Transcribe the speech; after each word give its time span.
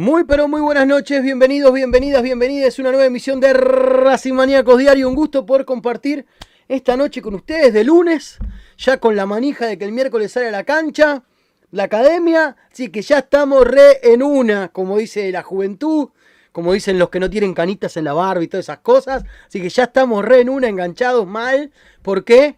Muy 0.00 0.24
pero 0.24 0.48
muy 0.48 0.62
buenas 0.62 0.86
noches, 0.86 1.22
bienvenidos, 1.22 1.74
bienvenidas, 1.74 2.22
bienvenidas 2.22 2.78
a 2.78 2.80
una 2.80 2.90
nueva 2.90 3.04
emisión 3.04 3.38
de 3.38 3.52
Racing 3.52 4.32
Maníacos 4.32 4.78
Diario. 4.78 5.06
Un 5.06 5.14
gusto 5.14 5.44
poder 5.44 5.66
compartir 5.66 6.24
esta 6.68 6.96
noche 6.96 7.20
con 7.20 7.34
ustedes 7.34 7.74
de 7.74 7.84
lunes, 7.84 8.38
ya 8.78 8.96
con 8.96 9.14
la 9.14 9.26
manija 9.26 9.66
de 9.66 9.76
que 9.76 9.84
el 9.84 9.92
miércoles 9.92 10.32
sale 10.32 10.48
a 10.48 10.52
la 10.52 10.64
cancha, 10.64 11.24
la 11.70 11.82
academia, 11.82 12.56
así 12.72 12.88
que 12.88 13.02
ya 13.02 13.18
estamos 13.18 13.66
re 13.66 13.98
en 14.02 14.22
una, 14.22 14.68
como 14.68 14.96
dice 14.96 15.30
la 15.32 15.42
juventud, 15.42 16.08
como 16.50 16.72
dicen 16.72 16.98
los 16.98 17.10
que 17.10 17.20
no 17.20 17.28
tienen 17.28 17.52
canitas 17.52 17.94
en 17.98 18.04
la 18.04 18.14
barba 18.14 18.42
y 18.42 18.48
todas 18.48 18.64
esas 18.64 18.78
cosas, 18.78 19.24
así 19.48 19.60
que 19.60 19.68
ya 19.68 19.82
estamos 19.82 20.24
re 20.24 20.40
en 20.40 20.48
una, 20.48 20.68
enganchados 20.68 21.26
mal, 21.26 21.72
¿por 22.00 22.24
qué? 22.24 22.56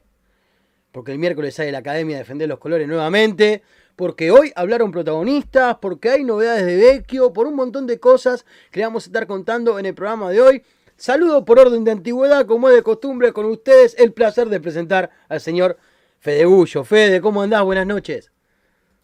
Porque 0.93 1.11
el 1.11 1.19
miércoles 1.19 1.57
sale 1.57 1.73
la 1.73 1.79
academia 1.79 2.19
a 2.19 2.19
defender 2.21 2.49
los 2.49 2.61
colores 2.61 2.87
nuevamente, 2.87 3.65
porque 3.97 4.31
hoy 4.31 4.53
hablaron 4.57 4.91
protagonistas, 4.91 5.77
porque 5.81 6.11
hay 6.11 6.25
novedades 6.25 6.67
de 6.67 6.77
Vecchio, 6.77 7.33
por 7.33 7.47
un 7.47 7.55
montón 7.55 7.87
de 7.87 7.99
cosas 7.99 8.45
que 8.71 8.81
le 8.81 8.87
vamos 8.87 9.05
a 9.05 9.07
estar 9.07 9.27
contando 9.27 9.79
en 9.79 9.87
el 9.87 9.95
programa 9.95 10.31
de 10.31 10.41
hoy. 10.41 10.63
Saludo 10.97 11.45
por 11.45 11.59
orden 11.59 11.85
de 11.85 11.91
antigüedad, 11.91 12.47
como 12.47 12.69
es 12.69 12.77
de 12.77 12.83
costumbre 12.83 13.33
con 13.33 13.47
ustedes, 13.47 13.97
el 13.99 14.13
placer 14.13 14.49
de 14.49 14.61
presentar 14.61 15.11
al 15.29 15.41
señor 15.41 15.79
Fede 16.21 16.45
Bullo. 16.45 16.85
Fede, 16.85 17.21
¿cómo 17.21 17.43
andás? 17.43 17.63
Buenas 17.65 17.87
noches. 17.87 18.31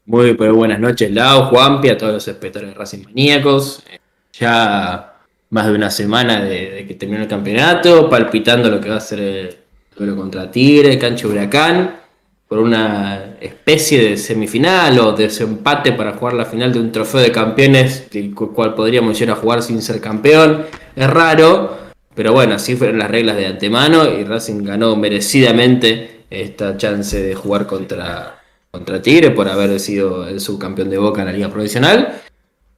Muy 0.07 0.35
pero 0.35 0.55
buenas 0.55 0.81
noches, 0.81 1.11
Lau, 1.11 1.51
Juanpi, 1.51 1.90
a 1.90 1.98
todos 1.98 2.14
los 2.14 2.29
espectadores 2.29 2.72
de 2.72 2.79
Racing 2.79 3.05
Maníacos. 3.05 3.85
Ya 4.33 5.14
más 5.51 5.66
de 5.66 5.72
una 5.72 5.90
semana 5.90 6.42
de, 6.42 6.85
que 6.87 6.94
terminó 6.94 7.22
el 7.22 7.29
campeonato, 7.29 8.09
palpitando 8.09 8.70
lo 8.70 8.81
que 8.81 8.88
va 8.88 8.96
a 8.96 9.01
ser 9.01 9.20
el 9.20 9.57
duelo 9.96 10.16
contra 10.16 10.51
Tigre, 10.51 10.98
Cancho 10.98 11.29
Huracán 11.29 12.08
por 12.49 12.59
una 12.59 13.37
especie 13.41 14.03
de 14.03 14.17
semifinal 14.17 14.99
o 15.01 15.13
desempate 15.13 15.93
para 15.93 16.15
jugar 16.15 16.35
la 16.35 16.47
final 16.47 16.73
de 16.73 16.81
un 16.81 16.91
trofeo 16.91 17.21
de 17.21 17.31
campeones, 17.31 18.09
el 18.15 18.35
cual 18.35 18.75
podríamos 18.75 19.21
ir 19.21 19.31
a 19.31 19.37
jugar 19.37 19.63
sin 19.63 19.83
ser 19.83 20.01
campeón. 20.01 20.65
Es 20.97 21.11
raro, 21.11 21.77
pero 22.15 22.33
bueno, 22.33 22.55
así 22.55 22.75
fueron 22.75 22.99
las 22.99 23.11
reglas 23.11 23.37
de 23.37 23.47
antemano 23.47 24.11
y 24.11 24.25
Racing 24.25 24.65
ganó 24.65 24.97
merecidamente 24.97 26.23
esta 26.31 26.77
chance 26.79 27.23
de 27.23 27.35
jugar 27.35 27.67
contra, 27.67 28.41
contra 28.71 29.03
Tigre 29.03 29.31
por 29.31 29.47
haber 29.49 29.79
sido 29.79 30.27
el 30.27 30.41
subcampeón 30.41 30.89
de 30.89 30.97
Boca 30.97 31.21
en 31.21 31.27
la 31.27 31.33
Liga 31.33 31.51
Profesional. 31.51 32.23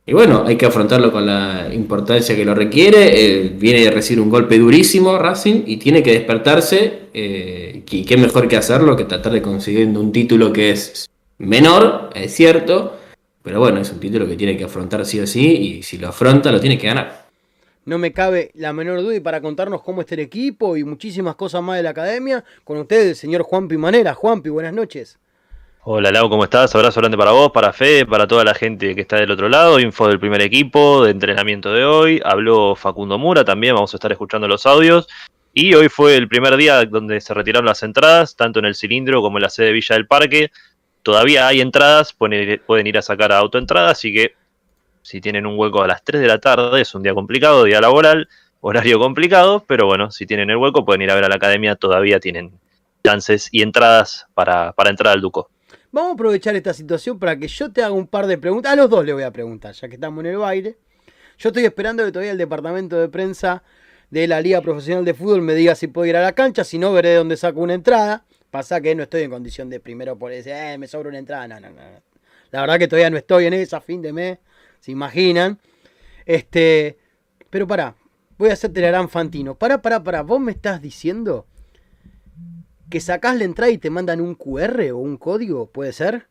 Y 0.06 0.12
bueno, 0.12 0.44
hay 0.46 0.56
que 0.56 0.66
afrontarlo 0.66 1.12
con 1.12 1.26
la 1.26 1.68
importancia 1.72 2.34
que 2.34 2.44
lo 2.44 2.54
requiere. 2.54 3.44
Eh, 3.44 3.48
viene 3.54 3.84
de 3.84 3.90
recibir 3.90 4.20
un 4.20 4.30
golpe 4.30 4.58
durísimo 4.58 5.18
Racing 5.18 5.62
y 5.66 5.76
tiene 5.76 6.02
que 6.02 6.12
despertarse. 6.12 7.08
Eh, 7.12 7.84
y 7.88 8.04
qué 8.04 8.16
mejor 8.16 8.48
que 8.48 8.56
hacerlo 8.56 8.96
que 8.96 9.04
tratar 9.04 9.32
de 9.32 9.42
conseguir 9.42 9.86
un 9.86 10.12
título 10.12 10.52
que 10.52 10.70
es 10.70 11.08
menor, 11.38 12.10
es 12.14 12.34
cierto. 12.34 12.96
Pero 13.42 13.60
bueno, 13.60 13.80
es 13.80 13.90
un 13.92 14.00
título 14.00 14.26
que 14.26 14.36
tiene 14.36 14.56
que 14.56 14.64
afrontar 14.64 15.04
sí 15.06 15.20
o 15.20 15.26
sí. 15.26 15.46
Y 15.46 15.82
si 15.82 15.98
lo 15.98 16.08
afronta, 16.08 16.50
lo 16.50 16.60
tiene 16.60 16.78
que 16.78 16.86
ganar. 16.86 17.28
No 17.84 17.98
me 17.98 18.12
cabe 18.12 18.50
la 18.54 18.72
menor 18.72 19.00
duda 19.00 19.16
y 19.16 19.20
para 19.20 19.40
contarnos 19.40 19.82
cómo 19.82 20.02
está 20.02 20.14
el 20.14 20.20
equipo 20.20 20.76
y 20.76 20.84
muchísimas 20.84 21.34
cosas 21.34 21.62
más 21.62 21.76
de 21.76 21.82
la 21.82 21.90
academia, 21.90 22.44
con 22.62 22.76
ustedes 22.76 23.06
el 23.08 23.16
señor 23.16 23.42
Juanpi 23.42 23.76
Manera. 23.78 24.14
Juanpi, 24.14 24.50
buenas 24.50 24.74
noches. 24.74 25.18
Hola 25.82 26.12
Lau, 26.12 26.28
¿cómo 26.28 26.44
estás? 26.44 26.74
Abrazo 26.74 27.00
grande 27.00 27.16
para 27.16 27.30
vos, 27.30 27.52
para 27.52 27.72
Fede, 27.72 28.04
para 28.04 28.26
toda 28.26 28.44
la 28.44 28.52
gente 28.52 28.94
que 28.94 29.00
está 29.00 29.16
del 29.16 29.30
otro 29.30 29.48
lado. 29.48 29.80
Info 29.80 30.08
del 30.08 30.20
primer 30.20 30.42
equipo, 30.42 31.04
de 31.04 31.10
entrenamiento 31.10 31.72
de 31.72 31.86
hoy. 31.86 32.20
Habló 32.22 32.76
Facundo 32.76 33.16
Mura 33.16 33.46
también, 33.46 33.74
vamos 33.74 33.94
a 33.94 33.96
estar 33.96 34.12
escuchando 34.12 34.46
los 34.46 34.66
audios. 34.66 35.08
Y 35.54 35.72
hoy 35.72 35.88
fue 35.88 36.16
el 36.16 36.28
primer 36.28 36.58
día 36.58 36.84
donde 36.84 37.18
se 37.22 37.32
retiraron 37.32 37.64
las 37.64 37.82
entradas, 37.82 38.36
tanto 38.36 38.58
en 38.58 38.66
el 38.66 38.74
cilindro 38.74 39.22
como 39.22 39.38
en 39.38 39.42
la 39.44 39.48
sede 39.48 39.72
Villa 39.72 39.94
del 39.94 40.06
Parque. 40.06 40.50
Todavía 41.02 41.46
hay 41.48 41.62
entradas, 41.62 42.12
pueden 42.12 42.86
ir 42.86 42.98
a 42.98 43.02
sacar 43.02 43.32
a 43.32 43.38
autoentrada, 43.38 43.88
así 43.90 44.12
que 44.12 44.34
si 45.00 45.22
tienen 45.22 45.46
un 45.46 45.58
hueco 45.58 45.82
a 45.82 45.86
las 45.86 46.04
3 46.04 46.20
de 46.20 46.28
la 46.28 46.38
tarde, 46.38 46.82
es 46.82 46.94
un 46.94 47.02
día 47.02 47.14
complicado, 47.14 47.64
día 47.64 47.80
laboral, 47.80 48.28
horario 48.60 48.98
complicado, 48.98 49.64
pero 49.66 49.86
bueno, 49.86 50.10
si 50.10 50.26
tienen 50.26 50.50
el 50.50 50.58
hueco 50.58 50.84
pueden 50.84 51.00
ir 51.00 51.10
a 51.10 51.14
ver 51.14 51.24
a 51.24 51.28
la 51.30 51.36
academia, 51.36 51.74
todavía 51.74 52.20
tienen 52.20 52.52
chances 53.02 53.48
y 53.50 53.62
entradas 53.62 54.26
para 54.34 54.74
entrar 54.90 55.14
al 55.14 55.22
Duco. 55.22 55.48
Vamos 55.92 56.12
a 56.12 56.14
aprovechar 56.14 56.55
esta 56.55 56.72
situación 56.72 57.18
para 57.18 57.37
que 57.37 57.48
yo 57.48 57.72
te 57.72 57.83
haga 57.83 57.92
un 57.92 58.07
par 58.07 58.29
de 58.29 58.38
preguntas. 58.38 58.72
A 58.72 58.76
los 58.76 58.88
dos 58.88 59.05
le 59.05 59.12
voy 59.12 59.24
a 59.24 59.33
preguntar, 59.33 59.74
ya 59.74 59.88
que 59.88 59.94
estamos 59.94 60.24
en 60.24 60.31
el 60.31 60.37
baile. 60.37 60.79
Yo 61.37 61.48
estoy 61.48 61.64
esperando 61.64 62.05
que 62.05 62.12
todavía 62.12 62.31
el 62.31 62.38
departamento 62.38 62.96
de 63.00 63.09
prensa 63.09 63.64
de 64.09 64.29
la 64.29 64.40
Liga 64.40 64.61
Profesional 64.61 65.05
de 65.05 65.14
Fútbol 65.14 65.42
me 65.42 65.55
diga 65.55 65.74
si 65.74 65.88
puedo 65.88 66.07
ir 66.07 66.16
a 66.16 66.22
la 66.22 66.33
cancha, 66.33 66.62
si 66.62 66.79
no, 66.79 66.92
veré 66.92 67.14
dónde 67.14 67.37
saco 67.37 67.61
una 67.61 67.74
entrada. 67.74 68.24
Pasa 68.53 68.81
que 68.81 68.94
no 68.94 69.03
estoy 69.03 69.22
en 69.22 69.31
condición 69.31 69.68
de 69.68 69.81
primero 69.81 70.16
por 70.16 70.33
ese, 70.33 70.53
eh, 70.53 70.79
me 70.79 70.87
sobra 70.87 71.09
una 71.09 71.18
entrada. 71.18 71.48
No, 71.48 71.59
no, 71.59 71.70
no. 71.70 71.83
La 72.53 72.61
verdad 72.61 72.79
que 72.79 72.87
todavía 72.87 73.11
no 73.11 73.16
estoy 73.16 73.46
en 73.46 73.55
esa, 73.55 73.81
fin 73.81 74.00
de 74.00 74.12
mes, 74.12 74.38
se 74.79 74.92
imaginan. 74.92 75.59
Este, 76.24 76.98
pero 77.48 77.66
pará, 77.66 77.96
voy 78.38 78.50
a 78.50 78.53
hacerte 78.53 78.81
la 78.81 78.88
gran 78.88 79.09
Fantino. 79.09 79.57
Pará, 79.57 79.83
pará, 79.83 80.03
pará, 80.05 80.22
vos 80.22 80.40
me 80.40 80.53
estás 80.53 80.81
diciendo 80.81 81.46
que 82.90 83.00
sacás 83.00 83.37
la 83.37 83.44
entrada 83.44 83.70
y 83.70 83.79
te 83.79 83.88
mandan 83.88 84.20
un 84.20 84.35
QR 84.35 84.90
o 84.92 84.98
un 84.98 85.16
código, 85.16 85.66
¿puede 85.66 85.92
ser? 85.92 86.26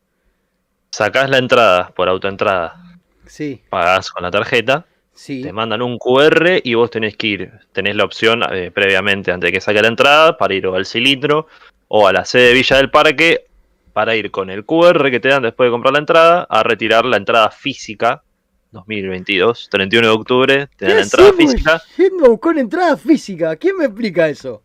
Sacás 0.92 1.30
la 1.30 1.38
entrada 1.38 1.92
por 1.96 2.10
autoentrada. 2.10 3.00
Sí. 3.26 3.62
Pagás 3.70 4.10
con 4.12 4.24
la 4.24 4.32
tarjeta. 4.32 4.86
Sí. 5.14 5.42
Te 5.42 5.54
mandan 5.54 5.82
un 5.82 5.98
QR 5.98 6.62
y 6.64 6.74
vos 6.74 6.92
tenés 6.92 7.16
que 7.16 7.28
ir. 7.28 7.52
Tenés 7.72 7.96
la 7.96 8.04
opción 8.04 8.42
eh, 8.52 8.72
previamente, 8.72 9.32
antes 9.32 9.48
de 9.48 9.52
que 9.54 9.62
saque 9.62 9.82
la 9.82 9.88
entrada, 9.88 10.38
para 10.38 10.54
ir 10.54 10.68
o 10.68 10.76
al 10.76 10.86
cilindro 10.86 11.48
o 11.88 12.08
a 12.08 12.14
la 12.14 12.26
sede 12.26 12.50
de 12.50 12.54
Villa 12.54 12.78
del 12.78 12.92
Parque, 12.92 13.46
para 13.94 14.16
ir 14.16 14.32
con 14.32 14.50
el 14.50 14.66
QR 14.66 15.10
que 15.10 15.20
te 15.20 15.30
dan 15.30 15.44
después 15.44 15.68
de 15.68 15.72
comprar 15.72 15.94
la 15.94 16.00
entrada, 16.00 16.48
a 16.50 16.64
retirar 16.64 17.06
la 17.06 17.18
entrada 17.18 17.52
física 17.52 18.24
2022, 18.72 19.70
31 19.70 20.08
de 20.08 20.14
octubre, 20.14 20.70
te 20.78 20.86
dan 20.86 20.96
la 20.98 21.02
entrada 21.04 21.34
física. 21.34 21.82
Yendo 21.98 22.38
con 22.38 22.58
entrada 22.58 22.98
física, 22.98 23.56
¿quién 23.56 23.78
me 23.78 23.86
explica 23.86 24.30
eso? 24.30 24.64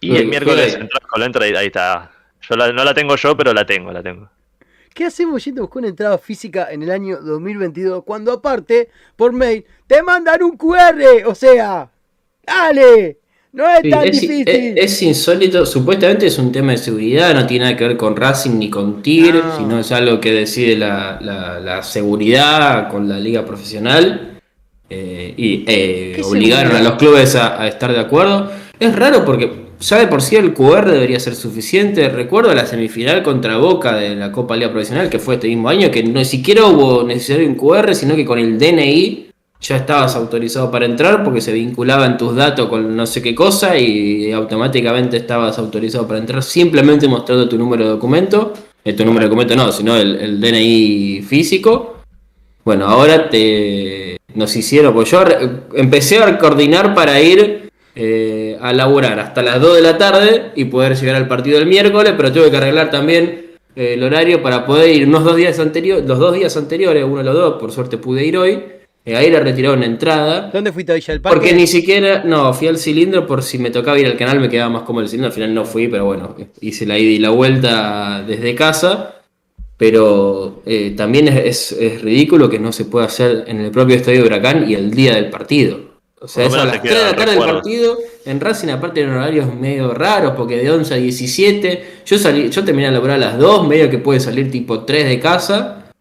Y 0.00 0.16
el 0.16 0.26
miércoles 0.26 0.74
entras 0.74 1.02
con 1.08 1.20
la 1.20 1.26
entrada 1.26 1.48
y 1.48 1.54
ahí 1.54 1.66
está. 1.66 2.10
Yo 2.48 2.56
no 2.56 2.84
la 2.84 2.94
tengo 2.94 3.16
yo, 3.16 3.36
pero 3.36 3.52
la 3.52 3.66
tengo, 3.66 3.92
la 3.92 4.02
tengo. 4.02 4.28
¿Qué 4.94 5.04
hacemos 5.04 5.44
yendo 5.44 5.62
a 5.62 5.64
buscar 5.64 5.80
una 5.80 5.88
entrada 5.88 6.18
física 6.18 6.68
en 6.70 6.82
el 6.82 6.90
año 6.90 7.18
2022 7.18 8.04
cuando 8.04 8.32
aparte, 8.32 8.88
por 9.16 9.32
mail, 9.32 9.64
te 9.86 10.02
mandan 10.02 10.42
un 10.42 10.56
QR? 10.56 11.26
O 11.26 11.34
sea, 11.34 11.90
dale, 12.44 13.18
no 13.52 13.64
es 13.70 13.88
tan 13.88 14.10
difícil. 14.10 14.44
Es, 14.46 15.02
insólito, 15.02 15.64
supuestamente 15.66 16.26
es 16.26 16.38
un 16.38 16.50
tema 16.50 16.72
de 16.72 16.78
seguridad, 16.78 17.34
no 17.34 17.46
tiene 17.46 17.66
nada 17.66 17.76
que 17.76 17.86
ver 17.86 17.96
con 17.96 18.16
Racing 18.16 18.58
ni 18.58 18.70
con 18.70 19.02
Tigre, 19.02 19.42
sino 19.56 19.78
es 19.78 19.92
algo 19.92 20.20
que 20.20 20.32
decide 20.32 20.76
la, 20.76 21.80
seguridad 21.82 22.88
con 22.88 23.08
la 23.08 23.18
liga 23.18 23.44
profesional. 23.44 24.40
Eh, 24.90 25.34
y 25.36 25.64
eh, 25.68 26.22
obligaron 26.24 26.74
a 26.74 26.80
los 26.80 26.94
clubes 26.94 27.36
a 27.36 27.68
estar 27.68 27.92
de 27.92 28.00
acuerdo. 28.00 28.50
Es 28.80 28.96
raro 28.96 29.24
porque 29.24 29.67
ya 29.80 29.98
de 29.98 30.06
por 30.06 30.22
sí 30.22 30.36
el 30.36 30.54
QR 30.54 30.90
debería 30.90 31.20
ser 31.20 31.34
suficiente. 31.34 32.08
Recuerdo 32.08 32.54
la 32.54 32.66
semifinal 32.66 33.22
contra 33.22 33.58
Boca 33.58 33.96
de 33.96 34.16
la 34.16 34.32
Copa 34.32 34.56
Liga 34.56 34.70
Profesional, 34.70 35.08
que 35.08 35.18
fue 35.18 35.34
este 35.34 35.48
mismo 35.48 35.68
año, 35.68 35.90
que 35.90 36.02
no 36.02 36.24
siquiera 36.24 36.66
hubo 36.66 37.04
necesario 37.04 37.48
un 37.48 37.54
QR, 37.54 37.94
sino 37.94 38.16
que 38.16 38.24
con 38.24 38.38
el 38.38 38.58
DNI 38.58 39.30
ya 39.60 39.76
estabas 39.76 40.14
autorizado 40.14 40.70
para 40.70 40.86
entrar 40.86 41.24
porque 41.24 41.40
se 41.40 41.52
vinculaban 41.52 42.16
tus 42.16 42.36
datos 42.36 42.68
con 42.68 42.96
no 42.96 43.06
sé 43.06 43.20
qué 43.20 43.34
cosa 43.34 43.76
y 43.76 44.30
automáticamente 44.32 45.16
estabas 45.16 45.58
autorizado 45.58 46.06
para 46.06 46.20
entrar 46.20 46.42
simplemente 46.42 47.08
mostrando 47.08 47.48
tu 47.48 47.58
número 47.58 47.84
de 47.84 47.90
documento. 47.90 48.52
Eh, 48.84 48.92
tu 48.92 49.04
número 49.04 49.24
de 49.24 49.28
documento 49.28 49.56
no, 49.56 49.72
sino 49.72 49.96
el, 49.96 50.16
el 50.16 50.40
DNI 50.40 51.22
físico. 51.22 51.96
Bueno, 52.64 52.86
ahora 52.86 53.28
te 53.28 54.18
nos 54.34 54.54
hicieron, 54.54 54.94
pues 54.94 55.10
yo 55.10 55.24
empecé 55.74 56.18
a 56.18 56.38
coordinar 56.38 56.94
para 56.94 57.20
ir 57.20 57.67
eh, 58.00 58.56
a 58.60 58.72
laburar 58.72 59.18
hasta 59.18 59.42
las 59.42 59.60
2 59.60 59.76
de 59.76 59.82
la 59.82 59.98
tarde 59.98 60.52
y 60.54 60.66
poder 60.66 60.94
llegar 60.94 61.16
al 61.16 61.26
partido 61.26 61.58
del 61.58 61.66
miércoles, 61.66 62.14
pero 62.16 62.32
tuve 62.32 62.48
que 62.48 62.56
arreglar 62.56 62.92
también 62.92 63.46
eh, 63.74 63.94
el 63.94 64.04
horario 64.04 64.40
para 64.40 64.64
poder 64.64 64.90
ir 64.90 65.08
unos 65.08 65.24
dos 65.24 65.34
días 65.34 65.58
anteriores, 65.58 66.06
los 66.06 66.18
dos 66.18 66.34
días 66.34 66.56
anteriores, 66.56 67.04
uno 67.04 67.18
de 67.18 67.24
los 67.24 67.34
dos, 67.34 67.54
por 67.58 67.72
suerte 67.72 67.98
pude 67.98 68.24
ir 68.24 68.36
hoy. 68.36 68.62
Eh, 69.04 69.16
ahí 69.16 69.30
le 69.30 69.40
retiraron 69.40 69.82
entrada. 69.82 70.50
¿Dónde 70.52 70.70
fuiste 70.70 70.92
hoy 70.92 71.02
al 71.08 71.20
parque? 71.20 71.36
Porque 71.36 71.54
ni 71.54 71.66
siquiera, 71.66 72.22
no, 72.24 72.54
fui 72.54 72.68
al 72.68 72.78
cilindro 72.78 73.26
por 73.26 73.42
si 73.42 73.58
me 73.58 73.70
tocaba 73.70 73.98
ir 73.98 74.06
al 74.06 74.16
canal, 74.16 74.38
me 74.38 74.48
quedaba 74.48 74.70
más 74.70 74.82
cómodo 74.82 75.02
el 75.02 75.08
cilindro. 75.08 75.28
Al 75.28 75.34
final 75.34 75.54
no 75.54 75.64
fui, 75.64 75.88
pero 75.88 76.04
bueno, 76.04 76.36
hice 76.60 76.86
la 76.86 76.98
ida 76.98 77.10
y 77.10 77.18
la 77.18 77.30
vuelta 77.30 78.22
desde 78.24 78.54
casa. 78.54 79.22
Pero 79.76 80.62
también 80.96 81.28
es, 81.28 81.72
es 81.72 82.02
ridículo 82.02 82.50
que 82.50 82.58
no 82.58 82.72
se 82.72 82.84
pueda 82.84 83.06
hacer 83.06 83.44
en 83.46 83.60
el 83.60 83.70
propio 83.70 83.96
estadio 83.96 84.20
de 84.20 84.26
Huracán 84.26 84.68
y 84.68 84.74
el 84.74 84.90
día 84.90 85.14
del 85.14 85.30
partido. 85.30 85.87
O 86.20 86.26
sea, 86.26 86.46
es 86.46 86.54
a 86.54 86.64
las 86.64 86.82
3 86.82 86.94
de 86.94 87.04
la 87.04 87.16
tarde 87.16 87.36
del 87.36 87.44
partido. 87.44 87.98
En 88.24 88.40
Racing, 88.40 88.68
aparte, 88.68 89.00
eran 89.00 89.16
horarios 89.16 89.54
medio 89.54 89.94
raros, 89.94 90.32
porque 90.36 90.56
de 90.56 90.70
11 90.70 90.94
a 90.94 90.96
17. 90.96 92.02
Yo 92.04 92.18
salí, 92.18 92.50
yo 92.50 92.64
terminé 92.64 92.88
a 92.88 92.90
laburar 92.90 93.16
a 93.16 93.18
las 93.18 93.38
2, 93.38 93.68
medio 93.68 93.88
que 93.88 93.98
puede 93.98 94.18
salir 94.18 94.50
tipo 94.50 94.84
3 94.84 95.08
de 95.08 95.20
casa. 95.20 95.92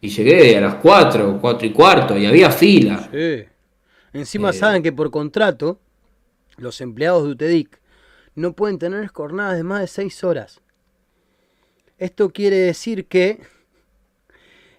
Y 0.00 0.08
llegué 0.10 0.56
a 0.56 0.60
las 0.60 0.74
4, 0.76 1.38
4 1.40 1.66
y 1.66 1.72
cuarto, 1.72 2.16
y 2.16 2.26
había 2.26 2.50
fila. 2.50 3.08
Sí. 3.12 3.44
Encima 4.12 4.50
eh. 4.50 4.52
saben 4.52 4.82
que 4.82 4.92
por 4.92 5.10
contrato, 5.10 5.80
los 6.56 6.80
empleados 6.80 7.24
de 7.24 7.30
UTEDIC 7.30 7.80
no 8.36 8.52
pueden 8.52 8.78
tener 8.78 9.08
jornadas 9.08 9.56
de 9.56 9.64
más 9.64 9.80
de 9.80 9.86
6 9.88 10.24
horas. 10.24 10.60
Esto 11.98 12.30
quiere 12.30 12.56
decir 12.56 13.06
que 13.06 13.40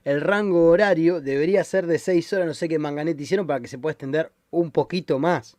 el 0.09 0.21
rango 0.21 0.65
horario 0.65 1.21
debería 1.21 1.63
ser 1.63 1.85
de 1.85 1.99
6 1.99 2.33
horas, 2.33 2.47
no 2.47 2.55
sé 2.55 2.67
qué 2.67 2.79
manganete 2.79 3.21
hicieron 3.21 3.45
para 3.45 3.59
que 3.59 3.67
se 3.67 3.77
pueda 3.77 3.91
extender 3.91 4.31
un 4.49 4.71
poquito 4.71 5.19
más. 5.19 5.55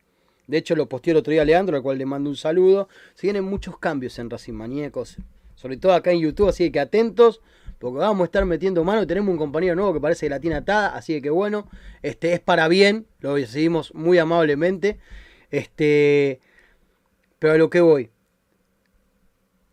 De 0.48 0.58
hecho, 0.58 0.74
lo 0.74 0.88
posteó 0.88 1.12
el 1.12 1.18
otro 1.18 1.30
día 1.30 1.44
Leandro, 1.44 1.76
al 1.76 1.84
cual 1.84 1.98
le 1.98 2.04
mando 2.04 2.28
un 2.28 2.34
saludo. 2.34 2.88
Se 3.14 3.28
vienen 3.28 3.44
muchos 3.44 3.78
cambios 3.78 4.18
en 4.18 4.28
Racing 4.28 4.54
Maníacos, 4.54 5.18
sobre 5.54 5.76
todo 5.76 5.92
acá 5.92 6.10
en 6.10 6.18
YouTube, 6.18 6.48
así 6.48 6.72
que 6.72 6.80
atentos, 6.80 7.40
porque 7.78 7.98
vamos 7.98 8.22
a 8.22 8.24
estar 8.24 8.44
metiendo 8.44 8.82
mano. 8.82 9.06
Tenemos 9.06 9.30
un 9.30 9.38
compañero 9.38 9.76
nuevo 9.76 9.92
que 9.92 10.00
parece 10.00 10.26
que 10.26 10.30
la 10.30 10.40
tiene 10.40 10.56
atada, 10.56 10.96
así 10.96 11.22
que 11.22 11.30
bueno, 11.30 11.68
este 12.02 12.32
es 12.32 12.40
para 12.40 12.66
bien, 12.66 13.06
lo 13.20 13.36
decidimos 13.36 13.94
muy 13.94 14.18
amablemente. 14.18 14.98
Este, 15.52 16.40
pero 17.38 17.52
a 17.52 17.56
lo 17.56 17.70
que 17.70 17.82
voy. 17.82 18.10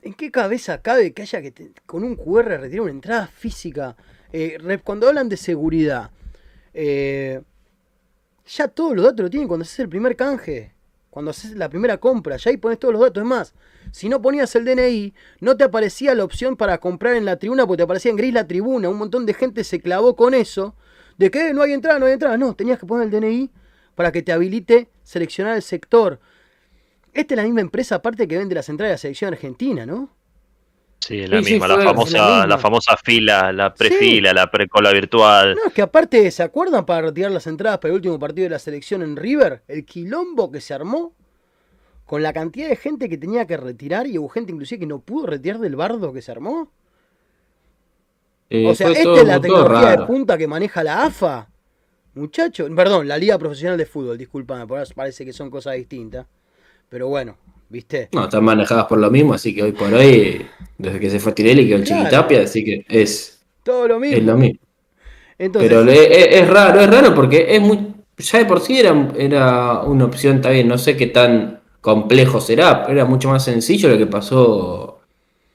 ¿En 0.03 0.13
qué 0.13 0.29
cabeza 0.29 0.83
cabe 0.83 1.13
que 1.13 1.23
haya 1.23 1.41
que 1.41 1.71
con 1.87 2.03
un 2.03 2.15
QR 2.15 2.45
retirar 2.45 2.81
una 2.81 2.91
entrada 2.91 3.25
física? 3.25 3.97
Eh, 4.33 4.79
cuando 4.83 5.07
hablan 5.07 5.29
de 5.29 5.37
seguridad, 5.37 6.11
eh, 6.73 7.41
ya 8.45 8.67
todos 8.67 8.95
los 8.95 9.05
datos 9.05 9.21
lo 9.21 9.29
tienen 9.29 9.47
cuando 9.47 9.63
haces 9.63 9.79
el 9.79 9.89
primer 9.89 10.15
canje, 10.15 10.73
cuando 11.09 11.31
haces 11.31 11.55
la 11.55 11.69
primera 11.69 11.97
compra, 11.97 12.37
ya 12.37 12.51
ahí 12.51 12.57
pones 12.57 12.79
todos 12.79 12.93
los 12.93 13.01
datos. 13.01 13.23
Es 13.23 13.27
más, 13.27 13.53
si 13.91 14.09
no 14.09 14.21
ponías 14.21 14.55
el 14.55 14.65
DNI, 14.65 15.13
no 15.39 15.57
te 15.57 15.63
aparecía 15.63 16.13
la 16.13 16.23
opción 16.23 16.55
para 16.55 16.77
comprar 16.77 17.15
en 17.15 17.25
la 17.25 17.37
tribuna 17.37 17.65
porque 17.65 17.77
te 17.77 17.83
aparecía 17.83 18.11
en 18.11 18.17
gris 18.17 18.33
la 18.33 18.47
tribuna. 18.47 18.89
Un 18.89 18.97
montón 18.97 19.25
de 19.25 19.33
gente 19.33 19.63
se 19.63 19.81
clavó 19.81 20.15
con 20.15 20.33
eso. 20.33 20.75
De 21.17 21.31
que 21.31 21.53
no 21.53 21.63
hay 21.63 21.73
entrada, 21.73 21.97
no 21.97 22.05
hay 22.05 22.13
entrada. 22.13 22.37
No, 22.37 22.55
tenías 22.55 22.77
que 22.79 22.85
poner 22.85 23.05
el 23.05 23.11
DNI 23.11 23.49
para 23.95 24.11
que 24.11 24.21
te 24.21 24.31
habilite 24.31 24.89
seleccionar 25.03 25.55
el 25.55 25.63
sector. 25.63 26.19
Esta 27.13 27.33
es 27.33 27.37
la 27.37 27.43
misma 27.43 27.61
empresa 27.61 27.95
aparte 27.95 28.27
que 28.27 28.37
vende 28.37 28.53
las 28.53 28.69
entradas 28.69 28.89
de 28.89 28.93
la 28.93 28.97
selección 28.99 29.33
argentina, 29.33 29.87
¿no? 29.87 30.16
Sí, 31.07 31.25
la 31.25 31.39
misma, 31.39 31.69
la, 31.69 31.79
famosa, 31.79 32.45
la, 32.45 32.57
famosa 32.57 32.97
fila, 32.97 33.53
la 33.53 33.73
prefila, 33.73 34.33
la 34.33 34.51
precola 34.51 34.91
virtual. 34.91 35.55
No, 35.55 35.67
es 35.67 35.73
que 35.73 35.81
aparte, 35.81 36.29
¿se 36.31 36.43
acuerdan 36.43 36.85
para 36.85 37.03
retirar 37.07 37.31
las 37.31 37.47
entradas 37.47 37.79
para 37.79 37.91
el 37.91 37.95
último 37.95 38.19
partido 38.19 38.43
de 38.43 38.49
la 38.49 38.59
selección 38.59 39.01
en 39.01 39.15
River? 39.15 39.63
El 39.69 39.85
quilombo 39.85 40.51
que 40.51 40.59
se 40.59 40.73
armó 40.73 41.13
con 42.05 42.21
la 42.21 42.33
cantidad 42.33 42.67
de 42.67 42.75
gente 42.75 43.07
que 43.07 43.17
tenía 43.17 43.47
que 43.47 43.55
retirar 43.55 44.05
y 44.05 44.17
hubo 44.17 44.27
gente 44.27 44.51
inclusive 44.51 44.79
que 44.79 44.85
no 44.85 44.99
pudo 44.99 45.27
retirar 45.27 45.59
del 45.59 45.77
bardo 45.77 46.11
que 46.11 46.21
se 46.21 46.29
armó. 46.33 46.73
Eh, 48.49 48.67
o 48.67 48.75
sea, 48.75 48.89
esta 48.89 49.13
es 49.13 49.25
la 49.25 49.39
tecnología 49.39 49.91
de 49.91 50.05
punta 50.05 50.37
que 50.37 50.47
maneja 50.47 50.83
la 50.83 51.05
AFA. 51.05 51.47
Muchacho, 52.15 52.67
perdón, 52.75 53.07
la 53.07 53.17
Liga 53.17 53.39
Profesional 53.39 53.77
de 53.77 53.85
Fútbol, 53.85 54.17
disculpame, 54.17 54.67
parece 54.93 55.23
que 55.23 55.31
son 55.31 55.49
cosas 55.49 55.75
distintas. 55.75 56.27
Pero 56.89 57.07
bueno, 57.07 57.37
¿viste? 57.69 58.09
No, 58.11 58.25
están 58.25 58.43
manejadas 58.43 58.85
por 58.85 58.99
lo 58.99 59.09
mismo, 59.09 59.33
así 59.33 59.53
que 59.53 59.63
hoy 59.63 59.71
por 59.71 59.93
hoy, 59.93 60.45
desde 60.77 60.99
que 60.99 61.09
se 61.09 61.19
fue 61.19 61.31
Tirelli, 61.33 61.67
quedó 61.67 61.77
el 61.77 61.83
Chiquitapia, 61.83 62.41
así 62.43 62.63
que 62.63 62.85
es. 62.87 63.41
Todo 63.63 63.87
lo 63.87 63.99
mismo. 63.99 64.17
Es 64.17 64.23
lo 64.23 64.37
mismo. 64.37 64.59
Pero 65.37 65.87
es, 65.89 66.47
raro, 66.47 66.79
es 66.79 66.89
raro 66.89 67.13
porque 67.13 67.55
es 67.55 67.61
muy. 67.61 67.93
Ya 68.17 68.39
de 68.39 68.45
por 68.45 68.61
sí 68.61 68.79
era, 68.79 69.09
era 69.17 69.81
una 69.81 70.05
opción, 70.05 70.41
también, 70.41 70.67
no 70.67 70.77
sé 70.77 70.97
qué 70.97 71.07
tan 71.07 71.59
complejo 71.81 72.41
será, 72.41 72.81
pero 72.81 72.99
era 72.99 73.05
mucho 73.05 73.29
más 73.29 73.45
sencillo 73.45 73.89
lo 73.89 73.97
que 73.97 74.07
pasó, 74.07 75.01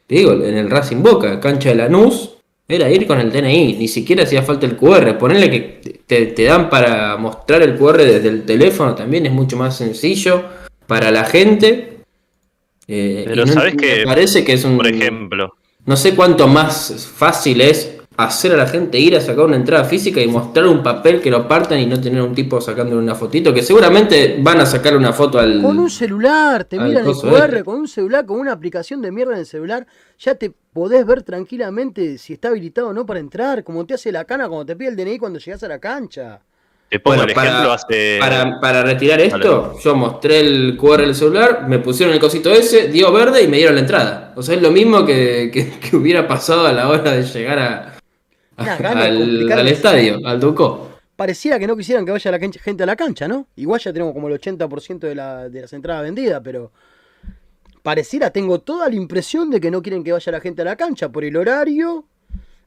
digo, 0.08 0.32
en 0.32 0.56
el 0.56 0.70
Racing 0.70 1.02
Boca, 1.02 1.40
cancha 1.40 1.70
de 1.70 1.74
Lanús, 1.74 2.36
era 2.68 2.88
ir 2.88 3.08
con 3.08 3.18
el 3.18 3.32
DNI, 3.32 3.74
ni 3.74 3.88
siquiera 3.88 4.22
hacía 4.22 4.42
falta 4.42 4.64
el 4.64 4.76
QR, 4.76 5.18
ponerle 5.18 5.50
que 5.50 6.00
te, 6.06 6.26
te 6.26 6.44
dan 6.44 6.70
para 6.70 7.16
mostrar 7.16 7.62
el 7.62 7.76
QR 7.76 7.98
desde 7.98 8.28
el 8.28 8.44
teléfono 8.44 8.94
también 8.94 9.26
es 9.26 9.32
mucho 9.32 9.56
más 9.56 9.76
sencillo 9.76 10.44
para 10.86 11.10
la 11.10 11.24
gente. 11.24 11.91
Eh, 12.88 13.24
Pero 13.26 13.46
sabes 13.46 13.76
que 13.76 14.02
parece 14.04 14.44
que 14.44 14.54
es 14.54 14.64
un. 14.64 14.76
Por 14.76 14.86
ejemplo. 14.86 15.56
No 15.84 15.96
sé 15.96 16.14
cuánto 16.14 16.46
más 16.46 17.12
fácil 17.16 17.60
es 17.60 17.98
hacer 18.16 18.52
a 18.52 18.56
la 18.56 18.66
gente 18.66 18.98
ir 18.98 19.16
a 19.16 19.20
sacar 19.20 19.46
una 19.46 19.56
entrada 19.56 19.84
física 19.84 20.20
y 20.20 20.28
mostrar 20.28 20.66
un 20.66 20.82
papel 20.82 21.20
que 21.20 21.30
lo 21.30 21.48
partan 21.48 21.80
y 21.80 21.86
no 21.86 22.00
tener 22.00 22.22
un 22.22 22.34
tipo 22.34 22.60
sacándole 22.60 23.00
una 23.00 23.14
fotito, 23.14 23.52
que 23.52 23.62
seguramente 23.62 24.36
van 24.40 24.60
a 24.60 24.66
sacar 24.66 24.96
una 24.96 25.12
foto 25.12 25.38
al. 25.38 25.62
Con 25.62 25.78
un 25.78 25.90
celular, 25.90 26.64
te 26.64 26.78
miran 26.78 27.06
el 27.06 27.14
QR, 27.14 27.44
este. 27.44 27.64
con 27.64 27.78
un 27.80 27.88
celular, 27.88 28.26
con 28.26 28.38
una 28.38 28.52
aplicación 28.52 29.00
de 29.02 29.10
mierda 29.10 29.32
en 29.32 29.40
el 29.40 29.46
celular, 29.46 29.86
ya 30.18 30.34
te 30.34 30.52
podés 30.72 31.06
ver 31.06 31.22
tranquilamente 31.22 32.18
si 32.18 32.34
está 32.34 32.48
habilitado 32.48 32.88
o 32.88 32.92
no 32.92 33.06
para 33.06 33.20
entrar, 33.20 33.64
como 33.64 33.84
te 33.86 33.94
hace 33.94 34.12
la 34.12 34.24
cana 34.24 34.48
cuando 34.48 34.66
te 34.66 34.76
pide 34.76 34.90
el 34.90 34.96
DNI 34.96 35.18
cuando 35.18 35.38
llegas 35.38 35.62
a 35.62 35.68
la 35.68 35.78
cancha 35.78 36.42
para, 37.00 38.60
para, 38.60 38.82
retirar 38.82 39.20
esto, 39.20 39.78
yo 39.82 39.94
mostré 39.94 40.40
el 40.40 40.76
QR 40.76 41.00
del 41.00 41.14
celular, 41.14 41.66
me 41.66 41.78
pusieron 41.78 42.14
el 42.14 42.20
cosito 42.20 42.52
ese, 42.52 42.88
dio 42.88 43.10
verde 43.12 43.42
y 43.42 43.48
me 43.48 43.56
dieron 43.56 43.76
la 43.76 43.80
entrada. 43.80 44.32
O 44.36 44.42
sea, 44.42 44.56
es 44.56 44.62
lo 44.62 44.70
mismo 44.70 45.06
que, 45.06 45.72
hubiera 45.92 46.28
pasado 46.28 46.66
a 46.66 46.72
la 46.72 46.88
hora 46.88 47.12
de 47.12 47.22
llegar 47.22 47.58
a, 47.58 47.98
al, 48.56 49.68
estadio, 49.68 50.18
al 50.24 50.38
Ducó. 50.38 50.90
Pareciera 51.16 51.58
que 51.58 51.66
no 51.66 51.76
quisieran 51.76 52.04
que 52.04 52.12
vaya 52.12 52.30
la 52.30 52.38
gente 52.38 52.82
a 52.82 52.86
la 52.86 52.96
cancha, 52.96 53.26
¿no? 53.26 53.46
Igual 53.56 53.80
ya 53.80 53.92
tenemos 53.92 54.12
como 54.12 54.28
el 54.28 54.38
80% 54.38 54.98
de, 54.98 55.14
la, 55.14 55.48
de 55.48 55.60
las 55.62 55.72
entradas 55.72 56.02
vendidas, 56.02 56.40
pero 56.44 56.72
pareciera, 57.82 58.30
tengo 58.30 58.60
toda 58.60 58.88
la 58.88 58.94
impresión 58.94 59.50
de 59.50 59.60
que 59.60 59.70
no 59.70 59.82
quieren 59.82 60.04
que 60.04 60.12
vaya 60.12 60.32
la 60.32 60.40
gente 60.40 60.62
a 60.62 60.64
la 60.66 60.76
cancha 60.76 61.08
por 61.10 61.24
el 61.24 61.36
horario 61.36 62.04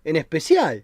en 0.04 0.16
especial. 0.16 0.84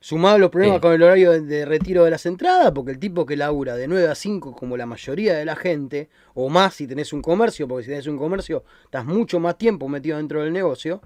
Sumado 0.00 0.38
los 0.38 0.50
problemas 0.50 0.80
con 0.80 0.92
el 0.92 1.02
horario 1.02 1.42
de, 1.42 1.64
retiro 1.64 2.04
de 2.04 2.12
las 2.12 2.24
entradas, 2.24 2.70
porque 2.72 2.92
el 2.92 3.00
tipo 3.00 3.26
que 3.26 3.36
labura 3.36 3.74
de 3.74 3.88
9 3.88 4.08
a 4.08 4.14
5, 4.14 4.54
como 4.54 4.76
la 4.76 4.86
mayoría 4.86 5.34
de 5.34 5.44
la 5.44 5.56
gente, 5.56 6.08
o 6.34 6.48
más 6.48 6.74
si 6.74 6.86
tenés 6.86 7.12
un 7.12 7.20
comercio, 7.20 7.66
porque 7.66 7.84
si 7.84 7.90
tenés 7.90 8.06
un 8.06 8.16
comercio, 8.16 8.62
estás 8.84 9.04
mucho 9.04 9.40
más 9.40 9.58
tiempo 9.58 9.88
metido 9.88 10.16
dentro 10.18 10.42
del 10.42 10.52
negocio. 10.52 11.00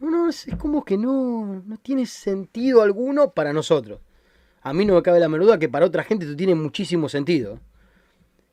No, 0.00 0.30
es, 0.30 0.46
como 0.58 0.82
que 0.82 0.96
no, 0.96 1.62
no 1.66 1.76
tiene 1.76 2.06
sentido 2.06 2.80
alguno 2.80 3.32
para 3.32 3.52
nosotros. 3.52 4.00
A 4.62 4.72
mí 4.72 4.86
no 4.86 4.94
me 4.94 5.02
cabe 5.02 5.20
la 5.20 5.28
menuda 5.28 5.58
que 5.58 5.68
para 5.68 5.84
otra 5.84 6.04
gente 6.04 6.24
esto 6.24 6.36
tiene 6.36 6.54
muchísimo 6.54 7.10
sentido. 7.10 7.60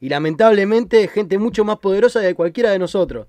Y 0.01 0.09
lamentablemente, 0.09 1.07
gente 1.07 1.37
mucho 1.37 1.63
más 1.63 1.79
poderosa 1.79 2.19
de 2.19 2.35
cualquiera 2.35 2.71
de 2.71 2.79
nosotros. 2.79 3.27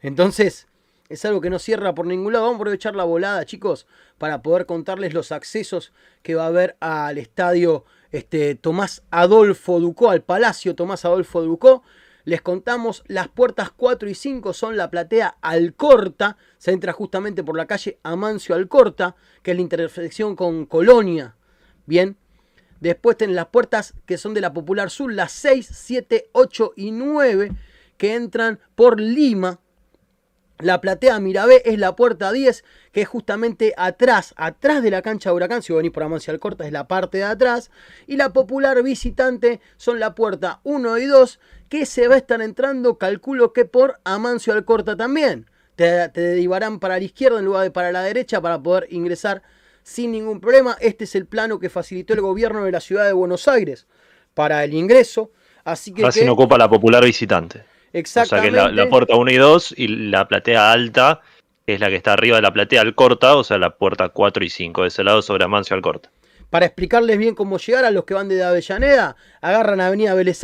Entonces, 0.00 0.66
es 1.12 1.24
algo 1.26 1.40
que 1.40 1.50
no 1.50 1.58
cierra 1.58 1.94
por 1.94 2.06
ningún 2.06 2.32
lado. 2.32 2.46
Vamos 2.46 2.58
a 2.58 2.62
aprovechar 2.62 2.96
la 2.96 3.04
volada, 3.04 3.44
chicos, 3.44 3.86
para 4.18 4.42
poder 4.42 4.64
contarles 4.66 5.12
los 5.12 5.30
accesos 5.30 5.92
que 6.22 6.34
va 6.34 6.44
a 6.44 6.48
haber 6.48 6.76
al 6.80 7.18
estadio 7.18 7.84
este, 8.12 8.54
Tomás 8.54 9.02
Adolfo 9.10 9.78
Ducó, 9.78 10.10
al 10.10 10.22
Palacio 10.22 10.74
Tomás 10.74 11.04
Adolfo 11.04 11.42
Ducó. 11.42 11.82
Les 12.24 12.40
contamos, 12.40 13.02
las 13.08 13.28
puertas 13.28 13.70
4 13.76 14.08
y 14.08 14.14
5 14.14 14.52
son 14.52 14.76
la 14.76 14.90
platea 14.90 15.36
Alcorta, 15.40 16.36
se 16.56 16.70
entra 16.70 16.92
justamente 16.92 17.42
por 17.42 17.56
la 17.56 17.66
calle 17.66 17.98
Amancio 18.04 18.54
Alcorta, 18.54 19.16
que 19.42 19.50
es 19.50 19.56
la 19.56 19.62
intersección 19.62 20.36
con 20.36 20.64
Colonia. 20.66 21.34
Bien, 21.84 22.16
después 22.80 23.16
tienen 23.16 23.34
las 23.34 23.48
puertas 23.48 23.94
que 24.06 24.18
son 24.18 24.34
de 24.34 24.40
la 24.40 24.52
Popular 24.52 24.88
Sur, 24.88 25.12
las 25.12 25.32
6, 25.32 25.68
7, 25.72 26.30
8 26.32 26.72
y 26.76 26.92
9, 26.92 27.52
que 27.96 28.14
entran 28.14 28.60
por 28.76 29.00
Lima, 29.00 29.58
la 30.62 30.80
platea 30.80 31.18
Mirabé 31.20 31.62
es 31.64 31.78
la 31.78 31.96
puerta 31.96 32.32
10, 32.32 32.64
que 32.92 33.02
es 33.02 33.08
justamente 33.08 33.74
atrás, 33.76 34.34
atrás 34.36 34.82
de 34.82 34.90
la 34.90 35.02
cancha 35.02 35.30
de 35.30 35.36
Huracán. 35.36 35.62
Si 35.62 35.72
venís 35.72 35.92
por 35.92 36.02
Amancia 36.02 36.32
Alcorta 36.32 36.64
es 36.66 36.72
la 36.72 36.88
parte 36.88 37.18
de 37.18 37.24
atrás. 37.24 37.70
Y 38.06 38.16
la 38.16 38.32
popular 38.32 38.82
visitante 38.82 39.60
son 39.76 40.00
la 40.00 40.14
puerta 40.14 40.60
1 40.64 40.98
y 40.98 41.06
2, 41.06 41.40
que 41.68 41.86
se 41.86 42.08
va 42.08 42.14
a 42.14 42.18
estar 42.18 42.40
entrando, 42.42 42.98
calculo 42.98 43.52
que 43.52 43.64
por 43.64 44.00
Amancio 44.04 44.52
Alcorta 44.52 44.96
también. 44.96 45.50
Te, 45.76 46.08
te 46.10 46.20
derivarán 46.20 46.78
para 46.78 46.98
la 46.98 47.04
izquierda 47.04 47.38
en 47.38 47.46
lugar 47.46 47.62
de 47.62 47.70
para 47.70 47.92
la 47.92 48.02
derecha 48.02 48.40
para 48.40 48.62
poder 48.62 48.86
ingresar 48.90 49.42
sin 49.82 50.12
ningún 50.12 50.40
problema. 50.40 50.76
Este 50.80 51.04
es 51.04 51.14
el 51.14 51.26
plano 51.26 51.58
que 51.58 51.70
facilitó 51.70 52.14
el 52.14 52.20
gobierno 52.20 52.64
de 52.64 52.72
la 52.72 52.80
ciudad 52.80 53.06
de 53.06 53.12
Buenos 53.12 53.48
Aires 53.48 53.86
para 54.34 54.64
el 54.64 54.74
ingreso. 54.74 55.30
Así 55.64 55.92
que. 55.92 56.02
Casi 56.02 56.24
no 56.24 56.32
ocupa 56.32 56.58
la 56.58 56.68
popular 56.68 57.04
visitante. 57.04 57.64
Exactamente. 57.92 58.58
O 58.58 58.62
sea 58.62 58.70
que 58.70 58.74
la, 58.74 58.88
puerta 58.88 59.16
1 59.16 59.30
y 59.30 59.36
2 59.36 59.74
y 59.76 59.88
la 59.88 60.26
platea 60.28 60.72
alta 60.72 61.20
es 61.66 61.80
la 61.80 61.88
que 61.88 61.96
está 61.96 62.14
arriba 62.14 62.36
de 62.36 62.42
la 62.42 62.52
platea 62.52 62.80
Alcorta, 62.80 63.36
o 63.36 63.44
sea, 63.44 63.58
la 63.58 63.76
puerta 63.76 64.08
4 64.08 64.44
y 64.44 64.50
5, 64.50 64.82
de 64.82 64.88
ese 64.88 65.04
lado 65.04 65.22
sobre 65.22 65.44
Amancio 65.44 65.76
Alcorta. 65.76 66.10
Para 66.50 66.66
explicarles 66.66 67.16
bien 67.18 67.34
cómo 67.34 67.58
llegar 67.58 67.84
a 67.84 67.90
los 67.90 68.04
que 68.04 68.14
van 68.14 68.28
de 68.28 68.42
Avellaneda, 68.42 69.16
agarran 69.40 69.80
Avenida 69.80 70.14
Vélez 70.14 70.40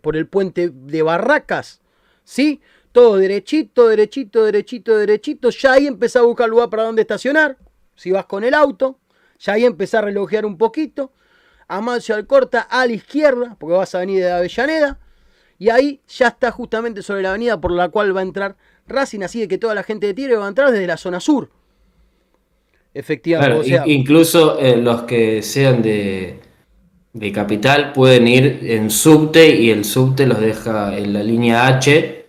por 0.00 0.16
el 0.16 0.26
puente 0.26 0.70
de 0.72 1.02
Barracas, 1.02 1.82
¿sí? 2.24 2.60
Todo 2.90 3.16
derechito, 3.16 3.88
derechito, 3.88 4.44
derechito, 4.44 4.96
derechito. 4.96 5.50
Ya 5.50 5.72
ahí 5.72 5.86
empezá 5.86 6.18
a 6.18 6.22
buscar 6.22 6.48
lugar 6.48 6.68
para 6.68 6.82
donde 6.82 7.02
estacionar. 7.02 7.56
Si 7.94 8.10
vas 8.10 8.26
con 8.26 8.44
el 8.44 8.54
auto, 8.54 8.98
ya 9.38 9.54
ahí 9.54 9.64
empezá 9.64 10.00
a 10.00 10.02
relojear 10.02 10.44
un 10.44 10.58
poquito. 10.58 11.12
Amancio 11.68 12.14
Alcorta 12.14 12.60
a 12.62 12.84
la 12.86 12.92
izquierda, 12.92 13.56
porque 13.58 13.76
vas 13.76 13.94
a 13.94 14.00
venir 14.00 14.20
de 14.20 14.30
Avellaneda. 14.30 14.98
Y 15.62 15.70
ahí 15.70 16.00
ya 16.08 16.26
está 16.26 16.50
justamente 16.50 17.02
sobre 17.02 17.22
la 17.22 17.28
avenida 17.28 17.60
por 17.60 17.70
la 17.70 17.88
cual 17.88 18.16
va 18.16 18.18
a 18.18 18.24
entrar 18.24 18.56
Racing, 18.88 19.20
así 19.20 19.46
que 19.46 19.58
toda 19.58 19.76
la 19.76 19.84
gente 19.84 20.08
de 20.08 20.14
Tigre 20.14 20.34
va 20.34 20.46
a 20.46 20.48
entrar 20.48 20.72
desde 20.72 20.88
la 20.88 20.96
zona 20.96 21.20
sur. 21.20 21.50
Efectivamente. 22.92 23.80
incluso 23.86 24.58
eh, 24.58 24.76
los 24.76 25.02
que 25.02 25.40
sean 25.40 25.80
de, 25.80 26.40
de 27.12 27.30
capital 27.30 27.92
pueden 27.92 28.26
ir 28.26 28.58
en 28.64 28.90
subte 28.90 29.54
y 29.54 29.70
el 29.70 29.84
subte 29.84 30.26
los 30.26 30.40
deja 30.40 30.98
en 30.98 31.12
la 31.12 31.22
línea 31.22 31.68
H, 31.68 32.26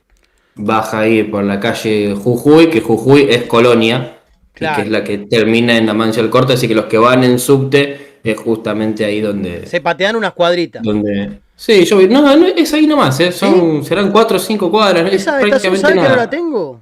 baja 0.54 1.00
ahí 1.00 1.24
por 1.24 1.43
la 1.43 1.60
calle 1.60 2.13
Jujuy, 2.13 2.69
que 2.69 2.82
Jujuy 2.82 3.26
es 3.32 3.46
colonia, 3.46 4.19
que 4.54 4.65
es 4.78 4.89
la 4.91 5.04
que 5.04 5.17
termina 5.17 5.76
en 5.76 5.89
Amancio 5.89 6.22
al 6.22 6.30
Corte, 6.30 6.54
así 6.54 6.67
que 6.67 6.76
los 6.76 6.86
que 6.86 7.00
van 7.00 7.24
en 7.24 7.39
subte 7.39 8.19
es 8.24 8.38
justamente 8.38 9.04
ahí 9.06 9.22
donde... 9.22 9.65
Se 9.65 9.82
patean 9.82 10.15
unas 10.17 10.34
cuadritas. 10.34 10.84
Donde, 10.84 11.39
sí, 11.55 11.85
yo 11.85 12.05
no, 12.07 12.35
no 12.35 12.47
es 12.47 12.73
ahí 12.73 12.87
nomás, 12.87 13.19
¿eh? 13.19 13.31
Son, 13.31 13.83
serán 13.83 14.11
cuatro 14.11 14.37
o 14.37 14.39
cinco 14.39 14.69
cuadras. 14.69 15.11
Esa 15.11 15.41
estación, 15.41 15.77
¿sabes 15.77 16.01
que 16.01 16.09
no 16.09 16.15
la 16.15 16.29
tengo? 16.29 16.81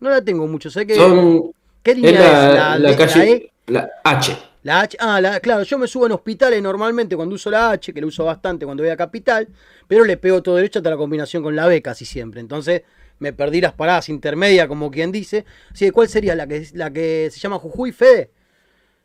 No 0.00 0.10
la 0.10 0.22
tengo 0.22 0.46
mucho, 0.46 0.70
sé 0.70 0.86
que... 0.86 0.94
Son, 0.94 1.52
¿Qué 1.82 1.94
línea 1.94 2.10
es? 2.10 2.18
La, 2.18 2.78
la, 2.78 2.96
calle, 2.96 3.32
e? 3.32 3.52
la 3.66 3.88
H. 4.04 4.36
La 4.62 4.80
H, 4.80 4.96
ah, 5.00 5.38
claro, 5.42 5.62
yo 5.62 5.78
me 5.78 5.86
subo 5.86 6.06
en 6.06 6.12
hospitales 6.12 6.62
normalmente 6.62 7.16
cuando 7.16 7.34
uso 7.34 7.50
la 7.50 7.70
H, 7.70 7.92
que 7.92 8.00
lo 8.00 8.08
uso 8.08 8.24
bastante 8.24 8.64
cuando 8.64 8.82
voy 8.82 8.90
a 8.90 8.96
Capital, 8.96 9.48
pero 9.86 10.04
le 10.04 10.16
pego 10.16 10.42
todo 10.42 10.56
derecho 10.56 10.80
hasta 10.80 10.90
la 10.90 10.96
combinación 10.96 11.42
con 11.42 11.56
la 11.56 11.66
B 11.66 11.80
casi 11.80 12.04
siempre. 12.04 12.40
Entonces 12.40 12.82
me 13.18 13.32
perdí 13.32 13.60
las 13.60 13.72
paradas 13.72 14.08
intermedias, 14.08 14.66
como 14.68 14.90
quien 14.90 15.10
dice. 15.12 15.44
Así 15.72 15.90
¿cuál 15.90 16.08
sería 16.08 16.34
la 16.34 16.46
que, 16.46 16.68
la 16.74 16.92
que 16.92 17.30
se 17.32 17.38
llama 17.38 17.58
Jujuy, 17.58 17.92
Fede? 17.92 18.30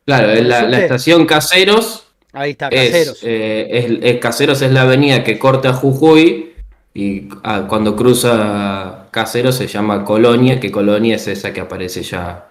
Claro, 0.05 0.33
la, 0.41 0.63
la 0.63 0.79
estación 0.81 1.25
Caseros. 1.25 2.02
Ahí 2.33 2.51
está, 2.51 2.69
Caseros. 2.69 3.19
Eh, 3.21 3.99
es, 4.01 4.19
Caseros 4.19 4.61
es 4.61 4.71
la 4.71 4.81
avenida 4.81 5.23
que 5.23 5.37
corta 5.37 5.71
Jujuy 5.71 6.53
y 6.93 7.29
ah, 7.43 7.67
cuando 7.69 7.95
cruza 7.95 9.07
Caseros 9.11 9.55
se 9.55 9.67
llama 9.67 10.03
Colonia, 10.03 10.59
que 10.59 10.71
Colonia 10.71 11.15
es 11.15 11.27
esa 11.27 11.53
que 11.53 11.61
aparece 11.61 12.01
ya 12.01 12.49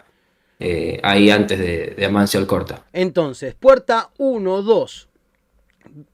eh, 0.61 1.01
ahí 1.03 1.31
antes 1.31 1.59
de, 1.59 1.95
de 1.97 2.07
Amancio 2.07 2.39
Alcorta. 2.39 2.85
Entonces, 2.93 3.55
puerta 3.55 4.11
1, 4.19 4.63
2, 4.63 5.09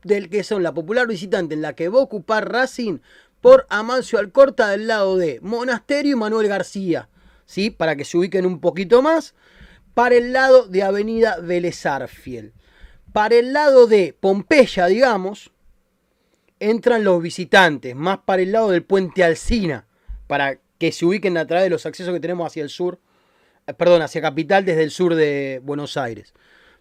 del 0.02 0.30
que 0.30 0.42
son 0.42 0.62
la 0.62 0.72
popular 0.72 1.06
visitante 1.06 1.54
en 1.54 1.62
la 1.62 1.74
que 1.74 1.90
va 1.90 2.00
a 2.00 2.02
ocupar 2.02 2.50
Racing 2.50 2.98
por 3.40 3.66
Amancio 3.68 4.18
Alcorta 4.18 4.68
del 4.68 4.86
lado 4.86 5.16
de 5.16 5.40
Monasterio 5.42 6.12
y 6.12 6.18
Manuel 6.18 6.48
García, 6.48 7.08
¿sí? 7.44 7.70
Para 7.70 7.96
que 7.96 8.04
se 8.04 8.16
ubiquen 8.16 8.46
un 8.46 8.60
poquito 8.60 9.02
más. 9.02 9.34
Para 9.94 10.14
el 10.14 10.32
lado 10.32 10.66
de 10.66 10.82
Avenida 10.82 11.38
Vélez 11.42 11.74
Para 13.12 13.36
el 13.36 13.52
lado 13.52 13.86
de 13.86 14.14
Pompeya, 14.18 14.86
digamos, 14.86 15.50
entran 16.60 17.04
los 17.04 17.22
visitantes, 17.22 17.94
más 17.94 18.18
para 18.18 18.42
el 18.42 18.52
lado 18.52 18.70
del 18.70 18.82
puente 18.82 19.24
Alcina, 19.24 19.86
para 20.26 20.58
que 20.78 20.92
se 20.92 21.04
ubiquen 21.04 21.36
a 21.36 21.46
través 21.46 21.64
de 21.64 21.70
los 21.70 21.86
accesos 21.86 22.12
que 22.14 22.20
tenemos 22.20 22.46
hacia 22.46 22.62
el 22.62 22.68
sur 22.68 22.98
eh, 23.68 23.74
perdón, 23.74 24.02
hacia 24.02 24.22
Capital 24.22 24.64
desde 24.64 24.82
el 24.82 24.90
sur 24.90 25.14
de 25.14 25.60
Buenos 25.62 25.96
Aires. 25.96 26.32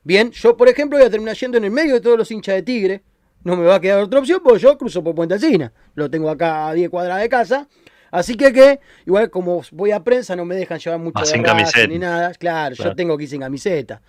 Bien, 0.03 0.31
yo 0.31 0.55
por 0.55 0.69
ejemplo 0.69 0.97
voy 0.97 1.05
a 1.05 1.09
terminar 1.09 1.35
yendo 1.35 1.57
en 1.57 1.65
el 1.65 1.71
medio 1.71 1.95
de 1.95 2.01
todos 2.01 2.17
los 2.17 2.31
hinchas 2.31 2.55
de 2.55 2.63
Tigre. 2.63 3.03
No 3.43 3.57
me 3.57 3.65
va 3.65 3.75
a 3.75 3.81
quedar 3.81 3.99
otra 3.99 4.19
opción 4.19 4.39
porque 4.43 4.59
yo 4.59 4.77
cruzo 4.77 5.03
por 5.03 5.13
Puente 5.13 5.35
Alcina. 5.35 5.73
Lo 5.95 6.09
tengo 6.09 6.29
acá 6.29 6.69
a 6.69 6.73
10 6.73 6.89
cuadras 6.89 7.19
de 7.19 7.29
casa. 7.29 7.67
Así 8.11 8.35
que 8.35 8.53
que, 8.53 8.79
igual 9.05 9.29
como 9.29 9.63
voy 9.71 9.91
a 9.91 10.03
prensa, 10.03 10.35
no 10.35 10.45
me 10.45 10.55
dejan 10.55 10.79
llevar 10.79 10.99
mucho 10.99 11.19
ah, 11.19 11.25
sin 11.25 11.43
camiseta. 11.43 11.87
ni 11.87 11.99
nada. 11.99 12.33
Claro, 12.33 12.75
yo 12.75 12.95
tengo 12.95 13.17
que 13.17 13.23
ir 13.23 13.29
sin 13.29 13.41
camiseta. 13.41 14.01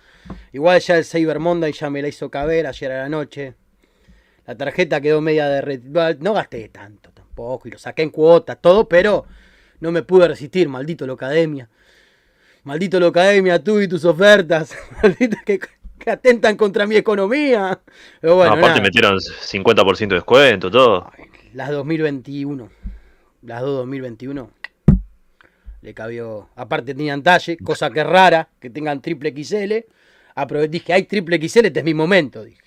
Igual 0.53 0.79
ya 0.79 0.97
el 0.97 1.05
Cyber 1.05 1.39
Monday 1.39 1.71
ya 1.71 1.89
me 1.89 2.01
la 2.01 2.07
hizo 2.07 2.29
caber 2.29 2.67
ayer 2.67 2.91
a 2.91 3.03
la 3.03 3.09
noche. 3.09 3.55
La 4.45 4.55
tarjeta 4.55 4.99
quedó 4.99 5.21
media 5.21 5.47
de... 5.47 6.17
No 6.19 6.33
gasté 6.33 6.69
tanto 6.69 7.11
tampoco 7.11 7.67
y 7.67 7.71
lo 7.71 7.77
saqué 7.77 8.01
en 8.01 8.09
cuotas, 8.09 8.57
todo, 8.61 8.87
pero 8.87 9.25
no 9.79 9.91
me 9.91 10.01
pude 10.01 10.27
resistir, 10.27 10.67
maldito 10.67 11.05
la 11.05 11.13
academia. 11.13 11.69
Maldito 12.63 12.99
la 12.99 13.07
academia, 13.07 13.63
tú 13.63 13.79
y 13.79 13.87
tus 13.87 14.05
ofertas. 14.05 14.75
Maldito 15.03 15.37
que, 15.45 15.59
atentan 16.07 16.55
contra 16.55 16.87
mi 16.87 16.95
economía. 16.95 17.79
aparte 18.21 18.81
metieron 18.81 19.17
50% 19.17 20.07
de 20.07 20.15
descuento, 20.15 20.71
todo. 20.71 21.11
las 21.53 21.69
2021. 21.69 22.69
Las 23.41 23.61
dos 23.61 23.77
2021. 23.77 24.51
Le 25.81 25.93
cabió. 25.93 26.49
Aparte 26.55 26.93
tenían 26.93 27.23
talle, 27.23 27.57
cosa 27.57 27.89
que 27.89 28.01
es 28.01 28.05
rara, 28.05 28.49
que 28.59 28.69
tengan 28.69 29.01
triple 29.01 29.33
XL. 29.35 29.85
Aproveché, 30.35 30.69
dije, 30.69 30.93
hay 30.93 31.03
triple 31.03 31.37
XL, 31.37 31.65
este 31.65 31.79
es 31.79 31.85
mi 31.85 31.93
momento, 31.93 32.43
dije. 32.43 32.61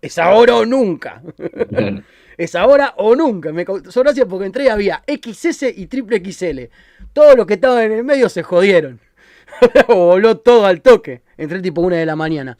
Es 0.00 0.18
ahora 0.18 0.56
o 0.56 0.64
nunca. 0.64 1.22
es 2.36 2.54
ahora 2.54 2.94
o 2.96 3.14
nunca. 3.14 3.52
Me 3.52 3.64
causó 3.64 4.02
gracia 4.02 4.26
porque 4.26 4.46
entré 4.46 4.64
y 4.64 4.68
había 4.68 5.02
XS 5.06 5.74
y 5.76 5.86
triple 5.86 6.22
XL. 6.24 6.72
Todos 7.12 7.36
los 7.36 7.46
que 7.46 7.54
estaban 7.54 7.84
en 7.84 7.92
el 7.92 8.04
medio 8.04 8.28
se 8.28 8.42
jodieron. 8.42 9.00
voló 9.88 10.38
todo 10.38 10.66
al 10.66 10.80
toque. 10.80 11.22
Entré 11.36 11.60
tipo 11.60 11.80
una 11.80 11.96
de 11.96 12.06
la 12.06 12.16
mañana. 12.16 12.56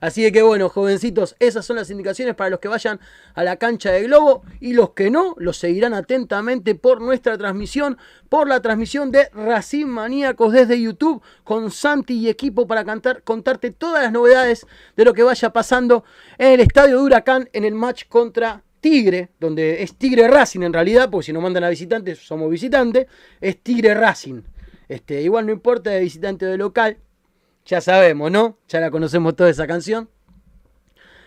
Así 0.00 0.30
que 0.32 0.42
bueno, 0.42 0.68
jovencitos, 0.68 1.36
esas 1.38 1.66
son 1.66 1.76
las 1.76 1.90
indicaciones 1.90 2.34
para 2.34 2.50
los 2.50 2.60
que 2.60 2.68
vayan 2.68 3.00
a 3.34 3.44
la 3.44 3.56
cancha 3.56 3.92
de 3.92 4.04
Globo 4.04 4.42
y 4.58 4.72
los 4.72 4.90
que 4.90 5.10
no, 5.10 5.34
los 5.38 5.58
seguirán 5.58 5.92
atentamente 5.92 6.74
por 6.74 7.00
nuestra 7.00 7.36
transmisión, 7.36 7.98
por 8.28 8.48
la 8.48 8.60
transmisión 8.60 9.10
de 9.10 9.28
Racing 9.34 9.86
Maníacos 9.86 10.52
desde 10.52 10.80
YouTube 10.80 11.22
con 11.44 11.70
Santi 11.70 12.14
y 12.14 12.28
equipo 12.28 12.66
para 12.66 12.84
cantar, 12.84 13.22
contarte 13.22 13.70
todas 13.70 14.02
las 14.02 14.12
novedades 14.12 14.66
de 14.96 15.04
lo 15.04 15.12
que 15.12 15.22
vaya 15.22 15.52
pasando 15.52 16.04
en 16.38 16.52
el 16.52 16.60
estadio 16.60 16.96
de 16.96 17.02
Huracán 17.02 17.48
en 17.52 17.64
el 17.64 17.74
match 17.74 18.04
contra 18.08 18.62
Tigre, 18.80 19.28
donde 19.38 19.82
es 19.82 19.96
Tigre 19.96 20.26
Racing 20.28 20.62
en 20.62 20.72
realidad, 20.72 21.10
porque 21.10 21.26
si 21.26 21.32
nos 21.32 21.42
mandan 21.42 21.64
a 21.64 21.68
visitantes 21.68 22.18
somos 22.18 22.50
visitantes, 22.50 23.06
es 23.40 23.62
Tigre 23.62 23.94
Racing. 23.94 24.40
Este, 24.88 25.20
igual 25.22 25.46
no 25.46 25.52
importa 25.52 25.90
de 25.90 26.00
visitante 26.00 26.46
o 26.46 26.50
de 26.50 26.56
local, 26.56 26.96
ya 27.64 27.80
sabemos, 27.80 28.30
¿no? 28.30 28.58
Ya 28.68 28.80
la 28.80 28.90
conocemos 28.90 29.36
toda 29.36 29.50
esa 29.50 29.66
canción. 29.66 30.08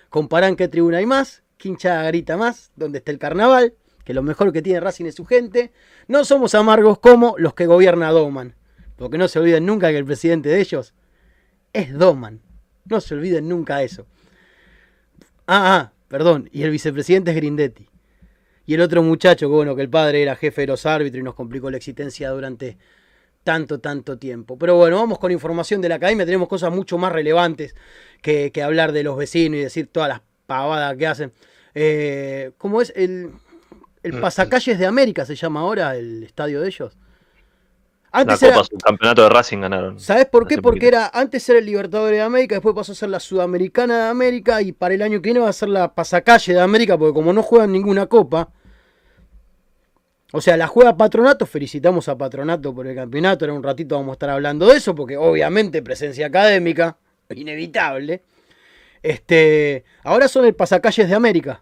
Comparan 0.09 0.55
qué 0.55 0.67
tribuna 0.67 0.97
hay 0.97 1.05
más, 1.05 1.43
qué 1.57 1.69
hinchada 1.69 2.03
grita 2.03 2.37
más, 2.37 2.71
dónde 2.75 2.99
está 2.99 3.11
el 3.11 3.19
carnaval, 3.19 3.73
que 4.03 4.13
lo 4.13 4.21
mejor 4.21 4.51
que 4.51 4.61
tiene 4.61 4.79
Racing 4.79 5.05
es 5.05 5.15
su 5.15 5.25
gente. 5.25 5.71
No 6.07 6.25
somos 6.25 6.55
amargos 6.55 6.99
como 6.99 7.35
los 7.37 7.53
que 7.53 7.65
gobierna 7.65 8.11
Doman, 8.11 8.55
porque 8.95 9.17
no 9.17 9.27
se 9.27 9.39
olviden 9.39 9.65
nunca 9.65 9.89
que 9.89 9.97
el 9.97 10.05
presidente 10.05 10.49
de 10.49 10.59
ellos 10.59 10.93
es 11.71 11.93
Doman. 11.93 12.41
No 12.85 12.99
se 13.01 13.15
olviden 13.15 13.47
nunca 13.47 13.81
eso. 13.81 14.05
Ah, 15.47 15.75
ah, 15.77 15.93
perdón, 16.07 16.49
y 16.51 16.63
el 16.63 16.71
vicepresidente 16.71 17.31
es 17.31 17.37
Grindetti. 17.37 17.89
Y 18.65 18.75
el 18.75 18.81
otro 18.81 19.03
muchacho, 19.03 19.47
que 19.47 19.53
bueno, 19.53 19.75
que 19.75 19.81
el 19.81 19.89
padre 19.89 20.21
era 20.21 20.35
jefe 20.35 20.61
de 20.61 20.67
los 20.67 20.85
árbitros 20.85 21.19
y 21.19 21.23
nos 21.23 21.35
complicó 21.35 21.69
la 21.69 21.77
existencia 21.77 22.29
durante 22.29 22.77
tanto, 23.43 23.79
tanto 23.79 24.17
tiempo. 24.17 24.57
Pero 24.57 24.75
bueno, 24.75 24.97
vamos 24.97 25.19
con 25.19 25.31
información 25.31 25.81
de 25.81 25.89
la 25.89 25.95
academia. 25.95 26.25
Tenemos 26.25 26.47
cosas 26.47 26.71
mucho 26.71 26.97
más 26.97 27.11
relevantes 27.11 27.75
que, 28.21 28.51
hablar 28.63 28.91
de 28.91 29.03
los 29.03 29.17
vecinos 29.17 29.57
y 29.57 29.63
decir 29.63 29.87
todas 29.91 30.09
las 30.09 30.21
pavadas 30.45 30.95
que 30.97 31.07
hacen. 31.07 31.33
Eh, 31.75 32.51
¿Cómo 32.57 32.81
es? 32.81 32.93
El, 32.95 33.31
el 34.03 34.13
mm. 34.13 34.21
Pasacalles 34.21 34.79
de 34.79 34.85
América 34.85 35.25
se 35.25 35.35
llama 35.35 35.61
ahora 35.61 35.95
el 35.95 36.23
estadio 36.23 36.61
de 36.61 36.67
ellos. 36.67 36.97
Antes 38.15 38.43
la 38.43 38.53
Copa, 38.53 38.67
campeonato 38.85 39.23
de 39.23 39.29
Racing 39.29 39.57
ganaron. 39.57 39.99
¿Sabes 39.99 40.27
por 40.27 40.47
qué? 40.47 40.61
Porque 40.61 40.87
era 40.87 41.09
antes 41.11 41.49
era 41.49 41.57
el 41.57 41.65
Libertadores 41.65 42.17
de 42.17 42.21
América, 42.21 42.53
después 42.53 42.75
pasó 42.75 42.91
a 42.91 42.95
ser 42.95 43.09
la 43.09 43.19
Sudamericana 43.19 44.03
de 44.03 44.09
América 44.11 44.61
y 44.61 44.71
para 44.71 44.93
el 44.93 45.01
año 45.01 45.19
que 45.19 45.29
viene 45.29 45.39
va 45.39 45.49
a 45.49 45.53
ser 45.53 45.69
la 45.69 45.95
Pasacalle 45.95 46.53
de 46.53 46.61
América, 46.61 46.95
porque 46.95 47.15
como 47.15 47.33
no 47.33 47.41
juegan 47.41 47.71
ninguna 47.71 48.05
copa, 48.05 48.49
o 50.35 50.41
sea, 50.41 50.57
la 50.57 50.65
juega 50.65 50.97
Patronato, 50.97 51.45
felicitamos 51.45 52.09
a 52.09 52.17
Patronato 52.17 52.73
por 52.73 52.87
el 52.87 52.95
campeonato, 52.95 53.45
en 53.45 53.51
un 53.51 53.61
ratito 53.61 53.95
vamos 53.95 54.09
a 54.09 54.13
estar 54.13 54.31
hablando 54.31 54.65
de 54.65 54.77
eso, 54.77 54.95
porque 54.95 55.15
obviamente 55.15 55.83
presencia 55.83 56.25
académica, 56.25 56.97
inevitable. 57.29 58.23
Este, 59.03 59.83
ahora 60.03 60.27
son 60.27 60.45
el 60.45 60.55
Pasacalles 60.55 61.07
de 61.07 61.13
América. 61.13 61.61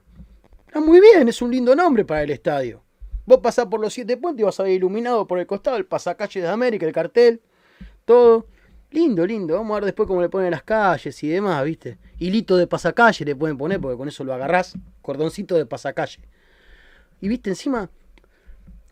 Está 0.68 0.80
muy 0.80 1.02
bien, 1.02 1.28
es 1.28 1.42
un 1.42 1.52
lindo 1.52 1.76
nombre 1.76 2.06
para 2.06 2.24
el 2.24 2.30
estadio. 2.30 2.82
Vos 3.26 3.40
pasás 3.40 3.66
por 3.66 3.82
los 3.82 3.92
siete 3.92 4.16
puentes 4.16 4.42
y 4.42 4.46
vas 4.46 4.58
a 4.62 4.64
ver 4.64 4.72
iluminado 4.72 5.28
por 5.28 5.40
el 5.40 5.46
costado 5.46 5.76
el 5.76 5.86
Pasacalles 5.86 6.42
de 6.42 6.50
América, 6.50 6.86
el 6.86 6.94
cartel, 6.94 7.42
todo. 8.06 8.48
Lindo, 8.90 9.26
lindo. 9.26 9.56
Vamos 9.56 9.72
a 9.72 9.76
ver 9.76 9.86
después 9.86 10.08
cómo 10.08 10.22
le 10.22 10.30
ponen 10.30 10.52
las 10.52 10.64
calles 10.64 11.22
y 11.24 11.28
demás, 11.28 11.62
¿viste? 11.66 11.98
Hilito 12.20 12.56
de 12.56 12.68
pasacalle 12.68 13.26
le 13.26 13.36
pueden 13.36 13.58
poner, 13.58 13.82
porque 13.82 13.98
con 13.98 14.08
eso 14.08 14.24
lo 14.24 14.34
agarrás. 14.34 14.78
Cordoncito 15.02 15.56
de 15.56 15.66
pasacalle. 15.66 16.20
Y 17.20 17.28
viste 17.28 17.50
encima, 17.50 17.90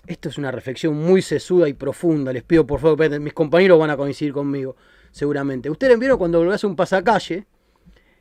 esto 0.09 0.27
es 0.27 0.39
una 0.39 0.51
reflexión 0.51 0.95
muy 0.95 1.21
sesuda 1.21 1.69
y 1.69 1.73
profunda. 1.73 2.33
Les 2.33 2.41
pido 2.41 2.65
por 2.65 2.79
favor, 2.79 3.19
mis 3.19 3.33
compañeros 3.33 3.79
van 3.79 3.91
a 3.91 3.95
coincidir 3.95 4.33
conmigo, 4.33 4.75
seguramente. 5.11 5.69
Ustedes 5.69 5.99
vieron 5.99 6.17
cuando 6.17 6.39
volvés 6.39 6.63
a 6.63 6.67
un 6.67 6.75
pasacalle, 6.75 7.45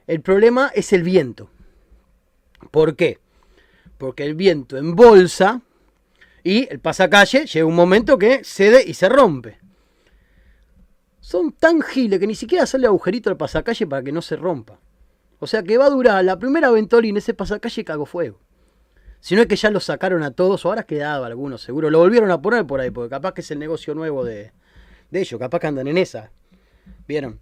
el 0.07 0.21
problema 0.21 0.71
es 0.75 0.93
el 0.93 1.03
viento. 1.03 1.49
¿Por 2.71 2.95
qué? 2.95 3.19
Porque 3.97 4.25
el 4.25 4.35
viento 4.35 4.77
embolsa 4.77 5.63
y 6.45 6.69
el 6.71 6.79
pasacalle 6.79 7.47
llega 7.47 7.65
un 7.65 7.75
momento 7.75 8.19
que 8.19 8.45
cede 8.45 8.85
y 8.87 8.93
se 8.93 9.09
rompe. 9.09 9.59
Son 11.21 11.53
tan 11.53 11.81
giles 11.81 12.21
que 12.21 12.27
ni 12.27 12.35
siquiera 12.35 12.67
sale 12.67 12.87
agujerito 12.87 13.31
al 13.31 13.39
pasacalle 13.39 13.87
para 13.87 14.03
que 14.03 14.13
no 14.13 14.21
se 14.21 14.37
rompa. 14.37 14.79
O 15.39 15.47
sea 15.47 15.63
que 15.63 15.79
va 15.79 15.87
a 15.87 15.91
durar 15.91 16.23
la 16.23 16.39
primera 16.39 16.71
ventolina 16.71 17.19
ese 17.19 17.33
pasacalle 17.33 17.83
cago 17.83 18.05
fuego. 18.05 18.39
Si 19.21 19.35
no 19.35 19.43
es 19.43 19.49
que 19.49 19.57
ya 19.57 19.71
lo 19.71 19.81
sacaron 19.81 20.23
a 20.23 20.31
todos, 20.31 20.65
o 20.65 20.69
ahora 20.69 20.85
quedaba 20.85 21.27
algunos, 21.27 21.61
seguro. 21.63 21.91
Lo 21.91 21.99
volvieron 21.99 22.31
a 22.31 22.41
poner 22.41 22.67
por 22.67 22.81
ahí, 22.81 22.91
porque 22.91 23.11
capaz 23.11 23.33
que 23.35 23.41
es 23.41 23.51
el 23.51 23.59
negocio 23.59 23.95
nuevo 23.95 24.25
de, 24.25 24.53
ellos, 25.13 25.39
capaz 25.41 25.59
que 25.61 25.67
andan 25.67 25.89
en 25.89 25.99
esa. 25.99 26.31
¿Vieron? 27.07 27.39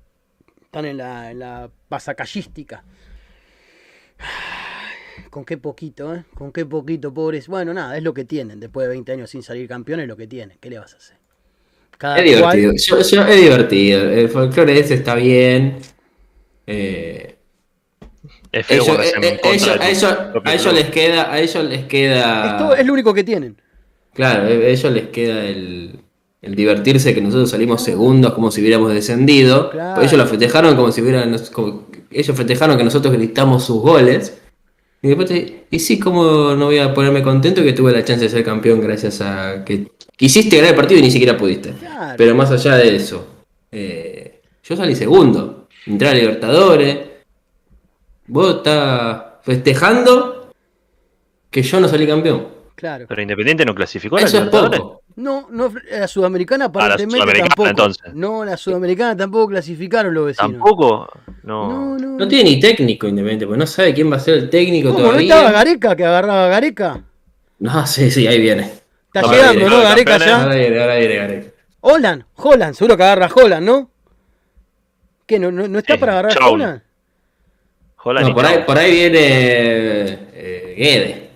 Están 0.65 0.87
en 0.87 0.97
la, 0.97 1.31
en 1.31 1.39
la 1.39 1.71
pasacallística. 1.89 2.83
Con 5.31 5.45
qué 5.45 5.59
poquito, 5.59 6.15
¿eh? 6.15 6.25
Con 6.35 6.53
qué 6.53 6.65
poquito, 6.65 7.13
pobres. 7.13 7.49
Bueno, 7.49 7.75
nada, 7.75 7.97
es 7.97 8.03
lo 8.03 8.15
que 8.15 8.25
tienen. 8.25 8.61
Después 8.61 8.85
de 8.85 8.89
20 8.89 9.13
años 9.13 9.31
sin 9.31 9.43
salir 9.43 9.69
campeones, 9.69 10.05
es 10.05 10.09
lo 10.09 10.17
que 10.17 10.27
tienen. 10.27 10.57
¿Qué 10.61 10.71
le 10.71 10.79
vas 10.79 10.95
a 10.95 10.97
hacer? 10.97 11.17
Cada 11.99 12.19
Es 12.19 12.25
divertido. 12.25 12.73
Yo- 12.75 13.01
yo- 13.01 13.23
es 13.27 13.41
divertido. 13.41 14.11
El 14.11 14.29
folclore 14.29 14.79
ese 14.79 14.95
está 14.95 15.15
bien. 15.15 15.79
Eh, 16.67 17.36
Es 18.61 18.67
feo 18.67 18.83
ellos- 18.83 18.97
cuando 18.97 19.27
eh, 19.27 19.31
eh, 19.35 19.41
ellos- 19.55 19.69
a 19.81 19.91
ellos- 19.91 20.67
a 20.67 20.73
les 20.73 20.91
queda. 20.91 21.33
A 21.33 21.41
ellos 21.41 21.65
les 21.65 21.85
queda. 21.85 22.51
Esto 22.53 22.77
es 22.77 22.87
lo 22.87 22.93
único 22.93 23.13
que 23.15 23.25
tienen. 23.25 23.57
Claro, 24.15 24.45
a 24.45 24.51
ellos 24.51 24.93
les 24.93 25.09
queda 25.09 25.45
el, 25.45 26.01
el 26.43 26.55
divertirse 26.55 27.15
que 27.15 27.21
nosotros 27.21 27.51
salimos 27.51 27.83
segundos 27.83 28.33
como 28.33 28.51
si 28.51 28.61
hubiéramos 28.63 28.93
descendido. 28.95 29.71
Claro. 29.71 30.01
Ellos 30.01 30.15
lo 30.15 30.27
festejaron 30.27 30.75
como 30.77 30.91
si 30.93 31.03
hubieran. 31.03 31.37
como- 31.53 31.87
ellos 32.11 32.37
festejaron 32.37 32.79
que 32.79 32.85
nosotros 32.85 33.13
gritamos 33.15 33.65
sus 33.65 33.81
goles. 33.83 34.39
Y 35.03 35.09
después 35.09 35.29
te, 35.29 35.67
y 35.71 35.79
sí, 35.79 35.99
como 35.99 36.55
no 36.55 36.67
voy 36.67 36.79
a 36.79 36.95
ponerme 36.95 37.23
contento 37.23 37.63
que 37.63 37.75
tuve 37.75 37.93
la 37.93 38.03
chance 38.05 38.25
de 38.25 38.31
ser 38.31 38.43
campeón 38.43 38.81
gracias 38.81 39.21
a 39.21 39.63
que 39.65 39.89
quisiste 40.17 40.57
ganar 40.57 40.71
el 40.71 40.77
partido 40.77 40.99
y 40.99 41.03
ni 41.03 41.11
siquiera 41.11 41.37
pudiste. 41.37 41.73
Claro. 41.79 42.15
Pero 42.17 42.35
más 42.35 42.51
allá 42.51 42.77
de 42.77 42.97
eso, 42.97 43.27
eh, 43.71 44.41
yo 44.65 44.77
salí 44.77 44.95
segundo. 44.97 45.69
Entré 45.87 46.09
a 46.09 46.15
Libertadores. 46.15 46.99
Vos 48.29 48.57
estás 48.57 49.23
festejando 49.43 50.51
que 51.51 51.63
yo 51.63 51.81
no 51.81 51.89
salí 51.89 52.07
campeón. 52.07 52.49
Claro. 52.75 53.07
Pero 53.09 53.23
Independiente 53.23 53.65
no 53.65 53.75
clasificó 53.75 54.17
a 54.17 54.21
la 54.21 54.27
Eso 54.27 54.39
es 54.39 54.49
poco. 54.49 55.03
No, 55.17 55.47
no, 55.51 55.73
la 55.91 56.07
sudamericana 56.07 56.67
aparentemente 56.67 57.15
sudamericana, 57.17 57.49
tampoco. 57.49 57.69
entonces. 57.71 58.15
No, 58.15 58.45
la 58.45 58.57
sudamericana 58.59 59.17
tampoco 59.17 59.49
clasificaron 59.49 60.13
los 60.13 60.27
vecinos. 60.27 60.53
Tampoco. 60.53 61.09
No. 61.45 61.69
No, 61.69 61.99
no. 61.99 62.19
No 62.19 62.29
tiene 62.29 62.51
ni 62.51 62.61
técnico 62.61 63.09
Independiente, 63.09 63.47
porque 63.47 63.61
no 63.61 63.67
sabe 63.67 63.95
quién 63.95 64.13
va 64.13 64.17
a 64.17 64.21
ser 64.21 64.35
el 64.35 64.51
técnico 64.51 64.91
¿Cómo? 64.91 65.01
¿No 65.01 65.07
todavía. 65.09 65.35
estaba 65.35 65.53
Gareca 65.53 65.97
que 65.97 66.05
agarraba 66.05 66.45
a 66.45 66.49
Gareca? 66.49 67.03
No, 67.61 67.87
sí, 67.87 68.11
sí, 68.11 68.27
ahí 68.27 68.39
viene. 68.41 68.65
Está 69.07 69.21
Ahora 69.21 69.33
llegando, 69.37 69.61
viene, 69.61 69.77
¿no? 69.77 69.83
Gareca 69.83 70.19
ya. 70.19 70.43
Ahora 70.43 70.55
viene, 70.55 70.81
ahora 70.83 70.97
viene, 70.97 71.15
Gareca. 71.17 71.51
Holland, 71.81 72.25
Holland, 72.35 72.75
seguro 72.75 72.97
que 72.99 73.03
agarra 73.05 73.27
a 73.27 73.31
Holland, 73.35 73.65
¿no? 73.67 73.91
¿Qué? 75.25 75.39
¿No, 75.39 75.51
no, 75.51 75.67
no 75.67 75.79
está 75.79 75.95
Sí, 75.95 76.01
para 76.01 76.13
agarrar 76.13 76.43
a. 76.43 76.47
Holland? 76.47 76.83
Holland 78.07 78.29
No, 78.29 78.35
por 78.35 78.47
ahí, 78.47 78.59
por 78.67 78.79
ahí 78.79 78.91
viene 78.93 79.19
eh, 79.21 80.75
Guede. 80.77 81.31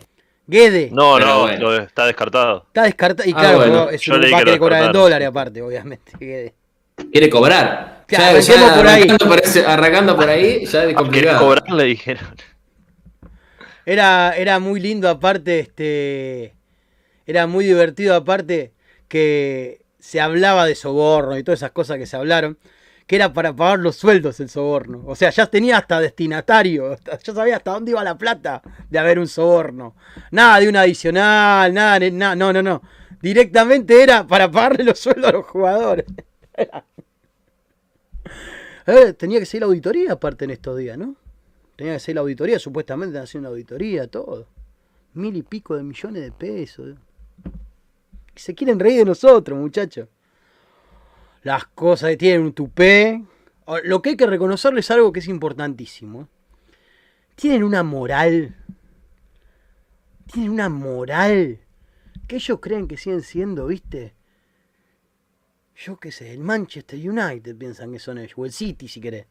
Guede. 0.47 0.89
No, 0.93 1.15
Pero 1.15 1.27
no, 1.27 1.41
bueno. 1.43 1.77
está 1.77 2.07
descartado. 2.07 2.65
Está 2.69 2.83
descartado. 2.85 3.29
Y 3.29 3.33
Ah, 3.33 3.39
claro, 3.41 3.57
bueno. 3.59 3.73
no, 3.85 3.91
es 3.91 4.09
un, 4.09 4.15
va 4.15 4.19
a 4.19 4.21
que 4.23 4.37
querer 4.45 4.59
cobrar 4.59 4.85
en 4.85 4.93
dólares 4.93 5.29
aparte, 5.29 5.63
obviamente. 5.63 6.13
Guede. 6.19 6.55
Quiere 7.13 7.31
cobrar. 7.31 8.05
Claro, 8.07 8.39
arranquemos 8.39 8.73
por 8.73 8.87
ahí. 8.89 9.03
arrancando 9.03 9.27
por, 9.29 9.41
ese- 9.41 9.65
arrancando 9.67 10.17
por 10.17 10.29
ahí, 10.29 10.59
ya 10.67 10.67
es 10.67 10.71
¿Querés 10.83 10.95
complicado. 10.97 11.39
cobrar? 11.41 11.71
Le 11.71 11.85
dijeron. 11.85 12.27
Era, 13.87 14.35
era 14.37 14.59
muy 14.59 14.81
lindo 14.81 15.09
aparte, 15.09 15.61
este. 15.61 16.55
Era 17.27 17.47
muy 17.47 17.65
divertido 17.65 18.15
aparte 18.17 18.73
que 19.09 19.83
se 19.99 20.21
hablaba 20.21 20.67
de 20.67 20.75
soborno 20.75 21.39
y 21.39 21.43
todas 21.45 21.61
esas 21.61 21.71
cosas 21.71 21.99
que 21.99 22.07
se 22.07 22.17
hablaron, 22.17 22.59
que 23.11 23.17
era 23.17 23.33
para 23.33 23.53
pagar 23.57 23.81
los 23.81 23.97
sueldos 23.97 24.39
el 24.39 24.49
soborno. 24.49 25.03
O 25.05 25.17
sea, 25.17 25.31
ya 25.31 25.45
tenía 25.49 25.79
hasta 25.79 25.99
destinatario, 25.99 26.97
ya 27.25 27.35
sabía 27.35 27.57
hasta 27.57 27.73
dónde 27.73 27.91
iba 27.91 28.05
la 28.05 28.17
plata 28.17 28.63
de 28.89 28.99
haber 29.01 29.19
un 29.19 29.27
soborno. 29.27 29.97
Nada 30.31 30.61
de 30.61 30.69
un 30.69 30.77
adicional, 30.77 31.75
nada, 31.75 31.99
de- 31.99 32.13
na- 32.13 32.37
no, 32.37 32.53
no, 32.53 32.63
no. 32.63 32.81
Directamente 33.21 34.01
era 34.01 34.25
para 34.25 34.49
pagarle 34.49 34.85
los 34.85 35.01
sueldos 35.01 35.29
a 35.29 35.33
los 35.33 35.45
jugadores. 35.45 36.05
Eh, 38.87 39.13
tenía 39.13 39.39
que 39.41 39.47
ser 39.47 39.61
la 39.61 39.67
auditoría 39.67 40.13
aparte 40.13 40.45
en 40.45 40.53
estos 40.53 40.77
días, 40.79 40.97
¿no? 40.97 41.15
Tenía 41.77 41.93
que 41.95 42.01
ser 42.01 42.15
la 42.15 42.23
auditoría, 42.23 42.59
supuestamente 42.59 43.19
hacer 43.19 43.41
una 43.41 43.49
auditoría, 43.51 44.07
todo. 44.09 44.47
Mil 45.15 45.37
y 45.37 45.43
pico 45.43 45.77
de 45.77 45.83
millones 45.83 46.23
de 46.23 46.33
pesos. 46.33 46.97
Se 48.35 48.55
quieren 48.55 48.79
reír 48.81 48.99
de 49.01 49.05
nosotros, 49.05 49.59
muchachos. 49.59 50.09
Las 51.43 51.65
cosas 51.67 52.17
tienen 52.19 52.43
un 52.43 52.53
tupé. 52.53 53.25
Lo 53.85 54.03
que 54.03 54.11
hay 54.11 54.17
que 54.17 54.27
reconocerles 54.27 54.87
es 54.87 54.91
algo 54.91 55.13
que 55.13 55.21
es 55.21 55.29
importantísimo. 55.29 56.29
Tienen 57.35 57.63
una 57.63 57.83
moral. 57.83 58.57
Tienen 60.33 60.51
una 60.51 60.69
moral. 60.69 61.61
Que 62.27 62.37
ellos 62.37 62.59
creen 62.61 62.87
que 62.87 62.97
siguen 62.97 63.23
siendo, 63.23 63.67
¿viste? 63.67 64.15
Yo 65.77 65.97
qué 65.99 66.13
sé, 66.13 66.33
el 66.33 66.41
Manchester 66.41 66.99
United 66.99 67.57
piensan 67.57 67.93
que 67.93 67.99
son 67.99 68.19
ellos. 68.19 68.35
O 68.37 68.45
el 68.45 68.53
City, 68.53 68.87
si 68.87 69.01
querés. 69.01 69.27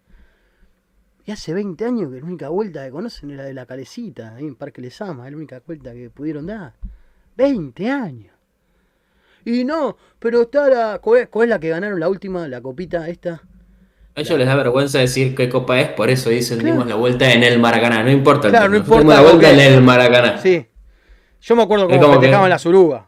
Y 1.25 1.31
hace 1.31 1.53
20 1.53 1.85
años 1.85 2.11
que 2.11 2.19
la 2.19 2.25
única 2.25 2.49
vuelta 2.49 2.83
que 2.83 2.91
conocen 2.91 3.29
es 3.29 3.37
la 3.37 3.43
de 3.43 3.53
la 3.53 3.67
calecita, 3.67 4.35
ahí 4.35 4.47
en 4.47 4.55
Parque 4.55 4.81
Les 4.81 4.99
Ama, 4.99 5.29
la 5.29 5.37
única 5.37 5.61
vuelta 5.65 5.93
que 5.93 6.09
pudieron 6.09 6.47
dar. 6.47 6.73
20 7.37 7.89
años. 7.89 8.38
Y 9.45 9.63
no, 9.63 9.97
pero 10.19 10.41
está 10.43 10.67
la. 10.69 10.99
¿Cuál 10.99 11.27
es, 11.31 11.49
la 11.49 11.59
que 11.59 11.69
ganaron 11.69 11.99
la 11.99 12.09
última, 12.09 12.47
la 12.47 12.61
copita 12.61 13.07
esta? 13.07 13.41
A 14.15 14.21
ellos 14.21 14.37
les 14.37 14.47
da 14.47 14.55
vergüenza 14.55 14.99
decir 14.99 15.33
qué 15.35 15.47
copa 15.49 15.79
es, 15.79 15.89
por 15.89 16.09
eso 16.09 16.29
dicen 16.29 16.59
Claro. 16.59 16.73
dimos 16.73 16.87
la 16.87 16.95
vuelta 16.95 17.31
en 17.31 17.43
el 17.43 17.59
Maracaná. 17.59 18.03
No 18.03 18.11
importa. 18.11 18.47
el 18.47 18.51
Claro, 18.51 18.65
tema, 18.65 18.75
no 18.75 18.77
importa 18.77 19.01
Dimos 19.01 19.15
la 19.15 19.21
vuelta 19.21 19.49
que 19.57 19.65
en 19.67 19.73
el 19.73 19.81
Maracaná. 19.81 20.37
Sí. 20.39 20.65
Yo 21.41 21.55
me 21.55 21.63
acuerdo 21.63 21.87
cómo 21.87 21.99
que- 21.99 22.11
festejaban 22.17 22.49
las 22.49 22.65
orugas. 22.65 23.03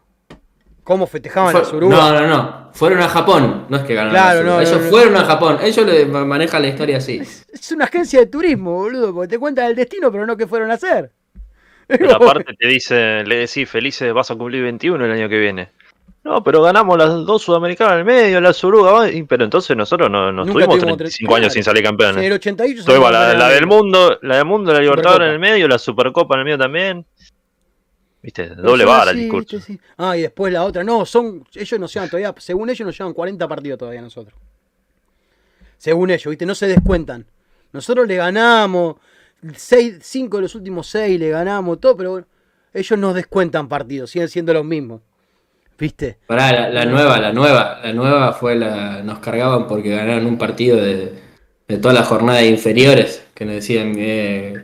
Cómo 0.84 1.06
festejaban 1.06 1.52
Fue- 1.52 1.60
las 1.60 1.72
orugas. 1.72 1.98
no, 1.98 2.20
no, 2.20 2.26
no. 2.26 2.62
Fueron 2.72 3.00
a 3.02 3.08
Japón. 3.08 3.66
No 3.68 3.76
es 3.76 3.82
que 3.84 3.94
ganaron. 3.94 4.14
Claro, 4.14 4.36
las 4.42 4.44
no, 4.46 4.50
Uruguay. 4.52 4.64
no, 4.64 4.70
Ellos 4.70 4.82
no. 4.84 4.90
fueron 4.90 5.16
a 5.16 5.24
Japón. 5.26 5.58
Ellos 5.62 5.86
le 5.86 6.06
ma- 6.06 6.24
manejan 6.24 6.62
la 6.62 6.68
historia 6.68 6.96
así. 6.96 7.18
Es 7.52 7.70
una 7.72 7.84
agencia 7.84 8.18
de 8.20 8.26
turismo, 8.26 8.72
boludo, 8.76 9.12
porque 9.14 9.28
te 9.28 9.38
cuentan 9.38 9.66
el 9.66 9.76
destino, 9.76 10.10
pero 10.10 10.24
no 10.26 10.36
qué 10.36 10.46
fueron 10.46 10.70
a 10.70 10.74
hacer. 10.74 11.12
Pero 11.86 12.14
aparte 12.16 12.54
te 12.58 12.66
dice, 12.68 13.22
le 13.24 13.36
decís, 13.40 13.68
felices, 13.68 14.10
vas 14.14 14.30
a 14.30 14.34
cumplir 14.36 14.62
21 14.62 15.04
el 15.04 15.12
año 15.12 15.28
que 15.28 15.38
viene. 15.38 15.68
No, 16.24 16.42
pero 16.44 16.62
ganamos 16.62 16.96
las 16.96 17.08
dos 17.26 17.42
sudamericanas 17.42 17.94
en 17.94 17.98
el 18.00 18.04
medio, 18.04 18.40
las 18.40 18.56
Suruga, 18.56 19.08
pero 19.28 19.42
entonces 19.44 19.76
nosotros 19.76 20.08
no, 20.08 20.30
nos 20.30 20.46
Nunca 20.46 20.66
tuvimos 20.66 20.78
tuvimos 20.78 20.96
35 20.98 21.32
tre- 21.32 21.36
años 21.36 21.52
sin 21.52 21.64
salir 21.64 21.80
En 21.80 21.84
campeones. 21.90 22.24
el 22.24 22.32
88 22.32 22.84
Tuvimos 22.84 23.10
la, 23.10 23.34
la 23.34 23.48
de 23.48 23.54
del 23.56 23.66
mundo, 23.66 24.18
la 24.22 24.36
del 24.36 24.44
mundo, 24.44 24.72
la 24.72 24.78
Libertadores 24.80 25.26
en 25.26 25.32
el 25.34 25.40
medio, 25.40 25.66
la 25.66 25.78
Supercopa 25.78 26.34
en 26.36 26.38
el 26.40 26.44
medio 26.44 26.58
también. 26.58 27.04
Viste, 28.22 28.50
doble 28.50 28.84
vara 28.84 29.10
el 29.10 29.16
discurso. 29.16 29.58
sí. 29.58 29.80
Ah, 29.96 30.16
y 30.16 30.22
después 30.22 30.52
la 30.52 30.62
otra. 30.62 30.84
No, 30.84 31.04
son. 31.04 31.44
Ellos 31.56 31.80
nos 31.80 31.92
llevan 31.92 32.08
todavía. 32.08 32.32
Según 32.38 32.70
ellos, 32.70 32.86
nos 32.86 32.96
llevan 32.96 33.14
40 33.14 33.48
partidos 33.48 33.78
todavía 33.80 34.00
nosotros. 34.00 34.38
Según 35.76 36.10
ellos, 36.10 36.26
¿viste? 36.30 36.46
No 36.46 36.54
se 36.54 36.68
descuentan. 36.68 37.26
Nosotros 37.72 38.06
le 38.06 38.14
ganamos. 38.14 38.94
5 39.44 40.36
de 40.36 40.40
los 40.42 40.54
últimos 40.54 40.86
6 40.86 41.18
le 41.18 41.30
ganamos, 41.30 41.80
todo, 41.80 41.96
pero 41.96 42.24
ellos 42.72 42.96
nos 42.96 43.12
descuentan 43.12 43.68
partidos. 43.68 44.10
Siguen 44.10 44.28
siendo 44.28 44.52
los 44.52 44.64
mismos. 44.64 45.00
¿Viste? 45.82 46.16
Pará, 46.28 46.52
la, 46.52 46.68
la 46.70 46.84
nueva, 46.84 47.18
la 47.18 47.32
nueva, 47.32 47.80
la 47.82 47.92
nueva 47.92 48.32
fue 48.34 48.54
la. 48.54 49.02
Nos 49.02 49.18
cargaban 49.18 49.66
porque 49.66 49.88
ganaron 49.90 50.26
un 50.26 50.38
partido 50.38 50.76
de, 50.76 51.12
de 51.66 51.78
toda 51.78 51.92
la 51.92 52.04
jornada 52.04 52.38
de 52.38 52.46
inferiores. 52.46 53.24
Que 53.34 53.44
nos 53.44 53.56
decían 53.56 53.94
eh, 53.98 54.54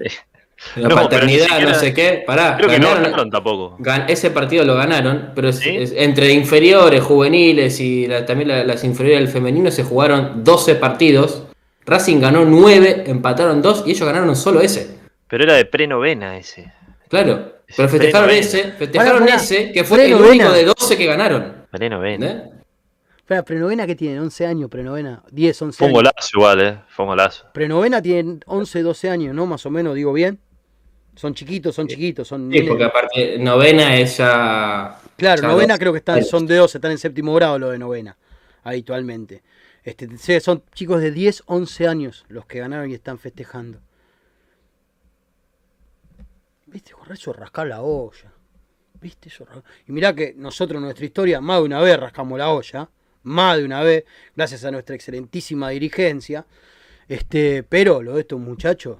la 0.76 0.88
No, 0.88 0.94
paternidad, 0.94 1.46
siquiera- 1.48 1.72
no 1.72 1.74
sé 1.76 1.92
qué. 1.92 2.22
Pará, 2.24 2.54
Creo 2.56 2.68
que 2.70 2.78
no 2.78 2.86
ganaron- 2.90 3.02
ganaron 3.02 3.30
tampoco. 3.30 3.76
gan- 3.80 4.04
ese 4.06 4.30
partido 4.30 4.64
lo 4.64 4.76
ganaron, 4.76 5.32
pero 5.34 5.48
es- 5.48 5.56
¿Sí? 5.58 5.76
es- 5.76 5.92
entre 5.96 6.30
inferiores, 6.32 7.02
juveniles 7.02 7.80
y 7.80 8.06
la- 8.06 8.24
también 8.24 8.50
la- 8.50 8.62
las 8.62 8.84
inferiores 8.84 9.18
del 9.18 9.28
femenino 9.28 9.72
se 9.72 9.82
jugaron 9.82 10.44
12 10.44 10.76
partidos. 10.76 11.42
Racing 11.84 12.20
ganó 12.20 12.44
9, 12.44 13.02
empataron 13.08 13.60
2 13.60 13.82
y 13.86 13.90
ellos 13.90 14.06
ganaron 14.06 14.36
solo 14.36 14.60
ese. 14.60 14.98
Pero 15.26 15.42
era 15.42 15.54
de 15.54 15.64
pre-novena 15.64 16.38
ese. 16.38 16.72
Claro. 17.08 17.57
Pero 17.76 17.88
festejaron 17.88 18.30
ese, 18.30 18.72
festejaron 18.72 19.20
Pará, 19.20 19.26
pará. 19.32 19.36
ese, 19.36 19.72
que 19.72 19.84
fue 19.84 20.06
el 20.06 20.14
único 20.14 20.50
de 20.52 20.64
12 20.64 20.96
que 20.96 21.06
ganaron. 21.06 21.66
Pre-novena. 21.70 22.50
Espera, 23.18 23.42
prenovena 23.42 23.86
que 23.86 23.94
tienen 23.94 24.20
11 24.20 24.46
años, 24.46 24.70
prenovena. 24.70 25.22
10, 25.30 25.62
11 25.62 25.76
Fue 25.76 25.86
un 25.86 25.90
años. 25.90 25.98
golazo 25.98 26.28
igual, 26.34 26.60
eh. 26.62 26.78
Fue 26.88 27.04
un 27.04 27.10
golazo. 27.10 27.44
Prenovena 27.52 28.00
tienen 28.00 28.40
11, 28.46 28.82
12 28.82 29.10
años, 29.10 29.34
¿no? 29.34 29.44
Más 29.44 29.66
o 29.66 29.70
menos, 29.70 29.94
digo 29.94 30.14
bien. 30.14 30.38
Son 31.14 31.34
chiquitos, 31.34 31.74
son 31.74 31.88
chiquitos, 31.88 32.26
son. 32.26 32.50
Sí, 32.50 32.62
porque 32.62 32.84
aparte 32.84 33.38
novena 33.38 33.96
es 33.96 34.16
ya. 34.16 34.98
Claro, 35.16 35.42
ya 35.42 35.48
novena 35.48 35.74
dos. 35.74 35.80
creo 35.80 35.92
que 35.92 35.98
están, 35.98 36.24
son 36.24 36.46
de 36.46 36.56
12, 36.56 36.78
están 36.78 36.92
en 36.92 36.98
séptimo 36.98 37.34
grado 37.34 37.58
lo 37.58 37.70
de 37.70 37.78
novena, 37.78 38.16
habitualmente. 38.62 39.42
Este, 39.82 40.08
son 40.40 40.62
chicos 40.72 41.00
de 41.02 41.10
10, 41.10 41.42
11 41.46 41.88
años 41.88 42.24
los 42.28 42.46
que 42.46 42.60
ganaron 42.60 42.88
y 42.90 42.94
están 42.94 43.18
festejando. 43.18 43.80
Jorge, 46.92 47.14
Eso 47.14 47.32
rascar 47.32 47.66
la 47.66 47.82
olla. 47.82 48.32
¿Viste? 49.00 49.28
Eso 49.28 49.46
Y 49.86 49.92
mirá 49.92 50.14
que 50.14 50.34
nosotros 50.36 50.80
nuestra 50.80 51.04
historia 51.04 51.40
más 51.40 51.58
de 51.58 51.64
una 51.64 51.80
vez 51.80 51.98
rascamos 51.98 52.38
la 52.38 52.50
olla. 52.50 52.90
Más 53.24 53.58
de 53.58 53.64
una 53.64 53.82
vez, 53.82 54.04
gracias 54.34 54.64
a 54.64 54.70
nuestra 54.70 54.94
excelentísima 54.94 55.70
dirigencia. 55.70 56.46
Este, 57.08 57.62
pero 57.62 58.02
lo 58.02 58.14
de 58.14 58.20
estos 58.20 58.38
muchachos. 58.38 58.98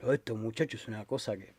Lo 0.00 0.08
de 0.08 0.16
estos 0.16 0.36
muchachos 0.36 0.80
es 0.80 0.88
una 0.88 1.04
cosa 1.04 1.36
que. 1.36 1.54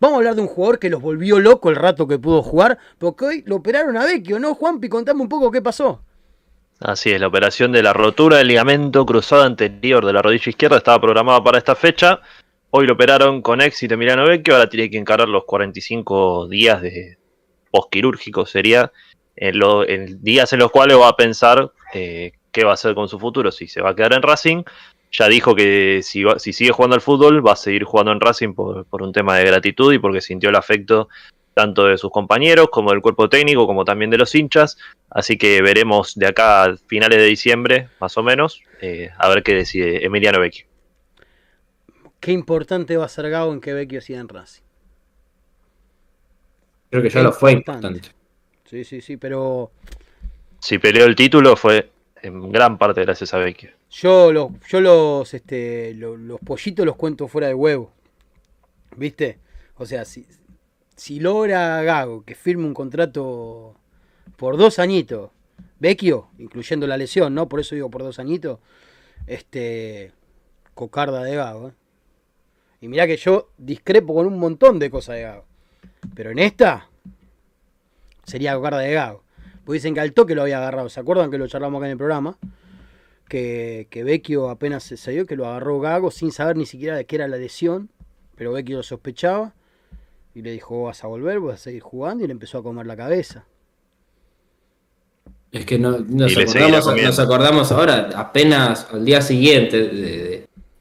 Vamos 0.00 0.16
a 0.16 0.18
hablar 0.18 0.34
de 0.34 0.42
un 0.42 0.48
jugador 0.48 0.78
que 0.78 0.90
los 0.90 1.00
volvió 1.00 1.38
loco 1.38 1.70
el 1.70 1.76
rato 1.76 2.06
que 2.06 2.18
pudo 2.18 2.42
jugar, 2.42 2.78
porque 2.98 3.24
hoy 3.24 3.44
lo 3.46 3.56
operaron 3.56 3.96
a 3.96 4.04
Vecchio, 4.04 4.38
¿no? 4.38 4.54
Juanpi, 4.54 4.88
contame 4.88 5.22
un 5.22 5.28
poco 5.28 5.50
qué 5.50 5.62
pasó. 5.62 6.02
Así 6.80 7.12
es, 7.12 7.20
la 7.20 7.28
operación 7.28 7.72
de 7.72 7.82
la 7.82 7.92
rotura 7.92 8.38
del 8.38 8.48
ligamento 8.48 9.06
cruzado 9.06 9.44
anterior 9.44 10.04
de 10.04 10.12
la 10.12 10.20
rodilla 10.20 10.50
izquierda 10.50 10.76
estaba 10.76 11.00
programada 11.00 11.42
para 11.42 11.58
esta 11.58 11.74
fecha. 11.74 12.20
Hoy 12.76 12.88
lo 12.88 12.94
operaron 12.94 13.40
con 13.40 13.60
éxito 13.60 13.94
Emiliano 13.94 14.26
Vecchio, 14.26 14.56
ahora 14.56 14.68
tiene 14.68 14.90
que 14.90 14.98
encarar 14.98 15.28
los 15.28 15.44
45 15.44 16.48
días 16.48 16.82
de 16.82 17.18
postquirúrgico 17.70 18.46
sería 18.46 18.90
en, 19.36 20.20
días 20.24 20.52
en 20.52 20.58
los 20.58 20.72
cuales 20.72 20.98
va 20.98 21.06
a 21.06 21.14
pensar 21.14 21.70
eh, 21.92 22.32
qué 22.50 22.64
va 22.64 22.72
a 22.72 22.74
hacer 22.74 22.96
con 22.96 23.08
su 23.08 23.20
futuro, 23.20 23.52
si 23.52 23.68
se 23.68 23.80
va 23.80 23.90
a 23.90 23.94
quedar 23.94 24.14
en 24.14 24.22
Racing. 24.22 24.64
Ya 25.12 25.28
dijo 25.28 25.54
que 25.54 26.00
si, 26.02 26.24
si 26.38 26.52
sigue 26.52 26.72
jugando 26.72 26.96
al 26.96 27.00
fútbol 27.00 27.46
va 27.46 27.52
a 27.52 27.56
seguir 27.56 27.84
jugando 27.84 28.10
en 28.10 28.20
Racing 28.20 28.54
por, 28.54 28.84
por 28.86 29.02
un 29.02 29.12
tema 29.12 29.36
de 29.36 29.44
gratitud 29.44 29.92
y 29.92 30.00
porque 30.00 30.20
sintió 30.20 30.48
el 30.48 30.56
afecto 30.56 31.08
tanto 31.54 31.84
de 31.84 31.96
sus 31.96 32.10
compañeros 32.10 32.70
como 32.72 32.90
del 32.90 33.02
cuerpo 33.02 33.28
técnico, 33.28 33.68
como 33.68 33.84
también 33.84 34.10
de 34.10 34.18
los 34.18 34.34
hinchas. 34.34 34.78
Así 35.10 35.38
que 35.38 35.62
veremos 35.62 36.16
de 36.16 36.26
acá 36.26 36.64
a 36.64 36.76
finales 36.88 37.18
de 37.18 37.26
diciembre, 37.26 37.86
más 38.00 38.18
o 38.18 38.24
menos, 38.24 38.62
eh, 38.80 39.10
a 39.16 39.28
ver 39.28 39.44
qué 39.44 39.54
decide 39.54 40.04
Emiliano 40.04 40.40
Vecchio. 40.40 40.73
Qué 42.24 42.32
importante 42.32 42.96
va 42.96 43.04
a 43.04 43.08
ser 43.10 43.28
Gago 43.28 43.52
en 43.52 43.60
que 43.60 43.74
Vecchio 43.74 44.00
siga 44.00 44.18
en 44.18 44.30
Racing. 44.30 44.62
Creo 46.88 47.02
que 47.02 47.10
ya 47.10 47.22
lo 47.22 47.32
fue 47.32 47.52
importante. 47.52 48.00
Sí, 48.64 48.82
sí, 48.82 49.02
sí, 49.02 49.18
pero. 49.18 49.72
Si 50.58 50.78
peleó 50.78 51.04
el 51.04 51.14
título 51.16 51.54
fue 51.54 51.90
en 52.22 52.50
gran 52.50 52.78
parte 52.78 53.02
gracias 53.02 53.34
a 53.34 53.38
Vecchio. 53.40 53.72
Yo, 53.90 54.32
los, 54.32 54.52
yo 54.66 54.80
los, 54.80 55.34
este, 55.34 55.92
los 55.92 56.40
pollitos 56.40 56.86
los 56.86 56.96
cuento 56.96 57.28
fuera 57.28 57.48
de 57.48 57.52
huevo. 57.52 57.92
¿Viste? 58.96 59.38
O 59.76 59.84
sea, 59.84 60.06
si, 60.06 60.26
si 60.96 61.20
logra 61.20 61.82
Gago 61.82 62.24
que 62.24 62.34
firme 62.34 62.64
un 62.64 62.72
contrato 62.72 63.76
por 64.38 64.56
dos 64.56 64.78
añitos, 64.78 65.30
Vecchio, 65.78 66.28
incluyendo 66.38 66.86
la 66.86 66.96
lesión, 66.96 67.34
¿no? 67.34 67.50
Por 67.50 67.60
eso 67.60 67.74
digo 67.74 67.90
por 67.90 68.02
dos 68.02 68.18
añitos, 68.18 68.60
este, 69.26 70.12
cocarda 70.72 71.22
de 71.22 71.36
Gago. 71.36 71.68
¿eh? 71.68 71.72
Y 72.84 72.88
mirá 72.88 73.06
que 73.06 73.16
yo 73.16 73.48
discrepo 73.56 74.12
con 74.12 74.26
un 74.26 74.38
montón 74.38 74.78
de 74.78 74.90
cosas 74.90 75.16
de 75.16 75.22
Gago. 75.22 75.46
Pero 76.14 76.32
en 76.32 76.38
esta, 76.38 76.90
sería 78.24 78.54
cocarda 78.54 78.80
de 78.80 78.92
Gago. 78.92 79.22
Pues 79.64 79.80
dicen 79.80 79.94
que 79.94 80.00
al 80.00 80.12
toque 80.12 80.34
lo 80.34 80.42
había 80.42 80.58
agarrado. 80.58 80.90
¿Se 80.90 81.00
acuerdan 81.00 81.30
que 81.30 81.38
lo 81.38 81.48
charlamos 81.48 81.78
acá 81.78 81.86
en 81.86 81.92
el 81.92 81.96
programa? 81.96 82.36
Que, 83.26 83.86
que 83.88 84.04
Vecchio 84.04 84.50
apenas 84.50 84.82
se 84.82 84.98
salió, 84.98 85.24
que 85.24 85.34
lo 85.34 85.46
agarró 85.46 85.80
Gago 85.80 86.10
sin 86.10 86.30
saber 86.30 86.58
ni 86.58 86.66
siquiera 86.66 86.94
de 86.94 87.06
qué 87.06 87.16
era 87.16 87.26
la 87.26 87.38
lesión. 87.38 87.88
Pero 88.36 88.52
Vecchio 88.52 88.76
lo 88.76 88.82
sospechaba 88.82 89.54
y 90.34 90.42
le 90.42 90.50
dijo, 90.50 90.82
vas 90.82 91.02
a 91.04 91.06
volver, 91.06 91.40
vas 91.40 91.54
a 91.54 91.64
seguir 91.64 91.80
jugando 91.80 92.22
y 92.22 92.26
le 92.26 92.32
empezó 92.32 92.58
a 92.58 92.62
comer 92.62 92.84
la 92.84 92.98
cabeza. 92.98 93.46
Es 95.54 95.64
que 95.64 95.78
no, 95.78 96.00
nos, 96.00 96.36
acordamos, 97.20 97.70
ahora, 97.70 98.10
apenas 98.16 98.88
al 98.92 99.04
día 99.04 99.22
siguiente 99.22 99.88
de, 99.88 100.33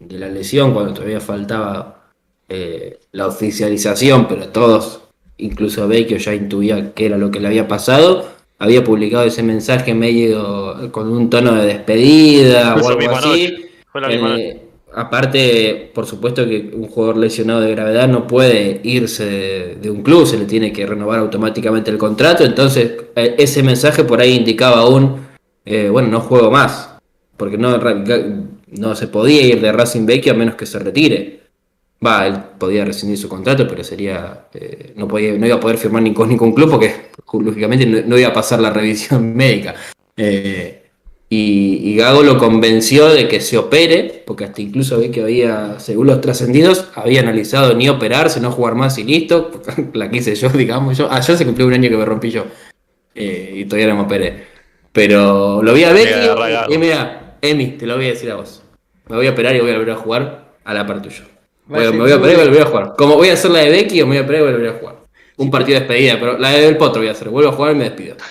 la 0.09 0.29
lesión, 0.29 0.73
cuando 0.73 0.93
todavía 0.93 1.19
faltaba 1.19 2.09
eh, 2.49 2.99
la 3.11 3.27
oficialización, 3.27 4.27
pero 4.27 4.49
todos, 4.49 5.01
incluso 5.37 5.87
Vecchio 5.87 6.17
ya 6.17 6.33
intuía 6.33 6.93
qué 6.93 7.07
era 7.07 7.17
lo 7.17 7.31
que 7.31 7.39
le 7.39 7.47
había 7.47 7.67
pasado, 7.67 8.27
había 8.59 8.83
publicado 8.83 9.23
ese 9.25 9.43
mensaje 9.43 9.93
medio 9.93 10.91
con 10.91 11.11
un 11.11 11.29
tono 11.29 11.53
de 11.53 11.65
despedida 11.65 12.75
o 12.75 12.87
algo 12.87 13.15
así. 13.15 13.69
Eh, 14.09 14.61
aparte, 14.95 15.91
por 15.93 16.05
supuesto 16.05 16.47
que 16.47 16.71
un 16.73 16.87
jugador 16.87 17.17
lesionado 17.17 17.61
de 17.61 17.71
gravedad 17.71 18.07
no 18.07 18.25
puede 18.25 18.79
irse 18.83 19.77
de, 19.79 19.89
un 19.89 20.01
club, 20.01 20.25
se 20.25 20.37
le 20.37 20.45
tiene 20.45 20.71
que 20.71 20.85
renovar 20.85 21.19
automáticamente 21.19 21.91
el 21.91 21.97
contrato, 21.97 22.43
entonces 22.43 22.91
eh, 23.15 23.35
ese 23.37 23.63
mensaje 23.63 24.03
por 24.03 24.19
ahí 24.19 24.35
indicaba 24.35 24.79
aún, 24.79 25.17
eh, 25.65 25.89
bueno, 25.89 26.09
no 26.09 26.21
juego 26.21 26.49
más, 26.49 26.95
porque 27.37 27.57
no, 27.57 27.79
no 28.77 28.95
se 28.95 29.07
podía 29.07 29.41
ir 29.41 29.61
de 29.61 29.71
Racing 29.71 30.05
Vecchio 30.05 30.33
a 30.33 30.35
menos 30.35 30.55
que 30.55 30.65
se 30.65 30.79
retire. 30.79 31.41
Va, 32.05 32.27
él 32.27 32.37
podía 32.57 32.83
rescindir 32.83 33.17
su 33.17 33.29
contrato, 33.29 33.67
pero 33.67 33.83
sería 33.83 34.47
eh, 34.53 34.93
no, 34.95 35.07
podía, 35.07 35.33
no 35.33 35.45
iba 35.45 35.55
a 35.55 35.59
poder 35.59 35.77
firmar 35.77 36.03
ni 36.03 36.13
con 36.13 36.27
ningún 36.27 36.53
club 36.53 36.71
porque 36.71 37.11
lógicamente 37.33 37.85
no, 37.85 38.17
iba 38.17 38.29
a 38.29 38.33
pasar 38.33 38.59
la 38.59 38.71
revisión 38.71 39.35
médica. 39.35 39.75
Y, 41.35 41.95
Gago 41.95 42.21
lo 42.21 42.37
convenció 42.37 43.07
de 43.09 43.27
que 43.27 43.41
se 43.41 43.57
opere, 43.57 44.23
porque 44.27 44.43
hasta 44.43 44.61
incluso 44.61 44.99
ve 44.99 45.09
que 45.09 45.23
había, 45.23 45.79
según 45.79 46.05
los 46.05 46.21
trascendidos, 46.21 46.89
había 46.93 47.21
analizado 47.21 47.73
ni 47.73 47.89
operarse, 47.89 48.39
no 48.39 48.51
jugar 48.51 48.75
más 48.75 48.99
y 48.99 49.03
listo. 49.03 49.49
La 49.93 50.11
quise 50.11 50.35
yo, 50.35 50.49
digamos. 50.49 50.95
Yo, 50.95 51.11
ayer 51.11 51.35
se 51.35 51.43
cumplió 51.43 51.65
un 51.65 51.73
año 51.73 51.89
que 51.89 51.97
me 51.97 52.05
rompí 52.05 52.29
yo. 52.29 52.45
Eh, 53.15 53.53
y 53.55 53.65
todavía 53.65 53.87
no 53.87 53.95
me 53.95 54.01
operé. 54.03 54.43
Pero 54.91 55.63
lo 55.63 55.73
vi 55.73 55.83
a 55.85 55.91
ver 55.91 56.29
y, 56.69 56.77
mira, 56.77 57.37
Emi, 57.41 57.77
te 57.77 57.87
lo 57.87 57.95
voy 57.95 58.05
a 58.05 58.09
decir 58.09 58.29
a 58.29 58.35
vos. 58.35 58.62
Me 59.07 59.15
voy 59.17 59.27
a 59.27 59.31
operar 59.31 59.55
y 59.55 59.59
voy 59.59 59.71
a 59.71 59.73
volver 59.73 59.91
a 59.91 59.95
jugar 59.95 60.53
a 60.63 60.73
la 60.73 60.85
par 60.85 61.01
tuyo. 61.01 61.23
me 61.67 61.89
voy 61.89 62.11
a 62.11 62.15
operar 62.15 62.35
y 62.35 62.45
volver 62.45 62.61
a 62.61 62.65
jugar. 62.65 62.93
Como 62.97 63.15
voy 63.15 63.29
a 63.29 63.33
hacer 63.33 63.51
la 63.51 63.59
de 63.59 63.69
Becky, 63.69 63.97
me 63.99 64.05
voy 64.05 64.17
a 64.17 64.21
operar 64.21 64.41
y 64.41 64.51
volver 64.51 64.69
a 64.69 64.73
jugar. 64.79 64.95
Un 65.37 65.51
partido 65.51 65.79
de 65.79 65.85
despedida, 65.85 66.19
pero 66.19 66.37
la 66.37 66.51
del 66.51 66.77
Potro 66.77 67.01
voy 67.01 67.09
a 67.09 67.11
hacer. 67.11 67.29
Vuelvo 67.29 67.49
a 67.49 67.53
jugar 67.53 67.73
y 67.73 67.75
me 67.75 67.83
despido. 67.85 68.15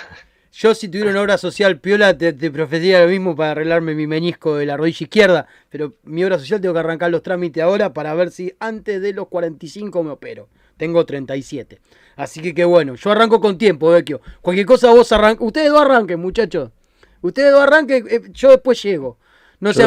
Yo 0.55 0.75
si 0.75 0.89
tuviera 0.89 1.11
una 1.11 1.23
obra 1.23 1.39
social 1.39 1.81
piola 1.81 2.16
te, 2.16 2.35
te 2.35 2.51
lo 2.51 3.09
mismo 3.09 3.35
para 3.35 3.53
arreglarme 3.53 3.95
mi 3.95 4.07
menisco 4.07 4.55
de 4.55 4.66
la 4.66 4.77
rodilla 4.77 5.05
izquierda, 5.05 5.47
pero 5.70 5.95
mi 6.05 6.23
obra 6.25 6.39
social 6.39 6.61
tengo 6.61 6.75
que 6.75 6.81
arrancar 6.81 7.11
los 7.11 7.23
trámites 7.23 7.62
ahora 7.62 7.93
para 7.93 8.14
ver 8.14 8.31
si 8.31 8.53
antes 8.61 9.01
de 9.01 9.12
los 9.14 9.29
45 9.29 10.03
me 10.05 10.11
opero. 10.11 10.49
Tengo 10.77 11.05
37. 11.05 11.81
Así 12.16 12.41
que 12.41 12.55
qué 12.55 12.64
bueno, 12.64 12.95
yo 12.97 13.11
arranco 13.11 13.41
con 13.41 13.57
tiempo, 13.57 13.91
Vecchio. 13.91 14.20
Cualquier 14.41 14.66
cosa 14.66 14.91
vos 14.91 15.11
arranquen. 15.11 15.47
Ustedes 15.47 15.70
dos 15.70 15.81
arranquen, 15.81 16.20
muchachos. 16.20 16.70
Ustedes 17.23 17.51
dos 17.51 17.62
arranquen, 17.62 18.07
eh, 18.09 18.20
yo 18.33 18.51
después 18.51 18.83
llego. 18.83 19.18
No 19.63 19.73
sé, 19.73 19.87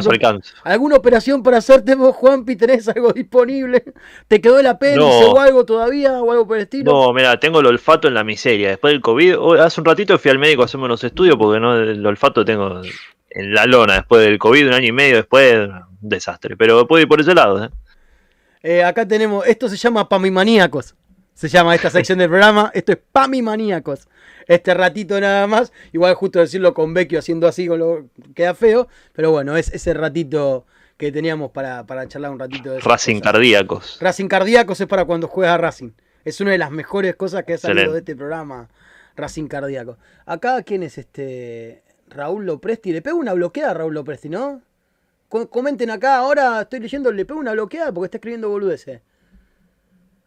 ¿alguna 0.63 0.95
operación 0.95 1.43
para 1.43 1.57
hacerte 1.57 1.95
vos, 1.95 2.15
Juanpi? 2.15 2.55
¿Tenés 2.55 2.87
algo 2.87 3.11
disponible? 3.11 3.83
¿Te 4.25 4.39
quedó 4.39 4.57
el 4.57 4.67
apéndice 4.67 5.25
o 5.25 5.37
algo 5.37 5.65
todavía 5.65 6.13
o 6.21 6.31
algo 6.31 6.47
por 6.47 6.55
el 6.55 6.63
estilo? 6.63 6.93
No, 6.93 7.11
mira, 7.11 7.37
tengo 7.41 7.59
el 7.59 7.65
olfato 7.65 8.07
en 8.07 8.13
la 8.13 8.23
miseria. 8.23 8.69
Después 8.69 8.93
del 8.93 9.01
COVID, 9.01 9.35
hace 9.59 9.81
un 9.81 9.85
ratito 9.85 10.17
fui 10.17 10.31
al 10.31 10.39
médico 10.39 10.61
a 10.61 10.65
hacerme 10.65 10.85
unos 10.85 11.03
estudios 11.03 11.35
porque 11.35 11.59
no 11.59 11.75
el 11.75 12.05
olfato 12.05 12.45
tengo 12.45 12.83
en 13.31 13.53
la 13.53 13.65
lona 13.65 13.95
después 13.95 14.23
del 14.23 14.39
COVID, 14.39 14.67
un 14.67 14.73
año 14.75 14.87
y 14.87 14.93
medio 14.93 15.17
después, 15.17 15.67
un 15.67 15.83
desastre. 15.99 16.55
Pero 16.55 16.87
puedo 16.87 17.01
ir 17.01 17.09
por 17.09 17.19
ese 17.19 17.35
lado. 17.35 17.65
¿eh? 17.65 17.69
Eh, 18.63 18.81
acá 18.81 19.05
tenemos, 19.05 19.45
esto 19.45 19.67
se 19.67 19.75
llama 19.75 20.07
Pamimaníacos. 20.07 20.95
Se 21.33 21.49
llama 21.49 21.75
esta 21.75 21.89
sección 21.89 22.17
del 22.17 22.29
programa. 22.29 22.71
Esto 22.73 22.93
es 22.93 22.99
Pamimaníacos 23.11 24.07
este 24.47 24.73
ratito 24.73 25.19
nada 25.19 25.47
más. 25.47 25.71
Igual 25.91 26.13
justo 26.15 26.39
decirlo 26.39 26.73
con 26.73 26.93
Vecchio 26.93 27.19
haciendo 27.19 27.47
así 27.47 27.67
con 27.67 27.79
lo 27.79 28.05
queda 28.33 28.53
feo, 28.53 28.87
pero 29.13 29.31
bueno, 29.31 29.57
es 29.57 29.71
ese 29.73 29.93
ratito 29.93 30.65
que 30.97 31.11
teníamos 31.11 31.51
para, 31.51 31.85
charlar 32.07 32.31
un 32.31 32.39
ratito 32.39 32.71
de 32.71 32.79
Racing 32.79 33.19
cardíacos. 33.19 33.97
Racing 33.99 34.27
cardíacos 34.27 34.79
es 34.79 34.87
para 34.87 35.05
cuando 35.05 35.27
juegas 35.27 35.55
a 35.55 35.57
Racing. 35.57 35.91
Es 36.23 36.41
una 36.41 36.51
de 36.51 36.57
las 36.57 36.71
mejores 36.71 37.15
cosas 37.15 37.43
que 37.43 37.53
ha 37.53 37.57
salido 37.57 37.93
de 37.93 37.99
este 37.99 38.15
programa, 38.15 38.69
Racing 39.15 39.47
cardíaco. 39.47 39.97
Acá, 40.25 40.63
¿quién 40.63 40.83
es 40.83 40.97
este? 40.97 41.83
Raúl 42.07 42.45
Lopresti. 42.45 42.91
Le 42.91 43.01
pego 43.01 43.17
una 43.17 43.33
bloqueada 43.33 43.71
a 43.71 43.73
Raúl 43.73 43.93
Lopresti, 43.93 44.29
¿no? 44.29 44.61
Comenten 45.27 45.89
acá, 45.89 46.17
ahora 46.17 46.61
estoy 46.61 46.79
leyendo, 46.79 47.11
le 47.11 47.25
pego 47.25 47.39
una 47.39 47.51
bloqueada 47.51 47.91
porque 47.91 48.05
está 48.05 48.17
escribiendo 48.17 48.49
boludeces. 48.49 49.01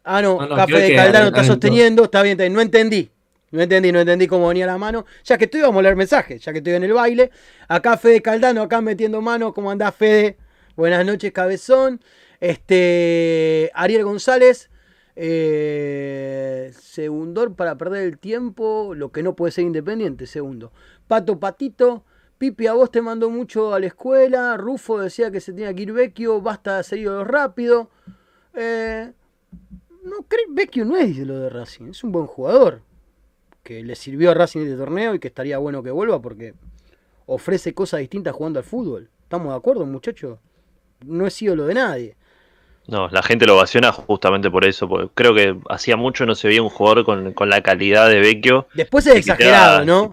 Ah, 0.03 0.21
no, 0.21 0.37
Café 0.37 0.79
de 0.79 0.95
Caldano 0.95 1.27
está 1.27 1.43
sosteniendo, 1.43 2.03
está 2.03 2.21
bien, 2.21 2.33
está 2.33 2.43
bien, 2.43 2.53
no 2.53 2.61
entendí. 2.61 3.09
No 3.51 3.61
entendí, 3.61 3.91
no 3.91 3.99
entendí 3.99 4.27
cómo 4.27 4.47
venía 4.47 4.67
la 4.67 4.77
mano. 4.77 5.05
Ya 5.23 5.37
que 5.37 5.45
estoy, 5.45 5.61
vamos 5.61 5.79
a 5.79 5.83
leer 5.83 5.95
mensajes, 5.95 6.41
ya 6.43 6.51
que 6.51 6.59
estoy 6.59 6.73
en 6.73 6.83
el 6.83 6.93
baile. 6.93 7.31
Acá 7.67 7.97
Fede 7.97 8.21
Caldano, 8.21 8.61
acá 8.61 8.81
metiendo 8.81 9.21
mano. 9.21 9.53
¿Cómo 9.53 9.71
anda 9.71 9.91
Fede? 9.91 10.37
Buenas 10.75 11.05
noches, 11.05 11.31
cabezón. 11.31 12.01
Este. 12.39 13.71
Ariel 13.73 14.03
González. 14.03 14.69
Eh, 15.15 16.71
segundor 16.79 17.55
para 17.55 17.77
perder 17.77 18.03
el 18.03 18.19
tiempo. 18.19 18.93
Lo 18.93 19.11
que 19.11 19.23
no 19.23 19.35
puede 19.35 19.51
ser 19.51 19.65
independiente, 19.65 20.27
segundo. 20.27 20.71
Pato 21.07 21.39
Patito. 21.39 22.05
Pipi, 22.37 22.67
a 22.67 22.73
vos 22.73 22.89
te 22.89 23.01
mandó 23.01 23.29
mucho 23.29 23.73
a 23.73 23.79
la 23.79 23.87
escuela. 23.87 24.55
Rufo 24.57 24.99
decía 24.99 25.31
que 25.31 25.41
se 25.41 25.53
tenía 25.53 25.73
que 25.73 25.81
ir 25.81 25.91
Vecchio. 25.91 26.39
Basta 26.39 26.77
de 26.77 26.83
seguirlo 26.83 27.25
rápido. 27.25 27.89
Eh, 28.53 29.11
no, 30.03 30.25
Vecchio 30.49 30.85
no 30.85 30.95
es 30.97 31.17
lo 31.17 31.39
de 31.39 31.49
Racing. 31.49 31.89
Es 31.89 32.03
un 32.03 32.11
buen 32.11 32.27
jugador 32.27 32.83
que 33.63 33.83
le 33.83 33.95
sirvió 33.95 34.31
a 34.31 34.33
Racing 34.33 34.61
este 34.61 34.75
torneo 34.75 35.15
y 35.15 35.19
que 35.19 35.27
estaría 35.27 35.57
bueno 35.57 35.83
que 35.83 35.91
vuelva 35.91 36.21
porque 36.21 36.53
ofrece 37.25 37.73
cosas 37.73 37.99
distintas 37.99 38.33
jugando 38.33 38.59
al 38.59 38.65
fútbol. 38.65 39.09
¿Estamos 39.23 39.49
de 39.49 39.57
acuerdo, 39.57 39.85
muchachos? 39.85 40.39
No 41.05 41.27
es 41.27 41.41
ídolo 41.41 41.65
de 41.65 41.73
nadie. 41.75 42.15
No, 42.87 43.07
la 43.09 43.21
gente 43.21 43.45
lo 43.45 43.55
ovaciona 43.55 43.91
justamente 43.91 44.49
por 44.49 44.65
eso, 44.65 44.89
porque 44.89 45.09
creo 45.13 45.35
que 45.35 45.55
hacía 45.69 45.95
mucho 45.95 46.25
no 46.25 46.33
se 46.33 46.47
veía 46.47 46.63
un 46.63 46.69
jugador 46.69 47.05
con, 47.05 47.49
la 47.49 47.61
calidad 47.61 48.09
de 48.09 48.19
Vecchio. 48.19 48.67
Después 48.73 49.05
es 49.05 49.17
exagerado, 49.17 49.85
¿no? 49.85 50.11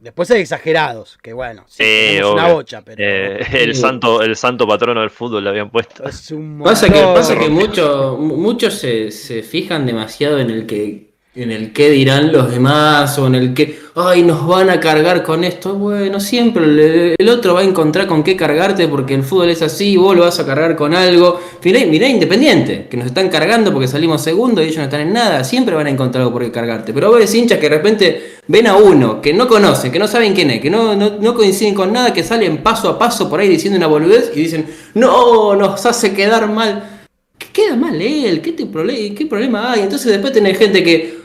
Después 0.00 0.28
es 0.30 0.36
exagerados, 0.36 1.16
que 1.22 1.32
bueno, 1.32 1.64
es 1.78 2.22
una 2.22 2.52
bocha, 2.52 2.82
pero... 2.82 3.02
Eh, 3.02 3.46
el, 3.62 3.74
santo, 3.74 4.20
el 4.20 4.36
santo 4.36 4.66
patrono 4.66 5.00
del 5.00 5.08
fútbol 5.08 5.44
le 5.44 5.50
habían 5.50 5.70
puesto. 5.70 6.02
pasa 6.02 6.90
que, 6.90 7.00
pasa 7.00 7.38
que 7.38 7.48
muchos 7.48 8.74
se, 8.74 9.10
se 9.10 9.42
fijan 9.42 9.86
demasiado 9.86 10.38
en 10.40 10.50
el 10.50 10.66
que 10.66 11.03
en 11.36 11.50
el 11.50 11.72
qué 11.72 11.90
dirán 11.90 12.32
los 12.32 12.52
demás 12.52 13.18
o 13.18 13.26
en 13.26 13.34
el 13.34 13.54
que, 13.54 13.80
ay, 13.96 14.22
nos 14.22 14.46
van 14.46 14.70
a 14.70 14.78
cargar 14.78 15.24
con 15.24 15.42
esto. 15.42 15.74
Bueno, 15.74 16.20
siempre 16.20 17.14
el, 17.18 17.28
otro 17.28 17.54
va 17.54 17.60
a 17.60 17.64
encontrar 17.64 18.06
con 18.06 18.22
qué 18.22 18.36
cargarte 18.36 18.86
porque 18.86 19.14
el 19.14 19.24
fútbol 19.24 19.50
es 19.50 19.60
así, 19.60 19.96
vos 19.96 20.14
lo 20.14 20.22
vas 20.22 20.38
a 20.38 20.46
cargar 20.46 20.76
con 20.76 20.94
algo. 20.94 21.40
Mirá, 21.64 21.80
mirá 21.86 22.06
Independiente, 22.06 22.86
que 22.88 22.96
nos 22.96 23.06
están 23.06 23.30
cargando 23.30 23.72
porque 23.72 23.88
salimos 23.88 24.22
segundo 24.22 24.62
y 24.62 24.66
ellos 24.66 24.76
no 24.76 24.84
están 24.84 25.00
en 25.00 25.12
nada. 25.12 25.42
Siempre 25.42 25.74
van 25.74 25.88
a 25.88 25.90
encontrar 25.90 26.22
algo 26.22 26.32
por 26.32 26.44
qué 26.44 26.52
cargarte. 26.52 26.92
Pero 26.92 27.10
vos 27.10 27.18
ves 27.18 27.34
hinchas 27.34 27.58
que 27.58 27.68
de 27.68 27.76
repente 27.76 28.34
ven 28.46 28.68
a 28.68 28.76
uno 28.76 29.20
que 29.20 29.34
no 29.34 29.48
conocen, 29.48 29.90
que 29.90 29.98
no 29.98 30.06
saben 30.06 30.34
quién 30.34 30.52
es, 30.52 30.60
que 30.60 30.70
no, 30.70 30.94
no, 30.94 31.34
coinciden 31.34 31.74
con 31.74 31.92
nada, 31.92 32.12
que 32.12 32.22
salen 32.22 32.58
paso 32.58 32.88
a 32.88 32.96
paso 32.96 33.28
por 33.28 33.40
ahí 33.40 33.48
diciendo 33.48 33.76
una 33.76 33.88
boludez 33.88 34.30
y 34.36 34.38
dicen, 34.38 34.66
no, 34.94 35.56
nos 35.56 35.84
hace 35.84 36.14
quedar 36.14 36.48
mal. 36.48 36.90
¿Qué 37.36 37.48
queda 37.52 37.74
mal 37.74 38.00
él? 38.00 38.40
¿Qué, 38.40 38.52
te 38.52 38.68
¿Qué 39.14 39.26
problema 39.26 39.72
hay? 39.72 39.80
Entonces 39.80 40.12
después 40.12 40.32
tenés 40.32 40.56
gente 40.56 40.84
que 40.84 41.23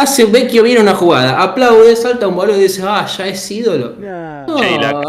Hace 0.00 0.24
Vecchio 0.24 0.62
viene 0.62 0.80
una 0.80 0.94
jugada, 0.94 1.42
aplaude, 1.42 1.94
salta 1.94 2.26
un 2.26 2.34
balón 2.34 2.58
y 2.58 2.62
dice, 2.62 2.82
ah, 2.86 3.06
ya 3.06 3.26
es 3.26 3.50
ídolo. 3.50 3.96
No, 3.98 4.56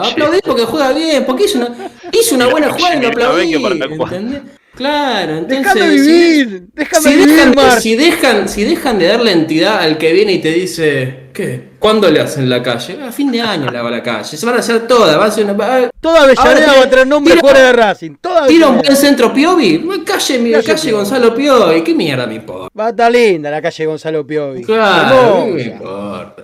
aplaudí 0.02 0.40
porque 0.46 0.66
juega 0.66 0.92
bien, 0.92 1.24
porque 1.26 1.46
hizo 1.46 1.60
una, 1.60 1.90
hizo 2.12 2.36
una 2.36 2.48
buena 2.48 2.70
jugada 2.74 2.96
y 2.96 3.02
lo 3.02 3.08
aplaudí. 3.08 3.54
¿Entendés? 3.54 4.42
Claro, 4.76 5.38
entonces. 5.38 5.74
Déjame 5.74 5.90
vivir, 5.90 6.64
déjame 6.74 7.04
si 7.04 7.16
vivir, 7.16 7.28
dejan, 7.30 7.82
si, 7.82 7.96
dejan, 7.96 8.50
si 8.50 8.64
dejan 8.66 9.00
de 9.00 9.08
darle 9.08 9.32
entidad 9.32 9.80
al 9.80 9.98
que 9.98 10.12
viene 10.12 10.34
y 10.34 10.40
te 10.40 10.52
dice, 10.52 11.30
¿qué? 11.34 11.71
¿Cuándo 11.82 12.12
le 12.12 12.20
hacen 12.20 12.48
la 12.48 12.62
calle? 12.62 13.02
A 13.02 13.12
fin 13.12 13.32
de 13.32 13.42
año 13.42 13.72
le 13.72 13.80
hago 13.80 13.90
la 13.90 14.04
calle. 14.04 14.38
Se 14.38 14.46
van 14.46 14.54
a 14.54 14.60
hacer 14.60 14.86
todas. 14.88 15.18
Va 15.18 15.26
a 15.26 15.32
ser 15.32 15.46
una, 15.46 15.90
toda 16.00 16.22
Avellaneda 16.22 16.74
va 16.78 16.84
a 16.84 16.90
tener 16.92 17.08
nombre 17.08 17.36
fuera 17.38 17.60
de 17.60 17.74
Racing. 17.74 18.18
Toda 18.22 18.46
tira 18.46 18.68
un 18.68 18.78
buen 18.78 18.96
centro 18.96 19.34
Piovi. 19.34 19.84
Calle, 20.06 20.38
mi, 20.38 20.52
calle, 20.52 20.64
calle 20.64 20.92
Gonzalo 20.92 21.34
Piovi. 21.34 21.84
¿Qué 21.84 21.96
mierda 21.96 22.28
me 22.28 22.36
importa? 22.36 22.70
Va 22.80 22.86
a 22.86 22.90
estar 22.92 23.12
linda 23.12 23.50
la 23.50 23.64
calle 23.64 23.88
Gonzalo 23.88 24.28
Piovi. 24.28 24.62
Claro, 24.62 25.40
no 25.40 25.48
me 25.48 25.62
importa. 25.64 26.44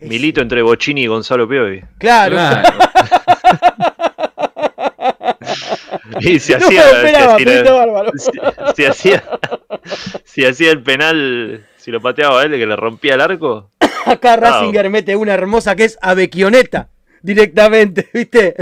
Milito 0.00 0.40
entre 0.40 0.62
Bochini 0.62 1.02
y 1.02 1.06
Gonzalo 1.06 1.48
Piovi. 1.48 1.80
Claro. 1.98 2.34
claro. 2.34 2.68
Y 6.18 6.40
si 6.40 6.54
hacía, 6.54 6.82
si, 8.74 8.84
hacía, 8.84 9.22
si 10.24 10.44
hacía 10.44 10.72
el 10.72 10.82
penal, 10.82 11.66
si 11.76 11.92
lo 11.92 12.00
pateaba 12.00 12.40
a 12.40 12.44
él, 12.44 12.50
que 12.50 12.66
le 12.66 12.74
rompía 12.74 13.14
el 13.14 13.20
arco. 13.20 13.70
Acá 14.06 14.36
Rasinger 14.36 14.90
mete 14.90 15.16
una 15.16 15.34
hermosa 15.34 15.76
que 15.76 15.84
es 15.84 15.98
Avequioneta, 16.00 16.88
directamente, 17.22 18.08
¿viste? 18.14 18.54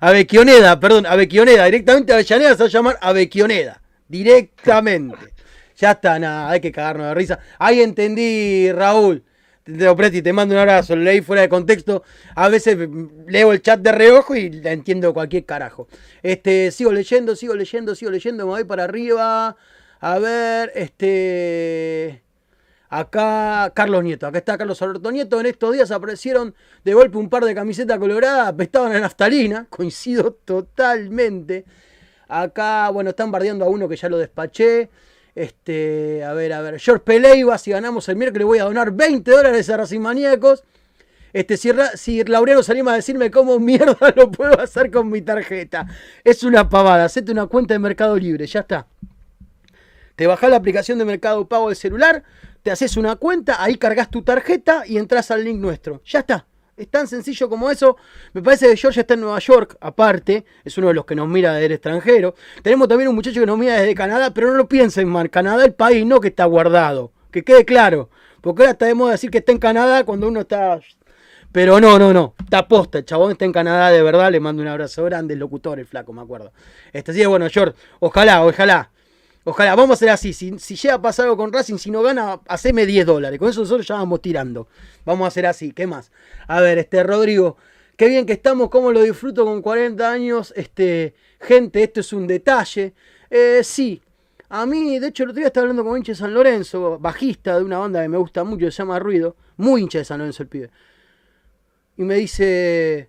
Avequioneda, 0.00 0.78
perdón, 0.78 1.06
Avequioneda, 1.06 1.64
directamente 1.64 2.12
Avellaneda 2.12 2.52
se 2.52 2.62
va 2.62 2.66
a 2.66 2.70
llamar 2.70 2.98
Avequioneda, 3.00 3.80
directamente. 4.08 5.16
Ya 5.76 5.92
está, 5.92 6.18
nada, 6.18 6.50
hay 6.50 6.60
que 6.60 6.72
cagarnos 6.72 7.08
de 7.08 7.14
risa. 7.14 7.38
Ahí 7.58 7.80
entendí, 7.80 8.72
Raúl. 8.72 9.22
Preti, 9.96 10.22
te 10.22 10.32
mando 10.32 10.54
un 10.54 10.60
abrazo, 10.60 10.94
lo 10.94 11.02
leí 11.02 11.20
fuera 11.22 11.42
de 11.42 11.48
contexto. 11.48 12.04
A 12.36 12.48
veces 12.48 12.78
leo 13.26 13.52
el 13.52 13.60
chat 13.60 13.80
de 13.80 13.90
reojo 13.90 14.36
y 14.36 14.48
la 14.50 14.70
entiendo 14.70 15.12
cualquier 15.12 15.44
carajo. 15.44 15.88
Este, 16.22 16.70
sigo 16.70 16.92
leyendo, 16.92 17.34
sigo 17.34 17.54
leyendo, 17.54 17.94
sigo 17.96 18.12
leyendo, 18.12 18.46
me 18.46 18.52
voy 18.52 18.64
para 18.64 18.84
arriba. 18.84 19.56
A 20.00 20.18
ver, 20.20 20.70
este. 20.76 22.22
Acá 22.96 23.72
Carlos 23.74 24.02
Nieto, 24.02 24.26
acá 24.26 24.38
está 24.38 24.56
Carlos 24.56 24.80
Alberto 24.80 25.12
Nieto. 25.12 25.38
En 25.38 25.44
estos 25.44 25.70
días 25.74 25.90
aparecieron 25.90 26.54
de 26.82 26.94
golpe 26.94 27.18
un 27.18 27.28
par 27.28 27.44
de 27.44 27.54
camisetas 27.54 27.98
coloradas, 27.98 28.48
apestaban 28.48 28.94
en 28.94 29.02
naftalina. 29.02 29.66
Coincido 29.70 30.32
totalmente. 30.32 31.66
Acá, 32.26 32.88
bueno, 32.88 33.10
están 33.10 33.30
bardeando 33.30 33.66
a 33.66 33.68
uno 33.68 33.86
que 33.86 33.96
ya 33.96 34.08
lo 34.08 34.16
despaché. 34.16 34.88
Este, 35.34 36.24
a 36.24 36.32
ver, 36.32 36.54
a 36.54 36.62
ver. 36.62 36.80
George 36.80 37.04
Peleiva, 37.04 37.58
si 37.58 37.70
ganamos 37.70 38.08
el 38.08 38.16
miércoles 38.16 38.46
voy 38.46 38.60
a 38.60 38.64
donar 38.64 38.90
20 38.92 39.30
dólares 39.30 39.68
a 39.68 39.76
Racing 39.76 40.00
Maníacos. 40.00 40.64
Este, 41.34 41.58
si, 41.58 41.72
si 41.96 42.24
Laureano 42.24 42.62
se 42.62 42.72
anima 42.72 42.94
a 42.94 42.96
decirme 42.96 43.30
cómo 43.30 43.58
mierda 43.60 44.14
lo 44.16 44.30
puedo 44.30 44.58
hacer 44.58 44.90
con 44.90 45.10
mi 45.10 45.20
tarjeta. 45.20 45.86
Es 46.24 46.42
una 46.44 46.70
pavada. 46.70 47.04
Hacete 47.04 47.30
una 47.30 47.46
cuenta 47.46 47.74
de 47.74 47.78
Mercado 47.78 48.16
Libre, 48.16 48.46
ya 48.46 48.60
está. 48.60 48.86
Te 50.16 50.26
bajás 50.26 50.48
la 50.48 50.56
aplicación 50.56 50.98
de 50.98 51.04
Mercado 51.04 51.46
Pago 51.46 51.68
del 51.68 51.76
celular, 51.76 52.24
te 52.66 52.72
haces 52.72 52.96
una 52.96 53.14
cuenta, 53.14 53.62
ahí 53.62 53.76
cargas 53.76 54.10
tu 54.10 54.22
tarjeta 54.22 54.82
y 54.88 54.98
entras 54.98 55.30
al 55.30 55.44
link 55.44 55.60
nuestro. 55.60 56.02
Ya 56.04 56.18
está. 56.18 56.48
Es 56.76 56.90
tan 56.90 57.06
sencillo 57.06 57.48
como 57.48 57.70
eso. 57.70 57.96
Me 58.32 58.42
parece 58.42 58.68
que 58.68 58.76
George 58.76 59.02
está 59.02 59.14
en 59.14 59.20
Nueva 59.20 59.38
York, 59.38 59.76
aparte. 59.80 60.44
Es 60.64 60.76
uno 60.76 60.88
de 60.88 60.94
los 60.94 61.04
que 61.04 61.14
nos 61.14 61.28
mira 61.28 61.52
desde 61.52 61.66
el 61.66 61.72
extranjero. 61.74 62.34
Tenemos 62.64 62.88
también 62.88 63.06
un 63.06 63.14
muchacho 63.14 63.38
que 63.38 63.46
nos 63.46 63.56
mira 63.56 63.74
desde 63.74 63.94
Canadá, 63.94 64.34
pero 64.34 64.48
no 64.50 64.54
lo 64.54 64.68
piensen 64.68 65.08
mal. 65.08 65.30
Canadá 65.30 65.64
el 65.64 65.74
país, 65.74 66.04
no 66.04 66.20
que 66.20 66.26
está 66.26 66.44
guardado. 66.46 67.12
Que 67.30 67.44
quede 67.44 67.64
claro. 67.64 68.10
Porque 68.40 68.62
ahora 68.62 68.72
está 68.72 68.86
de 68.86 68.94
moda 68.94 69.12
decir 69.12 69.30
que 69.30 69.38
está 69.38 69.52
en 69.52 69.58
Canadá 69.58 70.02
cuando 70.02 70.26
uno 70.26 70.40
está... 70.40 70.80
Pero 71.52 71.78
no, 71.78 72.00
no, 72.00 72.12
no. 72.12 72.34
Está 72.42 72.66
posta. 72.66 72.98
El 72.98 73.04
chabón 73.04 73.30
está 73.30 73.44
en 73.44 73.52
Canadá 73.52 73.92
de 73.92 74.02
verdad. 74.02 74.32
Le 74.32 74.40
mando 74.40 74.60
un 74.60 74.66
abrazo 74.66 75.04
grande. 75.04 75.34
El 75.34 75.38
locutor, 75.40 75.78
el 75.78 75.86
flaco, 75.86 76.12
me 76.12 76.22
acuerdo. 76.22 76.50
Este 76.92 77.12
sí, 77.12 77.24
bueno, 77.26 77.46
George. 77.48 77.76
Ojalá, 78.00 78.44
ojalá. 78.44 78.90
Ojalá, 79.48 79.76
vamos 79.76 79.90
a 79.90 79.94
hacer 79.94 80.08
así. 80.08 80.32
Si, 80.32 80.74
llega 80.74 80.94
a 80.94 81.00
pasar 81.00 81.26
algo 81.26 81.36
con 81.36 81.52
Racing, 81.52 81.76
si 81.76 81.88
no 81.88 82.02
gana, 82.02 82.40
haceme 82.48 82.84
10 82.84 83.06
dólares. 83.06 83.38
Con 83.38 83.48
eso 83.48 83.60
nosotros 83.60 83.86
ya 83.86 83.94
vamos 83.94 84.20
tirando. 84.20 84.66
Vamos 85.04 85.24
a 85.24 85.28
hacer 85.28 85.46
así. 85.46 85.70
¿Qué 85.70 85.86
más? 85.86 86.10
A 86.48 86.60
ver, 86.60 86.78
este 86.78 87.04
Rodrigo. 87.04 87.56
Qué 87.96 88.08
bien 88.08 88.26
que 88.26 88.32
estamos, 88.32 88.70
cómo 88.70 88.90
lo 88.90 89.02
disfruto 89.02 89.44
con 89.44 89.62
40 89.62 90.10
años. 90.10 90.52
Este, 90.56 91.14
gente, 91.40 91.80
esto 91.84 92.00
es 92.00 92.12
un 92.12 92.26
detalle. 92.26 92.92
Eh, 93.30 93.60
sí. 93.62 94.02
A 94.48 94.66
mí, 94.66 94.98
de 94.98 95.06
hecho, 95.06 95.22
el 95.22 95.30
otro 95.30 95.38
día 95.38 95.46
estaba 95.46 95.62
hablando 95.62 95.84
con 95.84 96.02
de 96.02 96.14
San 96.16 96.34
Lorenzo, 96.34 96.98
bajista 96.98 97.56
de 97.56 97.64
una 97.64 97.78
banda 97.78 98.02
que 98.02 98.08
me 98.08 98.18
gusta 98.18 98.42
mucho, 98.42 98.68
se 98.68 98.78
llama 98.78 98.98
Ruido. 98.98 99.36
Muy 99.58 99.80
hincha 99.80 99.98
de 99.98 100.04
San 100.04 100.18
Lorenzo 100.18 100.42
el 100.42 100.48
pibe. 100.48 100.70
Y 101.96 102.02
me 102.02 102.16
dice. 102.16 103.08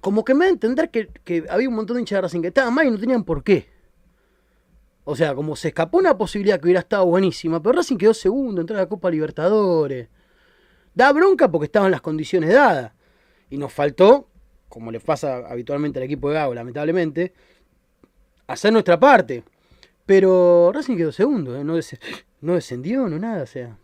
Como 0.00 0.24
que 0.24 0.32
me 0.32 0.46
da 0.46 0.48
a 0.48 0.52
entender 0.54 0.88
que, 0.88 1.08
que 1.24 1.44
había 1.50 1.68
un 1.68 1.74
montón 1.74 1.96
de 1.96 2.00
hinchas 2.00 2.16
de 2.16 2.20
Racing 2.22 2.40
que 2.40 2.48
estaban 2.48 2.72
mal 2.72 2.86
y 2.86 2.90
no 2.90 2.98
tenían 2.98 3.22
por 3.22 3.44
qué. 3.44 3.73
O 5.04 5.14
sea, 5.14 5.34
como 5.34 5.54
se 5.54 5.68
escapó 5.68 5.98
una 5.98 6.16
posibilidad 6.16 6.58
que 6.58 6.64
hubiera 6.64 6.80
estado 6.80 7.04
buenísima, 7.06 7.62
pero 7.62 7.76
Racing 7.76 7.98
quedó 7.98 8.14
segundo, 8.14 8.62
entró 8.62 8.76
a 8.76 8.80
la 8.80 8.88
Copa 8.88 9.10
Libertadores. 9.10 10.08
Da 10.94 11.12
bronca 11.12 11.50
porque 11.50 11.66
estaban 11.66 11.90
las 11.90 12.00
condiciones 12.00 12.52
dadas. 12.52 12.92
Y 13.50 13.58
nos 13.58 13.72
faltó, 13.72 14.28
como 14.68 14.90
le 14.90 15.00
pasa 15.00 15.46
habitualmente 15.46 15.98
al 15.98 16.04
equipo 16.04 16.28
de 16.28 16.36
Gago, 16.36 16.54
lamentablemente, 16.54 17.34
hacer 18.46 18.72
nuestra 18.72 18.98
parte. 18.98 19.44
Pero 20.06 20.72
Racing 20.72 20.96
quedó 20.96 21.12
segundo, 21.12 21.56
¿eh? 21.56 21.64
no, 21.64 22.54
descendió, 22.54 23.08
no 23.08 23.18
nada, 23.18 23.42
o 23.42 23.46
sea. 23.46 23.76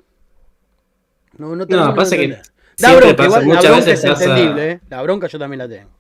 No, 1.37 1.55
no, 1.55 1.67
no 1.67 1.95
pasa 1.95 2.17
que. 2.17 2.39
Da 2.79 2.97
bronca, 2.97 3.25
igual, 3.25 3.49
la 3.49 3.61
bronca 3.61 3.91
es 3.91 4.05
entendible, 4.05 4.71
¿eh? 4.71 4.81
La 4.89 5.03
bronca 5.03 5.27
yo 5.27 5.39
también 5.39 5.59
la 5.59 5.69
tengo. 5.69 6.00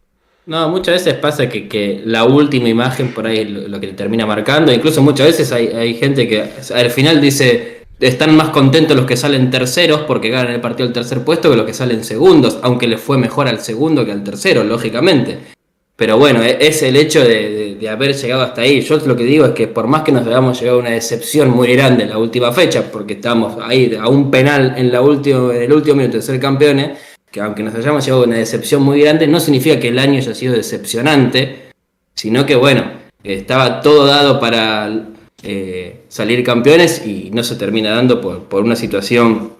No, 0.50 0.68
muchas 0.68 0.96
veces 0.96 1.14
pasa 1.14 1.48
que, 1.48 2.02
la 2.04 2.24
última 2.24 2.68
imagen 2.68 3.14
por 3.14 3.24
ahí 3.24 3.38
es 3.38 3.48
lo, 3.48 3.78
que 3.78 3.86
te 3.86 3.92
termina 3.92 4.26
marcando. 4.26 4.72
Incluso 4.72 5.00
muchas 5.00 5.28
veces 5.28 5.52
hay, 5.52 5.94
gente 5.94 6.26
que 6.26 6.44
al 6.74 6.90
final 6.90 7.20
dice, 7.20 7.84
están 8.00 8.34
más 8.34 8.48
contentos 8.48 8.96
los 8.96 9.06
que 9.06 9.16
salen 9.16 9.48
terceros 9.48 10.00
porque 10.08 10.28
ganan 10.28 10.52
el 10.52 10.60
partido 10.60 10.88
al 10.88 10.92
tercer 10.92 11.22
puesto 11.22 11.52
que 11.52 11.56
los 11.56 11.66
que 11.66 11.72
salen 11.72 12.02
segundos, 12.02 12.58
aunque 12.62 12.88
les 12.88 13.00
fue 13.00 13.16
mejor 13.16 13.46
al 13.46 13.60
segundo 13.60 14.04
que 14.04 14.10
al 14.10 14.24
tercero, 14.24 14.64
lógicamente. 14.64 15.38
Pero 15.94 16.18
bueno, 16.18 16.42
e, 16.42 16.58
es 16.66 16.82
el 16.82 16.96
hecho 16.96 17.22
de, 17.22 17.78
haber 17.88 18.16
llegado 18.16 18.42
hasta 18.42 18.62
ahí. 18.62 18.80
Yo 18.80 18.96
lo 18.96 19.14
que 19.14 19.22
digo 19.22 19.44
es 19.44 19.52
que 19.52 19.68
por 19.68 19.86
más 19.86 20.02
que 20.02 20.10
nos 20.10 20.26
hayamos 20.26 20.58
llegado 20.58 20.78
a 20.78 20.80
una 20.80 20.90
decepción 20.90 21.50
muy 21.50 21.72
grande 21.76 22.02
en 22.02 22.10
la 22.10 22.18
última 22.18 22.50
fecha, 22.50 22.90
porque 22.90 23.12
estamos 23.12 23.56
ahí 23.62 23.96
a 23.96 24.08
un 24.08 24.32
penal 24.32 24.74
en, 24.76 24.90
la 24.90 24.98
en 24.98 25.62
el 25.62 25.72
último 25.72 25.96
minuto 25.96 26.16
de 26.16 26.22
ser 26.22 26.40
campeones, 26.40 26.98
que 27.30 27.40
aunque 27.40 27.62
nos 27.62 27.74
hayamos 27.74 28.04
llevado 28.04 28.24
una 28.24 28.36
decepción 28.36 28.82
muy 28.82 29.00
grande, 29.00 29.26
no 29.26 29.40
significa 29.40 29.78
que 29.78 29.88
el 29.88 29.98
año 29.98 30.18
haya 30.18 30.34
sido 30.34 30.54
decepcionante, 30.54 31.70
sino 32.14 32.44
que 32.44 32.56
bueno, 32.56 32.84
estaba 33.22 33.80
todo 33.80 34.06
dado 34.06 34.40
para 34.40 34.90
eh, 35.42 36.02
salir 36.08 36.42
campeones 36.42 37.06
y 37.06 37.30
no 37.32 37.44
se 37.44 37.56
termina 37.56 37.90
dando 37.90 38.20
por, 38.20 38.62
una 38.64 38.76
situación, 38.76 39.52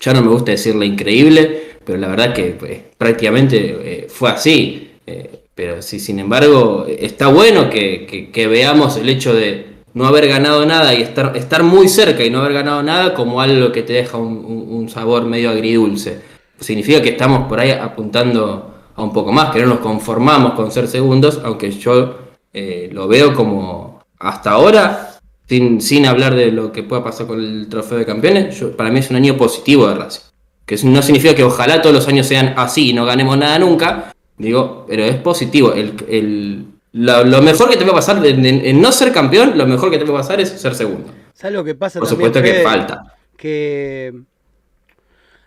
ya 0.00 0.12
no 0.12 0.22
me 0.22 0.28
gusta 0.28 0.52
decirle 0.52 0.86
increíble, 0.86 1.78
pero 1.84 1.98
la 1.98 2.08
verdad 2.08 2.34
que 2.34 2.56
pues, 2.58 2.80
prácticamente 2.98 3.76
eh, 3.80 4.06
fue 4.08 4.30
así. 4.30 4.90
Eh, 5.06 5.40
pero 5.54 5.80
sí, 5.80 6.00
sin 6.00 6.18
embargo, 6.18 6.84
está 6.86 7.28
bueno 7.28 7.70
que, 7.70 8.30
veamos 8.50 8.98
el 8.98 9.08
hecho 9.08 9.32
de 9.32 9.76
no 9.94 10.06
haber 10.06 10.28
ganado 10.28 10.66
nada 10.66 10.92
y 10.92 11.00
estar, 11.00 11.34
estar 11.34 11.62
muy 11.62 11.88
cerca 11.88 12.22
y 12.22 12.28
no 12.28 12.40
haber 12.40 12.52
ganado 12.52 12.82
nada 12.82 13.14
como 13.14 13.40
algo 13.40 13.72
que 13.72 13.82
te 13.82 13.94
deja 13.94 14.18
un 14.18 14.86
sabor 14.90 15.24
medio 15.24 15.48
agridulce 15.48 16.35
significa 16.60 17.02
que 17.02 17.10
estamos 17.10 17.48
por 17.48 17.60
ahí 17.60 17.70
apuntando 17.70 18.74
a 18.94 19.02
un 19.02 19.12
poco 19.12 19.32
más, 19.32 19.52
que 19.52 19.60
no 19.60 19.66
nos 19.68 19.78
conformamos 19.80 20.54
con 20.54 20.70
ser 20.70 20.88
segundos, 20.88 21.40
aunque 21.44 21.70
yo 21.70 22.18
eh, 22.52 22.88
lo 22.92 23.06
veo 23.06 23.34
como 23.34 24.00
hasta 24.18 24.52
ahora, 24.52 25.18
sin, 25.46 25.80
sin 25.80 26.06
hablar 26.06 26.34
de 26.34 26.50
lo 26.50 26.72
que 26.72 26.82
pueda 26.82 27.04
pasar 27.04 27.26
con 27.26 27.40
el 27.40 27.68
trofeo 27.68 27.98
de 27.98 28.06
campeones, 28.06 28.64
para 28.76 28.90
mí 28.90 29.00
es 29.00 29.10
un 29.10 29.16
año 29.16 29.36
positivo 29.36 29.86
de 29.88 29.94
Racing. 29.94 30.22
Que 30.64 30.76
no 30.82 31.00
significa 31.02 31.34
que 31.34 31.44
ojalá 31.44 31.80
todos 31.80 31.94
los 31.94 32.08
años 32.08 32.26
sean 32.26 32.54
así 32.56 32.90
y 32.90 32.92
no 32.92 33.04
ganemos 33.04 33.38
nada 33.38 33.58
nunca, 33.58 34.12
digo, 34.36 34.84
pero 34.88 35.04
es 35.04 35.16
positivo. 35.16 35.72
El, 35.74 36.66
lo, 36.92 37.42
mejor 37.42 37.68
que 37.68 37.76
te 37.76 37.84
puede 37.84 37.94
pasar 37.94 38.24
en, 38.26 38.80
no 38.80 38.90
ser 38.90 39.12
campeón, 39.12 39.56
lo 39.56 39.66
mejor 39.66 39.90
que 39.90 39.98
te 39.98 40.04
puede 40.04 40.18
pasar 40.18 40.40
es 40.40 40.48
ser 40.48 40.74
segundo. 40.74 41.12
¿Sabes 41.34 41.54
lo 41.54 41.62
que 41.62 41.74
pasa? 41.74 42.00
Por 42.00 42.08
supuesto 42.08 42.42
que 42.42 42.62
falta 42.64 43.16
que 43.36 44.12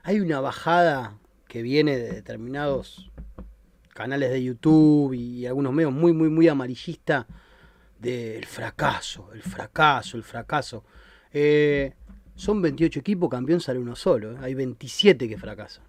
hay 0.04 0.20
una 0.20 0.40
bajada 0.40 1.18
que 1.48 1.62
viene 1.62 1.98
de 1.98 2.12
determinados 2.12 3.10
canales 3.94 4.32
de 4.32 4.44
YouTube 4.44 5.14
y 5.14 5.46
algunos 5.46 5.74
medios 5.74 5.92
muy, 5.92 6.14
muy, 6.14 6.30
muy 6.30 6.48
amarillista 6.48 7.28
del 8.00 8.46
fracaso, 8.46 9.30
el 9.34 9.42
fracaso, 9.42 10.16
el 10.16 10.24
fracaso. 10.24 10.84
Eh, 11.34 11.94
son 12.36 12.62
28 12.62 13.00
equipos, 13.00 13.30
campeón 13.30 13.60
sale 13.60 13.80
uno 13.80 13.96
solo. 13.96 14.32
¿eh? 14.32 14.38
Hay 14.42 14.54
27 14.54 15.28
que 15.28 15.38
fracasan. 15.38 15.84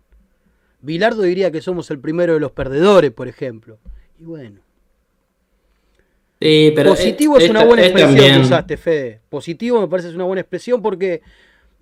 Bilardo 0.80 1.22
diría 1.22 1.50
que 1.50 1.60
somos 1.60 1.90
el 1.90 2.00
primero 2.00 2.34
de 2.34 2.40
los 2.40 2.52
perdedores, 2.52 3.12
por 3.12 3.28
ejemplo. 3.28 3.78
Y 4.18 4.24
bueno. 4.24 4.60
Positivo 6.84 7.38
es, 7.38 7.50
una 7.50 7.64
buena 7.64 7.84
expresión 7.84 8.32
que 8.32 8.40
usaste, 8.40 8.76
Fede. 8.76 9.20
Positivo 9.28 9.80
me 9.80 9.88
parece 9.88 10.08
es 10.08 10.14
una 10.14 10.24
buena 10.24 10.40
expresión 10.40 10.80
porque 10.80 11.20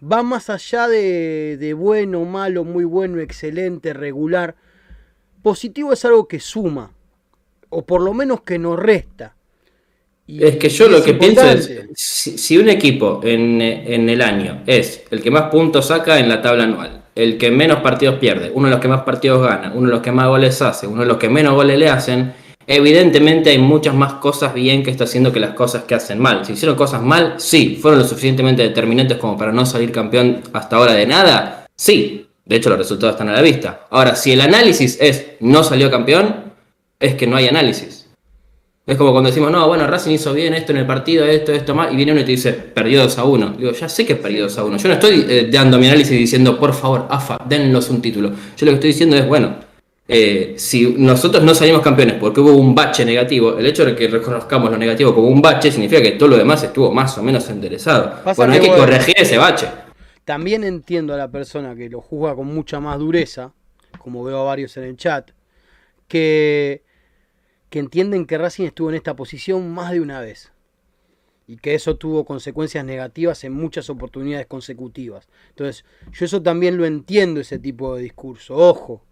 va 0.01 0.23
más 0.23 0.51
allá 0.51 0.89
de, 0.89 1.57
de 1.57 1.75
bueno, 1.75 2.25
malo, 2.25 2.65
muy 2.65 2.85
bueno, 2.85 3.21
excelente, 3.21 3.93
regular. 3.93 4.57
Positivo 5.43 5.93
es 5.93 6.05
algo 6.05 6.29
que 6.29 6.41
suma, 6.41 6.93
o 7.69 7.85
por 7.85 8.03
lo 8.03 8.15
menos 8.15 8.43
que 8.43 8.59
nos 8.59 8.79
resta 8.79 9.35
es 10.29 10.57
que 10.57 10.69
yo 10.69 10.89
lo 10.89 11.03
que 11.03 11.15
pienso 11.15 11.43
es, 11.43 11.71
si, 11.95 12.59
un 12.59 12.69
equipo 12.69 13.21
en, 13.25 13.61
el 13.63 14.21
año 14.21 14.63
es 14.67 15.05
el 15.11 15.23
que 15.23 15.31
más 15.31 15.45
puntos 15.45 15.87
saca 15.87 16.19
en 16.19 16.29
la 16.29 16.43
tabla 16.43 16.65
anual, 16.65 17.03
el 17.15 17.39
que 17.39 17.51
menos 17.51 17.81
partidos 17.81 18.17
pierde, 18.17 18.51
uno 18.55 18.67
de 18.67 18.73
los 18.73 18.81
que 18.81 18.89
más 18.89 19.03
partidos 19.03 19.43
gana, 19.43 19.73
uno 19.75 19.87
de 19.87 19.95
los 19.95 20.03
que 20.03 20.13
más 20.13 20.29
goles 20.29 20.61
hace, 20.61 20.87
uno 20.87 21.01
de 21.01 21.07
los 21.07 21.17
que 21.17 21.31
menos 21.31 21.55
goles 21.55 21.79
le 21.79 21.89
hacen, 21.89 22.35
evidentemente 22.69 23.51
hay 23.51 23.59
muchas 23.59 23.95
más 23.95 24.15
cosas 24.15 24.55
bien 24.55 24.83
que 24.85 24.91
está 24.91 25.05
haciendo 25.05 25.33
que 25.33 25.41
las 25.41 25.55
cosas 25.55 25.85
que 25.85 25.95
hacen 25.95 26.21
mal. 26.21 26.45
Si 26.45 26.53
hicieron 26.53 26.77
cosas 26.77 27.03
mal, 27.03 27.35
sí. 27.39 27.79
¿Fueron 27.81 27.99
lo 27.99 28.07
suficientemente 28.07 28.63
determinantes 28.63 29.17
como 29.17 29.37
para 29.37 29.51
no 29.51 29.67
salir 29.67 29.91
campeón 29.91 30.43
hasta 30.53 30.77
ahora 30.77 30.93
de 30.93 31.07
nada? 31.07 31.67
Sí. 31.75 32.27
De 32.45 32.57
hecho, 32.57 32.69
los 32.71 32.79
resultados 32.79 33.15
están 33.15 33.31
a 33.31 33.33
la 33.33 33.43
vista. 33.43 33.87
Ahora, 33.91 34.15
si 34.15 34.33
el 34.33 34.41
análisis 34.41 34.99
es 35.01 35.33
no 35.41 35.65
salió 35.65 35.91
campeón, 35.91 36.53
es 37.01 37.15
que 37.15 37.27
no 37.27 37.37
hay 37.37 37.49
análisis. 37.49 38.07
Es 38.89 38.97
como 38.97 39.13
cuando 39.13 39.29
decimos, 39.29 39.53
no, 39.53 39.67
bueno, 39.69 39.87
Racing 39.87 40.13
hizo 40.13 40.33
bien 40.33 40.55
esto 40.55 40.73
en 40.73 40.79
el 40.79 40.87
partido, 40.87 41.27
esto, 41.27 41.53
esto 41.53 41.75
más, 41.75 41.93
y 41.93 41.97
viene 41.97 42.13
uno 42.13 42.23
y 42.23 42.25
te 42.25 42.31
dice, 42.31 42.55
perdió 42.55 43.03
2 43.03 43.19
a 43.19 43.25
1. 43.25 43.55
Digo, 43.59 43.73
ya 43.73 43.87
sé 43.87 44.07
que 44.07 44.15
es 44.15 44.19
perdido 44.19 44.45
2 44.45 44.59
a 44.59 44.65
1. 44.65 44.77
Yo 44.79 44.89
no 44.89 44.95
estoy 44.95 45.27
eh, 45.29 45.49
dando 45.53 45.79
mi 45.79 45.89
análisis 45.89 46.19
diciendo, 46.19 46.59
por 46.59 46.73
favor, 46.73 47.07
AFA, 47.11 47.39
dennos 47.47 47.91
un 47.91 48.01
título. 48.01 48.31
Yo 48.57 48.65
lo 48.65 48.73
que 48.73 48.75
estoy 48.77 48.89
diciendo 48.89 49.17
es, 49.17 49.29
bueno, 49.29 49.57
eh, 50.09 50.55
si 50.57 50.95
nosotros 50.95 51.45
no 51.45 51.55
salimos 51.55 51.83
campeones 51.83 52.17
porque 52.19 52.41
hubo 52.41 52.53
un 52.53 52.75
bache 52.75 53.05
negativo, 53.05 53.59
el 53.59 53.67
hecho 53.67 53.85
de 53.85 53.95
que 53.95 54.09
reconozcamos 54.09 54.71
lo 54.71 54.79
negativo 54.79 55.15
como 55.15 55.29
un 55.29 55.43
bache 55.43 55.71
significa 55.71 56.03
que 56.03 56.13
todo 56.13 56.31
lo 56.31 56.39
demás 56.39 56.63
estuvo 56.63 56.91
más 56.91 57.17
o 57.19 57.23
menos 57.23 57.49
enderezado. 57.51 58.21
bueno, 58.37 58.55
hay 58.55 58.61
que, 58.61 58.69
corregir 58.69 59.15
ese 59.19 59.39
bache. 59.39 59.69
También 60.25 60.65
entiendo 60.65 61.15
a 61.15 61.17
la 61.17 61.31
persona 61.31 61.77
que 61.77 61.89
lo 61.89 62.01
juzga 62.01 62.35
con 62.35 62.47
mucha 62.47 62.81
más 62.81 62.99
dureza, 62.99 63.53
como 63.99 64.25
veo 64.25 64.41
a 64.41 64.45
varios 64.45 64.77
en 64.77 64.85
el 64.85 64.97
chat, 64.97 65.31
que 66.09 66.83
que 67.71 67.79
entienden 67.79 68.27
que 68.27 68.39
Racing 68.39 68.65
estuvo 68.65 68.89
en 68.89 68.97
esta 68.97 69.15
posición 69.15 69.71
más 69.71 69.93
de 69.93 70.01
una 70.01 70.21
vez 70.21 70.53
y 71.47 71.57
que 71.57 71.75
eso 71.75 71.97
tuvo 71.97 72.25
consecuencias 72.25 72.85
negativas 72.85 73.43
en 73.45 73.53
muchas 73.53 73.89
oportunidades 73.89 74.47
consecutivas. 74.47 75.29
Entonces, 75.51 75.85
yo 76.13 76.27
eso 76.27 76.43
también 76.43 76.77
lo 76.77 76.85
entiendo, 76.85 77.41
ese 77.41 77.59
tipo 77.59 77.97
de 77.97 78.03
discurso. 78.03 78.55
Ojo. 78.55 79.03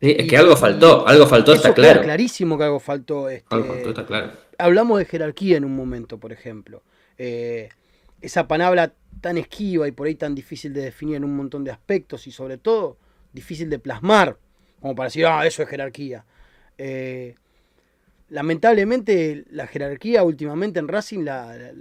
Es 0.00 0.28
que 0.28 0.36
algo 0.36 0.56
faltó, 0.56 1.06
algo 1.06 1.26
faltó, 1.26 1.54
está 1.54 1.72
claro. 1.72 2.02
clarísimo 2.02 2.58
que 2.58 2.64
algo 2.64 2.80
faltó. 2.80 3.28
Este, 3.28 3.54
algo 3.54 3.68
faltó, 3.68 3.88
está 3.90 4.06
claro. 4.06 4.32
Hablamos 4.58 4.98
de 4.98 5.04
jerarquía 5.06 5.56
en 5.56 5.64
un 5.64 5.74
momento, 5.74 6.18
por 6.18 6.32
ejemplo. 6.32 6.82
Eh, 7.18 7.70
esa 8.20 8.46
palabra 8.46 8.94
tan 9.20 9.38
esquiva 9.38 9.88
y 9.88 9.92
por 9.92 10.06
ahí 10.06 10.14
tan 10.14 10.34
difícil 10.34 10.72
de 10.72 10.82
definir 10.82 11.16
en 11.16 11.24
un 11.24 11.36
montón 11.36 11.64
de 11.64 11.70
aspectos 11.70 12.26
y 12.26 12.32
sobre 12.32 12.58
todo 12.58 12.98
difícil 13.32 13.70
de 13.70 13.78
plasmar, 13.78 14.38
como 14.80 14.94
para 14.94 15.08
decir, 15.08 15.26
ah, 15.26 15.46
eso 15.46 15.62
es 15.62 15.68
jerarquía. 15.68 16.24
Eh, 16.78 17.34
lamentablemente 18.28 19.44
la 19.50 19.66
jerarquía 19.66 20.22
últimamente 20.24 20.78
en 20.78 20.88
Racing 20.88 21.24
la, 21.24 21.72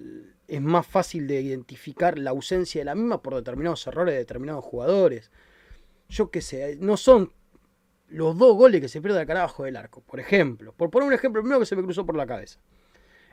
es 0.48 0.62
más 0.62 0.86
fácil 0.86 1.28
de 1.28 1.42
identificar 1.42 2.18
la 2.20 2.32
ausencia 2.32 2.82
de 2.82 2.86
la 2.86 2.96
misma 2.96 3.22
por 3.22 3.36
determinados 3.36 3.86
errores 3.88 4.14
de 4.14 4.20
determinados 4.20 4.64
jugadores. 4.64 5.32
Yo 6.10 6.30
qué 6.30 6.42
sé, 6.42 6.78
no 6.80 6.98
son 6.98 7.32
los 8.16 8.38
dos 8.38 8.56
goles 8.56 8.82
que 8.82 8.88
se 8.88 9.02
pierden 9.02 9.22
acá 9.22 9.34
abajo 9.34 9.64
del 9.64 9.76
arco, 9.76 10.02
por 10.02 10.20
ejemplo. 10.20 10.74
Por 10.74 10.90
poner 10.90 11.08
un 11.08 11.14
ejemplo 11.14 11.42
primero 11.42 11.60
que 11.60 11.66
se 11.66 11.76
me 11.76 11.84
cruzó 11.84 12.06
por 12.06 12.16
la 12.16 12.26
cabeza. 12.26 12.60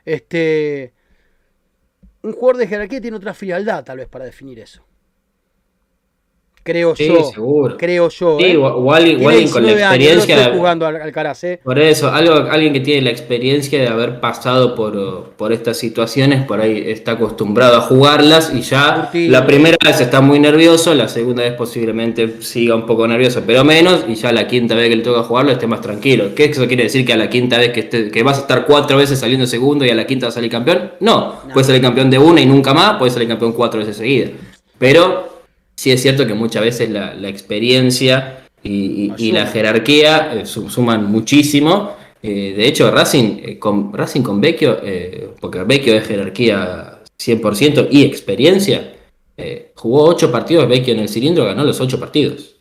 Este, 0.05 0.93
un 2.21 2.33
jugador 2.33 2.57
de 2.57 2.67
jerarquía 2.67 3.01
tiene 3.01 3.17
otra 3.17 3.33
frialdad 3.33 3.83
tal 3.83 3.97
vez 3.97 4.07
para 4.07 4.25
definir 4.25 4.59
eso. 4.59 4.83
Creo 6.63 6.95
yo. 6.95 7.25
Seguro. 7.25 7.75
Creo 7.77 8.07
yo. 8.07 8.37
Sí, 8.39 8.45
¿eh? 8.45 8.57
o, 8.57 8.93
alguien, 8.93 9.21
con 9.49 9.65
la 9.65 9.71
experiencia. 9.71 10.53
jugando 10.55 10.85
al, 10.87 10.95
¿eh? 11.41 11.59
Por 11.61 11.77
eso, 11.77 12.09
algo, 12.09 12.35
alguien 12.49 12.71
que 12.71 12.79
tiene 12.79 13.01
la 13.01 13.09
experiencia 13.09 13.81
de 13.81 13.87
haber 13.89 14.21
pasado 14.21 14.73
por, 14.73 15.31
por 15.31 15.51
estas 15.51 15.77
situaciones, 15.77 16.45
por 16.45 16.61
ahí 16.61 16.85
está 16.87 17.13
acostumbrado 17.13 17.75
a 17.77 17.81
jugarlas 17.81 18.53
y 18.55 18.61
ya 18.61 19.09
la 19.13 19.45
primera 19.45 19.77
vez 19.83 19.99
está 19.99 20.21
muy 20.21 20.39
nervioso, 20.39 20.93
la 20.93 21.09
segunda 21.09 21.43
vez 21.43 21.53
posiblemente 21.53 22.41
siga 22.41 22.75
un 22.75 22.85
poco 22.85 23.05
nervioso, 23.07 23.43
pero 23.45 23.65
menos, 23.65 24.05
y 24.07 24.15
ya 24.15 24.31
la 24.31 24.47
quinta 24.47 24.73
vez 24.73 24.87
que 24.87 24.95
le 24.95 25.03
toca 25.03 25.23
jugarlo 25.23 25.51
esté 25.51 25.67
más 25.67 25.81
tranquilo. 25.81 26.33
¿Qué 26.33 26.45
eso 26.45 26.65
quiere 26.67 26.83
decir 26.83 27.05
que 27.05 27.11
a 27.11 27.17
la 27.17 27.29
quinta 27.29 27.57
vez 27.57 27.73
que, 27.73 27.81
esté, 27.81 28.09
que 28.09 28.23
vas 28.23 28.37
a 28.37 28.41
estar 28.41 28.65
cuatro 28.65 28.97
veces 28.97 29.19
saliendo 29.19 29.45
segundo 29.47 29.83
y 29.85 29.89
a 29.89 29.95
la 29.95 30.07
quinta 30.07 30.27
vas 30.27 30.35
a 30.35 30.35
salir 30.35 30.49
campeón? 30.49 30.93
No, 31.01 31.41
no. 31.45 31.53
puedes 31.53 31.67
salir 31.67 31.81
campeón 31.81 32.09
de 32.09 32.19
una 32.19 32.39
y 32.39 32.45
nunca 32.45 32.73
más, 32.73 32.97
puedes 32.97 33.13
salir 33.13 33.27
campeón 33.27 33.51
cuatro 33.51 33.81
veces 33.81 33.97
seguidas. 33.97 34.31
Pero 34.77 35.32
sí 35.83 35.91
es 35.91 36.01
cierto 36.01 36.25
que 36.25 36.33
muchas 36.33 36.63
veces 36.63 36.89
la, 36.89 37.27
experiencia 37.27 38.45
y, 38.63 39.31
la 39.33 39.47
jerarquía 39.47 40.33
eh, 40.33 40.45
suman 40.45 41.11
muchísimo. 41.11 41.97
Eh, 42.21 42.53
de 42.55 42.65
hecho, 42.65 42.89
Racing, 42.89 43.39
eh, 43.43 43.59
con, 43.59 43.91
Racing 43.91 44.21
con 44.21 44.39
Vecchio, 44.39 44.79
porque 45.41 45.61
Vecchio 45.63 45.93
es 45.95 46.07
jerarquía 46.07 47.01
100% 47.19 47.89
y 47.91 48.03
experiencia, 48.03 48.93
jugó 49.75 50.05
ocho 50.05 50.31
partidos 50.31 50.69
Vecchio 50.69 50.93
en 50.93 51.01
el 51.01 51.09
cilindro, 51.09 51.43
ganó 51.43 51.65
los 51.65 51.81
ocho 51.81 51.99
partidos. 51.99 52.55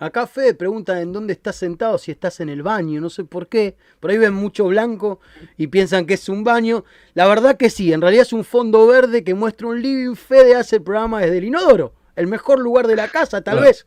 Acá 0.00 0.26
Fede 0.26 0.54
pregunta 0.54 1.00
en 1.00 1.12
dónde 1.12 1.34
estás 1.34 1.54
sentado, 1.54 1.98
si 1.98 2.10
estás 2.10 2.40
en 2.40 2.48
el 2.48 2.64
baño, 2.64 3.00
no 3.00 3.10
sé 3.10 3.22
por 3.22 3.46
qué. 3.46 3.76
Por 4.00 4.10
ahí 4.10 4.18
ven 4.18 4.34
mucho 4.34 4.66
blanco 4.66 5.20
y 5.56 5.68
piensan 5.68 6.04
que 6.04 6.14
es 6.14 6.28
un 6.28 6.42
baño. 6.42 6.84
La 7.14 7.28
verdad 7.28 7.56
que 7.56 7.70
sí, 7.70 7.92
en 7.92 8.00
realidad 8.00 8.22
es 8.22 8.32
un 8.32 8.42
fondo 8.42 8.88
verde 8.88 9.22
que 9.22 9.34
muestra 9.34 9.68
un 9.68 9.80
living. 9.80 10.16
Fede 10.16 10.56
hace 10.56 10.76
el 10.76 10.82
programa 10.82 11.20
desde 11.20 11.38
el 11.38 11.44
inodoro 11.44 11.92
el 12.16 12.26
mejor 12.26 12.58
lugar 12.60 12.86
de 12.86 12.96
la 12.96 13.08
casa, 13.08 13.42
tal 13.42 13.60
vez. 13.60 13.86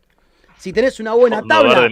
Si 0.58 0.74
tenés 0.74 1.00
una 1.00 1.14
buena 1.14 1.44
tabla, 1.44 1.88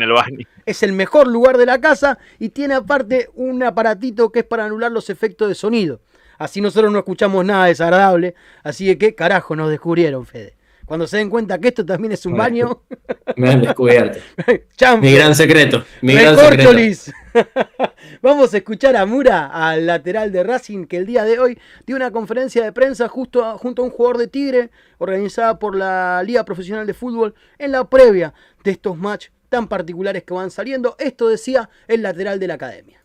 es 0.65 0.81
el 0.81 0.93
mejor 0.93 1.27
lugar 1.27 1.57
de 1.57 1.67
la 1.67 1.79
casa 1.79 2.17
y 2.39 2.49
tiene 2.49 2.73
aparte 2.73 3.29
un 3.35 3.61
aparatito 3.61 4.31
que 4.31 4.39
es 4.39 4.45
para 4.45 4.65
anular 4.65 4.91
los 4.91 5.09
efectos 5.09 5.47
de 5.47 5.55
sonido. 5.55 5.99
Así 6.37 6.61
nosotros 6.61 6.91
no 6.91 6.99
escuchamos 6.99 7.45
nada 7.45 7.65
desagradable. 7.65 8.35
Así 8.63 8.95
que, 8.97 9.13
carajo, 9.15 9.55
nos 9.55 9.69
descubrieron, 9.69 10.25
Fede. 10.25 10.55
Cuando 10.85 11.07
se 11.07 11.17
den 11.17 11.29
cuenta 11.29 11.59
que 11.59 11.69
esto 11.69 11.85
también 11.85 12.11
es 12.11 12.25
un 12.25 12.35
baño. 12.35 12.81
Me 13.35 13.51
han 13.51 13.61
descubierto. 13.61 14.19
mi 15.01 15.13
gran 15.13 15.35
secreto. 15.35 15.83
Mi 16.01 16.13
gran 16.13 16.37
Vamos 18.21 18.53
a 18.53 18.57
escuchar 18.57 18.95
a 18.95 19.05
Mura, 19.05 19.47
al 19.47 19.85
lateral 19.85 20.31
de 20.31 20.43
Racing, 20.43 20.85
que 20.85 20.97
el 20.97 21.05
día 21.05 21.23
de 21.23 21.39
hoy 21.39 21.59
dio 21.85 21.95
una 21.95 22.11
conferencia 22.11 22.63
de 22.63 22.71
prensa 22.71 23.07
justo 23.07 23.57
junto 23.57 23.81
a 23.81 23.85
un 23.85 23.91
jugador 23.91 24.17
de 24.17 24.27
Tigre, 24.27 24.71
organizada 24.97 25.59
por 25.59 25.75
la 25.75 26.21
Liga 26.23 26.45
Profesional 26.45 26.87
de 26.87 26.93
Fútbol, 26.93 27.35
en 27.57 27.71
la 27.71 27.89
previa 27.89 28.33
de 28.63 28.71
estos 28.71 28.97
matches 28.97 29.31
tan 29.49 29.67
particulares 29.67 30.23
que 30.23 30.33
van 30.33 30.51
saliendo. 30.51 30.95
Esto 30.99 31.29
decía 31.29 31.69
el 31.87 32.01
lateral 32.01 32.39
de 32.39 32.47
la 32.47 32.55
academia. 32.55 33.03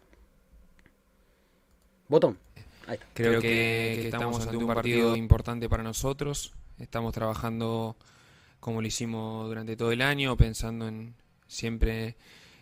Botón. 2.08 2.38
Creo 3.14 3.40
que, 3.40 4.08
estamos 4.08 4.42
ante 4.42 4.56
un 4.56 4.66
partido 4.66 5.14
importante 5.14 5.68
para 5.68 5.84
nosotros. 5.84 6.52
Estamos 6.78 7.12
trabajando 7.14 7.96
como 8.58 8.80
lo 8.80 8.88
hicimos 8.88 9.46
durante 9.46 9.76
todo 9.76 9.92
el 9.92 10.02
año, 10.02 10.36
pensando 10.36 10.88
en 10.88 11.14
siempre 11.46 12.16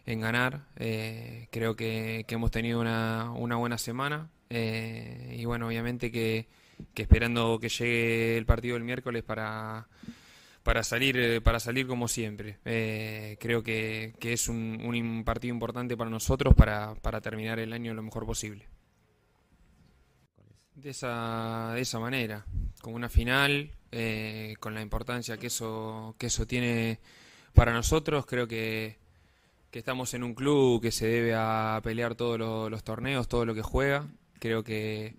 en 0.09 0.21
ganar. 0.23 0.63
Eh, 0.77 1.49
creo 1.51 1.77
que, 1.77 2.25
hemos 2.29 2.51
tenido 2.51 2.81
una, 2.81 3.31
buena 3.35 3.77
semana 3.77 4.31
eh, 4.49 5.37
y 5.39 5.45
bueno, 5.45 5.67
obviamente 5.67 6.11
que, 6.11 6.49
esperando 6.97 7.59
que 7.61 7.69
llegue 7.69 8.39
el 8.39 8.47
partido 8.47 8.75
del 8.75 8.85
miércoles 8.85 9.23
para, 9.23 9.87
para 10.63 10.83
salir 10.83 11.19
eh, 11.19 11.41
para 11.43 11.61
salir 11.61 11.87
como 11.87 12.09
siempre. 12.09 12.59
creo 13.39 13.63
que, 13.63 14.15
es 14.19 14.49
un, 14.49 15.23
partido 15.27 15.53
importante 15.53 15.95
para 15.97 16.09
nosotros 16.09 16.55
para, 16.55 16.95
para 16.95 17.21
terminar 17.21 17.59
el 17.59 17.75
año 17.75 17.93
lo 17.93 18.03
mejor 18.03 18.25
posible. 18.25 18.67
De 20.75 20.91
esa, 20.91 21.73
de 21.75 21.83
esa 21.83 21.99
manera, 21.99 22.47
como 22.81 22.97
una 22.97 23.11
final, 23.11 23.73
con 24.59 24.75
la 24.75 24.81
importancia 24.81 25.37
que 25.37 25.49
eso, 25.49 26.15
que 26.19 26.29
eso 26.29 26.47
tiene 26.47 26.99
para 27.53 27.73
nosotros, 27.73 28.25
creo 28.27 28.47
que, 28.47 28.97
estamos 29.73 30.14
en 30.14 30.23
un 30.25 30.35
club 30.35 30.81
que 30.81 30.91
se 30.91 31.07
debe 31.07 31.35
a 31.35 31.81
pelear 31.83 32.14
todos 32.14 32.39
los, 32.71 32.85
torneos, 32.85 33.29
todo 33.29 33.45
lo 33.45 33.55
que 33.55 33.62
juega. 33.62 34.07
Creo 34.39 34.64
que 34.64 35.14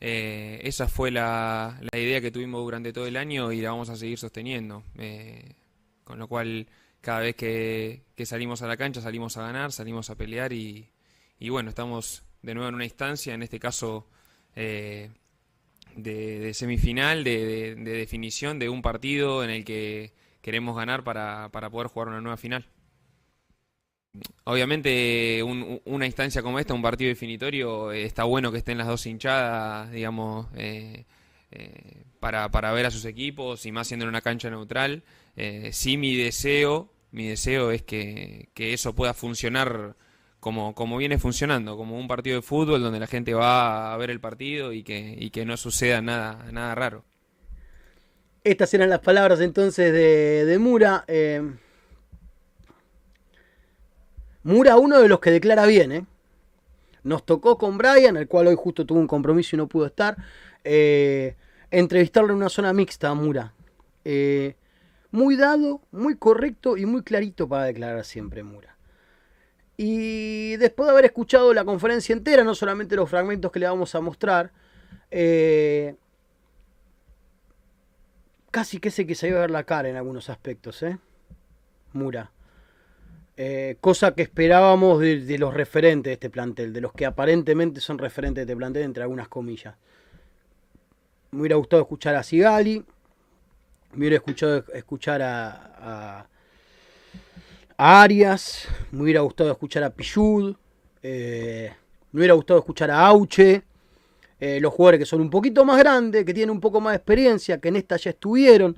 eh, 0.00 0.60
esa 0.64 0.88
fue 0.88 1.10
la, 1.10 1.78
la, 1.92 1.98
idea 1.98 2.20
que 2.20 2.30
tuvimos 2.30 2.62
durante 2.62 2.92
todo 2.92 3.06
el 3.06 3.16
año 3.16 3.52
y 3.52 3.60
la 3.60 3.70
vamos 3.70 3.88
a 3.90 3.96
seguir 3.96 4.18
sosteniendo. 4.18 4.82
Eh, 4.98 5.54
con 6.04 6.18
lo 6.18 6.28
cual, 6.28 6.68
cada 7.00 7.20
vez 7.20 7.36
que, 7.36 8.02
salimos 8.24 8.62
a 8.62 8.66
la 8.66 8.76
cancha, 8.76 9.00
salimos 9.00 9.36
a 9.36 9.42
ganar, 9.42 9.72
salimos 9.72 10.10
a 10.10 10.16
pelear 10.16 10.52
y, 10.52 10.88
bueno, 11.48 11.70
estamos 11.70 12.24
de 12.42 12.54
nuevo 12.54 12.68
en 12.68 12.74
una 12.74 12.84
instancia, 12.84 13.34
en 13.34 13.42
este 13.42 13.58
caso 13.58 14.06
eh, 14.54 15.10
de, 15.96 16.52
semifinal, 16.54 17.24
de, 17.24 17.74
definición 17.76 18.58
de 18.58 18.68
un 18.68 18.82
partido 18.82 19.44
en 19.44 19.50
el 19.50 19.64
que 19.64 20.12
queremos 20.42 20.76
ganar 20.76 21.04
para, 21.04 21.48
para 21.50 21.70
poder 21.70 21.88
jugar 21.88 22.08
una 22.08 22.20
nueva 22.20 22.36
final. 22.36 22.66
Obviamente 24.44 25.42
una 25.42 26.06
instancia 26.06 26.42
como 26.42 26.58
esta, 26.58 26.74
un 26.74 26.82
partido 26.82 27.08
definitorio, 27.08 27.90
está 27.90 28.24
bueno 28.24 28.52
que 28.52 28.58
estén 28.58 28.78
las 28.78 28.86
dos 28.86 29.06
hinchadas, 29.06 29.90
digamos, 29.90 30.46
eh, 30.54 31.04
eh, 31.50 32.04
para, 32.20 32.48
para, 32.50 32.72
ver 32.72 32.86
a 32.86 32.90
sus 32.90 33.06
equipos 33.06 33.66
y 33.66 33.72
más 33.72 33.88
siendo 33.88 34.04
en 34.04 34.10
una 34.10 34.20
cancha 34.20 34.50
neutral. 34.50 35.02
Eh, 35.34 35.70
sí 35.72 35.96
mi 35.96 36.14
deseo, 36.14 36.92
mi 37.10 37.26
deseo 37.26 37.72
es 37.72 37.82
que, 37.82 38.50
eso 38.54 38.94
pueda 38.94 39.14
funcionar 39.14 39.96
como, 40.38 40.74
como 40.74 40.96
viene 40.96 41.18
funcionando, 41.18 41.76
como 41.76 41.98
un 41.98 42.06
partido 42.06 42.36
de 42.36 42.42
fútbol 42.42 42.82
donde 42.82 43.00
la 43.00 43.08
gente 43.08 43.34
va 43.34 43.92
a 43.92 43.96
ver 43.96 44.10
el 44.10 44.20
partido 44.20 44.72
y 44.72 44.84
que, 44.84 45.16
y 45.18 45.30
que 45.30 45.44
no 45.44 45.56
suceda 45.56 46.00
nada, 46.02 46.52
nada 46.52 46.74
raro. 46.76 47.04
Estas 48.44 48.72
eran 48.74 48.90
las 48.90 49.00
palabras 49.00 49.40
entonces 49.40 49.92
de, 49.92 50.44
de 50.44 50.58
Mura. 50.58 51.04
Mura, 54.44 54.76
uno 54.76 55.00
de 55.00 55.08
los 55.08 55.20
que 55.20 55.30
declara 55.30 55.64
bien, 55.64 55.90
¿eh? 55.90 56.06
Nos 57.02 57.24
tocó 57.24 57.58
con 57.58 57.78
Brian, 57.78 58.16
el 58.16 58.28
cual 58.28 58.46
hoy 58.46 58.56
justo 58.56 58.84
tuvo 58.84 58.98
un 58.98 59.06
compromiso 59.06 59.56
y 59.56 59.58
no 59.58 59.66
pudo 59.66 59.86
estar, 59.86 60.16
eh, 60.62 61.34
entrevistarlo 61.70 62.30
en 62.30 62.36
una 62.36 62.50
zona 62.50 62.72
mixta 62.74 63.08
a 63.08 63.14
Mura. 63.14 63.54
Eh, 64.04 64.54
muy 65.10 65.36
dado, 65.36 65.80
muy 65.92 66.16
correcto 66.16 66.76
y 66.76 66.84
muy 66.84 67.02
clarito 67.02 67.48
para 67.48 67.64
declarar 67.64 68.04
siempre 68.04 68.42
Mura. 68.42 68.76
Y 69.78 70.56
después 70.56 70.86
de 70.86 70.92
haber 70.92 71.06
escuchado 71.06 71.52
la 71.54 71.64
conferencia 71.64 72.12
entera, 72.12 72.44
no 72.44 72.54
solamente 72.54 72.96
los 72.96 73.08
fragmentos 73.08 73.50
que 73.50 73.60
le 73.60 73.66
vamos 73.66 73.94
a 73.94 74.00
mostrar, 74.00 74.52
casi 78.50 78.78
que 78.78 78.90
sé 78.90 79.06
que 79.06 79.14
se 79.14 79.28
iba 79.28 79.38
a 79.38 79.42
ver 79.42 79.50
la 79.50 79.64
cara 79.64 79.88
en 79.88 79.96
algunos 79.96 80.28
aspectos, 80.28 80.82
¿eh? 80.82 80.98
Mura. 81.92 82.30
Eh, 83.36 83.76
cosa 83.80 84.14
que 84.14 84.22
esperábamos 84.22 85.00
de, 85.00 85.38
los 85.38 85.52
referentes 85.52 86.10
de 86.10 86.14
este 86.14 86.30
plantel, 86.30 86.72
de 86.72 86.80
los 86.80 86.92
que 86.92 87.04
aparentemente 87.04 87.80
son 87.80 87.98
referentes 87.98 88.46
de 88.46 88.52
este 88.52 88.56
plantel, 88.56 88.84
entre 88.84 89.02
algunas 89.02 89.28
comillas. 89.28 89.74
Me 91.32 91.40
hubiera 91.40 91.56
gustado 91.56 91.82
escuchar 91.82 92.14
a 92.14 92.22
Sigali, 92.22 92.84
me 93.92 93.98
hubiera 93.98 94.16
escuchado 94.16 94.64
escuchar 94.72 95.20
a, 95.20 96.26
a, 97.76 98.02
Arias, 98.02 98.68
me 98.92 99.02
hubiera 99.02 99.20
gustado 99.22 99.50
escuchar 99.50 99.82
a 99.82 99.90
Pichud, 99.90 100.54
eh, 101.02 101.72
me 102.12 102.20
hubiera 102.20 102.34
gustado 102.34 102.60
escuchar 102.60 102.92
a 102.92 103.04
Auche, 103.04 103.64
eh, 104.38 104.60
los 104.60 104.72
jugadores 104.72 105.00
que 105.00 105.06
son 105.06 105.20
un 105.20 105.30
poquito 105.30 105.64
más 105.64 105.78
grandes, 105.78 106.24
que 106.24 106.32
tienen 106.32 106.50
un 106.50 106.60
poco 106.60 106.80
más 106.80 106.92
de 106.92 106.98
experiencia, 106.98 107.58
que 107.58 107.68
en 107.68 107.76
esta 107.76 107.96
ya 107.96 108.10
estuvieron, 108.10 108.76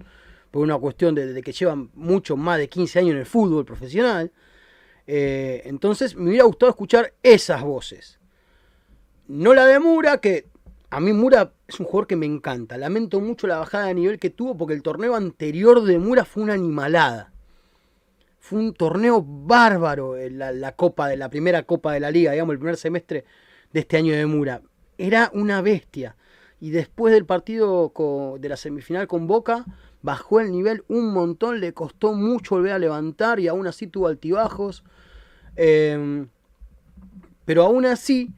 una 0.63 0.79
cuestión 0.79 1.15
de, 1.15 1.43
que 1.43 1.53
llevan 1.53 1.91
mucho 1.95 2.37
más 2.37 2.59
de 2.59 2.69
15 2.69 2.99
años 3.01 3.11
en 3.13 3.19
el 3.19 3.27
fútbol 3.27 3.65
profesional. 3.65 4.33
Eh, 5.07 5.63
entonces 5.65 6.17
me 6.17 6.31
hubiera 6.31 6.45
gustado 6.45 6.71
escuchar 6.71 7.15
esas 7.23 7.63
voces. 7.63 8.19
No 9.29 9.55
la 9.55 9.67
de 9.67 9.79
Mura, 9.79 10.19
que 10.19 10.47
a 10.91 11.01
mí 11.01 11.13
Mura 11.13 11.53
es 11.67 11.81
un 11.81 11.87
jugador 11.87 12.07
que 12.07 12.17
me 12.17 12.27
encanta. 12.27 12.79
Lamento 12.79 13.21
mucho 13.21 13.47
la 13.47 13.59
bajada 13.59 13.87
de 13.87 13.95
nivel 13.95 14.19
que 14.19 14.31
tuvo 14.31 14.57
porque 14.57 14.75
el 14.75 14.83
torneo 14.83 15.15
anterior 15.15 15.83
de 15.83 15.99
Mura 15.99 16.25
fue 16.25 16.43
una 16.43 16.55
animalada. 16.55 17.33
Fue 18.39 18.61
un 18.61 18.75
torneo 18.75 19.25
bárbaro 19.27 20.17
eh, 20.17 20.31
la 20.31 20.73
copa 20.73 21.09
de 21.09 21.17
la 21.17 21.29
primera 21.29 21.65
copa 21.65 21.93
de 21.93 22.01
la 22.01 22.11
liga, 22.11 22.33
digamos, 22.33 22.53
el 22.53 22.59
primer 22.61 22.77
semestre 22.77 23.25
de 23.73 23.81
este 23.81 23.97
año 23.97 24.15
de 24.15 24.27
Mura. 24.27 24.63
Era 24.99 25.31
una 25.35 25.61
bestia. 25.63 26.17
Y 26.61 26.71
después 26.71 27.13
del 27.13 27.27
partido 27.27 27.93
de 28.39 28.49
la 28.49 28.57
semifinal 28.57 29.07
con 29.07 29.27
Boca, 29.27 29.65
bajó 30.07 30.39
el 30.39 30.53
nivel 30.53 30.85
un 30.87 31.13
montón, 31.13 31.59
le 31.59 31.73
costó 31.73 32.13
mucho 32.13 32.55
volver 32.55 32.73
a 32.75 32.79
levantar 32.79 33.41
y 33.41 33.49
aún 33.49 33.67
así 33.67 33.89
tuvo 33.89 34.07
altibajos. 34.07 34.85
Em, 35.57 36.29
pero 37.45 37.65
aún 37.65 37.85
así, 37.87 38.31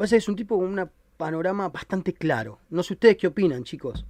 va 0.00 0.04
a 0.04 0.16
es 0.16 0.28
un 0.28 0.34
tipo 0.34 0.58
con 0.58 0.66
un 0.66 0.90
panorama 1.16 1.68
bastante 1.68 2.12
claro. 2.12 2.58
No 2.70 2.82
sé 2.82 2.94
ustedes 2.94 3.16
qué 3.18 3.28
opinan, 3.28 3.62
chicos. 3.62 4.04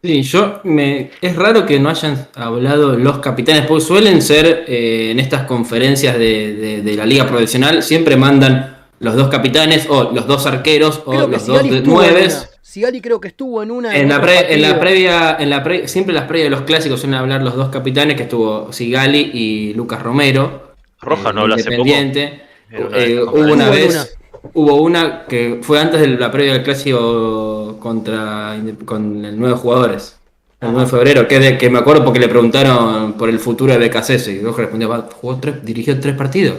Sí, 0.00 0.22
yo 0.22 0.60
me. 0.62 1.10
Es 1.20 1.34
raro 1.34 1.66
que 1.66 1.80
no 1.80 1.90
hayan 1.90 2.28
hablado 2.36 2.96
los 2.96 3.18
capitanes, 3.18 3.66
porque 3.66 3.84
suelen 3.84 4.22
ser 4.22 4.64
eh, 4.68 5.10
en 5.10 5.18
estas 5.18 5.42
conferencias 5.42 6.16
de, 6.16 6.94
la 6.96 7.04
liga 7.04 7.26
profesional, 7.26 7.82
siempre 7.82 8.16
mandan 8.16 8.86
los 9.00 9.16
dos 9.16 9.28
capitanes, 9.28 9.88
o 9.90 10.12
los 10.12 10.28
dos 10.28 10.46
arqueros, 10.46 11.02
o 11.04 11.26
los 11.26 11.46
dos 11.46 11.84
nueves. 11.84 12.59
Sigali 12.70 13.00
creo 13.00 13.20
que 13.20 13.26
estuvo 13.26 13.64
en 13.64 13.72
una. 13.72 13.96
En, 13.96 14.08
la, 14.08 14.14
en 14.48 14.62
la, 14.62 14.78
previa, 14.78 15.36
en 15.40 15.50
la 15.50 15.88
siempre 15.88 16.14
las 16.14 16.26
previas 16.26 16.46
de 16.46 16.50
los 16.50 16.62
clásicos 16.62 17.00
suelen 17.00 17.18
hablar 17.18 17.42
los 17.42 17.56
dos 17.56 17.68
capitanes, 17.68 18.16
que 18.16 18.22
estuvo 18.22 18.72
Sigali 18.72 19.32
y 19.34 19.74
Lucas 19.74 20.00
Romero. 20.00 20.76
Roja 21.00 21.32
no 21.32 21.40
habla 21.40 21.56
hace 21.56 21.76
poco. 21.76 21.90
Eh, 21.90 23.20
hubo 23.20 23.52
una 23.52 23.70
vez, 23.70 24.16
hubo 24.54 24.76
una 24.82 25.26
que 25.26 25.58
fue 25.62 25.80
antes 25.80 26.00
de 26.00 26.06
la 26.10 26.30
previa 26.30 26.52
del 26.52 26.62
clásico 26.62 27.76
contra 27.80 28.56
con 28.84 29.24
el 29.24 29.36
nueve 29.36 29.56
jugadores. 29.56 30.16
El 30.60 30.70
9 30.70 30.84
de 30.84 30.90
febrero, 30.90 31.26
que, 31.26 31.40
de, 31.40 31.58
que 31.58 31.70
me 31.70 31.78
acuerdo 31.78 32.04
porque 32.04 32.20
le 32.20 32.28
preguntaron 32.28 33.14
por 33.14 33.30
el 33.30 33.40
futuro 33.40 33.76
de 33.76 33.88
BKC 33.88 34.28
y 34.28 34.42
Roja 34.42 34.62
respondió, 34.62 35.08
jugó 35.20 35.38
tres, 35.38 35.64
dirigió 35.64 35.98
tres 35.98 36.14
partidos. 36.14 36.58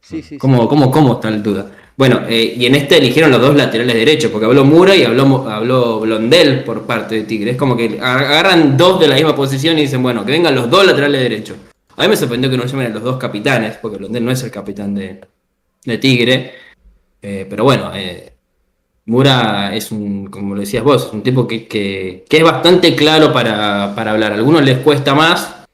Sí, 0.00 0.22
sí, 0.22 0.38
¿Cómo, 0.38 0.68
¿Cómo, 0.68 0.90
cómo, 0.90 1.14
está 1.14 1.28
el 1.28 1.42
duda? 1.42 1.66
Bueno, 2.00 2.22
eh, 2.26 2.54
y 2.56 2.64
en 2.64 2.74
este 2.76 2.96
eligieron 2.96 3.30
los 3.30 3.42
dos 3.42 3.54
laterales 3.54 3.94
derechos, 3.94 4.30
porque 4.30 4.46
habló 4.46 4.64
Mura 4.64 4.96
y 4.96 5.02
habló, 5.02 5.46
habló 5.46 6.00
Blondel 6.00 6.64
por 6.64 6.86
parte 6.86 7.16
de 7.16 7.24
Tigre. 7.24 7.50
Es 7.50 7.56
como 7.58 7.76
que 7.76 8.00
agarran 8.00 8.74
dos 8.78 8.98
de 8.98 9.06
la 9.06 9.16
misma 9.16 9.36
posición 9.36 9.76
y 9.76 9.82
dicen, 9.82 10.02
bueno, 10.02 10.24
que 10.24 10.32
vengan 10.32 10.54
los 10.54 10.70
dos 10.70 10.86
laterales 10.86 11.20
derechos. 11.20 11.58
A 11.98 12.04
mí 12.04 12.08
me 12.08 12.16
sorprendió 12.16 12.50
que 12.50 12.56
no 12.56 12.64
llamen 12.64 12.86
a 12.86 12.94
los 12.94 13.02
dos 13.02 13.18
capitanes, 13.18 13.76
porque 13.76 13.98
Blondel 13.98 14.24
no 14.24 14.30
es 14.30 14.42
el 14.42 14.50
capitán 14.50 14.94
de, 14.94 15.98
Tigre. 15.98 16.54
Eh, 17.20 17.46
pero 17.50 17.64
bueno, 17.64 17.90
eh, 17.94 18.32
Mura 19.04 19.76
es 19.76 19.92
un, 19.92 20.28
como 20.28 20.54
lo 20.54 20.62
decías 20.62 20.82
vos, 20.82 21.10
un 21.12 21.22
tipo 21.22 21.46
que, 21.46 22.24
es 22.26 22.42
bastante 22.42 22.96
claro 22.96 23.30
para, 23.30 23.92
hablar. 23.92 24.32
A 24.32 24.36
algunos 24.36 24.64
les 24.64 24.78
cuesta 24.78 25.14
más, 25.14 25.66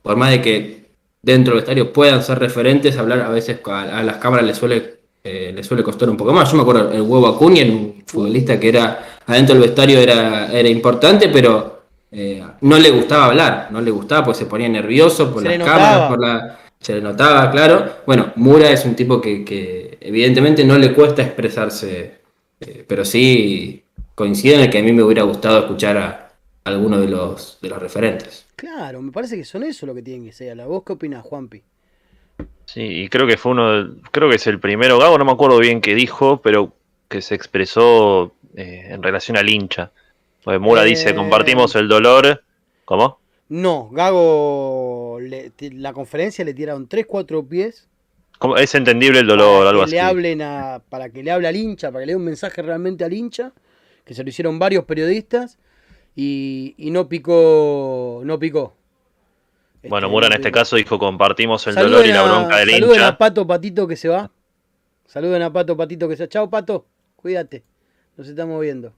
por 0.00 0.16
más 0.16 0.30
de 0.30 0.40
que 0.40 0.86
dentro 1.20 1.52
del 1.52 1.64
estadio 1.64 1.92
puedan 1.92 2.22
ser 2.22 2.38
referentes, 2.38 2.96
hablar 2.96 3.20
a 3.20 3.28
veces 3.28 3.60
a, 3.66 4.02
las 4.02 4.16
cámaras 4.16 4.46
les 4.46 4.56
suele, 4.56 5.03
eh, 5.24 5.58
suele 5.62 5.82
costar 5.82 6.10
un 6.10 6.16
poco 6.16 6.32
más. 6.32 6.50
Yo 6.50 6.56
me 6.56 6.62
acuerdo 6.62 6.92
el 6.92 7.00
huevo 7.00 7.26
Acuña, 7.26 7.64
un 7.64 8.02
futbolista 8.06 8.60
que 8.60 8.68
era 8.68 9.18
adentro 9.26 9.54
del 9.54 9.64
vestuario 9.64 9.98
era, 9.98 10.52
era 10.52 10.68
importante, 10.68 11.30
pero 11.30 11.84
eh, 12.12 12.44
no 12.60 12.78
le 12.78 12.90
gustaba 12.90 13.26
hablar, 13.26 13.68
no 13.70 13.80
le 13.80 13.90
gustaba 13.90 14.26
porque 14.26 14.40
se 14.40 14.46
ponía 14.46 14.68
nervioso 14.68 15.32
por 15.32 15.42
las 15.42 15.56
cámaras, 15.58 16.10
por 16.10 16.20
la, 16.20 16.58
se 16.78 16.94
le 16.94 17.00
notaba, 17.00 17.50
claro. 17.50 18.02
Bueno, 18.06 18.32
Mura 18.36 18.70
es 18.70 18.84
un 18.84 18.94
tipo 18.94 19.18
que, 19.20 19.96
evidentemente 20.00 20.62
no 20.62 20.76
le 20.76 20.92
cuesta 20.92 21.22
expresarse, 21.22 22.20
eh, 22.60 22.84
pero 22.86 23.04
sí 23.04 23.82
coincide 24.14 24.56
en 24.56 24.60
el 24.60 24.70
que 24.70 24.78
a 24.78 24.82
mí 24.82 24.92
me 24.92 25.02
hubiera 25.02 25.22
gustado 25.22 25.60
escuchar 25.60 25.96
a 25.96 26.32
alguno 26.64 27.00
de 27.00 27.08
los, 27.08 27.58
de 27.62 27.70
los 27.70 27.78
referentes. 27.78 28.44
Claro, 28.56 29.00
me 29.00 29.10
parece 29.10 29.36
que 29.36 29.44
son 29.44 29.64
eso 29.64 29.86
lo 29.86 29.94
que 29.94 30.02
tienen 30.02 30.26
que 30.26 30.32
ser. 30.32 30.56
¿La 30.56 30.66
voz 30.66 30.84
qué 30.84 30.92
opinas, 30.92 31.24
Juanpi? 31.24 31.62
Sí, 32.64 32.82
y 32.82 33.08
creo 33.08 33.26
que 33.26 33.36
fue 33.36 33.52
uno, 33.52 33.96
creo 34.10 34.28
que 34.28 34.36
es 34.36 34.46
el 34.46 34.58
primero, 34.58 34.98
Gago, 34.98 35.18
no 35.18 35.24
me 35.24 35.32
acuerdo 35.32 35.58
bien 35.58 35.80
qué 35.80 35.94
dijo, 35.94 36.40
pero 36.42 36.74
que 37.08 37.22
se 37.22 37.34
expresó 37.34 38.34
eh, 38.56 38.88
en 38.90 39.02
relación 39.02 39.36
al 39.36 39.48
hincha. 39.48 39.92
Pues 40.42 40.60
Mura 40.60 40.82
dice, 40.82 41.10
eh, 41.10 41.14
compartimos 41.14 41.74
el 41.76 41.88
dolor. 41.88 42.42
¿Cómo? 42.84 43.18
No, 43.48 43.88
Gago, 43.90 45.18
la 45.20 45.92
conferencia 45.92 46.44
le 46.44 46.54
tiraron 46.54 46.88
3, 46.88 47.06
4 47.06 47.46
pies. 47.46 47.88
Es 48.58 48.74
entendible 48.74 49.20
el 49.20 49.26
dolor, 49.26 49.66
algo 49.66 49.82
así. 49.82 49.92
Le 49.92 50.00
hablen 50.00 50.42
a, 50.42 50.82
para 50.88 51.08
que 51.10 51.22
le 51.22 51.30
hable 51.30 51.48
al 51.48 51.56
hincha, 51.56 51.90
para 51.90 52.02
que 52.02 52.06
le 52.06 52.12
dé 52.12 52.16
un 52.16 52.24
mensaje 52.24 52.60
realmente 52.62 53.04
al 53.04 53.12
hincha, 53.12 53.52
que 54.04 54.14
se 54.14 54.22
lo 54.22 54.28
hicieron 54.28 54.58
varios 54.58 54.84
periodistas 54.84 55.58
y, 56.14 56.74
no 56.78 57.08
picó, 57.08 58.22
no 58.24 58.38
picó. 58.38 58.74
Bueno, 59.88 60.08
Mura 60.08 60.26
en 60.26 60.34
este 60.34 60.50
caso 60.50 60.76
dijo 60.76 60.98
compartimos 60.98 61.66
el 61.66 61.74
dolor 61.74 62.06
y 62.06 62.12
la 62.12 62.22
bronca 62.22 62.58
del 62.58 62.70
hincha. 62.70 62.80
Saluden 62.80 63.02
a 63.02 63.18
Pato 63.18 63.46
Patito 63.46 63.86
que 63.86 63.96
se 63.96 64.08
va. 64.08 64.30
Saluden 65.06 65.42
a 65.42 65.52
Pato 65.52 65.76
Patito 65.76 66.08
que 66.08 66.16
se 66.16 66.24
va. 66.24 66.28
Chao 66.28 66.50
Pato, 66.50 66.86
cuídate. 67.16 67.62
Nos 68.16 68.28
estamos 68.28 68.60
viendo. 68.60 68.92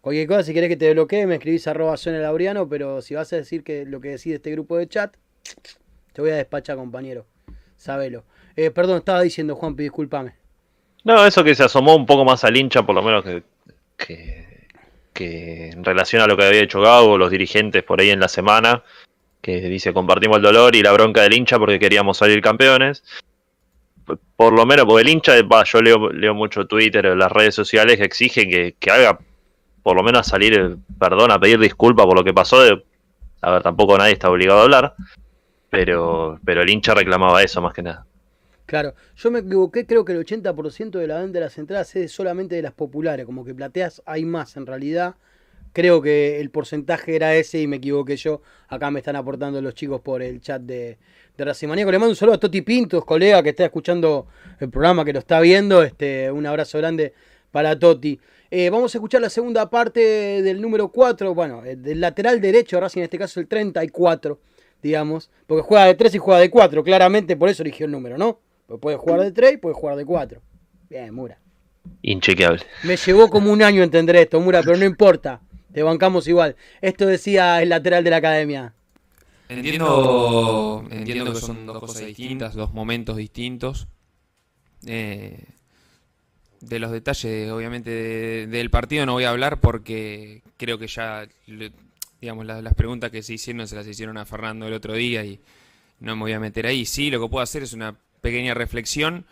Cualquier 0.00 0.26
cosa, 0.26 0.42
si 0.42 0.54
querés 0.54 0.68
que 0.70 0.76
te 0.76 0.92
bloquee, 0.92 1.26
me 1.26 1.34
escribís 1.34 1.66
arroba 1.68 1.96
Laureano, 2.04 2.68
pero 2.68 3.02
si 3.02 3.14
vas 3.14 3.32
a 3.32 3.36
decir 3.36 3.62
que 3.62 3.84
lo 3.84 4.00
que 4.00 4.08
decide 4.08 4.36
este 4.36 4.50
grupo 4.50 4.78
de 4.78 4.88
chat, 4.88 5.14
te 6.12 6.22
voy 6.22 6.30
a 6.30 6.36
despachar, 6.36 6.76
compañero. 6.76 7.26
Sabelo. 7.76 8.24
Eh, 8.56 8.70
perdón, 8.70 8.98
estaba 8.98 9.20
diciendo, 9.20 9.54
Juanpi, 9.56 9.82
discúlpame. 9.82 10.34
No, 11.04 11.26
eso 11.26 11.44
que 11.44 11.54
se 11.54 11.64
asomó 11.64 11.94
un 11.94 12.06
poco 12.06 12.24
más 12.24 12.44
al 12.44 12.56
hincha, 12.56 12.84
por 12.84 12.94
lo 12.94 13.02
menos 13.02 13.24
que 13.24 13.42
que, 14.06 14.66
que 15.12 15.70
en 15.70 15.84
relación 15.84 16.22
a 16.22 16.26
lo 16.26 16.36
que 16.36 16.44
había 16.44 16.62
hecho 16.62 16.80
Gago, 16.80 17.18
los 17.18 17.30
dirigentes 17.30 17.82
por 17.82 18.00
ahí 18.00 18.10
en 18.10 18.20
la 18.20 18.28
semana, 18.28 18.82
que 19.40 19.60
dice 19.60 19.92
compartimos 19.92 20.38
el 20.38 20.42
dolor 20.42 20.74
y 20.76 20.82
la 20.82 20.92
bronca 20.92 21.22
del 21.22 21.34
hincha 21.34 21.58
porque 21.58 21.78
queríamos 21.78 22.18
salir 22.18 22.40
campeones. 22.40 23.02
Por 24.36 24.52
lo 24.52 24.66
menos, 24.66 24.86
porque 24.86 25.02
el 25.02 25.08
hincha, 25.08 25.34
yo 25.64 25.82
leo, 25.82 26.10
leo 26.10 26.34
mucho 26.34 26.66
Twitter, 26.66 27.16
las 27.16 27.30
redes 27.30 27.54
sociales 27.54 27.96
que 27.96 28.04
exigen 28.04 28.50
que, 28.50 28.74
que 28.78 28.90
haga 28.90 29.18
por 29.82 29.96
lo 29.96 30.02
menos 30.02 30.26
salir, 30.26 30.58
eh, 30.58 30.76
perdón, 30.98 31.30
a 31.30 31.38
pedir 31.38 31.58
disculpas 31.58 32.06
por 32.06 32.16
lo 32.16 32.24
que 32.24 32.34
pasó. 32.34 32.60
a 33.40 33.50
ver, 33.50 33.62
tampoco 33.62 33.96
nadie 33.96 34.12
está 34.12 34.30
obligado 34.30 34.60
a 34.60 34.64
hablar, 34.64 34.94
pero, 35.70 36.38
pero 36.44 36.62
el 36.62 36.70
hincha 36.70 36.94
reclamaba 36.94 37.42
eso 37.42 37.60
más 37.60 37.72
que 37.72 37.82
nada. 37.82 38.06
Claro, 38.66 38.94
yo 39.16 39.30
me 39.30 39.40
equivoqué, 39.40 39.84
creo 39.84 40.04
que 40.04 40.12
el 40.12 40.24
80% 40.24 40.90
de 40.90 41.06
la 41.06 41.18
venta 41.18 41.38
de 41.38 41.44
las 41.44 41.58
entradas 41.58 41.96
es 41.96 42.12
solamente 42.12 42.54
de 42.54 42.62
las 42.62 42.72
populares, 42.72 43.26
como 43.26 43.44
que 43.44 43.54
plateas 43.54 44.02
hay 44.06 44.24
más 44.24 44.56
en 44.56 44.66
realidad. 44.66 45.16
Creo 45.72 46.02
que 46.02 46.40
el 46.40 46.50
porcentaje 46.50 47.14
era 47.14 47.34
ese 47.34 47.60
y 47.60 47.66
me 47.66 47.76
equivoqué 47.76 48.16
yo. 48.16 48.42
Acá 48.68 48.90
me 48.90 49.00
están 49.00 49.16
aportando 49.16 49.60
los 49.62 49.74
chicos 49.74 50.00
por 50.00 50.22
el 50.22 50.40
chat 50.40 50.62
de, 50.62 50.98
de 51.36 51.44
Racimaníaco. 51.44 51.90
Le 51.90 51.98
mando 51.98 52.10
un 52.10 52.16
saludo 52.16 52.36
a 52.36 52.40
Toti 52.40 52.62
Pintos, 52.62 53.04
colega 53.04 53.42
que 53.42 53.50
está 53.50 53.64
escuchando 53.64 54.26
el 54.58 54.68
programa, 54.68 55.04
que 55.04 55.12
lo 55.12 55.20
está 55.20 55.40
viendo. 55.40 55.82
Este, 55.82 56.30
un 56.30 56.46
abrazo 56.46 56.78
grande 56.78 57.14
para 57.50 57.78
Toti. 57.78 58.18
Eh, 58.52 58.68
vamos 58.68 58.92
a 58.92 58.98
escuchar 58.98 59.20
la 59.20 59.30
segunda 59.30 59.70
parte 59.70 60.42
del 60.42 60.60
número 60.60 60.88
4, 60.88 61.34
bueno, 61.34 61.64
eh, 61.64 61.76
del 61.76 62.00
lateral 62.00 62.40
derecho 62.40 62.80
Racing, 62.80 62.98
en 63.00 63.04
este 63.04 63.16
caso 63.16 63.38
el 63.38 63.46
34, 63.46 64.40
digamos, 64.82 65.30
porque 65.46 65.62
juega 65.62 65.84
de 65.84 65.94
3 65.94 66.16
y 66.16 66.18
juega 66.18 66.40
de 66.40 66.50
4, 66.50 66.82
claramente 66.82 67.36
por 67.36 67.48
eso 67.48 67.62
eligió 67.62 67.86
el 67.86 67.92
número, 67.92 68.18
¿no? 68.18 68.40
Porque 68.66 68.80
puede 68.80 68.96
jugar 68.96 69.20
de 69.20 69.30
3 69.30 69.52
y 69.52 69.56
puede 69.58 69.74
jugar 69.76 69.96
de 69.96 70.04
4. 70.04 70.42
Bien, 70.88 71.14
Mura. 71.14 71.38
Inchequeable. 72.02 72.62
Me 72.82 72.96
llevó 72.96 73.30
como 73.30 73.52
un 73.52 73.62
año 73.62 73.84
entender 73.84 74.16
esto, 74.16 74.40
Mura, 74.40 74.62
pero 74.64 74.76
no 74.76 74.84
importa. 74.84 75.40
Te 75.72 75.82
bancamos 75.82 76.26
igual. 76.26 76.56
Esto 76.80 77.06
decía 77.06 77.62
el 77.62 77.68
lateral 77.68 78.04
de 78.04 78.10
la 78.10 78.16
academia. 78.16 78.72
Entiendo, 79.48 80.84
entiendo 80.90 81.32
que 81.32 81.40
son 81.40 81.66
dos 81.66 81.80
cosas 81.80 82.06
distintas, 82.06 82.54
dos 82.54 82.72
momentos 82.72 83.16
distintos. 83.16 83.88
Eh, 84.86 85.44
de 86.60 86.78
los 86.78 86.90
detalles, 86.90 87.50
obviamente, 87.50 88.46
del 88.46 88.70
partido 88.70 89.06
no 89.06 89.14
voy 89.14 89.24
a 89.24 89.30
hablar 89.30 89.60
porque 89.60 90.42
creo 90.56 90.78
que 90.78 90.86
ya, 90.86 91.26
digamos, 92.20 92.46
las, 92.46 92.74
preguntas 92.74 93.10
que 93.10 93.22
se 93.22 93.34
hicieron 93.34 93.66
se 93.66 93.76
las 93.76 93.86
hicieron 93.86 94.18
a 94.18 94.26
Fernando 94.26 94.66
el 94.66 94.74
otro 94.74 94.94
día 94.94 95.24
y 95.24 95.40
no 96.00 96.16
me 96.16 96.22
voy 96.22 96.32
a 96.32 96.40
meter 96.40 96.66
ahí. 96.66 96.84
Sí, 96.84 97.10
lo 97.10 97.20
que 97.20 97.28
puedo 97.28 97.42
hacer 97.42 97.62
es 97.62 97.72
una 97.72 97.96
pequeña 98.20 98.54
reflexión, 98.54 99.24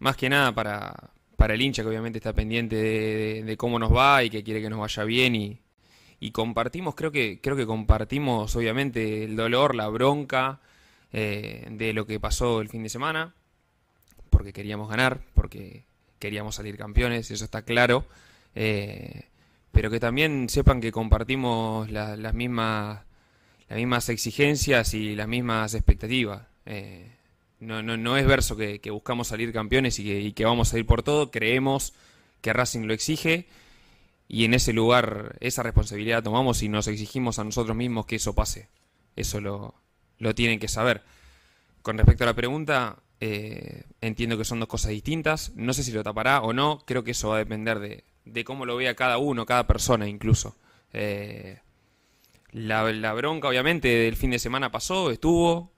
más 0.00 0.16
que 0.16 0.28
nada 0.28 0.52
para, 0.52 1.10
para 1.40 1.54
el 1.54 1.62
hincha 1.62 1.82
que 1.82 1.88
obviamente 1.88 2.18
está 2.18 2.34
pendiente 2.34 2.76
de, 2.76 3.56
cómo 3.56 3.78
nos 3.78 3.96
va 3.96 4.22
y 4.22 4.28
que 4.28 4.44
quiere 4.44 4.60
que 4.60 4.68
nos 4.68 4.78
vaya 4.78 5.04
bien 5.04 5.34
y, 5.34 6.30
compartimos, 6.32 6.94
creo 6.94 7.10
que, 7.10 7.40
creo 7.40 7.56
que 7.56 7.64
compartimos 7.64 8.54
obviamente 8.56 9.24
el 9.24 9.36
dolor, 9.36 9.74
la 9.74 9.88
bronca 9.88 10.60
eh, 11.14 11.66
de 11.70 11.94
lo 11.94 12.06
que 12.06 12.20
pasó 12.20 12.60
el 12.60 12.68
fin 12.68 12.82
de 12.82 12.90
semana, 12.90 13.32
porque 14.28 14.52
queríamos 14.52 14.90
ganar, 14.90 15.22
porque 15.32 15.84
queríamos 16.18 16.56
salir 16.56 16.76
campeones, 16.76 17.30
eso 17.30 17.46
está 17.46 17.62
claro. 17.62 18.04
Eh, 18.54 19.22
pero 19.72 19.90
que 19.90 19.98
también 19.98 20.50
sepan 20.50 20.82
que 20.82 20.92
compartimos 20.92 21.90
las, 21.90 22.34
mismas, 22.34 23.00
las 23.66 23.78
mismas 23.78 24.10
exigencias 24.10 24.92
y 24.92 25.16
las 25.16 25.26
mismas 25.26 25.72
expectativas. 25.72 26.42
Eh, 26.66 27.10
no, 27.60 27.82
no, 27.82 27.96
no, 27.96 28.16
es 28.16 28.26
verso 28.26 28.56
que, 28.56 28.80
buscamos 28.90 29.28
salir 29.28 29.52
campeones 29.52 29.98
y 29.98 30.32
que, 30.32 30.44
vamos 30.44 30.72
a 30.72 30.78
ir 30.78 30.86
por 30.86 31.02
todo. 31.02 31.30
Creemos 31.30 31.94
que 32.40 32.52
Racing 32.52 32.86
lo 32.86 32.94
exige 32.94 33.46
y 34.28 34.44
en 34.44 34.54
ese 34.54 34.72
lugar 34.72 35.36
esa 35.40 35.62
responsabilidad 35.62 36.22
tomamos 36.22 36.62
y 36.62 36.68
nos 36.68 36.86
exigimos 36.88 37.38
a 37.38 37.44
nosotros 37.44 37.76
mismos 37.76 38.06
que 38.06 38.16
eso 38.16 38.34
pase. 38.34 38.68
Eso 39.16 39.40
lo, 39.40 39.74
lo 40.18 40.34
tienen 40.34 40.58
que 40.58 40.68
saber. 40.68 41.02
Con 41.82 41.98
respecto 41.98 42.24
a 42.24 42.28
la 42.28 42.34
pregunta, 42.34 42.96
eh, 43.20 43.84
entiendo 44.00 44.38
que 44.38 44.44
son 44.44 44.60
dos 44.60 44.68
cosas 44.68 44.90
distintas. 44.90 45.52
No 45.54 45.74
sé 45.74 45.82
si 45.82 45.92
lo 45.92 46.02
tapará 46.02 46.40
o 46.40 46.52
no. 46.52 46.82
Creo 46.86 47.04
que 47.04 47.12
eso 47.12 47.28
va 47.28 47.36
a 47.36 47.38
depender 47.38 47.78
de, 47.78 48.44
cómo 48.44 48.64
lo 48.66 48.76
vea 48.76 48.96
cada 48.96 49.18
uno, 49.18 49.46
cada 49.46 49.66
persona 49.66 50.08
incluso. 50.08 50.56
Eh, 50.92 51.58
la, 52.52 53.12
bronca, 53.12 53.48
obviamente, 53.48 53.88
del 53.88 54.16
fin 54.16 54.30
de 54.30 54.38
semana 54.38 54.70
pasó, 54.70 55.10
estuvo. 55.10 55.72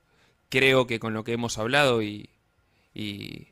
Creo 0.53 0.87
que 0.87 1.01
con 1.01 1.15
lo 1.15 1.25
que 1.25 1.33
hemos 1.33 1.57
hablado 1.57 2.03
y, 2.03 2.29
y, 2.93 3.49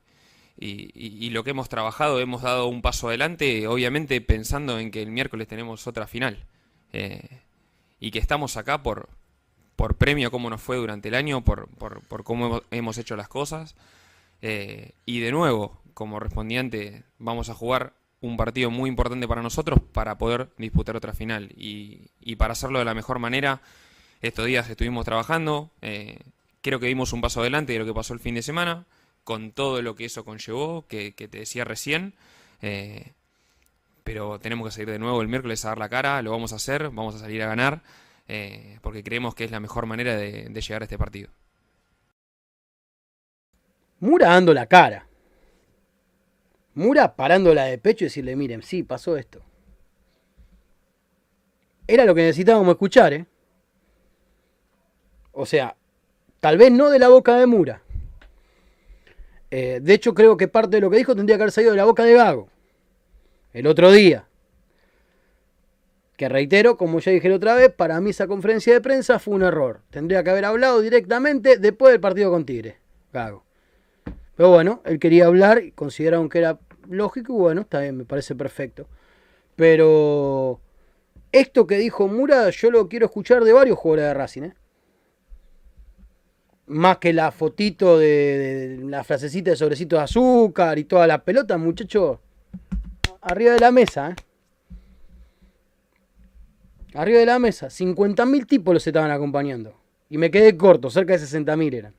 lo 1.30 1.44
que 1.44 1.50
hemos 1.50 1.70
trabajado 1.70 2.20
hemos 2.20 2.42
dado 2.42 2.66
un 2.66 2.82
paso 2.82 3.08
adelante, 3.08 3.66
obviamente 3.66 4.20
pensando 4.20 4.78
en 4.78 4.90
que 4.90 5.00
el 5.00 5.10
miércoles 5.10 5.48
tenemos 5.48 5.86
otra 5.86 6.06
final. 6.06 6.44
Eh, 6.92 7.40
y 8.00 8.10
que 8.10 8.18
estamos 8.18 8.58
acá 8.58 8.82
por, 8.82 9.08
por 9.76 9.96
premio 9.96 10.30
cómo 10.30 10.50
nos 10.50 10.60
fue 10.60 10.76
durante 10.76 11.08
el 11.08 11.14
año, 11.14 11.42
por, 11.42 11.68
por, 11.68 12.22
cómo 12.22 12.60
hemos 12.70 12.98
hecho 12.98 13.16
las 13.16 13.28
cosas. 13.28 13.76
Eh, 14.42 14.92
y 15.06 15.20
de 15.20 15.32
nuevo, 15.32 15.80
como 15.94 16.20
respondiente, 16.20 17.04
vamos 17.18 17.48
a 17.48 17.54
jugar 17.54 17.94
un 18.20 18.36
partido 18.36 18.70
muy 18.70 18.90
importante 18.90 19.26
para 19.26 19.40
nosotros 19.40 19.80
para 19.94 20.18
poder 20.18 20.50
disputar 20.58 20.96
otra 20.96 21.14
final. 21.14 21.50
Y, 21.56 22.10
para 22.36 22.52
hacerlo 22.52 22.78
de 22.78 22.84
la 22.84 22.92
mejor 22.92 23.20
manera, 23.20 23.62
estos 24.20 24.44
días 24.44 24.68
estuvimos 24.68 25.06
trabajando. 25.06 25.70
Eh, 25.80 26.18
creo 26.60 26.80
que 26.80 26.86
dimos 26.86 27.12
un 27.12 27.20
paso 27.20 27.40
adelante 27.40 27.72
de 27.72 27.78
lo 27.78 27.86
que 27.86 27.94
pasó 27.94 28.14
el 28.14 28.20
fin 28.20 28.34
de 28.34 28.42
semana, 28.42 28.86
con 29.24 29.52
todo 29.52 29.82
lo 29.82 29.94
que 29.94 30.06
eso 30.06 30.24
conllevó, 30.24 30.86
que, 30.86 31.12
te 31.12 31.28
decía 31.28 31.64
recién. 31.64 32.14
Eh, 32.62 33.12
pero 34.04 34.38
tenemos 34.40 34.66
que 34.66 34.72
salir 34.72 34.90
de 34.90 34.98
nuevo 34.98 35.22
el 35.22 35.28
miércoles 35.28 35.64
a 35.64 35.68
dar 35.68 35.78
la 35.78 35.88
cara, 35.88 36.20
lo 36.22 36.30
vamos 36.30 36.52
a 36.52 36.56
hacer, 36.56 36.90
vamos 36.90 37.14
a 37.14 37.18
salir 37.18 37.42
a 37.42 37.46
ganar. 37.46 37.82
Eh, 38.28 38.78
porque 38.82 39.02
creemos 39.02 39.34
que 39.34 39.44
es 39.44 39.50
la 39.50 39.60
mejor 39.60 39.86
manera 39.86 40.14
de, 40.16 40.48
llegar 40.48 40.82
a 40.82 40.84
este 40.84 40.98
partido. 40.98 41.30
Mura 43.98 44.28
dando 44.28 44.54
la 44.54 44.66
cara. 44.66 45.06
Mura 46.74 47.16
parándola 47.16 47.64
de 47.64 47.78
pecho 47.78 48.04
y 48.04 48.06
decirle, 48.06 48.36
miren, 48.36 48.62
sí, 48.62 48.82
pasó 48.82 49.16
esto. 49.16 49.42
Era 51.86 52.04
lo 52.04 52.14
que 52.14 52.22
necesitábamos 52.22 52.70
escuchar, 52.72 53.12
¿eh? 53.12 53.26
O 55.32 55.44
sea, 55.44 55.76
tal 56.40 56.58
vez 56.58 56.72
no 56.72 56.90
de 56.90 56.98
la 56.98 57.08
boca 57.08 57.36
de 57.36 57.46
Mura. 57.46 57.82
Eh, 59.50 59.80
de 59.82 59.94
hecho, 59.94 60.14
creo 60.14 60.36
que 60.36 60.48
parte 60.48 60.76
de 60.76 60.80
lo 60.80 60.90
que 60.90 60.96
dijo 60.96 61.14
tendría 61.14 61.36
que 61.36 61.42
haber 61.42 61.52
salido 61.52 61.72
de 61.72 61.78
la 61.78 61.84
boca 61.84 62.04
de 62.04 62.14
Gago. 62.14 62.48
El 63.52 63.66
otro 63.66 63.90
día. 63.90 64.26
Que 66.16 66.28
reitero, 66.28 66.76
como 66.76 67.00
ya 67.00 67.12
dije 67.12 67.32
otra 67.32 67.54
vez, 67.54 67.72
para 67.72 68.00
mí 68.00 68.10
esa 68.10 68.26
conferencia 68.26 68.72
de 68.72 68.80
prensa 68.80 69.18
fue 69.18 69.34
un 69.34 69.42
error. 69.42 69.80
Tendría 69.90 70.22
que 70.22 70.30
haber 70.30 70.44
hablado 70.44 70.80
directamente 70.80 71.56
después 71.56 71.92
del 71.92 72.00
partido 72.00 72.30
con 72.30 72.44
Tigre. 72.44 72.78
Gago. 73.12 73.44
Pero 74.36 74.50
bueno, 74.50 74.82
él 74.84 74.98
quería 74.98 75.26
hablar 75.26 75.62
y 75.64 75.72
consideraron 75.72 76.28
que 76.28 76.38
era 76.38 76.58
lógico 76.88 77.32
y 77.32 77.36
bueno, 77.36 77.60
está 77.62 77.80
bien, 77.80 77.96
me 77.96 78.04
parece 78.04 78.34
perfecto. 78.34 78.86
Pero 79.56 80.60
esto 81.32 81.66
que 81.66 81.76
dijo 81.78 82.06
Mura, 82.08 82.50
yo 82.50 82.70
lo 82.70 82.88
quiero 82.88 83.06
escuchar 83.06 83.44
de 83.44 83.52
varios 83.52 83.78
jugadores 83.78 84.06
de 84.06 84.14
Racing. 84.14 84.42
¿eh? 84.42 84.54
Más 86.70 86.98
que 86.98 87.12
la 87.12 87.32
fotito 87.32 87.98
de, 87.98 88.78
la 88.84 89.02
frasecita 89.02 89.50
de 89.50 89.56
sobrecito 89.56 89.96
de 89.96 90.02
azúcar 90.02 90.78
y 90.78 90.84
toda 90.84 91.04
la 91.08 91.24
pelota, 91.24 91.58
muchachos. 91.58 92.20
Arriba 93.22 93.54
de 93.54 93.58
la 93.58 93.72
mesa, 93.72 94.10
¿eh? 94.10 94.14
Arriba 96.94 97.18
de 97.18 97.26
la 97.26 97.40
mesa, 97.40 97.66
50.000 97.66 98.46
tipos 98.46 98.72
los 98.72 98.86
estaban 98.86 99.10
acompañando. 99.10 99.74
Y 100.08 100.16
me 100.16 100.30
quedé 100.30 100.56
corto, 100.56 100.90
cerca 100.90 101.12
de 101.12 101.18
60.000 101.18 101.74
eran. 101.74 101.94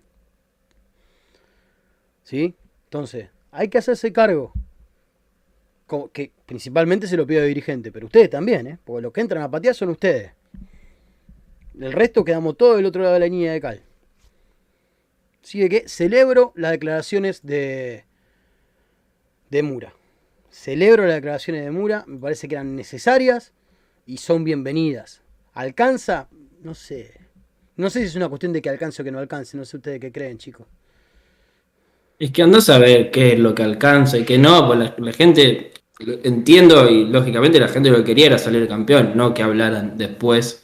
¿Sí? 2.24 2.56
Entonces, 2.86 3.30
hay 3.52 3.68
que 3.68 3.78
hacerse 3.78 4.14
cargo. 4.14 4.54
Que 6.14 6.32
principalmente 6.46 7.08
se 7.08 7.18
lo 7.18 7.28
pido 7.28 7.42
a 7.42 7.46
dirigente, 7.46 7.92
pero 7.92 8.06
ustedes 8.06 8.30
también, 8.30 8.68
¿eh? 8.68 8.80
Porque 8.86 9.02
los 9.02 9.12
que 9.12 9.20
entran 9.20 9.44
a 9.44 9.52
patear 9.52 9.76
son 9.76 9.90
ustedes. 9.90 10.32
El 11.78 11.92
resto 11.92 12.24
quedamos 12.24 12.56
todos 12.56 12.78
del 12.78 12.86
otro 12.86 13.02
lado 13.02 13.16
de 13.16 13.20
la 13.20 13.26
línea 13.26 13.52
de 13.52 13.60
cal. 13.60 13.84
Sigue 15.42 15.70
que 15.70 15.90
celebro 15.90 16.54
las 16.56 16.72
declaraciones 16.72 17.46
de, 17.46 18.06
de 19.50 19.64
Mura. 19.64 19.94
Celebro 20.50 21.06
las 21.06 21.16
declaraciones 21.16 21.64
de 21.64 21.72
Mura, 21.72 22.04
me 22.08 22.20
parece 22.20 22.48
que 22.48 22.56
eran 22.56 22.76
necesarias 22.76 23.54
y 24.06 24.18
son 24.18 24.44
bienvenidas. 24.44 25.22
¿Alcanza? 25.54 26.30
No 26.62 26.74
sé. 26.76 27.14
No 27.78 27.90
sé 27.90 28.02
si 28.02 28.06
es 28.06 28.16
una 28.16 28.30
cuestión 28.30 28.54
de 28.54 28.62
que 28.62 28.70
alcance 28.70 29.02
o 29.02 29.06
que 29.06 29.12
no 29.12 29.20
alcance. 29.20 29.58
No 29.58 29.66
sé 29.66 29.78
ustedes 29.78 30.00
qué 30.00 30.12
creen, 30.12 30.38
chicos. 30.38 30.68
Es 32.20 32.32
que 32.32 32.44
andás 32.44 32.70
a 32.70 32.78
ver 32.78 33.10
qué 33.10 33.34
es 33.34 33.40
lo 33.40 33.56
que 33.56 33.64
alcanza 33.64 34.18
y 34.18 34.24
qué 34.24 34.38
no. 34.38 34.68
Pues 34.68 34.92
la, 34.98 35.14
gente, 35.14 35.72
entiendo 36.24 36.88
y 36.88 37.06
lógicamente 37.06 37.60
la 37.60 37.68
gente 37.68 37.90
lo 37.90 37.98
que 37.98 38.04
quería 38.04 38.28
era 38.28 38.38
salir 38.38 38.68
campeón, 38.68 39.14
no 39.16 39.34
que 39.34 39.42
hablaran 39.42 39.98
después 39.98 40.64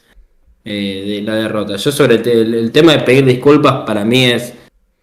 eh, 0.64 1.04
de 1.06 1.22
la 1.22 1.34
derrota. 1.34 1.76
Yo 1.76 1.90
sobre 1.90 2.16
el, 2.16 2.70
tema 2.70 2.92
de 2.92 3.00
pedir 3.00 3.24
disculpas 3.24 3.84
para 3.84 4.04
mí 4.04 4.26
es, 4.26 4.54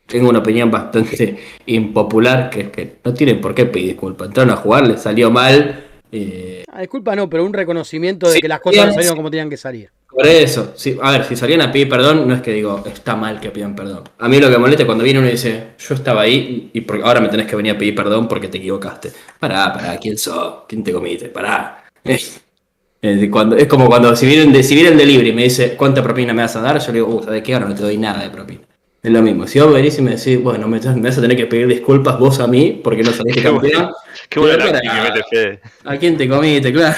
tengo 0.06 0.30
una 0.30 0.40
opinión 0.40 0.70
bastante 0.72 1.38
impopular, 1.66 2.50
que 2.50 2.62
es 2.62 2.70
que 2.70 2.96
no 3.04 3.14
tienen 3.14 3.42
por 3.42 3.56
qué 3.56 3.66
pedir 3.66 3.90
disculpas. 3.90 4.28
Entraron 4.28 4.52
a 4.54 4.58
jugar, 4.58 4.88
les 4.88 5.02
salió 5.02 5.32
mal. 5.32 5.84
Eh, 6.12 6.64
Ah, 6.72 6.82
disculpa, 6.82 7.16
no, 7.16 7.30
pero 7.30 7.46
un 7.46 7.54
reconocimiento 7.54 8.28
de 8.28 8.34
Sí, 8.34 8.42
que 8.42 8.48
las 8.48 8.60
cosas 8.60 8.88
no 8.88 8.94
salieron 8.94 9.16
como 9.16 9.32
tenían 9.32 9.50
que 9.50 9.58
salir. 9.58 9.90
Por 10.10 10.26
eso, 10.28 10.74
sí, 10.76 10.98
a 11.02 11.12
ver, 11.12 11.26
si 11.26 11.36
salían 11.36 11.62
a 11.62 11.72
pedir 11.72 11.90
perdón, 11.90 12.28
no 12.28 12.36
es 12.36 12.42
que 12.42 12.54
digo, 12.54 12.84
está 12.86 13.16
mal 13.16 13.40
que 13.40 13.50
pidan 13.50 13.76
perdón. 13.76 14.04
A 14.20 14.30
mí 14.30 14.40
lo 14.40 14.50
que 14.50 14.58
molesta 14.58 14.84
es 14.84 14.86
cuando 14.86 15.04
viene 15.04 15.20
uno 15.20 15.28
y 15.28 15.32
dice, 15.32 15.72
yo 15.78 15.96
estaba 15.96 16.22
ahí 16.22 16.70
y 16.74 16.82
por- 16.82 17.02
ahora 17.04 17.20
me 17.20 17.28
tenés 17.30 17.48
que 17.48 17.56
venir 17.56 17.74
a 17.74 17.78
pedir 17.78 17.96
perdón 17.96 18.28
porque 18.28 18.48
te 18.48 18.58
equivocaste. 18.58 19.12
Pará, 19.40 19.74
pará, 19.74 19.98
¿quién 19.98 20.18
sos? 20.18 20.64
¿Quién 20.68 20.84
te 20.84 20.94
comiste? 20.94 21.28
Pará. 21.30 21.84
Cuando, 23.30 23.56
es 23.56 23.68
como 23.68 23.88
cuando 23.88 24.16
si 24.16 24.26
vienen 24.26 24.52
de, 24.52 24.64
si 24.64 24.74
viene 24.74 24.90
el 24.90 24.98
delivery 24.98 25.30
y 25.30 25.34
me 25.34 25.44
dice, 25.44 25.76
¿cuánta 25.76 26.02
propina 26.02 26.34
me 26.34 26.42
vas 26.42 26.56
a 26.56 26.62
dar? 26.62 26.80
Yo 26.80 26.88
le 26.88 26.94
digo, 27.00 27.08
uh, 27.16 27.24
¿sabes 27.24 27.44
qué? 27.44 27.54
Ahora 27.54 27.68
no 27.68 27.76
te 27.76 27.84
doy 27.84 27.98
nada 27.98 28.24
de 28.24 28.32
propina. 28.32 28.62
Es 29.06 29.12
lo 29.12 29.22
mismo. 29.22 29.46
Si 29.46 29.60
vos 29.60 29.72
venís 29.72 30.00
y 30.00 30.02
me 30.02 30.16
decís, 30.16 30.42
bueno, 30.42 30.68
me, 30.68 30.80
me 30.80 31.02
vas 31.02 31.18
a 31.18 31.22
tener 31.22 31.38
que 31.38 31.46
pedir 31.46 31.68
disculpas 31.68 32.18
vos 32.18 32.40
a 32.40 32.48
mí 32.48 32.82
porque 32.84 33.04
no 33.04 33.12
saliste 33.12 33.44
campeón. 33.44 33.92
Qué 34.30 34.40
buena 34.40 34.82
que. 35.30 35.60
¿A 35.84 35.98
quién 35.98 36.18
te 36.18 36.28
comiste? 36.28 36.74
Claro. 36.74 36.96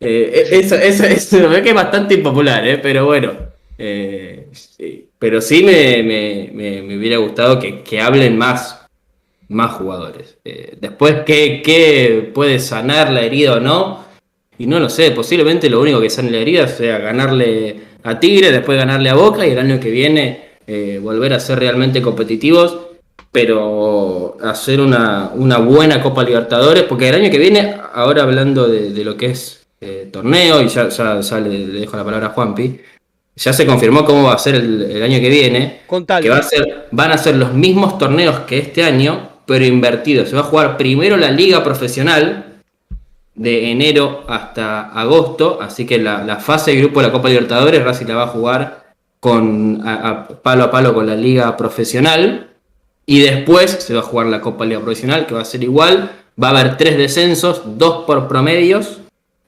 Eh, 0.00 0.48
eso, 0.52 0.74
eso, 0.76 1.04
eso 1.04 1.48
ve 1.50 1.60
que 1.62 1.68
es 1.68 1.74
bastante 1.74 2.14
impopular, 2.14 2.66
¿eh? 2.66 2.78
pero 2.78 3.04
bueno. 3.04 3.32
Eh, 3.76 4.46
sí. 4.52 5.06
Pero 5.18 5.42
sí 5.42 5.62
me, 5.64 6.02
me- 6.02 6.50
me- 6.54 6.82
me 6.82 6.96
hubiera 6.96 7.18
gustado 7.18 7.58
que, 7.58 7.82
que 7.82 8.00
hablen 8.00 8.38
más, 8.38 8.86
más 9.48 9.72
jugadores. 9.72 10.38
Eh, 10.46 10.78
después, 10.80 11.16
¿qué, 11.26 11.60
qué 11.62 12.30
puede 12.32 12.58
sanar 12.58 13.10
la 13.12 13.20
herida 13.20 13.56
o 13.56 13.60
no? 13.60 14.02
Y 14.56 14.66
no 14.66 14.80
lo 14.80 14.88
sé, 14.88 15.10
posiblemente 15.10 15.68
lo 15.68 15.80
único 15.82 16.00
que 16.00 16.08
sane 16.08 16.30
la 16.30 16.38
herida 16.38 16.68
sea 16.68 16.98
ganarle 16.98 17.76
a 18.02 18.18
Tigre, 18.18 18.50
después 18.50 18.78
ganarle 18.78 19.10
a 19.10 19.14
Boca 19.14 19.46
y 19.46 19.50
el 19.50 19.58
año 19.58 19.78
que 19.80 19.90
viene 19.90 20.43
eh, 20.66 20.98
volver 21.02 21.32
a 21.32 21.40
ser 21.40 21.58
realmente 21.58 22.00
competitivos, 22.02 22.78
pero 23.30 24.36
hacer 24.42 24.80
una, 24.80 25.30
una 25.34 25.58
buena 25.58 26.00
Copa 26.00 26.22
Libertadores, 26.22 26.84
porque 26.84 27.08
el 27.08 27.16
año 27.16 27.30
que 27.30 27.38
viene, 27.38 27.76
ahora 27.92 28.22
hablando 28.22 28.68
de, 28.68 28.92
de 28.92 29.04
lo 29.04 29.16
que 29.16 29.26
es 29.26 29.66
eh, 29.80 30.08
torneo, 30.12 30.62
y 30.62 30.68
ya, 30.68 30.88
ya, 30.88 31.20
ya 31.20 31.40
le, 31.40 31.66
le 31.66 31.80
dejo 31.80 31.96
la 31.96 32.04
palabra 32.04 32.28
a 32.28 32.30
Juanpi, 32.30 32.80
ya 33.36 33.52
se 33.52 33.66
confirmó 33.66 34.04
cómo 34.04 34.24
va 34.24 34.34
a 34.34 34.38
ser 34.38 34.54
el, 34.54 34.82
el 34.82 35.02
año 35.02 35.18
que 35.20 35.28
viene, 35.28 35.80
Contale. 35.86 36.22
que 36.22 36.30
va 36.30 36.38
a 36.38 36.42
ser, 36.42 36.86
van 36.92 37.10
a 37.10 37.18
ser 37.18 37.36
los 37.36 37.52
mismos 37.52 37.98
torneos 37.98 38.40
que 38.40 38.58
este 38.58 38.84
año, 38.84 39.30
pero 39.46 39.64
invertidos. 39.64 40.28
Se 40.28 40.36
va 40.36 40.42
a 40.42 40.44
jugar 40.44 40.76
primero 40.76 41.16
la 41.16 41.30
liga 41.30 41.64
profesional, 41.64 42.62
de 43.34 43.72
enero 43.72 44.24
hasta 44.28 44.90
agosto, 44.90 45.58
así 45.60 45.86
que 45.86 45.98
la, 45.98 46.22
la 46.22 46.36
fase 46.36 46.70
de 46.70 46.78
grupo 46.78 47.00
de 47.00 47.08
la 47.08 47.12
Copa 47.12 47.28
Libertadores, 47.28 47.82
Racing 47.82 48.06
la 48.06 48.14
va 48.14 48.22
a 48.22 48.28
jugar 48.28 48.83
con, 49.24 49.80
a, 49.88 50.28
palo 50.42 50.64
a 50.64 50.70
palo 50.70 50.92
con 50.92 51.06
la 51.06 51.14
liga 51.16 51.56
profesional, 51.56 52.50
y 53.06 53.20
después 53.20 53.70
se 53.70 53.94
va 53.94 54.00
a 54.00 54.02
jugar 54.02 54.26
la 54.26 54.42
Copa 54.42 54.66
Liga 54.66 54.80
Profesional, 54.80 55.24
que 55.24 55.32
va 55.32 55.40
a 55.40 55.46
ser 55.46 55.62
igual, 55.62 56.10
va 56.42 56.48
a 56.48 56.50
haber 56.50 56.76
tres 56.76 56.98
descensos, 56.98 57.62
dos 57.78 58.04
por 58.04 58.28
promedios 58.28 58.98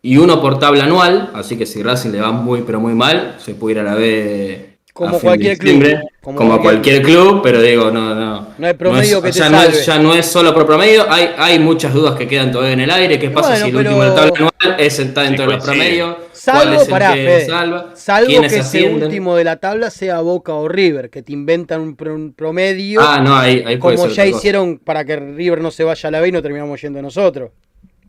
y 0.00 0.16
uno 0.16 0.40
por 0.40 0.58
tabla 0.58 0.84
anual, 0.84 1.30
así 1.34 1.58
que 1.58 1.66
si 1.66 1.82
Racing 1.82 2.08
le 2.08 2.22
va 2.22 2.32
muy 2.32 2.62
pero 2.62 2.80
muy 2.80 2.94
mal, 2.94 3.36
se 3.38 3.54
puede 3.54 3.74
ir 3.74 3.80
a 3.80 3.82
la 3.82 3.94
B 3.96 4.75
Como 4.96 5.20
cualquier 5.20 5.58
club. 5.58 5.84
Como 6.22 6.38
como, 6.38 6.60
cualquier 6.62 7.02
club, 7.02 7.40
pero 7.42 7.60
digo, 7.60 7.90
no, 7.90 8.14
no. 8.14 8.48
No 8.56 8.66
hay 8.66 8.72
promedio 8.74 9.18
es- 9.18 9.24
que 9.24 9.30
te 9.32 9.38
ya, 9.38 9.50
no 9.50 9.58
salve. 9.60 9.72
es, 9.78 9.86
ya 9.86 9.98
no 9.98 10.14
es 10.14 10.24
solo 10.26 10.54
por 10.54 10.64
promedio, 10.66 11.04
hay, 11.10 11.28
hay 11.36 11.58
muchas 11.58 11.92
dudas 11.92 12.14
que 12.16 12.26
quedan 12.26 12.50
todavía 12.50 12.72
en 12.72 12.80
el 12.80 12.90
aire. 12.90 13.18
¿Qué 13.18 13.28
pasa 13.30 13.50
Bueno, 13.50 13.64
si 13.66 13.70
el 13.70 13.76
pero- 13.76 13.90
último 13.90 14.02
de 14.02 14.08
la 14.08 14.14
tabla 14.14 14.32
anual 14.36 14.80
es, 14.80 14.98
está 14.98 15.22
dentro 15.22 15.44
Sí, 15.44 15.50
de 15.50 15.56
los 15.56 15.64
coincide. 15.64 15.84
promedios? 15.84 16.16
¿Cuál 16.16 16.26
Salvo, 16.32 16.74
es 16.74 16.82
el 16.82 16.90
pará, 16.90 17.14
que 17.14 17.20
Fede, 17.26 17.46
salva? 17.46 17.90
salvo 17.94 18.26
¿Quiénes 18.28 18.52
que 18.52 18.58
ese 18.60 18.66
ascienden? 18.66 19.02
último 19.04 19.36
de 19.36 19.44
la 19.44 19.56
tabla 19.56 19.90
sea 19.90 20.20
Boca 20.20 20.54
o 20.54 20.66
River, 20.68 21.10
que 21.10 21.22
te 21.22 21.32
inventan 21.32 21.80
un, 21.82 21.94
pro- 21.96 22.14
un 22.14 22.32
promedio, 22.32 23.00
Ah, 23.02 23.20
no, 23.22 23.36
ahí, 23.36 23.62
ahí 23.66 23.76
puede 23.76 23.96
como 23.96 24.08
ser 24.08 24.16
ya 24.16 24.26
hicieron 24.26 24.78
para 24.78 25.04
que 25.04 25.16
River 25.16 25.60
no 25.60 25.70
se 25.70 25.84
vaya 25.84 26.08
a 26.08 26.10
la 26.10 26.20
B 26.20 26.28
y 26.28 26.32
no 26.32 26.40
terminamos 26.42 26.80
yendo 26.80 27.02
nosotros. 27.02 27.50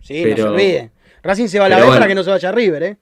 Sí, 0.01 0.23
no 0.23 0.35
se 0.37 0.43
olviden. 0.43 0.91
Racing 1.21 1.47
se 1.47 1.59
va 1.59 1.65
a 1.65 1.69
la 1.69 1.75
B 1.77 1.81
bueno. 1.83 1.95
para 1.97 2.07
que 2.07 2.15
no 2.15 2.23
se 2.23 2.29
vaya 2.29 2.47
a 2.49 2.51
River, 2.53 2.83
¿eh? 2.83 2.97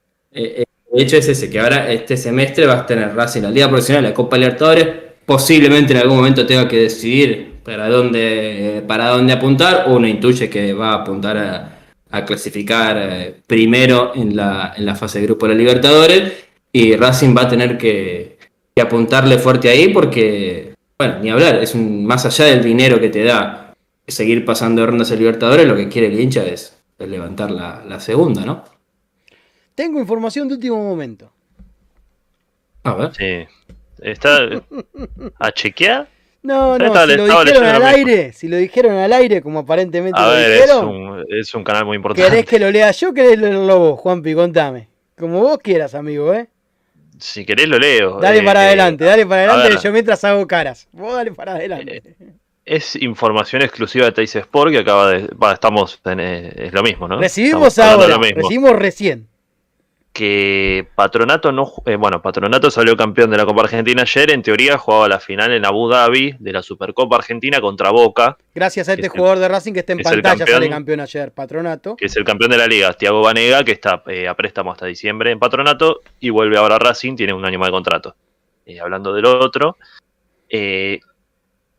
El 0.96 1.02
hecho 1.02 1.18
es 1.18 1.28
ese, 1.28 1.50
que 1.50 1.60
ahora 1.60 1.92
este 1.92 2.16
semestre 2.16 2.64
vas 2.64 2.80
a 2.80 2.86
tener 2.86 3.14
Racing 3.14 3.42
la 3.42 3.50
Liga 3.50 3.68
Profesional, 3.68 4.02
la 4.02 4.14
Copa 4.14 4.38
Libertadores, 4.38 4.88
posiblemente 5.26 5.92
en 5.92 5.98
algún 5.98 6.16
momento 6.16 6.46
tenga 6.46 6.66
que 6.66 6.78
decidir 6.78 7.56
para 7.62 7.90
dónde, 7.90 8.82
para 8.88 9.08
dónde 9.08 9.34
apuntar, 9.34 9.84
uno 9.88 10.08
intuye 10.08 10.48
que 10.48 10.72
va 10.72 10.92
a 10.92 10.94
apuntar 10.94 11.36
a, 12.10 12.24
clasificar 12.24 12.96
eh, 12.98 13.34
primero 13.46 14.12
en 14.14 14.34
la, 14.34 14.72
en 14.74 14.86
la 14.86 14.94
fase 14.94 15.20
de 15.20 15.26
grupo 15.26 15.46
de 15.46 15.52
la 15.52 15.58
Libertadores, 15.58 16.32
y 16.72 16.96
Racing 16.96 17.36
va 17.36 17.42
a 17.42 17.48
tener 17.50 17.76
que, 17.76 18.38
que 18.74 18.80
apuntarle 18.80 19.36
fuerte 19.36 19.68
ahí 19.68 19.88
porque, 19.88 20.72
bueno, 20.96 21.18
ni 21.20 21.28
hablar, 21.28 21.56
es 21.56 21.74
un, 21.74 22.06
más 22.06 22.24
allá 22.24 22.46
del 22.46 22.64
dinero 22.64 22.98
que 22.98 23.10
te 23.10 23.22
da 23.22 23.74
seguir 24.08 24.46
pasando 24.46 24.80
de 24.80 24.86
rondas 24.86 25.12
a 25.12 25.14
Libertadores, 25.16 25.66
lo 25.66 25.76
que 25.76 25.90
quiere 25.90 26.06
el 26.06 26.18
hincha 26.18 26.42
es, 26.46 26.74
es 26.98 27.06
levantar 27.06 27.50
la, 27.50 27.84
la 27.86 28.00
segunda, 28.00 28.46
¿no? 28.46 28.75
Tengo 29.76 30.00
información 30.00 30.48
de 30.48 30.54
último 30.54 30.82
momento. 30.82 31.30
A 32.82 32.94
ver. 32.94 33.14
Sí. 33.14 33.46
¿Está 34.00 34.48
a 35.38 35.52
chequear? 35.52 36.08
No, 36.42 36.78
no, 36.78 37.06
si 37.06 37.16
lo 37.16 37.26
dijeron 37.26 37.64
al 37.64 37.82
aire, 37.82 38.32
si 38.32 38.46
lo 38.46 38.56
dijeron 38.56 38.96
al 38.96 39.12
aire, 39.12 39.42
como 39.42 39.58
aparentemente 39.58 40.18
A 40.18 40.26
lo 40.26 40.32
ver, 40.32 40.50
es 40.50 40.62
dijeron, 40.62 40.88
un, 40.88 41.24
es 41.28 41.54
un 41.54 41.64
canal 41.64 41.84
muy 41.84 41.96
importante. 41.96 42.30
¿querés 42.30 42.46
que 42.46 42.58
lo 42.60 42.70
lea 42.70 42.90
yo 42.92 43.10
o 43.10 43.12
querés 43.12 43.38
leerlo 43.38 43.78
vos, 43.80 44.00
Juanpi? 44.00 44.32
Contame. 44.34 44.88
Como 45.18 45.40
vos 45.40 45.58
quieras, 45.58 45.94
amigo, 45.94 46.32
¿eh? 46.32 46.48
Si 47.18 47.44
querés 47.44 47.68
lo 47.68 47.78
leo. 47.78 48.20
Dale 48.20 48.38
Eh, 48.38 48.44
para 48.44 48.62
eh, 48.62 48.66
adelante, 48.68 49.04
dale 49.04 49.26
para 49.26 49.52
adelante, 49.52 49.82
yo 49.82 49.92
mientras 49.92 50.22
hago 50.24 50.46
caras. 50.46 50.88
Vos 50.92 51.14
dale 51.14 51.32
para 51.32 51.54
adelante. 51.54 52.14
Es 52.64 52.96
información 52.96 53.62
exclusiva 53.62 54.06
de 54.06 54.12
Teis 54.12 54.36
Sport 54.36 54.70
que 54.70 54.78
acaba 54.78 55.10
de. 55.10 55.28
estamos 55.52 56.00
en, 56.04 56.20
eh, 56.20 56.52
es 56.56 56.72
lo 56.72 56.82
mismo, 56.82 57.08
¿no? 57.08 57.18
Recibimos 57.18 57.76
Estamos 57.76 58.08
ahora, 58.08 58.18
recibimos 58.18 58.72
recién. 58.72 59.28
Que 60.16 60.88
Patronato 60.94 61.52
no. 61.52 61.70
eh, 61.84 61.96
bueno, 61.96 62.22
Patronato 62.22 62.70
salió 62.70 62.96
campeón 62.96 63.28
de 63.30 63.36
la 63.36 63.44
Copa 63.44 63.64
Argentina 63.64 64.00
ayer. 64.00 64.30
En 64.32 64.42
teoría 64.42 64.78
jugaba 64.78 65.08
la 65.08 65.20
final 65.20 65.52
en 65.52 65.66
Abu 65.66 65.88
Dhabi 65.90 66.34
de 66.38 66.52
la 66.54 66.62
Supercopa 66.62 67.16
Argentina 67.16 67.60
contra 67.60 67.90
Boca, 67.90 68.38
Gracias 68.54 68.88
a 68.88 68.94
este 68.94 69.06
el- 69.06 69.12
jugador 69.12 69.38
de 69.38 69.48
Racing 69.48 69.74
que 69.74 69.80
está 69.80 69.92
en 69.92 70.00
es 70.00 70.04
pantalla, 70.04 70.38
campeón. 70.38 70.48
sale 70.56 70.70
campeón 70.70 71.00
ayer, 71.00 71.32
Patronato. 71.32 71.96
que 71.96 72.06
es 72.06 72.16
el 72.16 72.24
campeón 72.24 72.50
de 72.50 72.56
la 72.56 72.66
liga, 72.66 72.94
Thiago 72.94 73.20
Banega, 73.20 73.62
que 73.62 73.72
está 73.72 74.02
eh, 74.06 74.26
a 74.26 74.34
préstamo 74.34 74.72
hasta 74.72 74.86
diciembre 74.86 75.30
en 75.32 75.38
Patronato 75.38 76.00
y 76.18 76.30
vuelve 76.30 76.56
ahora 76.56 76.76
a 76.76 76.78
Racing, 76.78 77.14
tiene 77.16 77.34
un 77.34 77.44
año 77.44 77.58
más 77.58 77.68
de 77.68 77.72
contrato. 77.72 78.16
Eh, 78.64 78.80
hablando 78.80 79.12
del 79.12 79.26
otro, 79.26 79.76
eh, 80.48 81.00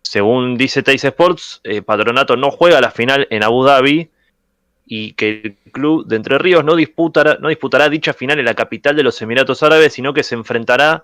según 0.04 0.58
dice 0.58 0.84
Teis 0.84 1.04
Sports, 1.04 1.62
Patronato 1.86 2.38
no 2.38 2.52
juega 2.52 2.80
la 2.82 2.92
final 2.92 3.26
en 3.32 3.44
Abu 3.44 3.64
Dhabi 3.66 4.10
y 4.88 5.14
que 5.14 5.42
el 5.44 5.58
club 5.72 6.08
de 6.08 6.16
Entre 6.16 6.38
Ríos 6.38 6.64
no 6.64 6.76
disputará, 6.76 7.38
no 7.40 7.50
disputará 7.50 7.90
dicha 7.90 8.14
final 8.14 8.40
en 8.40 8.46
la 8.46 8.54
capital 8.54 8.96
de 8.96 9.04
los 9.04 9.22
Emiratos 9.22 9.62
Árabes, 9.62 9.94
sino 9.94 10.14
que 10.14 10.24
se 10.24 10.36
enfrentará 10.36 11.04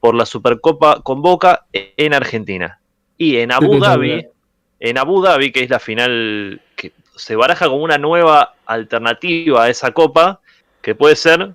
por 0.00 0.14
la 0.14 0.26
Supercopa 0.26 1.00
con 1.02 1.22
Boca 1.22 1.64
en 1.72 2.12
Argentina. 2.12 2.78
Y 3.16 3.38
en 3.38 3.52
Abu 3.52 3.78
Dhabi, 3.78 4.26
en 4.80 4.98
Abu 4.98 5.22
Dhabi, 5.22 5.50
que 5.50 5.62
es 5.62 5.70
la 5.70 5.78
final 5.78 6.60
que 6.76 6.92
se 7.16 7.34
baraja 7.36 7.68
como 7.68 7.82
una 7.82 7.98
nueva 7.98 8.54
alternativa 8.66 9.64
a 9.64 9.70
esa 9.70 9.92
copa, 9.92 10.40
que 10.82 10.94
puede 10.94 11.16
ser 11.16 11.54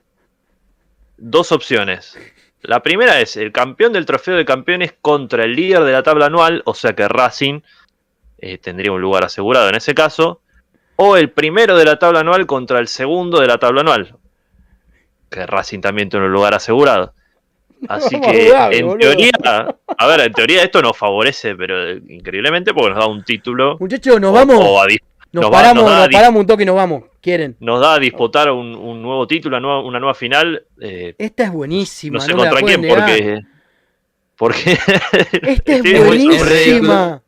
dos 1.18 1.52
opciones. 1.52 2.18
La 2.62 2.82
primera 2.82 3.20
es 3.22 3.38
el 3.38 3.52
campeón 3.52 3.94
del 3.94 4.06
trofeo 4.06 4.36
de 4.36 4.46
campeones 4.46 4.94
contra 5.00 5.44
el 5.44 5.56
líder 5.56 5.84
de 5.84 5.92
la 5.92 6.04
tabla 6.04 6.26
anual, 6.26 6.64
o 6.66 6.74
sea 6.74 6.94
que 6.94 7.08
Racing 7.08 7.62
eh, 8.40 8.58
tendría 8.58 8.92
un 8.92 9.02
lugar 9.02 9.26
asegurado 9.26 9.70
en 9.70 9.76
ese 9.76 9.94
caso, 9.94 10.42
o 10.98 11.16
el 11.18 11.30
primero 11.32 11.78
de 11.78 11.86
la 11.86 11.98
tabla 11.98 12.20
anual 12.20 12.45
contra 12.45 12.80
el 12.80 12.88
segundo 12.89 13.39
de 13.39 13.48
la 13.48 13.58
tabla 13.58 13.82
anual, 13.82 14.16
que 15.30 15.45
Racing 15.45 15.80
también 15.80 16.10
tiene 16.10 16.26
un 16.26 16.32
lugar 16.34 16.54
asegurado. 16.54 17.14
Así 17.88 18.20
que 18.22 18.50
en 18.72 18.88
boludo. 18.88 18.98
teoría, 19.00 19.32
a 19.98 20.08
ver, 20.08 20.20
en 20.22 20.34
teoría 20.34 20.64
esto 20.64 20.82
nos 20.82 20.98
favorece, 20.98 21.56
pero 21.56 21.89
eh, 21.91 22.02
increíblemente 22.10 22.74
porque 22.74 22.89
nos 22.89 23.00
da 23.00 23.08
un 23.08 23.24
título. 23.24 23.78
Muchachos, 23.80 24.20
nos 24.20 24.32
o- 24.32 24.34
vamos. 24.34 24.58
o 24.60 24.82
a 24.82 24.86
dis- 24.88 25.02
nos, 25.32 25.45
va- 25.45 25.52
paramos, 25.52 25.84
nos 25.84 26.08
paramos 26.10 26.39
un 26.41 26.48
toque 26.48 26.64
y 26.64 26.66
nos 26.66 26.76
vamos. 26.76 27.04
¿Quieren? 27.22 27.58
nos 27.60 27.82
da 27.82 27.95
a 27.95 28.00
disputar 28.00 28.50
un, 28.50 28.74
un 28.74 29.02
nuevo 29.02 29.28
título, 29.28 29.58
una 29.58 29.68
nueva, 29.68 29.82
una 29.84 30.00
nueva 30.00 30.14
final. 30.16 30.64
eh, 30.82 31.14
Esta 31.18 31.43
es 31.43 31.52
buenísima. 31.52 32.18
no 32.20 32.22
sé 32.26 32.34
contra 32.34 32.62
quién, 32.62 32.88
porque. 32.88 33.41
Porque. 34.38 34.72
Esta 35.41 35.74
es 35.74 36.06
buenísima. 36.08 37.22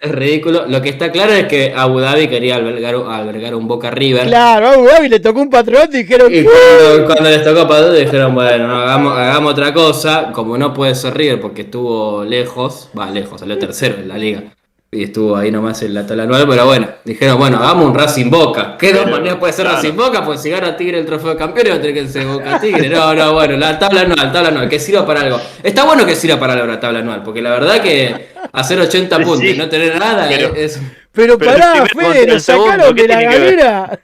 Es 0.00 0.12
ridículo. 0.12 0.66
Lo 0.66 0.80
que 0.80 0.88
está 0.88 1.12
claro 1.12 1.32
es 1.32 1.44
que 1.44 1.74
Abu 1.76 2.00
Dhabi 2.00 2.26
quería 2.26 2.56
albergar, 2.56 2.94
albergar 2.94 3.54
un 3.54 3.68
Boca 3.68 3.90
River. 3.90 4.26
Claro, 4.26 4.68
a 4.68 4.72
Abu 4.72 4.86
Dhabi 4.86 5.10
le 5.10 5.20
tocó 5.20 5.42
un 5.42 5.50
patronato 5.50 5.94
y 5.94 6.04
dijeron, 6.04 6.34
Y 6.34 6.42
cuando, 6.42 7.06
cuando 7.06 7.30
les 7.30 7.44
tocó 7.44 7.66
todos 7.66 7.98
dijeron, 7.98 8.34
bueno, 8.34 8.66
no, 8.66 8.76
hagamos, 8.76 9.18
hagamos 9.18 9.52
otra 9.52 9.74
cosa. 9.74 10.32
Como 10.32 10.56
no 10.56 10.72
puede 10.72 10.94
ser 10.94 11.14
River 11.14 11.38
porque 11.38 11.62
estuvo 11.62 12.24
lejos, 12.24 12.88
va 12.98 13.10
lejos, 13.10 13.40
salió 13.40 13.58
tercero 13.58 13.96
en 13.96 14.08
la 14.08 14.16
liga. 14.16 14.44
Y 14.92 15.04
estuvo 15.04 15.36
ahí 15.36 15.52
nomás 15.52 15.80
en 15.82 15.94
la 15.94 16.04
tabla 16.04 16.24
anual, 16.24 16.48
pero 16.48 16.66
bueno, 16.66 16.88
dijeron, 17.04 17.38
bueno, 17.38 17.58
hagamos 17.58 17.86
un 17.86 17.94
Racing 17.94 18.28
Boca. 18.28 18.76
¿Qué 18.76 18.92
dos 18.92 19.08
maneras 19.08 19.36
puede 19.36 19.52
ser 19.52 19.64
claro. 19.66 19.80
Racing 19.80 19.96
Boca? 19.96 20.24
Pues 20.24 20.42
si 20.42 20.50
gana 20.50 20.76
Tigre 20.76 20.98
el 20.98 21.06
trofeo 21.06 21.30
de 21.30 21.36
campeón, 21.36 21.68
va 21.70 21.74
a 21.74 21.80
tener 21.80 21.94
que 21.94 22.08
ser 22.08 22.26
Boca 22.26 22.60
Tigre. 22.60 22.88
No, 22.88 23.14
no, 23.14 23.32
bueno, 23.34 23.56
la 23.56 23.78
tabla 23.78 24.00
anual, 24.00 24.32
tabla 24.32 24.48
anual, 24.48 24.68
que 24.68 24.80
sirva 24.80 25.06
para 25.06 25.20
algo. 25.20 25.40
Está 25.62 25.84
bueno 25.84 26.04
que 26.04 26.16
sirva 26.16 26.40
para 26.40 26.54
algo 26.54 26.66
la 26.66 26.80
tabla 26.80 26.98
anual, 26.98 27.22
porque 27.22 27.40
la 27.40 27.50
verdad 27.50 27.80
que 27.80 28.30
hacer 28.52 28.80
80 28.80 29.16
Sí, 29.16 29.22
puntos 29.22 29.44
y 29.44 29.56
no 29.56 29.68
tener 29.68 29.96
nada 29.96 30.26
Pero- 30.28 30.56
es. 30.56 30.80
Pero, 31.12 31.36
pará, 31.38 31.86
Fede, 31.86 32.26
lo 32.26 32.38
sacaron 32.38 32.94
de 32.94 33.08
la 33.08 33.22
galera. 33.22 34.00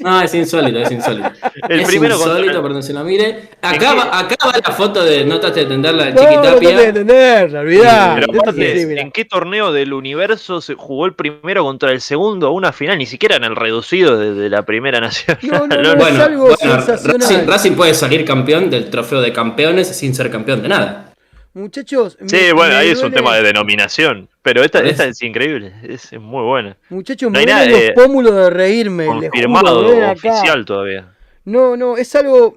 No, 0.00 0.20
es 0.20 0.34
insólito, 0.34 0.78
es 0.78 0.90
insólito. 0.90 1.30
El 1.68 1.80
es 1.80 1.88
primero 1.88 2.16
insólito, 2.16 2.62
perdón, 2.62 2.82
se 2.82 2.92
lo 2.92 3.02
mire. 3.02 3.50
Acá, 3.62 3.94
va, 3.94 4.18
acá 4.18 4.36
va 4.46 4.52
la 4.66 4.72
foto 4.72 5.02
de. 5.02 5.24
No 5.24 5.40
trataste 5.40 5.60
de 5.60 5.62
entenderla 5.62 6.04
de 6.06 6.12
no, 6.12 6.20
Chiquitapia. 6.20 6.70
No 6.72 6.78
de 6.78 6.88
entenderla, 6.88 7.60
olvidá. 7.60 8.20
¿en 9.00 9.10
qué 9.10 9.24
torneo 9.24 9.72
del 9.72 9.94
universo 9.94 10.60
se 10.60 10.74
jugó 10.74 11.06
el 11.06 11.14
primero 11.14 11.64
contra 11.64 11.92
el 11.92 12.00
segundo 12.02 12.48
a 12.48 12.50
una 12.50 12.72
final? 12.72 12.98
Ni 12.98 13.06
siquiera 13.06 13.36
en 13.36 13.44
el 13.44 13.56
reducido 13.56 14.18
de, 14.18 14.50
la 14.50 14.62
primera 14.62 15.00
nación. 15.00 15.38
No, 15.42 15.66
no, 15.66 15.76
no, 15.82 15.96
bueno, 15.96 16.16
es 16.16 16.20
algo 16.20 16.44
bueno, 16.44 16.82
sensacional. 16.82 17.46
Racing 17.46 17.72
puede 17.72 17.94
salir 17.94 18.24
campeón 18.24 18.68
del 18.68 18.90
trofeo 18.90 19.20
de 19.20 19.32
campeones 19.32 19.88
sin 19.88 20.14
ser 20.14 20.30
campeón 20.30 20.62
de 20.62 20.68
nada. 20.68 21.09
Muchachos. 21.52 22.16
Sí, 22.26 22.52
bueno, 22.54 22.76
ahí 22.76 22.90
es 22.90 23.02
un 23.02 23.12
tema 23.12 23.34
de 23.36 23.42
denominación. 23.42 24.28
Pero 24.42 24.62
esta, 24.62 24.80
esta 24.80 25.04
es 25.04 25.20
increíble, 25.22 25.72
es 25.82 26.12
muy 26.18 26.44
buena. 26.44 26.76
Muchachos, 26.88 27.30
me 27.30 27.44
no 27.44 27.66
los 27.66 27.90
pómulos 27.94 28.34
de 28.34 28.50
reírme. 28.50 29.06
Confirmado 29.06 30.10
oficial 30.12 30.64
todavía. 30.64 31.12
No, 31.44 31.76
no, 31.76 31.96
es 31.96 32.14
algo. 32.14 32.56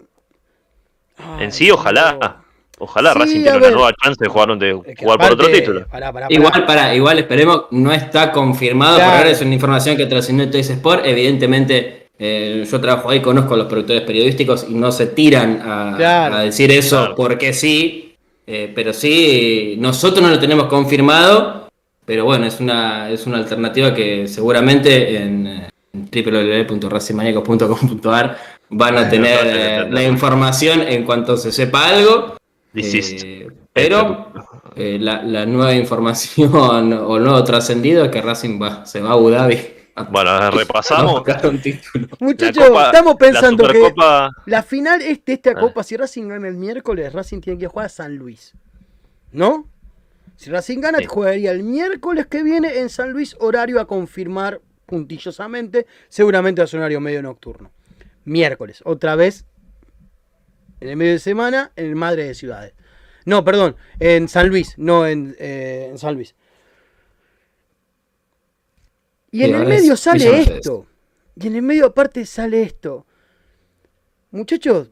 en 1.39 1.51
sí, 1.51 1.71
ojalá. 1.71 2.39
Ojalá 2.79 3.13
Racing 3.13 3.43
tenga 3.43 3.57
una 3.57 3.71
nueva 3.71 3.93
chance 3.93 4.17
de 4.21 4.29
jugar, 4.29 4.57
de 4.57 4.73
jugar 4.73 5.19
por 5.19 5.31
otro 5.31 5.47
título. 5.49 5.85
Igual, 6.29 6.65
para, 6.65 6.93
igual 6.93 7.19
esperemos, 7.19 7.65
no 7.71 7.93
está 7.93 8.31
confirmado, 8.31 8.95
por 8.95 9.05
ahora 9.05 9.29
es 9.29 9.41
una 9.41 9.53
información 9.53 9.95
que 9.95 10.05
trascendió 10.05 10.49
Toys 10.49 10.69
Sport. 10.69 11.05
Evidentemente, 11.05 12.09
eh, 12.17 12.65
yo 12.69 12.81
trabajo 12.81 13.09
ahí, 13.09 13.21
conozco 13.21 13.53
a 13.53 13.57
los 13.57 13.67
productores 13.67 14.01
periodísticos 14.03 14.65
y 14.67 14.73
no 14.73 14.91
se 14.91 15.07
tiran 15.07 15.61
a, 15.63 16.43
decir 16.43 16.71
eso 16.71 17.13
porque 17.15 17.53
sí. 17.53 18.12
Eh, 18.45 18.73
pero 18.75 18.91
sí, 18.93 19.75
nosotros 19.79 20.21
no 20.21 20.29
lo 20.29 20.37
tenemos 20.39 20.67
confirmado, 20.67 21.69
pero 22.05 22.25
bueno, 22.25 22.45
es 22.45 22.59
una, 22.59 23.09
es 23.09 23.25
una 23.25 23.37
alternativa 23.37 23.93
que 23.93 24.27
seguramente 24.27 25.15
en, 25.17 25.63
www.racimaniacos.com.ar 25.93 28.37
van 28.69 28.97
a 28.97 29.07
tener 29.09 29.39
eh, 29.43 29.87
la 29.89 30.03
información 30.03 30.81
en 30.81 31.03
cuanto 31.03 31.37
se 31.37 31.51
sepa 31.51 31.89
algo. 31.89 32.37
Eh, 32.75 33.47
pero 33.71 34.31
la, 34.75 35.45
nueva 35.45 35.75
información 35.75 36.51
o 36.55 37.17
el 37.17 37.23
nuevo 37.23 37.43
trascendido 37.43 38.05
es 38.05 38.11
que 38.11 38.21
Racing 38.21 38.59
va, 38.61 38.85
se 38.85 39.01
va 39.01 39.09
a 39.09 39.13
Abu 39.13 39.29
Dhabi 39.29 39.82
bueno, 40.09 40.51
repasamos. 40.51 41.23
Muchachos, 42.19 42.69
estamos 42.85 43.15
pensando 43.15 43.67
que 43.67 43.93
la 44.45 44.63
final 44.63 45.01
es 45.01 45.23
de 45.23 45.33
esta 45.33 45.51
ah. 45.51 45.59
copa, 45.59 45.83
si 45.83 45.97
Racing 45.97 46.27
gana 46.27 46.47
el 46.47 46.55
miércoles, 46.55 47.13
Racing 47.13 47.41
tiene 47.41 47.59
que 47.59 47.67
jugar 47.67 47.87
a 47.87 47.89
San 47.89 48.15
Luis. 48.15 48.53
¿No? 49.31 49.67
Si 50.35 50.49
Racing 50.49 50.79
gana, 50.79 50.99
jugaría 51.07 51.51
el 51.51 51.63
miércoles 51.63 52.25
que 52.27 52.43
viene 52.43 52.79
en 52.79 52.89
San 52.89 53.11
Luis, 53.11 53.35
horario 53.39 53.79
a 53.79 53.85
confirmar 53.85 54.61
puntillosamente. 54.85 55.85
Seguramente 56.09 56.61
va 56.61 56.65
a 56.65 56.67
ser 56.67 56.79
un 56.79 56.83
horario 56.83 56.99
medio 56.99 57.21
nocturno. 57.21 57.71
Miércoles, 58.25 58.81
otra 58.85 59.15
vez 59.15 59.45
en 60.79 60.89
el 60.89 60.97
medio 60.97 61.13
de 61.13 61.19
semana, 61.19 61.71
en 61.75 61.85
el 61.85 61.95
Madre 61.95 62.25
de 62.25 62.33
Ciudades. 62.33 62.73
No, 63.25 63.43
perdón, 63.45 63.75
en 63.99 64.27
San 64.27 64.49
Luis, 64.49 64.73
no 64.77 65.07
en, 65.07 65.35
eh, 65.39 65.87
en 65.91 65.97
San 65.97 66.15
Luis. 66.15 66.35
Y 69.33 69.43
en 69.43 69.55
el 69.55 69.65
medio 69.65 69.97
sale 69.97 70.41
esto. 70.41 70.85
Y 71.35 71.47
en 71.47 71.55
el 71.55 71.63
medio 71.63 71.87
aparte 71.87 72.23
sale 72.23 72.61
esto. 72.61 73.07
Muchachos, 74.29 74.91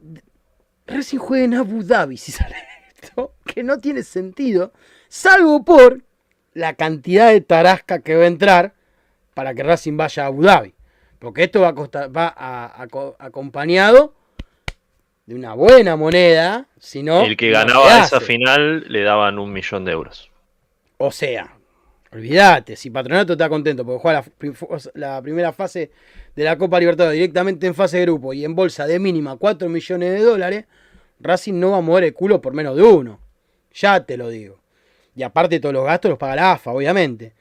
recién 0.88 1.22
juega 1.22 1.45
en 1.45 1.53
Abu 1.53 1.84
Dhabi 1.84 2.18
si 2.18 2.31
sale 2.31 2.55
esto. 3.01 3.35
Que 3.45 3.63
no 3.63 3.77
tiene 3.80 4.01
sentido. 4.01 4.73
Salvo 5.09 5.63
por 5.63 6.01
la 6.53 6.73
cantidad 6.73 7.30
de 7.30 7.41
tarasca 7.41 7.99
que 7.99 8.15
va 8.15 8.23
a 8.23 8.27
entrar 8.27 8.73
para 9.35 9.53
que 9.53 9.61
Racing 9.61 9.95
vaya 9.95 10.23
a 10.23 10.27
Abu 10.27 10.41
Dhabi. 10.41 10.73
Porque 11.19 11.43
esto 11.43 11.61
va, 11.61 11.69
a 11.69 11.76
costar, 11.76 12.15
va 12.15 12.34
acompañado 13.19 14.15
de 15.27 15.35
una 15.35 15.53
buena 15.53 15.95
moneda. 15.95 16.68
Si 16.80 17.01
el 17.01 17.38
que 17.38 17.51
ganaba 17.51 17.99
esa 18.03 18.19
final 18.19 18.85
le 18.88 19.03
daban 19.03 19.38
un 19.38 19.53
millón 19.53 19.85
de 19.85 19.91
euros. 19.91 20.31
O 20.97 21.11
sea, 21.11 21.60
Olvídate, 22.13 22.75
si 22.75 22.89
Patronato 22.89 23.33
está 23.33 23.47
contento 23.47 23.85
porque 23.85 24.01
juega 24.01 24.25
la, 24.95 25.21
primera 25.21 25.53
fase 25.53 25.91
de 26.35 26.43
la 26.43 26.57
Copa 26.57 26.77
Libertadores 26.77 27.15
directamente 27.15 27.67
en 27.67 27.73
fase 27.73 27.99
de 27.99 28.03
grupo 28.03 28.33
y 28.33 28.43
en 28.43 28.53
bolsa 28.53 28.85
de 28.85 28.99
mínima 28.99 29.38
4 29.38 29.69
millones 29.69 30.11
de 30.11 30.21
dólares, 30.21 30.65
Racing 31.21 31.53
no 31.53 31.71
va 31.71 31.77
a 31.77 31.81
mover 31.81 32.03
el 32.03 32.13
culo 32.13 32.41
por 32.41 32.53
menos 32.53 32.75
de 32.75 32.83
uno. 32.83 33.19
Ya 33.73 34.03
te 34.03 34.17
lo 34.17 34.27
digo. 34.27 34.59
Y 35.15 35.23
aparte 35.23 35.61
todos 35.61 35.73
los 35.73 35.85
gastos 35.85 36.09
los 36.09 36.19
paga 36.19 36.35
la 36.35 36.51
AFA, 36.53 36.71
obviamente. 36.71 37.33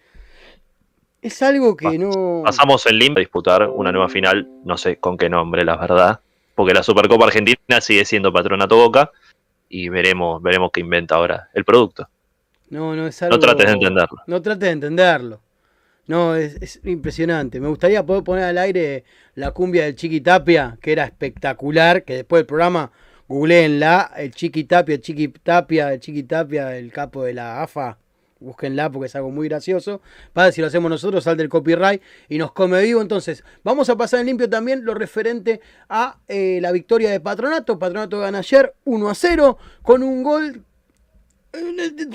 Es 1.20 1.42
algo 1.42 1.76
que 1.76 1.98
no... 1.98 2.42
Pasamos 2.44 2.86
en 2.86 2.98
Limba 2.98 3.18
a 3.18 3.20
disputar 3.20 3.68
una 3.68 3.90
nueva 3.90 4.08
final, 4.08 4.48
no 4.64 4.78
sé 4.78 4.96
con 4.98 5.18
qué 5.18 5.28
nombre, 5.28 5.64
la 5.64 5.76
verdad. 5.76 6.20
Porque 6.54 6.74
la 6.74 6.84
Supercopa 6.84 7.26
Argentina 7.26 7.80
sigue 7.80 8.04
siendo 8.04 8.32
Patronato 8.32 8.76
Boca 8.76 9.10
y 9.68 9.88
veremos, 9.88 10.40
veremos 10.40 10.70
qué 10.72 10.80
inventa 10.80 11.16
ahora 11.16 11.48
el 11.54 11.64
producto. 11.64 12.08
No, 12.70 12.94
no 12.96 13.06
es 13.06 13.22
algo. 13.22 13.36
No 13.36 13.40
trates 13.40 13.66
de 13.66 13.72
entenderlo. 13.72 14.18
No 14.26 14.42
trates 14.42 14.60
de 14.60 14.70
entenderlo. 14.70 15.40
No, 16.06 16.34
es, 16.34 16.80
impresionante. 16.84 17.60
Me 17.60 17.68
gustaría 17.68 18.04
poder 18.04 18.24
poner 18.24 18.44
al 18.44 18.58
aire 18.58 19.04
la 19.34 19.52
cumbia 19.52 19.84
del 19.84 19.94
Chiqui 19.94 20.20
Tapia, 20.20 20.78
que 20.80 20.92
era 20.92 21.04
espectacular, 21.04 22.04
que 22.04 22.14
después 22.14 22.40
del 22.40 22.46
programa 22.46 22.90
googleenla, 23.28 24.12
el 24.16 24.32
Chiqui 24.32 24.64
Tapia, 24.64 24.96
el 24.96 25.00
Chiqui 25.00 25.28
Tapia, 25.28 25.92
el 25.92 26.00
Chiqui 26.00 26.24
Tapia, 26.24 26.76
el 26.76 26.90
capo 26.90 27.22
de 27.22 27.34
la 27.34 27.62
AFA, 27.62 27.98
búsquenla 28.40 28.90
porque 28.90 29.06
es 29.06 29.14
algo 29.14 29.30
muy 29.30 29.48
gracioso. 29.48 30.00
Para 30.32 30.50
si 30.50 30.60
lo 30.60 30.66
hacemos 30.66 30.90
nosotros, 30.90 31.22
sale 31.22 31.42
el 31.44 31.48
copyright 31.48 32.02
y 32.28 32.38
nos 32.38 32.52
come 32.52 32.82
vivo. 32.82 33.00
Entonces, 33.00 33.44
vamos 33.62 33.88
a 33.88 33.96
pasar 33.96 34.20
en 34.20 34.26
limpio 34.26 34.50
también 34.50 34.84
lo 34.84 34.94
referente 34.94 35.60
a 35.88 36.18
eh, 36.26 36.58
la 36.60 36.72
victoria 36.72 37.10
de 37.10 37.20
Patronato. 37.20 37.78
Patronato 37.78 38.18
gana 38.18 38.38
ayer 38.38 38.74
1 38.84 39.08
a 39.08 39.14
0 39.14 39.58
con 39.82 40.02
un 40.02 40.24
gol 40.24 40.64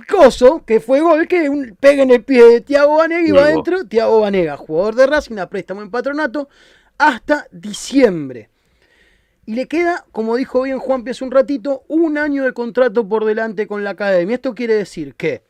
coso, 0.08 0.64
que 0.66 0.80
fue 0.80 1.02
gol, 1.02 1.28
que 1.28 1.50
un, 1.50 1.76
pega 1.80 2.04
en 2.04 2.12
el 2.12 2.24
pie 2.24 2.44
de 2.46 2.62
Tiago 2.62 2.98
Vanega 2.98 3.28
y 3.28 3.32
va 3.32 3.44
adentro. 3.44 3.86
Tiago 3.86 4.22
Vanega, 4.22 4.58
jugador 4.58 4.96
de 4.96 5.08
Racing, 5.08 5.38
a 5.38 5.50
préstamo 5.50 5.82
en 5.82 5.92
patronato, 5.92 6.50
hasta 6.98 7.48
diciembre. 7.52 8.50
Y 9.46 9.54
le 9.56 9.68
queda, 9.68 10.06
como 10.12 10.36
dijo 10.36 10.64
bien 10.64 10.80
Juan 10.80 11.08
hace 11.08 11.24
un 11.24 11.32
ratito, 11.32 11.84
un 11.88 12.18
año 12.18 12.44
de 12.44 12.54
contrato 12.54 13.08
por 13.08 13.26
delante 13.26 13.68
con 13.68 13.84
la 13.84 13.92
academia. 13.92 14.36
Esto 14.36 14.56
quiere 14.56 14.74
decir 14.74 15.14
que 15.16 15.44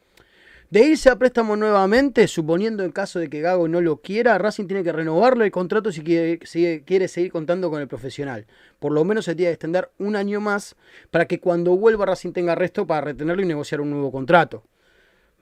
de 0.70 0.84
irse 0.84 1.10
a 1.10 1.18
préstamo 1.18 1.56
nuevamente, 1.56 2.28
suponiendo 2.28 2.84
en 2.84 2.92
caso 2.92 3.20
de 3.20 3.30
que 3.30 3.42
Gago 3.42 3.68
no 3.68 3.82
lo 3.82 3.98
quiera, 3.98 4.38
Racing 4.38 4.66
tiene 4.68 4.84
que 4.84 4.92
renovarle 4.92 5.46
el 5.46 5.52
contrato 5.52 5.92
si 5.92 6.02
quiere, 6.02 7.08
seguir 7.08 7.32
contando 7.32 7.70
con 7.70 7.82
el 7.82 7.88
profesional. 7.88 8.48
Por 8.80 8.92
lo 8.92 9.06
menos 9.06 9.26
se 9.26 9.36
tiene 9.36 9.50
que 9.50 9.54
extender 9.54 9.92
un 10.00 10.16
año 10.16 10.42
más 10.42 10.76
para 11.12 11.26
que 11.26 11.40
cuando 11.40 11.78
vuelva 11.78 12.08
Racing 12.08 12.32
tenga 12.32 12.56
resto 12.56 12.88
para 12.88 13.02
retenerlo 13.02 13.44
y 13.44 13.46
negociar 13.46 13.82
un 13.82 13.92
nuevo 13.92 14.12
contrato. 14.12 14.64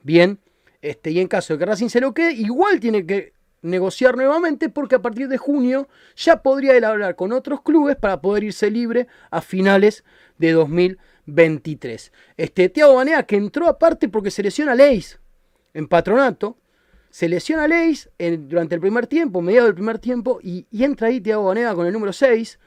Bien, 0.02 0.38
este, 0.82 1.10
y 1.10 1.20
en 1.20 1.28
caso 1.28 1.54
de 1.54 1.58
que 1.58 1.66
Racing 1.66 1.88
se 1.88 2.00
lo 2.00 2.12
quede, 2.12 2.32
igual 2.32 2.78
tiene 2.80 3.06
que 3.06 3.32
negociar 3.62 4.16
nuevamente 4.16 4.68
porque 4.68 4.96
a 4.96 5.02
partir 5.02 5.28
de 5.28 5.38
junio 5.38 5.88
ya 6.16 6.42
podría 6.42 6.76
él 6.76 6.84
hablar 6.84 7.16
con 7.16 7.32
otros 7.32 7.62
clubes 7.62 7.96
para 7.96 8.20
poder 8.20 8.44
irse 8.44 8.70
libre 8.70 9.06
a 9.30 9.40
finales 9.40 10.04
de 10.36 10.52
2023. 11.26 12.12
Este 12.36 12.68
Thiago 12.68 12.94
Banea 12.94 13.24
que 13.24 13.36
entró 13.36 13.68
aparte 13.68 14.08
porque 14.08 14.30
se 14.30 14.42
lesiona 14.42 14.74
Leis 14.74 15.18
en 15.72 15.88
patronato, 15.88 16.58
se 17.10 17.28
lesiona 17.28 17.68
Leis 17.68 18.10
durante 18.18 18.74
el 18.74 18.80
primer 18.80 19.06
tiempo, 19.06 19.40
mediado 19.40 19.66
del 19.66 19.74
primer 19.74 19.98
tiempo, 19.98 20.40
y, 20.42 20.66
entra 20.72 21.08
ahí 21.08 21.20
Thiago 21.20 21.44
Banega 21.44 21.74
con 21.74 21.86
el 21.86 21.92
número 21.92 22.12
6 22.12 22.58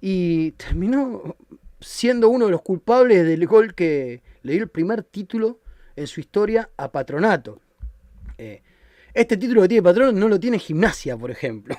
y 0.00 0.52
terminó 0.52 1.36
siendo 1.80 2.28
uno 2.28 2.46
de 2.46 2.50
los 2.50 2.62
culpables 2.62 3.24
del 3.24 3.46
gol 3.46 3.74
que 3.74 4.22
le 4.42 4.52
dio 4.52 4.62
el 4.62 4.68
primer 4.68 5.02
título 5.02 5.60
en 5.96 6.06
su 6.06 6.20
historia 6.20 6.70
a 6.76 6.90
Patronato. 6.90 7.60
Eh, 8.36 8.62
este 9.14 9.36
título 9.36 9.62
que 9.62 9.68
tiene 9.68 9.82
Patronato 9.82 10.16
no 10.16 10.28
lo 10.28 10.38
tiene 10.38 10.58
Gimnasia, 10.58 11.16
por 11.16 11.30
ejemplo. 11.30 11.76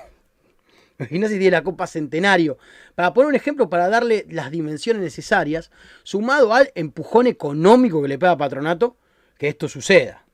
Gimnasia 1.08 1.38
tiene 1.38 1.52
la 1.52 1.64
Copa 1.64 1.88
Centenario. 1.88 2.58
Para 2.96 3.14
poner 3.14 3.30
un 3.30 3.36
ejemplo, 3.36 3.70
para 3.70 3.90
darle 3.90 4.26
las 4.30 4.52
dimensiones 4.52 5.02
necesarias, 5.02 5.72
sumado 6.04 6.54
al 6.54 6.72
empujón 6.76 7.28
económico 7.28 8.02
que 8.02 8.08
le 8.08 8.18
pega 8.20 8.34
a 8.34 8.38
Patronato, 8.38 8.98
que 9.38 9.48
esto 9.48 9.68
suceda. 9.70 10.26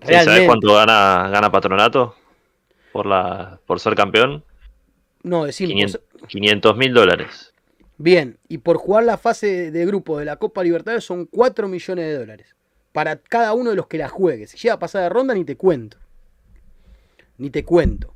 ¿Sabes 0.00 0.46
cuánto 0.46 0.74
gana, 0.74 1.28
gana 1.30 1.50
Patronato 1.50 2.14
por, 2.92 3.06
la, 3.06 3.60
por 3.66 3.80
ser 3.80 3.94
campeón? 3.94 4.44
No, 5.22 5.44
decimos. 5.44 5.98
500 6.28 6.76
mil 6.76 6.92
dólares. 6.92 7.52
Bien, 7.98 8.38
y 8.48 8.58
por 8.58 8.78
jugar 8.78 9.04
la 9.04 9.16
fase 9.16 9.70
de 9.70 9.86
grupo 9.86 10.18
de 10.18 10.24
la 10.24 10.36
Copa 10.36 10.64
Libertadores 10.64 11.04
son 11.04 11.26
4 11.26 11.68
millones 11.68 12.04
de 12.06 12.18
dólares. 12.18 12.56
Para 12.92 13.16
cada 13.16 13.54
uno 13.54 13.70
de 13.70 13.76
los 13.76 13.86
que 13.86 13.98
la 13.98 14.08
juegue. 14.08 14.46
Si 14.46 14.58
llega 14.58 14.74
a 14.74 14.78
pasar 14.78 15.02
de 15.02 15.08
ronda, 15.08 15.34
ni 15.34 15.44
te 15.44 15.56
cuento. 15.56 15.96
Ni 17.38 17.50
te 17.50 17.64
cuento. 17.64 18.14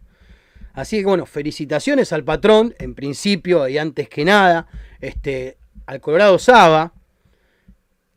Así 0.76 0.98
que 0.98 1.06
bueno, 1.06 1.24
felicitaciones 1.24 2.12
al 2.12 2.22
patrón, 2.22 2.74
en 2.78 2.94
principio 2.94 3.66
y 3.66 3.78
antes 3.78 4.10
que 4.10 4.26
nada, 4.26 4.66
este, 5.00 5.56
al 5.86 6.02
Colorado 6.02 6.38
Saba, 6.38 6.92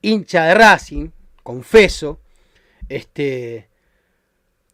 hincha 0.01 0.43
de 0.43 0.53
Racing, 0.55 1.09
confeso, 1.41 2.19
este, 2.89 3.69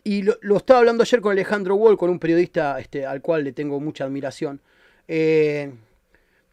y 0.03 0.23
lo, 0.23 0.57
estaba 0.57 0.79
hablando 0.79 1.03
ayer 1.03 1.21
con 1.21 1.33
Alejandro 1.33 1.75
Wall, 1.75 1.95
con 1.95 2.09
un 2.09 2.17
periodista 2.17 2.79
este, 2.79 3.05
al 3.05 3.21
cual 3.21 3.43
le 3.43 3.51
tengo 3.51 3.79
mucha 3.79 4.05
admiración. 4.05 4.61
Eh, 5.07 5.71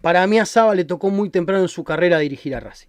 para 0.03 0.27
mí 0.27 0.39
a 0.39 0.45
Saba 0.45 0.75
le 0.75 0.85
tocó 0.85 1.09
muy 1.09 1.31
temprano 1.31 1.63
en 1.63 1.69
su 1.69 1.83
carrera 1.83 2.19
dirigir 2.19 2.55
a 2.55 2.61
Racing. 2.61 2.89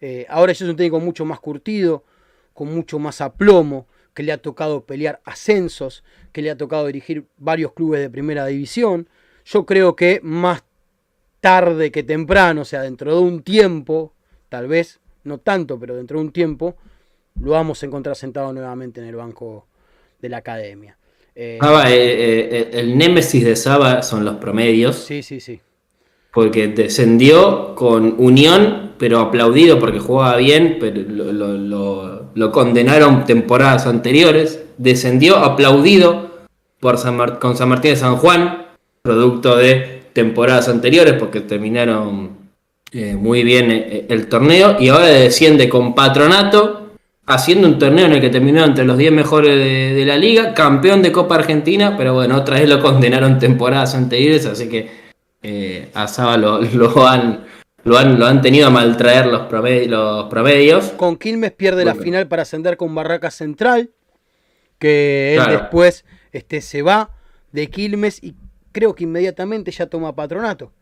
Eh, 0.00 0.26
ahora 0.28 0.52
ya 0.52 0.64
es 0.64 0.70
un 0.70 0.76
técnico 0.76 1.00
mucho 1.00 1.24
más 1.24 1.40
curtido, 1.40 2.04
con 2.52 2.72
mucho 2.72 3.00
más 3.00 3.20
aplomo, 3.20 3.88
que 4.14 4.22
le 4.22 4.32
ha 4.32 4.38
tocado 4.38 4.84
pelear 4.86 5.20
ascensos, 5.24 6.04
que 6.32 6.40
le 6.40 6.50
ha 6.50 6.56
tocado 6.56 6.86
dirigir 6.86 7.26
varios 7.36 7.72
clubes 7.72 8.00
de 8.00 8.08
primera 8.08 8.46
división. 8.46 9.08
Yo 9.44 9.66
creo 9.66 9.96
que 9.96 10.20
más 10.22 10.64
tarde 11.40 11.90
que 11.90 12.02
temprano, 12.02 12.62
o 12.62 12.64
sea, 12.64 12.82
dentro 12.82 13.14
de 13.14 13.20
un 13.20 13.42
tiempo, 13.42 14.14
tal 14.48 14.68
vez, 14.68 15.00
no 15.24 15.38
tanto, 15.38 15.78
pero 15.78 15.96
dentro 15.96 16.18
de 16.18 16.24
un 16.26 16.32
tiempo, 16.32 16.76
lo 17.40 17.50
vamos 17.50 17.82
a 17.82 17.86
encontrar 17.86 18.16
sentado 18.16 18.52
nuevamente 18.52 19.00
en 19.00 19.08
el 19.08 19.16
banco 19.16 19.66
de 20.20 20.28
la 20.28 20.38
academia. 20.38 20.96
Eh, 21.34 21.58
eh, 21.60 22.70
el 22.72 22.96
némesis 22.96 23.44
de 23.44 23.56
Saba 23.56 24.02
son 24.02 24.24
los 24.24 24.36
promedios. 24.36 24.96
Sí, 24.96 25.22
sí, 25.22 25.40
sí 25.40 25.60
porque 26.34 26.66
descendió 26.66 27.76
con 27.76 28.16
Unión, 28.18 28.92
pero 28.98 29.20
aplaudido 29.20 29.78
porque 29.78 30.00
jugaba 30.00 30.36
bien, 30.36 30.78
pero 30.80 31.00
lo, 32.34 32.52
condenaron 32.52 33.24
temporadas 33.24 33.86
anteriores. 33.86 34.64
Descendió 34.76 35.36
aplaudido 35.36 36.30
por 36.80 36.98
con 37.38 37.56
San 37.56 37.68
Martín 37.68 37.92
de 37.92 37.96
San 37.96 38.16
Juan, 38.16 38.66
producto 39.02 39.56
de 39.56 40.02
temporadas 40.12 40.68
anteriores, 40.68 41.14
porque 41.14 41.40
terminaron 41.40 42.30
eh, 42.90 43.14
muy 43.14 43.44
bien 43.44 43.70
eh, 43.70 44.06
el 44.08 44.26
torneo. 44.26 44.76
Y 44.80 44.88
ahora 44.88 45.06
desciende 45.06 45.68
con 45.68 45.94
Patronato, 45.94 46.90
haciendo 47.26 47.68
un 47.68 47.78
torneo 47.78 48.06
en 48.06 48.12
el 48.14 48.20
que 48.20 48.28
terminó 48.28 48.64
entre 48.64 48.84
los 48.84 48.98
10 48.98 49.12
mejores 49.12 49.56
de 49.56 50.04
la 50.04 50.16
liga, 50.16 50.52
campeón 50.52 51.00
de 51.00 51.12
Copa 51.12 51.36
Argentina, 51.36 51.94
pero 51.96 52.12
bueno, 52.12 52.36
otra 52.36 52.58
vez 52.58 52.68
lo 52.68 52.80
condenaron 52.80 53.38
temporadas 53.38 53.94
anteriores, 53.94 54.46
así 54.46 54.68
que 54.68 55.03
eh, 55.46 55.90
a 55.92 56.08
Saba 56.08 56.36
lo, 56.38 56.56
han, 57.06 57.44
lo, 57.84 57.98
han, 57.98 58.18
lo 58.18 58.26
han 58.26 58.40
tenido 58.40 58.66
a 58.66 58.70
maltraer 58.70 59.26
los, 59.26 59.42
los 59.88 60.24
promedios. 60.30 60.86
Con 60.96 61.16
Quilmes 61.16 61.52
pierde 61.52 61.84
la 61.84 61.94
final 61.94 62.26
para 62.26 62.42
ascender 62.42 62.78
con 62.78 62.94
Barraca 62.94 63.30
Central, 63.30 63.90
que 64.78 65.36
él 65.36 65.42
después 65.50 66.06
este, 66.32 66.62
se 66.62 66.80
va 66.80 67.10
de 67.52 67.68
Quilmes 67.68 68.22
y 68.22 68.34
creo 68.72 68.94
que 68.94 69.04
inmediatamente 69.04 69.70
ya 69.70 69.86
toma 69.86 70.16
patronato. 70.16 70.72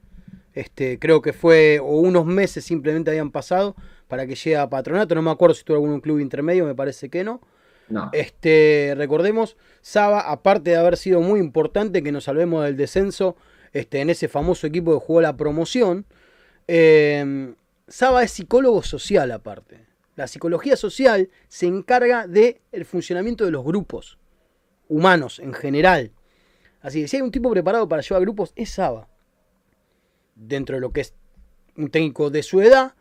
Este, 0.54 0.98
creo 1.00 1.22
que 1.22 1.32
fue, 1.32 1.80
o 1.80 1.96
unos 1.96 2.24
meses 2.24 2.64
simplemente 2.64 3.10
habían 3.10 3.32
pasado 3.32 3.74
para 4.06 4.28
que 4.28 4.36
llegue 4.36 4.56
a 4.56 4.70
patronato. 4.70 5.16
No 5.16 5.22
me 5.22 5.30
acuerdo 5.32 5.54
si 5.54 5.64
tuvo 5.64 5.78
algún 5.78 6.00
club 6.00 6.20
intermedio, 6.20 6.66
me 6.66 6.74
parece 6.76 7.08
que 7.08 7.24
no. 7.24 7.40
no. 7.88 8.10
Este, 8.12 8.94
recordemos, 8.96 9.56
Saba, 9.80 10.20
aparte 10.20 10.70
de 10.70 10.76
haber 10.76 10.96
sido 10.96 11.20
muy 11.20 11.40
importante 11.40 12.02
que 12.02 12.12
nos 12.12 12.24
salvemos 12.24 12.62
del 12.62 12.76
descenso 12.76 13.36
este, 13.72 14.00
en 14.00 14.10
ese 14.10 14.28
famoso 14.28 14.66
equipo 14.66 14.92
que 14.92 15.04
jugó 15.04 15.20
la 15.20 15.36
promoción. 15.36 16.06
Eh, 16.68 17.54
Saba 17.88 18.22
es 18.22 18.30
psicólogo 18.30 18.82
social 18.82 19.30
aparte. 19.32 19.86
La 20.16 20.26
psicología 20.26 20.76
social 20.76 21.30
se 21.48 21.66
encarga 21.66 22.26
del 22.26 22.60
el 22.70 22.84
funcionamiento 22.84 23.44
de 23.44 23.50
los 23.50 23.64
grupos 23.64 24.18
humanos 24.88 25.38
en 25.38 25.54
general. 25.54 26.12
Así 26.80 27.00
que 27.00 27.08
si 27.08 27.16
hay 27.16 27.22
un 27.22 27.30
tipo 27.30 27.50
preparado 27.50 27.88
para 27.88 28.02
llevar 28.02 28.22
grupos, 28.22 28.52
es 28.56 28.70
Saba. 28.70 29.08
Dentro 30.34 30.76
de 30.76 30.80
lo 30.80 30.92
que 30.92 31.02
es 31.02 31.14
un 31.76 31.90
técnico 31.90 32.30
de 32.30 32.42
su 32.42 32.60
edad 32.60 32.94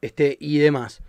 este, 0.00 0.36
y 0.38 0.58
demás. 0.58 1.02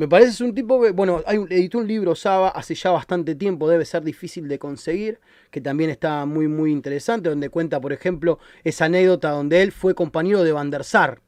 Me 0.00 0.08
parece 0.08 0.42
un 0.44 0.54
tipo 0.54 0.80
que, 0.80 0.92
bueno, 0.92 1.20
hay, 1.26 1.36
editó 1.50 1.76
un 1.76 1.86
libro 1.86 2.14
Saba 2.14 2.48
hace 2.48 2.74
ya 2.74 2.90
bastante 2.90 3.34
tiempo, 3.34 3.68
debe 3.68 3.84
ser 3.84 4.02
difícil 4.02 4.48
de 4.48 4.58
conseguir, 4.58 5.20
que 5.50 5.60
también 5.60 5.90
está 5.90 6.24
muy, 6.24 6.48
muy 6.48 6.72
interesante, 6.72 7.28
donde 7.28 7.50
cuenta, 7.50 7.82
por 7.82 7.92
ejemplo, 7.92 8.38
esa 8.64 8.86
anécdota 8.86 9.28
donde 9.32 9.60
él 9.60 9.72
fue 9.72 9.94
compañero 9.94 10.42
de 10.42 10.52
Van 10.52 10.70
der 10.70 10.84
Sar. 10.84 11.20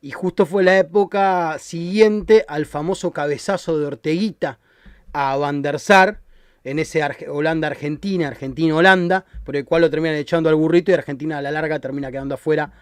Y 0.00 0.10
justo 0.10 0.44
fue 0.44 0.64
la 0.64 0.76
época 0.76 1.56
siguiente 1.60 2.44
al 2.48 2.66
famoso 2.66 3.12
cabezazo 3.12 3.78
de 3.78 3.86
Orteguita 3.86 4.58
a 5.12 5.36
Van 5.36 5.62
der 5.62 5.78
Sar, 5.78 6.18
en 6.64 6.80
ese 6.80 7.00
Holanda-Argentina, 7.28 8.26
Argentina-Holanda, 8.26 9.24
por 9.44 9.54
el 9.54 9.64
cual 9.64 9.82
lo 9.82 9.90
terminan 9.90 10.16
echando 10.16 10.48
al 10.48 10.56
burrito 10.56 10.90
y 10.90 10.94
Argentina 10.94 11.38
a 11.38 11.42
la 11.42 11.52
larga 11.52 11.78
termina 11.78 12.10
quedando 12.10 12.34
afuera 12.34 12.72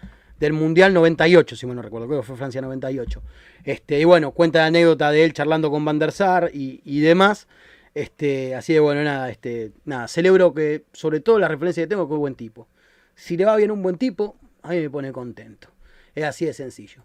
del 0.41 0.53
Mundial 0.53 0.91
98, 0.91 1.55
si 1.55 1.67
mal 1.67 1.75
no 1.75 1.83
recuerdo, 1.83 2.07
creo 2.07 2.21
que 2.21 2.27
fue 2.27 2.35
Francia 2.35 2.61
98. 2.61 3.21
Este, 3.63 3.99
y 3.99 4.05
bueno, 4.05 4.31
cuenta 4.31 4.59
la 4.59 4.65
anécdota 4.65 5.11
de 5.11 5.23
él 5.23 5.33
charlando 5.33 5.69
con 5.69 5.85
Van 5.85 5.99
der 5.99 6.11
Sar 6.11 6.49
y, 6.51 6.99
demás. 6.99 7.47
Este, 7.93 8.55
así 8.55 8.73
de 8.73 8.79
bueno, 8.79 9.03
nada, 9.03 9.29
este, 9.29 9.71
nada, 9.85 10.07
celebro 10.07 10.53
que, 10.53 10.85
sobre 10.93 11.19
todo 11.19 11.37
la 11.37 11.47
referencia 11.47 11.83
que 11.83 11.87
tengo, 11.87 12.07
que 12.07 12.15
es 12.15 12.19
buen 12.19 12.33
tipo. 12.33 12.67
Si 13.13 13.37
le 13.37 13.45
va 13.45 13.55
bien 13.55 13.69
un 13.69 13.83
buen 13.83 13.97
tipo, 13.97 14.35
a 14.63 14.69
mí 14.69 14.79
me 14.79 14.89
pone 14.89 15.11
contento. 15.11 15.67
Es 16.15 16.23
así 16.23 16.45
de 16.45 16.53
sencillo. 16.53 17.03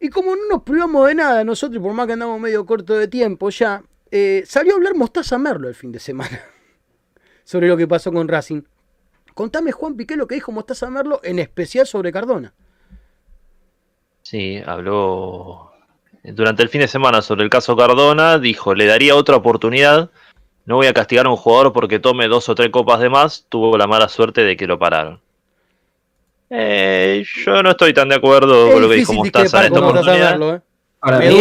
Y 0.00 0.08
como 0.08 0.34
no 0.34 0.42
nos 0.48 0.62
privamos 0.62 1.06
de 1.06 1.14
nada 1.16 1.44
nosotros, 1.44 1.82
por 1.82 1.92
más 1.92 2.06
que 2.06 2.14
andamos 2.14 2.40
medio 2.40 2.64
corto 2.64 2.94
de 2.94 3.08
tiempo 3.08 3.50
ya, 3.50 3.82
eh, 4.10 4.42
salió 4.46 4.72
a 4.72 4.76
hablar 4.76 4.94
Mostaza 4.94 5.36
Merlo 5.36 5.68
el 5.68 5.74
fin 5.74 5.92
de 5.92 6.00
semana 6.00 6.40
sobre 7.44 7.68
lo 7.68 7.76
que 7.76 7.86
pasó 7.86 8.10
con 8.10 8.26
Racing. 8.26 8.62
Contame, 9.38 9.70
Juan 9.70 9.94
Piqué, 9.94 10.16
lo 10.16 10.26
que 10.26 10.34
dijo 10.34 10.50
Mostaza 10.50 10.90
Merlo, 10.90 11.20
en 11.22 11.38
especial 11.38 11.86
sobre 11.86 12.10
Cardona. 12.10 12.54
Sí, 14.22 14.60
habló 14.66 15.70
durante 16.24 16.64
el 16.64 16.68
fin 16.68 16.80
de 16.80 16.88
semana 16.88 17.22
sobre 17.22 17.44
el 17.44 17.48
caso 17.48 17.76
Cardona, 17.76 18.40
dijo, 18.40 18.74
le 18.74 18.86
daría 18.86 19.14
otra 19.14 19.36
oportunidad, 19.36 20.10
no 20.64 20.74
voy 20.74 20.88
a 20.88 20.92
castigar 20.92 21.26
a 21.26 21.30
un 21.30 21.36
jugador 21.36 21.72
porque 21.72 22.00
tome 22.00 22.26
dos 22.26 22.48
o 22.48 22.56
tres 22.56 22.70
copas 22.70 22.98
de 22.98 23.10
más, 23.10 23.46
tuvo 23.48 23.78
la 23.78 23.86
mala 23.86 24.08
suerte 24.08 24.42
de 24.42 24.56
que 24.56 24.66
lo 24.66 24.76
pararon. 24.76 25.20
Eh, 26.50 27.24
yo 27.46 27.62
no 27.62 27.70
estoy 27.70 27.94
tan 27.94 28.08
de 28.08 28.16
acuerdo 28.16 28.72
con 28.72 28.82
lo 28.82 28.88
que 28.88 28.96
dijo 28.96 29.12
Mostaza 29.12 29.60
en 29.60 29.66
esta 29.66 29.78
oportunidad. 29.78 30.56
¿eh? 30.56 30.60
Para 30.98 31.18
mí 31.20 31.40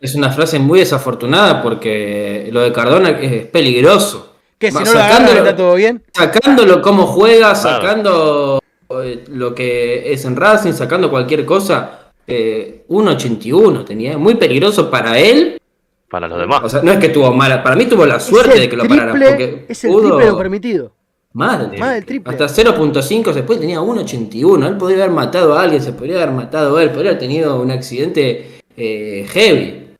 es, 0.00 0.16
una 0.16 0.32
frase 0.32 0.58
muy 0.58 0.80
desafortunada 0.80 1.62
porque 1.62 2.48
lo 2.50 2.62
de 2.62 2.72
Cardona 2.72 3.10
es 3.10 3.46
peligroso. 3.46 4.33
Que 4.58 4.70
si 4.70 4.78
no 4.78 4.92
lo 4.92 5.00
está 5.00 5.56
todo 5.56 5.74
bien. 5.74 6.02
Sacándolo 6.12 6.80
cómo 6.80 7.06
juega, 7.06 7.54
sacando 7.54 8.60
eh, 9.02 9.24
lo 9.28 9.54
que 9.54 10.12
es 10.12 10.24
en 10.24 10.36
Racing, 10.36 10.72
sacando 10.72 11.10
cualquier 11.10 11.44
cosa. 11.44 12.00
Eh, 12.26 12.84
1.81 12.88 13.84
tenía, 13.84 14.16
muy 14.16 14.36
peligroso 14.36 14.90
para 14.90 15.18
él. 15.18 15.60
Para 16.08 16.28
los 16.28 16.38
demás. 16.38 16.60
O 16.62 16.68
sea, 16.68 16.82
no 16.82 16.92
es 16.92 16.98
que 16.98 17.08
tuvo 17.08 17.32
mala, 17.32 17.62
para 17.62 17.76
mí 17.76 17.86
tuvo 17.86 18.06
la 18.06 18.20
suerte 18.20 18.58
de 18.58 18.68
que 18.68 18.76
lo 18.76 18.84
pararan. 18.84 19.18
Porque 19.18 19.66
es 19.68 19.84
el 19.84 19.90
triple 19.90 20.26
lo 20.26 20.38
permitido. 20.38 20.92
Madre. 21.32 21.78
Más 21.78 21.94
del 21.94 22.04
triple. 22.04 22.32
Hasta 22.32 22.46
0.5 22.46 23.32
después 23.32 23.58
tenía 23.58 23.80
1.81. 23.80 24.68
Él 24.68 24.76
podría 24.76 25.04
haber 25.04 25.14
matado 25.14 25.58
a 25.58 25.62
alguien, 25.62 25.82
se 25.82 25.92
podría 25.92 26.22
haber 26.22 26.30
matado 26.30 26.76
a 26.76 26.82
él, 26.82 26.90
podría 26.90 27.10
haber 27.10 27.20
tenido 27.20 27.60
un 27.60 27.72
accidente 27.72 28.60
eh, 28.76 29.26
heavy. 29.28 29.96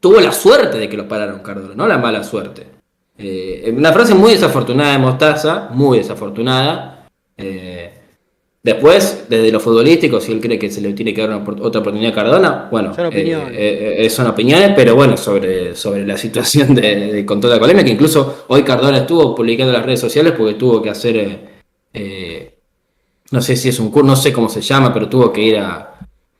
Tuvo 0.00 0.20
la 0.20 0.32
suerte 0.32 0.78
de 0.78 0.88
que 0.88 0.96
lo 0.96 1.06
pararon, 1.06 1.38
Cardona, 1.38 1.74
no 1.76 1.86
la 1.86 1.98
mala 1.98 2.24
suerte. 2.24 2.66
Eh, 3.22 3.72
una 3.76 3.92
frase 3.92 4.14
muy 4.14 4.32
desafortunada 4.32 4.92
de 4.92 4.98
Mostaza, 4.98 5.68
muy 5.72 5.98
desafortunada. 5.98 7.06
Eh, 7.36 7.90
después, 8.62 9.26
desde 9.28 9.52
lo 9.52 9.60
futbolístico, 9.60 10.20
si 10.20 10.32
él 10.32 10.40
cree 10.40 10.58
que 10.58 10.70
se 10.70 10.80
le 10.80 10.92
tiene 10.92 11.14
que 11.14 11.26
dar 11.26 11.40
otra 11.60 11.80
oportunidad 11.80 12.12
a 12.12 12.14
Cardona, 12.14 12.68
bueno, 12.70 12.94
son 12.94 13.06
opiniones, 13.06 13.54
eh, 13.56 14.10
son 14.10 14.26
opiniones 14.26 14.72
pero 14.74 14.96
bueno, 14.96 15.16
sobre, 15.16 15.74
sobre 15.76 16.04
la 16.06 16.16
situación 16.16 16.74
de, 16.74 17.24
con 17.24 17.40
toda 17.40 17.54
la 17.54 17.60
colemia, 17.60 17.84
que 17.84 17.90
incluso 17.90 18.44
hoy 18.48 18.62
Cardona 18.62 18.98
estuvo 18.98 19.34
publicando 19.34 19.72
en 19.72 19.78
las 19.78 19.86
redes 19.86 20.00
sociales 20.00 20.34
porque 20.36 20.54
tuvo 20.54 20.82
que 20.82 20.90
hacer, 20.90 21.38
no 23.30 23.40
sé 23.40 23.56
si 23.56 23.68
es 23.68 23.78
un 23.78 23.90
curso, 23.90 24.06
no 24.06 24.16
sé 24.16 24.32
cómo 24.32 24.48
se 24.48 24.60
llama, 24.60 24.92
pero 24.92 25.08
tuvo 25.08 25.32
que 25.32 25.42
ir 25.42 25.58
a, 25.58 25.94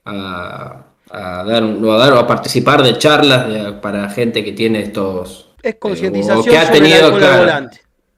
a, 0.04 0.84
dar, 1.10 1.62
a 1.62 1.96
dar 1.96 2.12
o 2.12 2.18
a 2.18 2.26
participar 2.26 2.82
de 2.82 2.98
charlas 2.98 3.74
para 3.80 4.10
gente 4.10 4.44
que 4.44 4.52
tiene 4.52 4.80
estos 4.80 5.51
es 5.62 5.76
concientización 5.76 6.44
que 6.44 6.58
ha 6.58 6.70
tenido, 6.70 7.18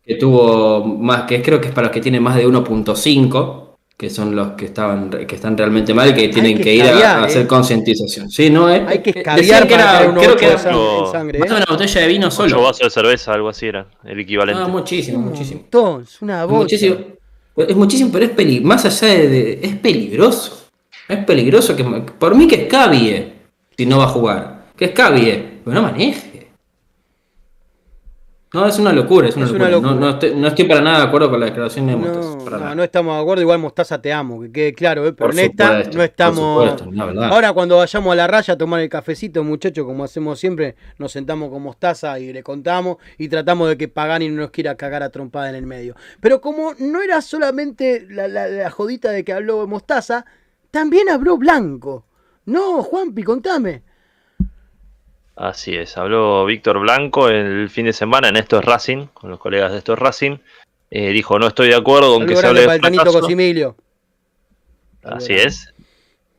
Que 0.05 0.15
tuvo 0.17 0.85
más, 0.85 1.23
que 1.23 1.43
creo 1.43 1.61
que 1.61 1.69
es 1.69 1.75
para 1.75 1.89
los 1.89 1.95
que 1.95 2.01
tienen 2.01 2.23
más 2.23 2.37
de 2.37 2.47
1.5, 2.47 3.65
que 3.97 4.11
son 4.11 4.35
los 4.35 4.53
que 4.53 4.67
estaban 4.67 5.09
que 5.11 5.35
están 5.35 5.57
realmente 5.57 5.95
mal 5.95 6.11
y 6.11 6.15
que 6.15 6.29
tienen 6.29 6.59
que, 6.59 6.75
ir 6.75 6.83
a, 6.83 7.25
hacer 7.25 7.43
¿eh? 7.43 7.47
concientización. 7.47 8.29
Sí, 8.29 8.51
no 8.51 8.69
es. 8.69 8.87
Hay 8.89 8.99
que 9.01 9.11
escabiar 9.11 9.69
que 9.69 9.75
era, 9.75 10.13
creo 10.15 10.37
que 10.37 10.47
era 10.47 10.59
sangre, 10.59 11.39
¿eh? 11.39 11.43
una 11.49 11.65
botella 11.69 12.01
de 12.01 12.09
vino 12.09 12.31
solo. 12.31 12.59
Un 12.59 12.65
vaso 12.65 12.85
de 12.85 12.91
cerveza, 12.91 13.33
algo 13.33 13.49
así 13.49 13.67
era 13.67 13.87
el 14.05 14.19
equivalente. 14.19 14.61
No, 14.61 14.69
muchísimo, 14.69 15.19
muchísimo. 15.19 15.63
Es 16.03 16.21
una 16.21 16.47
muchísimo. 16.47 16.97
Es 17.57 17.77
muchísimo, 17.77 18.11
pero 18.13 18.25
es 18.25 18.33
peli 18.33 18.61
más 18.61 18.85
allá 18.85 19.15
de, 19.15 19.61
es 19.63 19.77
peligroso. 19.77 20.69
Es 21.07 21.25
peligroso 21.25 21.77
que 21.77 21.85
por 21.85 22.35
mí 22.35 22.49
que 22.49 22.63
escabie 22.63 23.33
si 23.77 23.87
no 23.87 23.99
va 23.99 24.05
a 24.05 24.09
jugar. 24.09 24.65
Que 24.77 24.87
escabie, 24.87 25.61
pero 25.65 25.77
no 25.77 25.83
maneje. 25.83 26.34
No, 28.55 28.69
es 28.69 28.79
una 28.79 28.93
locura, 28.93 29.29
es 29.29 29.37
una, 29.37 29.69
locura. 29.69 29.95
No, 29.95 30.47
estoy, 30.47 30.65
para 30.67 30.81
nada 30.81 30.99
de 30.99 31.05
acuerdo 31.05 31.29
con 31.29 31.41
la 31.41 31.47
declaración 31.47 31.89
de 31.89 31.97
Mostaza. 31.97 32.59
No, 32.59 32.75
no, 32.77 32.85
estamos 32.85 33.17
de 33.17 33.23
acuerdo. 33.23 33.43
Igual 33.43 33.59
Mostaza 33.59 34.01
te 34.01 34.13
amo, 34.13 34.41
que 34.43 34.53
quede 34.53 34.75
claro, 34.75 35.05
¿eh? 35.07 35.13
pero 35.13 35.33
en 35.33 35.39
esta 35.41 35.83
no 35.83 36.03
estamos. 36.05 36.83
Ahora, 37.31 37.53
cuando 37.53 37.79
vayamos 37.79 38.13
a 38.13 38.15
la 38.15 38.29
raya 38.29 38.55
a 38.55 38.57
tomar 38.57 38.81
el 38.81 38.89
cafecito, 38.89 39.43
muchachos, 39.43 39.85
como 39.85 40.05
hacemos 40.05 40.39
siempre, 40.39 40.77
nos 40.99 41.11
sentamos 41.11 41.51
con 41.51 41.63
Mostaza 41.63 42.19
y 42.21 42.33
le 42.33 42.45
contamos 42.45 42.99
y 43.19 43.29
tratamos 43.29 43.69
de 43.69 43.77
que 43.77 43.89
Pagani 43.89 44.29
no 44.29 44.43
nos 44.43 44.51
quiera 44.51 44.77
cagar 44.77 45.03
a 45.03 45.11
trompada 45.11 45.49
en 45.49 45.57
el 45.57 45.67
medio. 45.67 45.97
Pero 46.21 46.41
como 46.41 46.75
no 46.79 47.03
era 47.03 47.23
solamente 47.23 48.07
la, 48.09 48.29
la 48.29 48.71
jodita 48.71 49.11
de 49.11 49.25
que 49.25 49.33
habló 49.33 49.67
Mostaza, 49.67 50.27
también 50.71 51.09
habló 51.09 51.39
Blanco. 51.39 52.07
No, 52.47 52.85
Juanpi, 52.85 53.25
contame. 53.25 53.83
Así 55.37 55.75
es, 55.75 55.97
habló 55.97 56.45
Víctor 56.45 56.79
Blanco 56.79 57.29
el 57.29 57.69
fin 57.69 57.87
de 57.87 57.93
semana 57.93 58.29
en 58.29 58.37
Esto 58.37 58.59
es 58.59 58.65
Racing, 58.65 59.07
con 59.13 59.31
los 59.31 59.41
colegas 59.41 59.73
de 59.73 59.79
Esto 59.79 59.95
es 59.95 59.99
Racing. 59.99 60.37
Eh, 60.91 61.11
dijo, 61.11 61.39
no 61.41 61.49
estoy 61.49 61.69
de 61.69 61.75
acuerdo 61.75 62.15
con 62.15 62.27
que 62.27 62.37
se 62.37 62.47
hable 62.47 62.61
de 62.61 62.79
fracaso. 62.79 63.27
Así 65.03 65.35
es. 65.35 65.75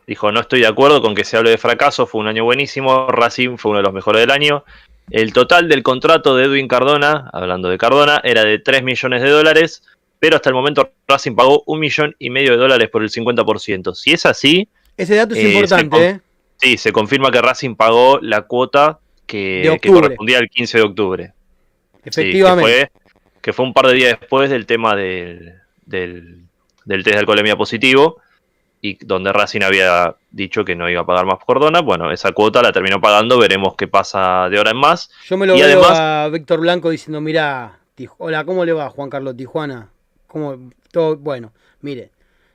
Dijo, 0.08 0.32
no 0.32 0.40
estoy 0.40 0.62
de 0.62 0.68
acuerdo 0.68 1.02
con 1.02 1.14
que 1.14 1.26
se 1.26 1.36
hable 1.36 1.50
de 1.50 1.58
fracaso, 1.58 2.08
fue 2.08 2.22
un 2.22 2.28
año 2.28 2.46
buenísimo, 2.46 3.08
Racing 3.08 3.58
fue 3.58 3.72
uno 3.72 3.80
de 3.80 3.84
los 3.84 3.94
mejores 3.94 4.22
del 4.22 4.32
año. 4.32 4.64
El 5.10 5.34
total 5.34 5.68
del 5.68 5.84
contrato 5.84 6.36
de 6.36 6.46
Edwin 6.46 6.68
Cardona, 6.68 7.30
hablando 7.34 7.70
de 7.70 7.78
Cardona, 7.78 8.22
era 8.24 8.44
de 8.44 8.60
3 8.60 8.84
millones 8.84 9.22
de 9.22 9.30
dólares, 9.30 9.84
pero 10.20 10.38
hasta 10.38 10.50
el 10.50 10.56
momento 10.56 10.92
Racing 11.08 11.36
pagó 11.36 11.64
un 11.66 11.80
millón 11.80 12.16
y 12.18 12.30
medio 12.30 12.52
de 12.52 12.58
dólares 12.58 12.90
por 12.90 13.04
el 13.04 13.10
50%. 13.10 13.94
Si 13.94 14.14
es 14.14 14.26
así... 14.26 14.68
Ese 14.96 15.16
dato 15.16 15.36
es 15.36 15.42
eh, 15.42 15.50
importante, 15.50 16.10
¿eh? 16.10 16.20
Sí, 16.58 16.78
se 16.78 16.92
confirma 16.92 17.32
que 17.32 17.42
Racing 17.42 17.76
pagó 17.76 18.20
la 18.22 18.44
cuota 18.44 19.00
que, 19.26 19.80
correspondía 19.86 20.38
al 20.38 20.50
15 20.50 20.78
de 20.78 20.84
octubre. 20.84 21.34
Efectivamente. 22.04 22.92
que, 23.42 23.54
fue, 23.54 23.66
un 23.66 23.74
par 23.74 23.88
de 23.88 23.94
días 23.94 24.20
después 24.20 24.50
del 24.50 24.66
tema 24.66 24.96
del, 24.96 25.56
del, 25.86 26.48
test 26.86 27.08
de 27.08 27.18
alcoholemia 27.18 27.56
positivo 27.56 28.22
y 28.82 29.04
donde 29.04 29.34
Racing 29.34 29.62
había 29.62 30.16
dicho 30.30 30.64
que 30.64 30.76
no 30.76 30.90
iba 30.90 31.02
a 31.02 31.06
pagar 31.06 31.26
más 31.26 31.40
Cordona. 31.44 31.82
Bueno, 31.82 32.12
esa 32.12 32.32
cuota 32.32 32.62
la 32.62 32.72
terminó 32.72 33.02
pagando, 33.02 33.40
veremos 33.40 33.76
qué 33.76 33.88
pasa 33.88 34.48
de 34.50 34.58
ahora 34.58 34.72
en 34.72 34.78
más. 34.78 35.10
Yo 35.26 35.38
me 35.38 35.48
lo 35.48 35.56
veo 35.56 35.84
a 35.84 36.30
Víctor 36.30 36.60
Blanco 36.60 36.90
diciendo, 36.90 37.20
mira, 37.22 37.80
hola, 38.18 38.46
¿cómo 38.46 38.64
le 38.64 38.74
va 38.74 38.90
Juan 38.90 39.10
Carlos 39.10 39.36
Tijuana? 39.36 39.90
¿Cómo? 40.28 40.72
Todo, 40.92 41.18
bueno, 41.18 41.52
mire, 41.82 42.12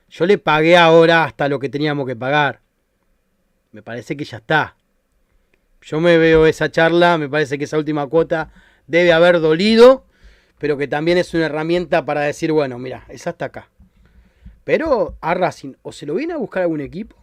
yo 0.09 0.25
le 0.25 0.37
pagué 0.37 0.77
ahora 0.77 1.25
hasta 1.25 1.49
lo 1.49 1.59
que 1.59 1.69
teníamos 1.69 2.07
que 2.07 2.15
pagar 2.15 2.61
me 3.71 3.81
parece 3.81 4.17
que 4.17 4.25
ya 4.25 4.37
está. 4.37 4.75
Yo 5.81 5.99
me 5.99 6.17
veo 6.17 6.45
esa 6.45 6.71
charla, 6.71 7.17
me 7.17 7.29
parece 7.29 7.57
que 7.57 7.63
esa 7.63 7.77
última 7.77 8.05
cuota 8.07 8.51
debe 8.87 9.13
haber 9.13 9.39
dolido, 9.39 10.05
pero 10.59 10.77
que 10.77 10.87
también 10.87 11.17
es 11.17 11.33
una 11.33 11.45
herramienta 11.47 12.05
para 12.05 12.21
decir, 12.21 12.51
bueno, 12.51 12.77
mira, 12.77 13.05
es 13.09 13.25
hasta 13.25 13.45
acá. 13.45 13.69
Pero 14.63 15.17
a 15.21 15.33
Racing 15.33 15.73
o 15.81 15.91
se 15.91 16.05
lo 16.05 16.15
viene 16.15 16.33
a 16.33 16.37
buscar 16.37 16.63
algún 16.63 16.81
equipo, 16.81 17.15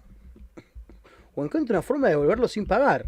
o 1.35 1.45
encuentra 1.45 1.77
una 1.77 1.83
forma 1.83 2.09
de 2.09 2.15
devolverlo 2.15 2.49
sin 2.49 2.67
pagar, 2.67 3.07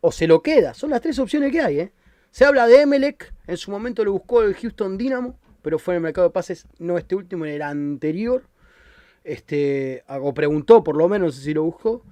o 0.00 0.12
se 0.12 0.28
lo 0.28 0.42
queda. 0.42 0.74
Son 0.74 0.90
las 0.90 1.00
tres 1.00 1.18
opciones 1.18 1.50
que 1.50 1.60
hay. 1.60 1.80
¿eh? 1.80 1.92
Se 2.30 2.44
habla 2.44 2.68
de 2.68 2.82
Emelec, 2.82 3.34
en 3.46 3.56
su 3.56 3.70
momento 3.72 4.04
lo 4.04 4.12
buscó 4.12 4.42
el 4.42 4.54
Houston 4.54 4.96
Dynamo, 4.96 5.36
pero 5.62 5.80
fue 5.80 5.94
en 5.94 5.96
el 5.96 6.02
mercado 6.02 6.28
de 6.28 6.32
pases, 6.32 6.68
no 6.78 6.96
este 6.96 7.16
último, 7.16 7.44
en 7.46 7.54
el 7.54 7.62
anterior. 7.62 8.44
Este, 9.24 10.04
o 10.06 10.32
preguntó, 10.32 10.84
por 10.84 10.96
lo 10.96 11.08
menos, 11.08 11.34
si 11.34 11.52
lo 11.52 11.64
buscó. 11.64 12.04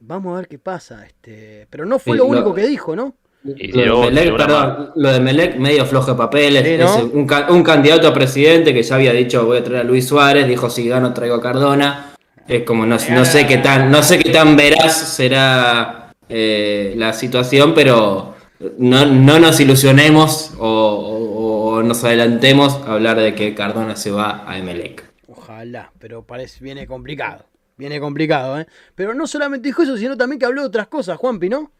Vamos 0.00 0.34
a 0.34 0.38
ver 0.38 0.48
qué 0.48 0.58
pasa. 0.58 1.04
Este, 1.06 1.66
pero 1.70 1.84
no 1.84 1.98
fue 1.98 2.16
lo, 2.16 2.24
único 2.24 2.54
que 2.54 2.66
dijo, 2.66 2.96
¿no? 2.96 3.14
Lo 3.42 4.02
de, 4.02 4.10
Melec, 4.10 4.36
perdón, 4.36 4.90
lo 4.96 5.12
de 5.12 5.20
Melec, 5.20 5.56
medio 5.56 5.86
flojo 5.86 6.12
de 6.12 6.18
papeles. 6.18 6.82
un, 7.12 7.62
candidato 7.62 8.08
a 8.08 8.12
presidente 8.12 8.74
que 8.74 8.82
ya 8.82 8.96
había 8.96 9.12
dicho 9.12 9.46
voy 9.46 9.58
a 9.58 9.64
traer 9.64 9.80
a 9.80 9.84
Luis 9.84 10.06
Suárez, 10.06 10.46
dijo 10.46 10.68
si 10.68 10.86
gano 10.86 11.14
traigo 11.14 11.36
a 11.36 11.40
Cardona. 11.40 12.12
Es 12.46 12.64
como 12.64 12.84
no, 12.84 12.96
no 13.10 13.24
sé 13.24 13.46
qué 13.46 13.58
tan, 13.58 13.90
no 13.90 14.02
sé 14.02 14.18
qué 14.18 14.30
tan 14.30 14.56
veraz 14.56 15.14
será 15.14 16.12
eh, 16.28 16.94
la 16.96 17.12
situación, 17.12 17.72
pero 17.74 18.34
no, 18.78 19.06
nos 19.06 19.60
ilusionemos 19.60 20.52
o, 20.58 21.82
nos 21.84 22.04
adelantemos 22.04 22.74
a 22.86 22.92
hablar 22.92 23.18
de 23.18 23.34
que 23.34 23.54
Cardona 23.54 23.96
se 23.96 24.10
va 24.10 24.44
a 24.46 24.58
Melec. 24.58 25.04
Ojalá, 25.28 25.92
pero 25.98 26.22
parece 26.22 26.62
viene 26.62 26.86
complicado. 26.86 27.49
Viene 27.80 27.98
complicado, 27.98 28.60
¿eh? 28.60 28.66
Pero 28.94 29.14
no 29.14 29.26
solamente 29.26 29.66
dijo 29.66 29.82
eso, 29.82 29.96
sino 29.96 30.14
también 30.14 30.38
que 30.38 30.44
habló 30.44 30.60
de 30.60 30.68
otras 30.68 30.86
cosas, 30.88 31.16
Juanpi, 31.16 31.48
¿no? 31.48 31.72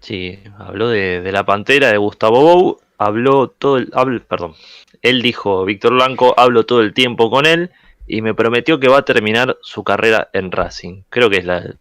Sí, 0.00 0.38
habló 0.58 0.88
de, 0.88 1.30
la 1.30 1.44
pantera 1.44 1.88
de 1.88 1.98
Gustavo 1.98 2.40
Bou, 2.40 2.80
habló 2.96 3.48
todo 3.48 3.76
el. 3.76 4.22
perdón. 4.22 4.54
Él 5.02 5.20
dijo, 5.20 5.66
Víctor 5.66 5.92
Blanco, 5.92 6.32
hablo 6.38 6.64
todo 6.64 6.80
el 6.80 6.94
tiempo 6.94 7.30
con 7.30 7.44
él 7.44 7.70
y 8.06 8.22
me 8.22 8.32
prometió 8.32 8.80
que 8.80 8.88
va 8.88 9.00
a 9.00 9.04
terminar 9.04 9.58
su 9.60 9.84
carrera 9.84 10.30
en 10.32 10.50
Racing. 10.50 11.02
Creo 11.10 11.28
que 11.28 11.36
es 11.36 11.44
la. 11.44 11.74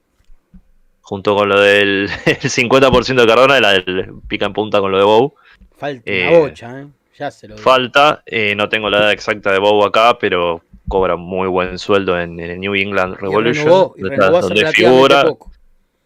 Junto 0.99 1.33
con 1.33 1.47
lo 1.47 1.61
del 1.61 2.09
50% 2.25 3.15
de 3.15 3.25
Cardona, 3.25 3.61
la 3.61 3.71
del 3.71 4.15
pica 4.27 4.47
en 4.47 4.53
punta 4.53 4.81
con 4.81 4.91
lo 4.91 4.97
de 4.97 5.05
Bou. 5.05 5.33
Falta 5.77 6.11
eh, 6.11 6.37
bocha, 6.37 6.81
¿eh? 6.81 6.87
Ya 7.17 7.31
se 7.31 7.47
lo 7.47 7.57
Falta, 7.57 8.21
eh, 8.25 8.53
no 8.53 8.67
tengo 8.67 8.89
la 8.89 8.97
edad 8.97 9.11
exacta 9.13 9.53
de 9.53 9.59
Bou 9.59 9.81
acá, 9.85 10.17
pero 10.19 10.61
cobra 10.89 11.15
muy 11.15 11.47
buen 11.47 11.79
sueldo 11.79 12.19
en, 12.19 12.39
el 12.39 12.59
New 12.59 12.75
England 12.75 13.15
Revolution, 13.15 13.91
y 13.95 14.03
renovó, 14.03 14.41
donde 14.41 14.71
figura 14.73 15.25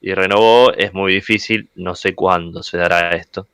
y 0.02 0.14
renovó, 0.14 0.74
es 0.74 0.94
muy 0.94 1.14
difícil, 1.14 1.70
no 1.76 1.96
sé 1.96 2.14
cuándo 2.14 2.62
se 2.62 2.78
dará 2.78 3.12
esto. 3.12 3.48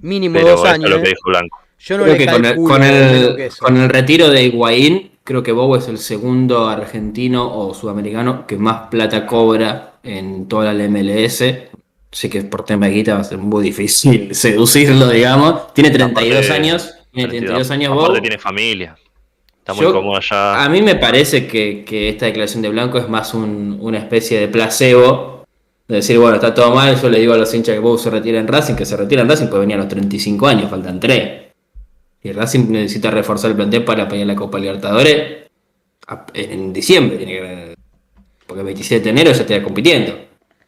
Mínimo 0.00 0.38
dos 0.40 0.64
años. 0.64 0.88
lo 0.88 1.02
que 1.02 1.08
¿eh? 1.08 1.10
dijo 1.10 1.28
Blanco. 1.28 1.58
Yo 1.80 1.98
no 1.98 2.04
creo 2.04 2.16
que 2.16 2.26
con 2.26 2.44
el, 2.44 2.56
con, 2.56 2.82
el, 2.82 3.50
con 3.58 3.76
el, 3.76 3.88
retiro 3.88 4.30
de 4.30 4.44
Higuaín, 4.44 5.10
creo 5.22 5.42
que 5.42 5.52
Bobo 5.52 5.76
es 5.76 5.88
el 5.88 5.98
segundo 5.98 6.68
argentino 6.68 7.52
o 7.52 7.74
sudamericano 7.74 8.46
que 8.46 8.56
más 8.56 8.88
plata 8.88 9.26
cobra 9.26 9.94
en 10.02 10.48
toda 10.48 10.72
la 10.72 10.88
MLS. 10.88 11.44
Sé 12.10 12.30
que 12.30 12.42
por 12.42 12.64
tema 12.64 12.86
de 12.86 12.92
guita 12.92 13.14
va 13.14 13.20
a 13.20 13.24
ser 13.24 13.38
muy 13.38 13.62
difícil 13.62 14.34
seducirlo, 14.34 15.08
digamos. 15.08 15.72
Tiene 15.74 15.90
32 15.90 16.50
años. 16.50 16.94
Tiene 17.12 17.28
32 17.28 17.70
años 17.70 17.94
Bobo. 17.94 18.20
tiene 18.20 18.38
familia. 18.38 18.96
A 20.64 20.68
mí 20.68 20.82
me 20.82 20.96
parece 20.96 21.46
que, 21.46 22.08
esta 22.08 22.26
declaración 22.26 22.62
de 22.62 22.70
Blanco 22.70 22.98
es 22.98 23.08
más 23.08 23.34
una 23.34 23.98
especie 23.98 24.40
de 24.40 24.48
placebo. 24.48 25.44
De 25.86 25.96
decir, 25.96 26.18
bueno, 26.18 26.36
está 26.36 26.52
todo 26.52 26.74
mal, 26.74 27.00
yo 27.00 27.08
le 27.08 27.18
digo 27.18 27.32
a 27.32 27.38
los 27.38 27.52
hinchas 27.54 27.74
que 27.74 27.80
Bow 27.80 27.96
se 27.96 28.10
retira 28.10 28.38
en 28.38 28.46
Racing, 28.46 28.74
que 28.74 28.84
se 28.84 28.94
retira 28.94 29.22
en 29.22 29.28
Racing, 29.28 29.46
pues 29.46 29.60
venía 29.60 29.76
a 29.76 29.78
los 29.78 29.88
35 29.88 30.46
años, 30.46 30.70
faltan 30.70 31.00
3. 31.00 31.42
Y 32.24 32.32
Racing 32.32 32.70
necesita 32.70 33.10
reforzar 33.10 33.52
el 33.52 33.56
plantel 33.56 33.84
para 33.84 34.06
pelear 34.06 34.26
la 34.26 34.36
Copa 34.36 34.58
Libertadores 34.58 35.48
en 36.34 36.72
diciembre, 36.74 37.16
tiene 37.16 37.74
porque 38.46 38.60
el 38.60 38.66
27 38.66 39.04
de 39.04 39.10
enero 39.10 39.32
ya 39.32 39.42
está 39.42 39.62
compitiendo. 39.62 40.18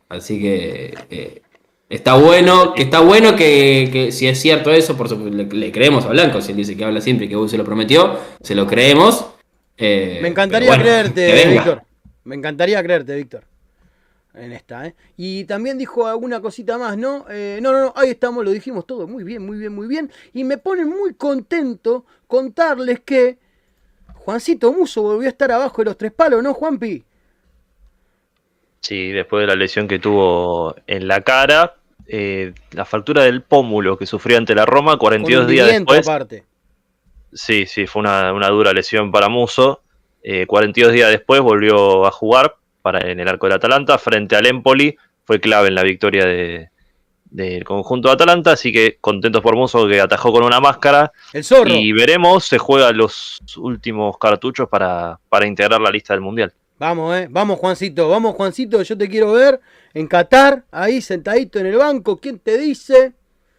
Así 0.08 0.40
que 0.40 0.94
eh, 1.08 1.42
Está 1.90 2.14
bueno, 2.14 2.72
que 2.72 2.82
está 2.82 3.00
bueno 3.00 3.34
que, 3.34 4.10
si 4.12 4.28
es 4.28 4.40
cierto 4.40 4.70
eso, 4.70 4.96
por 4.96 5.08
supuesto, 5.08 5.36
le, 5.56 5.72
creemos 5.72 6.04
a 6.04 6.10
Blanco, 6.10 6.40
si 6.40 6.52
él 6.52 6.56
dice 6.58 6.76
que 6.76 6.84
habla 6.84 7.00
siempre 7.00 7.26
y 7.26 7.28
que 7.28 7.48
se 7.48 7.58
lo 7.58 7.64
prometió, 7.64 8.16
se 8.40 8.54
lo 8.54 8.64
creemos. 8.64 9.26
Eh, 9.76 10.20
Me 10.22 10.28
encantaría 10.28 10.78
creerte, 10.78 11.48
Víctor. 11.48 11.82
Me 12.22 12.36
encantaría 12.36 12.80
creerte, 12.80 13.16
Víctor. 13.16 13.42
En 14.34 14.52
esta, 14.52 14.86
¿eh? 14.86 14.94
Y 15.16 15.42
también 15.46 15.78
dijo 15.78 16.06
alguna 16.06 16.40
cosita 16.40 16.78
más, 16.78 16.96
¿no? 16.96 17.26
Eh, 17.28 17.58
no, 17.60 17.72
no, 17.72 17.80
no, 17.86 17.92
ahí 17.96 18.10
estamos, 18.10 18.44
lo 18.44 18.52
dijimos 18.52 18.86
todo. 18.86 19.08
Muy 19.08 19.24
bien, 19.24 19.44
muy 19.44 19.58
bien, 19.58 19.74
muy 19.74 19.88
bien. 19.88 20.12
Y 20.32 20.44
me 20.44 20.58
pone 20.58 20.84
muy 20.84 21.14
contento 21.14 22.04
contarles 22.28 23.00
que 23.00 23.38
Juancito 24.14 24.72
Muso 24.72 25.02
volvió 25.02 25.26
a 25.26 25.32
estar 25.32 25.50
abajo 25.50 25.82
de 25.82 25.86
los 25.86 25.98
tres 25.98 26.12
palos, 26.12 26.40
¿no, 26.40 26.54
Juanpi? 26.54 27.02
Sí, 28.78 29.10
después 29.10 29.42
de 29.42 29.48
la 29.48 29.56
lesión 29.56 29.88
que 29.88 29.98
tuvo 29.98 30.76
en 30.86 31.08
la 31.08 31.22
cara, 31.22 31.79
eh, 32.12 32.54
la 32.72 32.84
fractura 32.84 33.22
del 33.22 33.42
pómulo 33.42 33.96
que 33.96 34.04
sufrió 34.04 34.36
ante 34.36 34.52
la 34.52 34.66
Roma 34.66 34.96
42 34.96 35.46
días 35.46 35.68
después. 35.68 36.04
Sí, 37.32 37.66
sí, 37.66 37.86
fue 37.86 38.00
una, 38.00 38.32
dura 38.48 38.72
lesión 38.72 39.12
para 39.12 39.28
Muso. 39.28 39.82
42 40.48 40.90
eh, 40.90 40.92
días 40.92 41.10
después 41.10 41.40
volvió 41.40 42.04
a 42.04 42.10
jugar 42.10 42.56
para, 42.82 43.08
en 43.08 43.20
el 43.20 43.28
arco 43.28 43.46
del 43.46 43.54
Atalanta 43.54 43.96
frente 43.96 44.34
al 44.34 44.46
Empoli. 44.46 44.96
Fue 45.24 45.38
clave 45.38 45.68
en 45.68 45.76
la 45.76 45.84
victoria 45.84 46.26
del 47.30 47.64
conjunto 47.64 48.08
de 48.08 48.14
Atalanta, 48.14 48.52
así 48.52 48.72
que 48.72 48.98
contentos 49.00 49.40
por 49.40 49.54
Muso 49.54 49.86
que 49.86 50.00
atajó 50.00 50.32
con 50.32 50.42
una 50.42 50.58
máscara. 50.58 51.12
El 51.32 51.44
zorro. 51.44 51.70
Y 51.70 51.92
veremos, 51.92 52.44
se 52.44 52.58
juega 52.58 52.90
los 52.90 53.38
últimos 53.56 54.18
cartuchos 54.18 54.68
para, 54.68 55.20
para 55.28 55.46
integrar 55.46 55.80
la 55.80 55.92
lista 55.92 56.14
del 56.14 56.22
Mundial. 56.22 56.52
Vamos, 56.80 57.14
eh. 57.14 57.28
Vamos, 57.30 57.58
Juancito. 57.58 58.08
Vamos, 58.08 58.34
Juancito. 58.34 58.80
Yo 58.80 58.96
te 58.96 59.06
quiero 59.06 59.32
ver 59.32 59.60
en 59.92 60.06
Qatar, 60.06 60.64
ahí 60.70 61.02
sentadito 61.02 61.58
en 61.58 61.66
el 61.66 61.76
banco. 61.76 62.18
¿Quién 62.18 62.38
te 62.38 62.56
dice? 62.56 63.12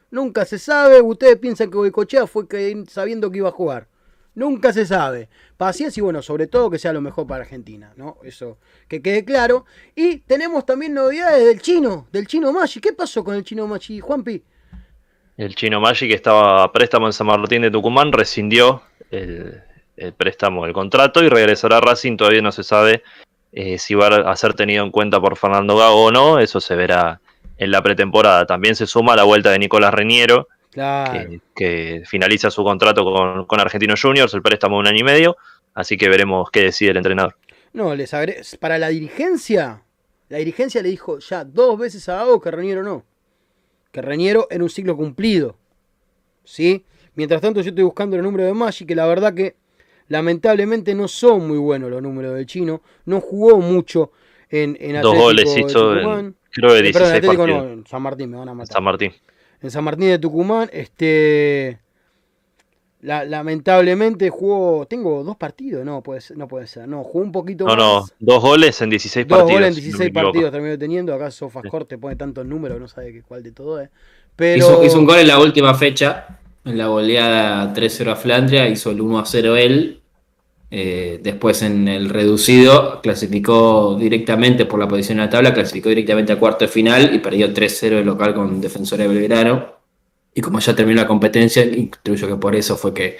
Nunca 0.10 0.44
se 0.44 0.58
sabe. 0.58 1.00
Ustedes 1.02 1.38
piensan 1.38 1.70
que 1.70 1.78
Boicochea 1.78 2.26
fue 2.26 2.48
que, 2.48 2.84
sabiendo 2.90 3.30
que 3.30 3.38
iba 3.38 3.50
a 3.50 3.52
jugar. 3.52 3.88
Nunca 4.34 4.74
se 4.74 4.88
sabe. 4.88 5.30
Paciencia 5.56 6.02
y 6.02 6.04
bueno, 6.04 6.24
sobre 6.24 6.48
todo 6.48 6.72
que 6.72 6.80
sea 6.80 6.94
lo 6.94 7.02
mejor 7.02 7.28
para 7.28 7.44
Argentina, 7.44 7.94
¿no? 7.96 8.18
Eso 8.24 8.58
que 8.88 9.04
quede 9.04 9.24
claro. 9.24 9.66
Y 9.96 10.18
tenemos 10.22 10.66
también 10.66 10.96
novedades 10.96 11.46
del 11.46 11.62
chino, 11.62 12.08
del 12.12 12.26
chino 12.26 12.52
Maggi. 12.52 12.80
¿Qué 12.80 12.92
pasó 12.92 13.24
con 13.24 13.36
el 13.36 13.44
chino 13.44 13.68
Maggi, 13.68 14.00
Juanpi? 14.00 14.44
El 15.38 15.54
chino 15.54 15.80
Magic 15.80 16.12
estaba 16.12 16.64
a 16.64 16.72
préstamo 16.72 17.06
en 17.06 17.14
San 17.14 17.28
Martín 17.28 17.62
de 17.62 17.70
Tucumán, 17.70 18.12
rescindió 18.12 18.82
el, 19.12 19.62
préstamo, 20.18 20.66
el 20.66 20.74
contrato 20.74 21.24
y 21.24 21.30
regresará 21.30 21.78
a 21.78 21.82
Racing. 21.82 22.18
Todavía 22.18 22.42
no 22.42 22.52
se 22.52 22.64
sabe 22.64 23.04
eh, 23.52 23.78
si 23.78 23.96
va 23.96 24.08
a 24.08 24.36
ser 24.36 24.54
tenido 24.54 24.84
en 24.84 24.92
cuenta 24.92 25.20
por 25.20 25.38
Fernando 25.38 25.78
Gago 25.78 26.06
o 26.06 26.12
no. 26.12 26.40
Eso 26.40 26.60
se 26.60 26.76
verá 26.76 27.22
en 27.58 27.72
la 27.72 27.82
pretemporada. 27.82 28.46
También 28.46 28.76
se 28.76 28.88
suma 28.88 29.16
la 29.16 29.24
vuelta 29.24 29.52
de 29.52 29.60
Nicolás 29.60 29.94
Reñero, 29.94 30.48
que, 31.56 32.04
finaliza 32.06 32.50
su 32.50 32.64
contrato 32.64 33.04
con, 33.04 33.46
con 33.46 33.60
Argentinos 33.60 34.02
Juniors, 34.02 34.34
el 34.34 34.42
préstamo 34.42 34.78
de 34.78 34.80
un 34.82 34.88
año 34.88 35.00
y 35.00 35.04
medio. 35.04 35.38
Así 35.74 35.98
que 35.98 36.10
veremos 36.10 36.50
qué 36.52 36.64
decide 36.64 36.92
el 36.92 36.98
entrenador. 36.98 37.38
No, 37.74 37.96
les 37.96 38.12
para 38.60 38.78
la 38.78 38.90
dirigencia, 38.90 39.84
la 40.28 40.38
dirigencia 40.40 40.82
le 40.82 40.90
dijo 40.90 41.20
ya 41.20 41.46
dos 41.46 41.78
veces 41.78 42.10
a 42.10 42.16
Gago 42.16 42.42
que 42.42 42.52
Reñero 42.52 42.84
no 42.84 43.06
que 43.92 44.02
Reñero 44.02 44.48
en 44.50 44.62
un 44.62 44.70
ciclo 44.70 44.96
cumplido. 44.96 45.58
¿Sí? 46.44 46.86
Mientras 47.14 47.42
tanto 47.42 47.62
yo 47.62 47.70
estoy 47.70 47.84
buscando 47.84 48.16
el 48.16 48.24
número 48.24 48.46
de 48.46 48.54
Maggi, 48.54 48.86
que 48.86 48.96
la 48.96 49.06
verdad 49.06 49.34
que 49.34 49.56
lamentablemente 50.12 50.94
no 50.94 51.08
son 51.08 51.48
muy 51.48 51.58
buenos 51.58 51.90
los 51.90 52.02
números 52.02 52.36
del 52.36 52.46
chino. 52.46 52.82
No 53.06 53.22
jugó 53.22 53.60
mucho 53.60 54.12
en, 54.50 54.78
en 54.80 54.98
Atlético 54.98 55.14
Dos 55.14 55.18
goles 55.18 55.58
hizo 55.58 56.20
en, 56.20 56.36
creo 56.52 56.74
de 56.74 56.82
16 56.82 57.24
eh, 57.24 57.38
no, 57.38 57.64
en 57.64 57.88
San 57.88 58.02
Martín 58.02 58.30
me 58.30 58.38
van 58.38 58.50
a 58.50 58.54
matar. 58.54 58.74
San 58.74 58.84
Martín. 58.84 59.14
En 59.62 59.72
San 59.72 59.84
Martín 59.84 60.10
de 60.10 60.20
Tucumán, 60.20 60.70
este 60.74 61.80
lamentablemente 63.02 64.30
jugó. 64.30 64.86
Tengo 64.86 65.24
dos 65.24 65.38
partidos, 65.38 65.86
no 65.86 66.04
puede 66.04 66.22
ser, 66.22 66.38
no 66.38 66.48
puede 66.48 66.68
ser. 66.68 66.88
No, 66.88 67.04
jugó 67.04 67.24
un 67.24 67.32
poquito 67.32 67.66
no, 67.66 67.76
más. 67.76 67.78
No, 67.78 68.06
dos 68.20 68.42
goles 68.42 68.82
en 68.82 68.90
16 68.90 69.28
dos 69.28 69.38
partidos. 69.40 69.50
Dos 69.50 69.60
goles 69.62 69.78
en 69.78 69.84
16 69.84 70.12
partidos 70.12 70.52
terminó 70.52 70.78
teniendo. 70.78 71.14
Acá 71.14 71.32
Sofascore 71.32 71.86
te 71.86 71.98
pone 71.98 72.18
tantos 72.18 72.46
números, 72.46 72.80
no 72.80 72.88
sabe 72.88 73.24
cuál 73.26 73.44
de 73.44 73.52
todo 73.52 73.80
es. 73.80 73.90
Pero... 74.36 74.84
Hizo, 74.84 75.00
un 75.00 75.06
gol 75.06 75.20
en 75.20 75.28
la 75.28 75.40
última 75.40 75.74
fecha, 75.74 76.40
en 76.66 76.78
la 76.78 76.88
goleada 76.88 77.74
3-0 77.74 78.12
a 78.12 78.16
Flandria, 78.16 78.68
hizo 78.68 78.92
el 78.92 79.00
1-0 79.00 79.58
él. 79.58 80.01
Eh, 80.74 81.20
después 81.22 81.62
en 81.64 81.90
el 81.90 82.10
reducido 82.10 83.02
clasificó 83.02 83.98
directamente 84.00 84.66
por 84.66 84.80
la 84.80 84.88
posición 84.88 85.20
en 85.20 85.26
la 85.26 85.30
tabla, 85.30 85.54
clasificó 85.54 85.90
directamente 85.90 86.32
a 86.32 86.40
cuarto 86.40 86.64
de 86.64 86.72
final 86.72 87.14
y 87.14 87.20
perdió 87.20 87.54
3-0 87.54 88.00
el 88.00 88.06
local 88.06 88.34
con 88.34 88.62
Defensor 88.62 89.00
de 89.00 89.08
Belgrano. 89.10 89.66
Y 90.34 90.40
como 90.40 90.60
ya 90.60 90.74
terminó 90.74 91.02
la 91.02 91.08
competencia, 91.08 91.66
intuyo 91.66 92.26
que 92.26 92.36
por 92.38 92.56
eso 92.56 92.78
fue 92.78 92.94
que 92.94 93.18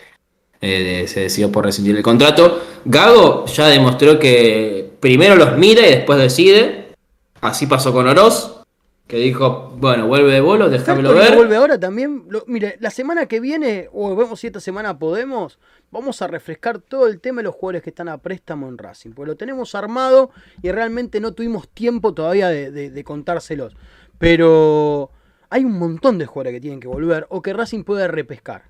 eh, 0.62 1.06
se 1.08 1.22
decidió 1.22 1.52
por 1.52 1.66
rescindir 1.66 1.98
el 1.98 2.04
contrato. 2.04 2.62
Gago 2.86 3.46
ya 3.48 3.68
demostró 3.68 4.18
que 4.18 4.90
primero 5.02 5.36
los 5.36 5.58
mira 5.58 5.86
y 5.86 5.92
después 5.92 6.20
decide. 6.20 6.94
Así 7.42 7.66
pasó 7.66 7.92
con 7.92 8.08
Oroz, 8.08 8.61
que 9.12 9.18
dijo, 9.18 9.74
bueno, 9.76 10.08
vuelve 10.08 10.32
de 10.32 10.40
bolo, 10.40 10.70
déjamelo 10.70 11.14
ver. 11.14 11.36
vuelve 11.36 11.58
ahora 11.58 11.78
también. 11.78 12.30
mire, 12.48 12.78
la 12.80 12.90
semana 12.90 13.26
que 13.26 13.42
viene, 13.42 13.90
o 13.92 14.16
vemos 14.16 14.40
si 14.40 14.48
esta 14.48 14.62
semana 14.62 14.98
podemos, 14.98 15.60
vamos 15.92 16.22
a 16.22 16.28
refrescar 16.28 16.80
todo 16.80 17.08
el 17.08 17.20
tema 17.20 17.42
de 17.42 17.44
los 17.44 17.56
jugadores 17.56 17.84
que 17.84 17.90
están 17.90 18.08
a 18.08 18.20
préstamo 18.20 18.70
en 18.70 18.78
Racing. 18.78 19.12
Porque 19.12 19.32
lo 19.32 19.36
tenemos 19.36 19.76
armado 19.76 20.32
y 20.62 20.72
realmente 20.72 21.20
no 21.20 21.34
tuvimos 21.34 21.68
tiempo 21.68 22.14
todavía 22.14 22.48
de 22.48 23.04
contárselos. 23.04 23.76
Pero 24.18 25.12
hay 25.50 25.66
un 25.66 25.78
montón 25.78 26.18
de 26.18 26.26
jugadores 26.26 26.54
que 26.54 26.62
tienen 26.62 26.80
que 26.80 26.88
volver 26.88 27.28
o 27.28 27.42
que 27.42 27.52
Racing 27.52 27.84
puede 27.84 28.08
repescar. 28.08 28.70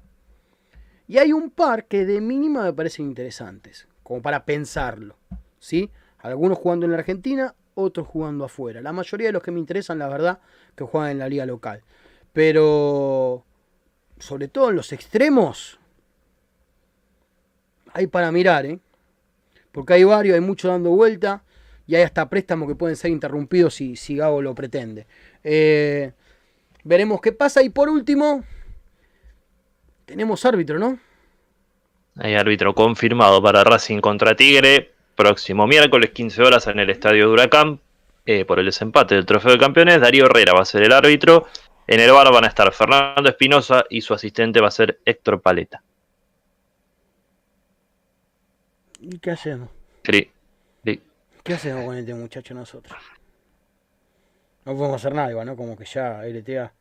Y 1.07 1.19
hay 1.19 1.33
un 1.33 1.51
par 1.51 1.85
que 1.85 2.03
de 2.03 2.19
mínima 2.19 2.63
me 2.63 2.73
parecen 2.73 3.05
interesantes, 3.05 3.87
como 4.01 4.23
para 4.23 4.43
pensarlo. 4.43 5.19
¿sí? 5.59 5.91
Algunos 6.17 6.57
jugando 6.57 6.87
en 6.87 6.93
la 6.93 6.97
Argentina, 6.97 7.53
otros 7.75 8.07
jugando 8.07 8.45
afuera. 8.45 8.81
La 8.81 8.93
mayoría 8.93 9.27
de 9.27 9.33
los 9.33 9.43
que 9.43 9.51
me 9.51 9.59
interesan, 9.59 9.99
la 9.99 10.07
verdad, 10.07 10.39
que 10.75 10.83
juegan 10.83 11.11
en 11.11 11.19
la 11.19 11.29
liga 11.29 11.45
local. 11.45 11.81
Pero, 12.33 13.43
sobre 14.19 14.47
todo 14.47 14.69
en 14.69 14.75
los 14.75 14.93
extremos, 14.93 15.79
hay 17.93 18.07
para 18.07 18.31
mirar, 18.31 18.65
¿eh? 18.65 18.79
Porque 19.71 19.93
hay 19.93 20.03
varios, 20.03 20.35
hay 20.35 20.41
mucho 20.41 20.67
dando 20.67 20.89
vuelta 20.91 21.43
y 21.87 21.95
hay 21.95 22.03
hasta 22.03 22.29
préstamos 22.29 22.67
que 22.67 22.75
pueden 22.75 22.95
ser 22.95 23.11
interrumpidos 23.11 23.75
si, 23.75 23.95
si 23.95 24.15
lo 24.15 24.55
pretende. 24.55 25.07
Eh, 25.43 26.11
Veremos 26.83 27.21
qué 27.21 27.31
pasa. 27.31 27.61
Y 27.61 27.69
por 27.69 27.89
último, 27.89 28.43
tenemos 30.05 30.45
árbitro, 30.45 30.79
¿no? 30.79 30.99
Hay 32.17 32.35
árbitro 32.35 32.73
confirmado 32.73 33.41
para 33.41 33.63
Racing 33.63 33.99
contra 33.99 34.35
Tigre. 34.35 34.93
Próximo 35.21 35.67
miércoles, 35.67 36.09
15 36.09 36.41
horas, 36.41 36.65
en 36.65 36.79
el 36.79 36.89
estadio 36.89 37.27
de 37.27 37.33
Huracán. 37.33 37.79
Eh, 38.25 38.43
por 38.43 38.57
el 38.57 38.65
desempate 38.65 39.13
del 39.13 39.23
trofeo 39.23 39.51
de 39.51 39.59
campeones. 39.59 40.01
Darío 40.01 40.25
Herrera 40.25 40.53
va 40.53 40.61
a 40.61 40.65
ser 40.65 40.81
el 40.81 40.91
árbitro. 40.91 41.45
En 41.85 41.99
el 41.99 42.11
bar 42.11 42.33
van 42.33 42.43
a 42.43 42.47
estar 42.47 42.73
Fernando 42.73 43.29
Espinosa 43.29 43.85
y 43.87 44.01
su 44.01 44.15
asistente 44.15 44.59
va 44.59 44.69
a 44.69 44.71
ser 44.71 44.99
Héctor 45.05 45.39
Paleta. 45.39 45.83
¿Y 48.99 49.19
qué 49.19 49.29
hacemos? 49.29 49.69
Sí. 50.03 50.31
¿Qué 51.43 51.53
hacemos 51.53 51.85
con 51.85 51.95
este 51.95 52.15
muchacho 52.15 52.55
nosotros? 52.55 52.97
No 54.65 54.75
podemos 54.75 54.95
hacer 54.95 55.13
nada 55.13 55.29
igual, 55.29 55.45
¿no? 55.45 55.55
Como 55.55 55.77
que 55.77 55.85
ya 55.85 56.23
LTA. 56.23 56.73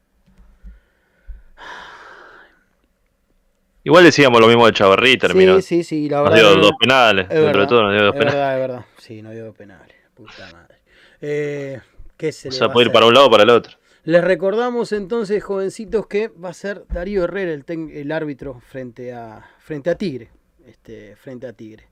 Igual 3.82 4.04
decíamos 4.04 4.40
lo 4.40 4.46
mismo 4.46 4.66
de 4.66 4.72
Chavarrí, 4.72 5.16
terminó. 5.16 5.56
Sí, 5.56 5.62
sí, 5.62 5.84
sí, 5.84 6.08
la 6.08 6.22
verdad. 6.22 6.42
Nos 6.42 6.54
dio 6.54 6.62
dos 6.62 6.72
penales. 6.78 7.28
Dentro 7.28 7.60
de 7.62 7.66
todo 7.66 7.82
nos 7.82 7.92
dio 7.92 8.04
dos 8.04 8.14
es 8.14 8.18
penales. 8.18 8.34
Verdad, 8.34 8.54
es 8.54 8.60
verdad. 8.60 8.84
Sí, 8.98 9.22
nos 9.22 9.32
dio 9.32 9.44
dos 9.46 9.56
penales. 9.56 9.96
Puta 10.14 10.50
madre. 10.52 10.76
Eh, 11.20 11.80
¿qué 12.16 12.32
se 12.32 12.48
o 12.48 12.52
sea, 12.52 12.70
puede 12.70 12.86
ir 12.86 12.92
para 12.92 13.06
un 13.06 13.14
lado 13.14 13.26
o 13.26 13.30
para 13.30 13.42
el 13.42 13.50
otro. 13.50 13.78
Les 14.04 14.22
recordamos 14.22 14.92
entonces, 14.92 15.42
jovencitos, 15.42 16.06
que 16.06 16.28
va 16.28 16.50
a 16.50 16.54
ser 16.54 16.84
Darío 16.88 17.24
Herrera 17.24 17.52
el, 17.52 17.64
el 17.92 18.12
árbitro 18.12 18.60
frente 18.66 19.12
a, 19.12 19.48
frente 19.58 19.90
a 19.90 19.94
Tigre. 19.94 20.30
Este, 20.66 21.16
frente 21.16 21.46
a 21.46 21.52
Tigre. 21.52 21.88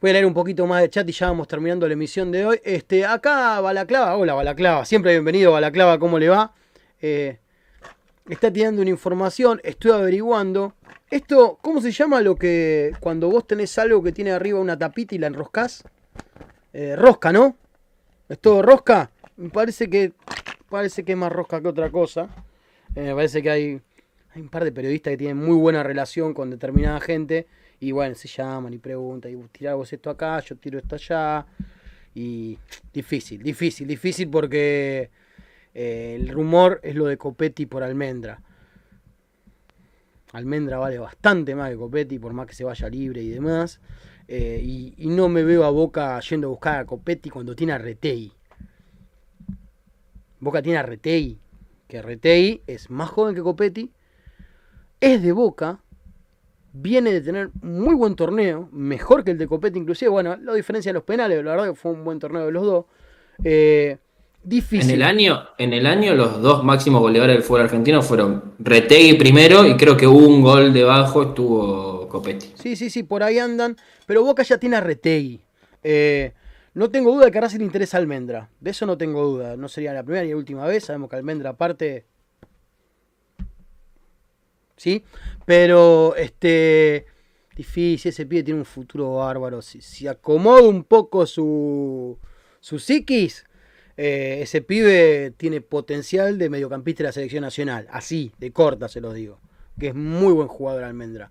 Voy 0.00 0.10
a 0.10 0.12
leer 0.12 0.26
un 0.26 0.34
poquito 0.34 0.66
más 0.66 0.80
de 0.80 0.90
chat 0.90 1.08
y 1.08 1.12
ya 1.12 1.26
vamos 1.26 1.48
terminando 1.48 1.86
la 1.86 1.94
emisión 1.94 2.30
de 2.30 2.46
hoy. 2.46 2.60
Este, 2.62 3.04
acá 3.04 3.60
Balaclava, 3.60 4.16
hola 4.16 4.32
Balaclava, 4.34 4.84
siempre 4.84 5.10
bienvenido 5.10 5.50
Balaclava, 5.50 5.98
¿cómo 5.98 6.20
le 6.20 6.28
va? 6.28 6.54
Eh, 7.00 7.38
está 8.28 8.52
tirando 8.52 8.80
una 8.80 8.90
información, 8.90 9.60
estoy 9.64 9.90
averiguando. 9.90 10.74
Esto, 11.10 11.58
¿cómo 11.62 11.80
se 11.80 11.90
llama 11.90 12.20
lo 12.20 12.36
que 12.36 12.92
cuando 13.00 13.30
vos 13.30 13.46
tenés 13.46 13.78
algo 13.78 14.02
que 14.02 14.12
tiene 14.12 14.30
arriba 14.30 14.60
una 14.60 14.78
tapita 14.78 15.14
y 15.14 15.18
la 15.18 15.28
enroscás? 15.28 15.82
Eh, 16.74 16.96
rosca, 16.96 17.32
¿no? 17.32 17.56
¿Es 18.28 18.38
todo 18.38 18.60
rosca? 18.60 19.10
Me 19.38 19.48
parece 19.48 19.88
que, 19.88 20.12
parece 20.68 21.04
que 21.04 21.12
es 21.12 21.18
más 21.18 21.32
rosca 21.32 21.62
que 21.62 21.68
otra 21.68 21.90
cosa. 21.90 22.28
Eh, 22.94 23.04
me 23.04 23.14
parece 23.14 23.42
que 23.42 23.48
hay, 23.48 23.80
hay 24.34 24.42
un 24.42 24.50
par 24.50 24.64
de 24.64 24.72
periodistas 24.72 25.12
que 25.12 25.16
tienen 25.16 25.38
muy 25.38 25.56
buena 25.56 25.82
relación 25.82 26.34
con 26.34 26.50
determinada 26.50 27.00
gente 27.00 27.46
y 27.80 27.92
bueno, 27.92 28.14
se 28.14 28.28
llaman 28.28 28.74
y 28.74 28.78
preguntan, 28.78 29.32
y 29.32 29.48
tirá 29.48 29.76
vos 29.76 29.90
esto 29.90 30.10
acá, 30.10 30.40
yo 30.40 30.56
tiro 30.56 30.78
esto 30.78 30.96
allá. 30.96 31.46
Y 32.14 32.58
difícil, 32.92 33.42
difícil, 33.42 33.88
difícil 33.88 34.28
porque 34.28 35.08
eh, 35.72 36.18
el 36.20 36.28
rumor 36.28 36.80
es 36.82 36.94
lo 36.96 37.06
de 37.06 37.16
Copetti 37.16 37.64
por 37.64 37.82
Almendra. 37.82 38.42
Almendra 40.32 40.78
vale 40.78 40.98
bastante 40.98 41.54
más 41.54 41.70
que 41.70 41.76
Copetti, 41.76 42.18
por 42.18 42.32
más 42.32 42.46
que 42.46 42.54
se 42.54 42.64
vaya 42.64 42.88
libre 42.88 43.22
y 43.22 43.30
demás. 43.30 43.80
Eh, 44.26 44.60
y, 44.62 45.08
no 45.08 45.28
me 45.28 45.42
veo 45.42 45.64
a 45.64 45.70
Boca 45.70 46.20
yendo 46.20 46.48
a 46.48 46.50
buscar 46.50 46.78
a 46.80 46.84
Copetti 46.84 47.30
cuando 47.30 47.54
tiene 47.56 47.72
a 47.72 47.78
Retei. 47.78 48.32
Boca 50.40 50.62
tiene 50.62 50.78
a 50.78 50.82
Retei, 50.82 51.38
que 51.88 52.02
Retei 52.02 52.62
es 52.66 52.90
más 52.90 53.08
joven 53.08 53.34
que 53.34 53.42
Copetti, 53.42 53.90
es 55.00 55.22
de 55.22 55.32
Boca, 55.32 55.80
viene 56.72 57.12
de 57.12 57.20
tener 57.20 57.50
muy 57.62 57.94
buen 57.94 58.14
torneo, 58.14 58.68
mejor 58.72 59.24
que 59.24 59.32
el 59.32 59.38
de 59.38 59.46
Copete 59.46 59.78
inclusive, 59.78 60.10
bueno, 60.10 60.36
la 60.36 60.54
diferencia 60.54 60.90
de 60.90 60.94
los 60.94 61.02
penales, 61.02 61.42
la 61.44 61.52
verdad 61.52 61.70
que 61.70 61.74
fue 61.74 61.92
un 61.92 62.04
buen 62.04 62.18
torneo 62.18 62.46
de 62.46 62.52
los 62.52 62.62
dos. 62.64 62.84
Eh, 63.44 63.98
difícil. 64.48 64.90
En 64.90 64.96
el, 64.96 65.02
año, 65.02 65.42
en 65.58 65.72
el 65.72 65.86
año 65.86 66.14
los 66.14 66.40
dos 66.40 66.64
máximos 66.64 67.00
goleadores 67.00 67.36
del 67.36 67.42
fútbol 67.42 67.62
argentino 67.62 68.02
fueron 68.02 68.54
Retegui 68.58 69.14
primero 69.14 69.66
y 69.66 69.76
creo 69.76 69.96
que 69.96 70.06
un 70.06 70.42
gol 70.42 70.72
debajo, 70.72 71.22
estuvo 71.22 72.08
Copetti. 72.08 72.52
Sí, 72.54 72.76
sí, 72.76 72.90
sí, 72.90 73.02
por 73.02 73.22
ahí 73.22 73.38
andan, 73.38 73.76
pero 74.06 74.24
Boca 74.24 74.42
ya 74.42 74.58
tiene 74.58 74.76
a 74.76 74.80
Retegui. 74.80 75.40
Eh, 75.82 76.32
no 76.74 76.90
tengo 76.90 77.12
duda 77.12 77.26
de 77.26 77.30
que 77.30 77.38
a 77.38 77.40
Racing 77.42 77.58
le 77.58 77.64
interesa 77.64 77.98
Almendra, 77.98 78.48
de 78.60 78.70
eso 78.70 78.86
no 78.86 78.96
tengo 78.96 79.24
duda, 79.24 79.56
no 79.56 79.68
sería 79.68 79.92
la 79.92 80.02
primera 80.02 80.24
ni 80.24 80.30
la 80.30 80.36
última 80.36 80.66
vez, 80.66 80.84
sabemos 80.84 81.10
que 81.10 81.16
Almendra 81.16 81.50
aparte 81.50 82.06
¿sí? 84.78 85.04
Pero, 85.44 86.16
este, 86.16 87.04
difícil, 87.54 88.08
ese 88.08 88.24
pibe 88.24 88.42
tiene 88.42 88.60
un 88.60 88.66
futuro 88.66 89.16
bárbaro. 89.16 89.60
Si, 89.60 89.82
si 89.82 90.06
acomoda 90.08 90.62
un 90.62 90.84
poco 90.84 91.26
su, 91.26 92.18
su 92.60 92.78
psiquis, 92.78 93.44
eh, 94.00 94.42
ese 94.42 94.62
pibe 94.62 95.32
tiene 95.36 95.60
potencial 95.60 96.38
de 96.38 96.48
mediocampista 96.48 97.02
de 97.02 97.08
la 97.08 97.12
selección 97.12 97.42
nacional. 97.42 97.88
Así, 97.90 98.32
de 98.38 98.52
corta 98.52 98.88
se 98.88 99.00
lo 99.00 99.12
digo. 99.12 99.40
Que 99.76 99.88
es 99.88 99.94
muy 99.94 100.32
buen 100.32 100.46
jugador 100.46 100.84
Almendra. 100.84 101.28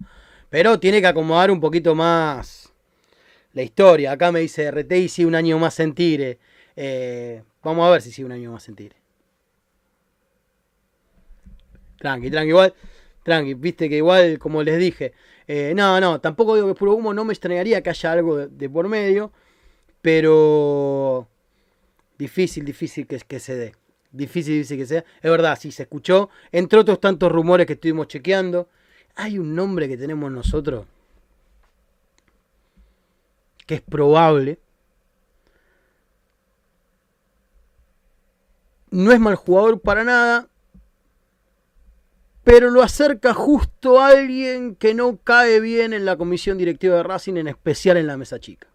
Pero 0.50 0.78
tiene 0.78 1.00
que 1.00 1.08
acomodar 1.08 1.50
un 1.50 1.62
poquito 1.62 1.96
más 1.96 2.74
la 3.54 3.64
historia. 3.64 4.12
Acá 4.12 4.34
me 4.34 4.42
dice 4.42 4.66
RT 4.66 4.92
y 5.18 5.24
un 5.24 5.36
año 5.36 5.58
más 5.58 5.80
en 5.80 5.94
Tigre. 5.94 6.40
Eh, 6.76 7.42
vamos 7.64 7.88
a 7.88 7.92
ver 7.92 8.02
si 8.02 8.12
sigue 8.12 8.26
un 8.26 8.34
año 8.34 8.52
más 8.52 8.68
en 8.68 8.76
Tigre. 8.76 8.98
Tranqui, 12.00 12.30
tranqui, 12.30 12.50
igual. 12.50 12.74
Tranqui, 13.24 13.54
viste 13.54 13.88
que 13.88 13.96
igual, 13.96 14.40
como 14.40 14.62
les 14.62 14.78
dije. 14.78 15.14
eh, 15.48 15.72
no, 15.74 16.02
no, 16.02 16.20
tampoco 16.20 16.56
digo 16.56 16.68
que 16.68 16.74
es 16.74 16.78
puro 16.78 16.96
humo, 16.96 17.14
no 17.14 17.24
me 17.24 17.32
extrañaría 17.32 17.82
que 17.82 17.92
haya 17.92 18.12
algo 18.12 18.46
de 18.46 18.70
por 18.70 18.90
medio. 18.90 19.32
Pero. 20.02 21.30
Difícil, 22.18 22.66
difícil 22.66 23.08
que, 23.08 23.18
que 23.20 23.40
se 23.40 23.56
dé. 23.56 23.76
Difícil, 24.12 24.54
difícil 24.56 24.78
que 24.78 24.86
sea. 24.86 25.06
Es 25.22 25.32
verdad, 25.32 25.58
sí, 25.60 25.72
se 25.72 25.84
escuchó. 25.84 26.30
Entre 26.52 26.80
otros 26.80 27.00
tantos 27.00 27.32
rumores 27.32 27.68
que 27.68 27.74
estuvimos 27.74 28.08
chequeando. 28.08 28.70
Hay 29.16 29.38
un 29.38 29.56
nombre 29.56 29.88
que 29.88 29.98
tenemos 29.98 30.32
nosotros. 30.32 30.86
Que 33.66 33.76
es 33.76 33.82
probable. 33.82 34.60
No 38.90 39.12
es 39.12 39.20
mal 39.20 39.36
jugador 39.36 39.82
para 39.82 40.04
nada. 40.04 40.48
Pero 42.44 42.72
lo 42.72 42.82
acerca 42.82 43.34
justo 43.34 44.00
a 44.00 44.08
alguien 44.08 44.76
que 44.76 44.94
no 44.94 45.18
cae 45.18 45.60
bien 45.60 45.92
en 45.92 46.06
la 46.06 46.16
comisión 46.16 46.58
directiva 46.58 46.96
de 46.96 47.04
Racing, 47.04 47.36
en 47.36 47.50
especial 47.50 47.98
en 47.98 48.08
la 48.08 48.16
mesa 48.16 48.40
chica. 48.40 48.68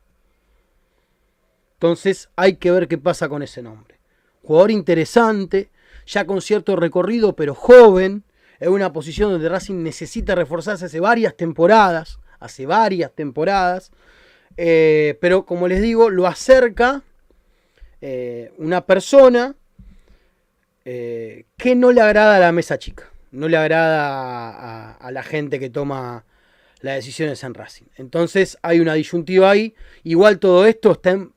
Entonces 1.83 2.29
hay 2.37 2.59
que 2.59 2.71
ver 2.71 2.87
qué 2.87 2.97
pasa 2.97 3.29
con 3.29 3.43
ese 3.43 3.61
nombre. 3.61 3.99
Jugador 4.45 4.71
interesante, 4.71 5.71
ya 6.07 6.25
con 6.25 6.41
cierto 6.41 6.77
recorrido, 6.77 7.35
pero 7.35 7.57
joven, 7.57 8.23
en 8.61 8.71
una 8.71 8.93
posición 8.93 9.33
donde 9.33 9.49
Racing 9.49 9.83
necesita 9.83 10.37
reforzarse 10.37 10.85
hace 10.85 11.01
varias 11.01 11.37
temporadas, 11.37 12.21
hace 12.39 12.67
varias 12.67 13.11
temporadas, 13.11 13.91
eh, 14.57 15.19
pero 15.21 15.45
como 15.45 15.67
les 15.67 15.83
digo, 15.83 16.09
lo 16.09 16.29
acerca 16.29 17.03
eh, 18.01 18.53
una 18.59 18.87
persona 18.87 19.57
eh, 20.85 21.47
que 21.57 21.75
no 21.75 21.91
le 21.91 22.01
agrada 22.01 22.37
a 22.37 22.39
la 22.39 22.53
mesa 22.53 22.79
chica, 22.79 23.11
no 23.33 23.49
le 23.49 23.57
agrada 23.57 24.93
a, 24.93 25.11
la 25.11 25.23
gente 25.25 25.59
que 25.59 25.69
toma 25.69 26.27
las 26.81 26.95
decisiones 26.95 27.43
en 27.43 27.55
Racing. 27.55 27.87
Entonces 27.97 28.57
hay 28.63 28.79
una 28.79 28.95
disyuntiva 28.95 29.51
ahí, 29.51 29.75
igual 30.05 30.39
todo 30.39 30.65
esto 30.65 30.93
está 30.93 31.11
en, 31.11 31.32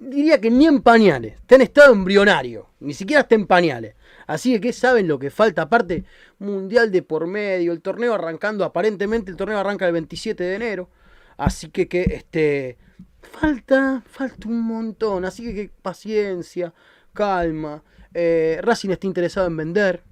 diría 0.00 0.40
que 0.40 0.50
ni 0.50 0.66
en 0.66 0.82
pañales, 0.82 1.34
está 1.34 1.56
en 1.56 1.62
estado 1.62 1.92
embrionario, 1.92 2.68
ni 2.80 2.94
siquiera 2.94 3.22
está 3.22 3.34
en 3.34 3.46
pañales. 3.46 3.94
Así 4.26 4.52
que, 4.54 4.60
¿qué 4.60 4.72
saben 4.72 5.08
lo 5.08 5.18
que 5.18 5.30
falta? 5.30 5.62
Aparte, 5.62 6.04
mundial 6.38 6.90
de 6.90 7.02
por 7.02 7.26
medio, 7.26 7.72
el 7.72 7.80
torneo 7.80 8.14
arrancando, 8.14 8.64
aparentemente 8.64 9.30
el 9.30 9.36
torneo 9.36 9.58
arranca 9.58 9.86
el 9.86 9.92
27 9.92 10.42
de 10.42 10.54
enero. 10.54 10.90
Así 11.36 11.68
que, 11.68 11.88
que 11.88 12.02
este, 12.02 12.78
falta, 13.20 14.02
falta 14.06 14.48
un 14.48 14.60
montón. 14.60 15.24
Así 15.24 15.44
que, 15.44 15.54
que 15.54 15.70
paciencia, 15.82 16.74
calma. 17.12 17.82
Eh, 18.14 18.58
Racing 18.62 18.90
está 18.90 19.06
interesado 19.06 19.46
en 19.46 19.56
vender. 19.56 20.02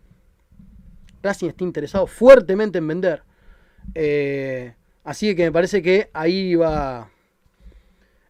Racing 1.23 1.49
está 1.49 1.65
interesado 1.65 2.07
fuertemente 2.07 2.79
en 2.79 2.87
vender. 2.87 3.23
Eh, 3.95 4.75
así 5.05 5.35
que 5.35 5.45
me 5.45 5.53
parece 5.53 5.83
que 5.83 6.11
ahí 6.13 6.55
va. 6.55 7.11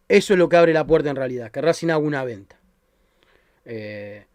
Eso 0.07 0.33
es 0.33 0.39
lo 0.39 0.49
que 0.49 0.57
abre 0.57 0.73
la 0.73 0.85
puerta 0.85 1.09
en 1.09 1.15
realidad, 1.15 1.51
que 1.51 1.61
Racing 1.61 1.89
haga 1.89 1.97
una 1.97 2.23
venta. 2.23 2.59
Eh, 3.65 4.25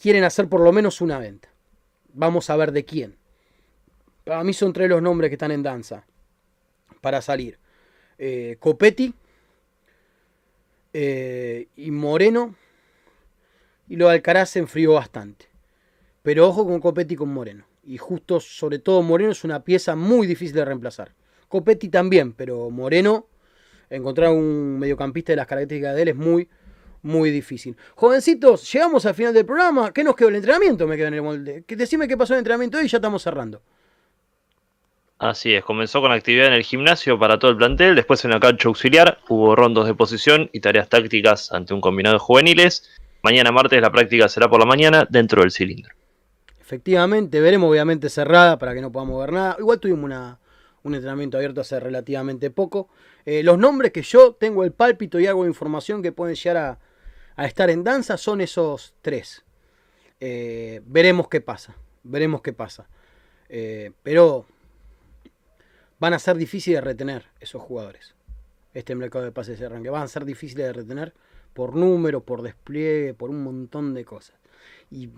quieren 0.00 0.24
hacer 0.24 0.48
por 0.48 0.60
lo 0.60 0.72
menos 0.72 1.00
una 1.00 1.18
venta. 1.18 1.48
Vamos 2.12 2.50
a 2.50 2.56
ver 2.56 2.72
de 2.72 2.84
quién. 2.84 3.16
Para 4.24 4.44
mí 4.44 4.52
son 4.52 4.72
tres 4.72 4.88
los 4.88 5.00
nombres 5.00 5.30
que 5.30 5.34
están 5.34 5.52
en 5.52 5.62
danza 5.62 6.04
para 7.00 7.22
salir. 7.22 7.58
Eh, 8.18 8.56
Copetti 8.58 9.14
eh, 10.92 11.68
y 11.76 11.90
Moreno. 11.90 12.54
Y 13.88 13.96
lo 13.96 14.08
de 14.08 14.14
Alcaraz 14.14 14.50
se 14.50 14.58
enfrió 14.58 14.94
bastante. 14.94 15.46
Pero 16.22 16.48
ojo 16.48 16.66
con 16.66 16.80
Copetti 16.80 17.14
y 17.14 17.16
con 17.16 17.32
Moreno. 17.32 17.64
Y 17.84 17.98
justo, 17.98 18.40
sobre 18.40 18.80
todo 18.80 19.00
Moreno, 19.02 19.30
es 19.30 19.44
una 19.44 19.62
pieza 19.62 19.94
muy 19.94 20.26
difícil 20.26 20.56
de 20.56 20.64
reemplazar. 20.64 21.14
Copetti 21.48 21.88
también, 21.88 22.32
pero 22.32 22.68
Moreno, 22.70 23.28
encontrar 23.90 24.30
un 24.30 24.78
mediocampista 24.78 25.32
de 25.32 25.36
las 25.36 25.46
características 25.46 25.94
de 25.94 26.02
él 26.02 26.08
es 26.08 26.16
muy, 26.16 26.48
muy 27.02 27.30
difícil. 27.30 27.76
Jovencitos, 27.94 28.70
llegamos 28.72 29.06
al 29.06 29.14
final 29.14 29.32
del 29.32 29.46
programa. 29.46 29.92
¿Qué 29.92 30.02
nos 30.02 30.16
quedó? 30.16 30.28
El 30.28 30.36
entrenamiento 30.36 30.86
me 30.86 30.96
quedó 30.96 31.08
en 31.08 31.14
el 31.14 31.22
molde. 31.22 31.64
Decime 31.66 32.08
qué 32.08 32.16
pasó 32.16 32.32
en 32.34 32.38
el 32.38 32.40
entrenamiento 32.40 32.78
hoy 32.78 32.84
y 32.84 32.88
ya 32.88 32.98
estamos 32.98 33.22
cerrando. 33.22 33.62
Así 35.18 35.54
es, 35.54 35.64
comenzó 35.64 36.02
con 36.02 36.12
actividad 36.12 36.48
en 36.48 36.52
el 36.52 36.62
gimnasio 36.62 37.18
para 37.18 37.38
todo 37.38 37.50
el 37.50 37.56
plantel, 37.56 37.94
después 37.94 38.22
en 38.26 38.32
la 38.32 38.40
cancha 38.40 38.68
auxiliar 38.68 39.18
hubo 39.30 39.56
rondos 39.56 39.86
de 39.86 39.94
posición 39.94 40.50
y 40.52 40.60
tareas 40.60 40.90
tácticas 40.90 41.52
ante 41.52 41.72
un 41.72 41.80
combinado 41.80 42.16
de 42.16 42.18
juveniles. 42.18 42.90
Mañana 43.22 43.50
martes 43.50 43.80
la 43.80 43.90
práctica 43.90 44.28
será 44.28 44.50
por 44.50 44.60
la 44.60 44.66
mañana 44.66 45.06
dentro 45.08 45.40
del 45.40 45.52
cilindro. 45.52 45.94
Efectivamente, 46.60 47.40
veremos 47.40 47.70
obviamente 47.70 48.10
cerrada 48.10 48.58
para 48.58 48.74
que 48.74 48.82
no 48.82 48.92
podamos 48.92 49.18
ver 49.20 49.32
nada. 49.32 49.56
Igual 49.58 49.80
tuvimos 49.80 50.04
una, 50.04 50.38
un 50.82 50.94
entrenamiento 50.94 51.38
abierto 51.38 51.62
hace 51.62 51.80
relativamente 51.80 52.50
poco. 52.50 52.90
Eh, 53.26 53.42
los 53.42 53.58
nombres 53.58 53.92
que 53.92 54.02
yo 54.02 54.34
tengo 54.34 54.64
el 54.64 54.72
pálpito 54.72 55.18
y 55.18 55.26
de 55.26 55.32
información 55.32 56.00
que 56.00 56.12
pueden 56.12 56.36
llegar 56.36 56.56
a, 56.56 56.78
a 57.34 57.46
estar 57.46 57.68
en 57.70 57.84
danza 57.84 58.16
son 58.16 58.40
esos 58.40 58.94
tres. 59.02 59.44
Eh, 60.20 60.80
veremos 60.86 61.28
qué 61.28 61.40
pasa. 61.40 61.76
Veremos 62.02 62.40
qué 62.40 62.52
pasa. 62.52 62.88
Eh, 63.48 63.92
pero 64.02 64.46
van 65.98 66.14
a 66.14 66.18
ser 66.18 66.36
difíciles 66.36 66.78
de 66.78 66.82
retener 66.82 67.26
esos 67.40 67.62
jugadores. 67.62 68.14
Este 68.74 68.94
mercado 68.94 69.24
de 69.24 69.32
pases 69.32 69.58
de 69.58 69.66
arranque. 69.66 69.90
Van 69.90 70.02
a 70.02 70.08
ser 70.08 70.24
difíciles 70.24 70.66
de 70.66 70.72
retener 70.72 71.12
por 71.52 71.74
número, 71.74 72.22
por 72.22 72.42
despliegue, 72.42 73.14
por 73.14 73.30
un 73.30 73.42
montón 73.42 73.94
de 73.94 74.04
cosas. 74.04 74.36
Y 74.90 75.10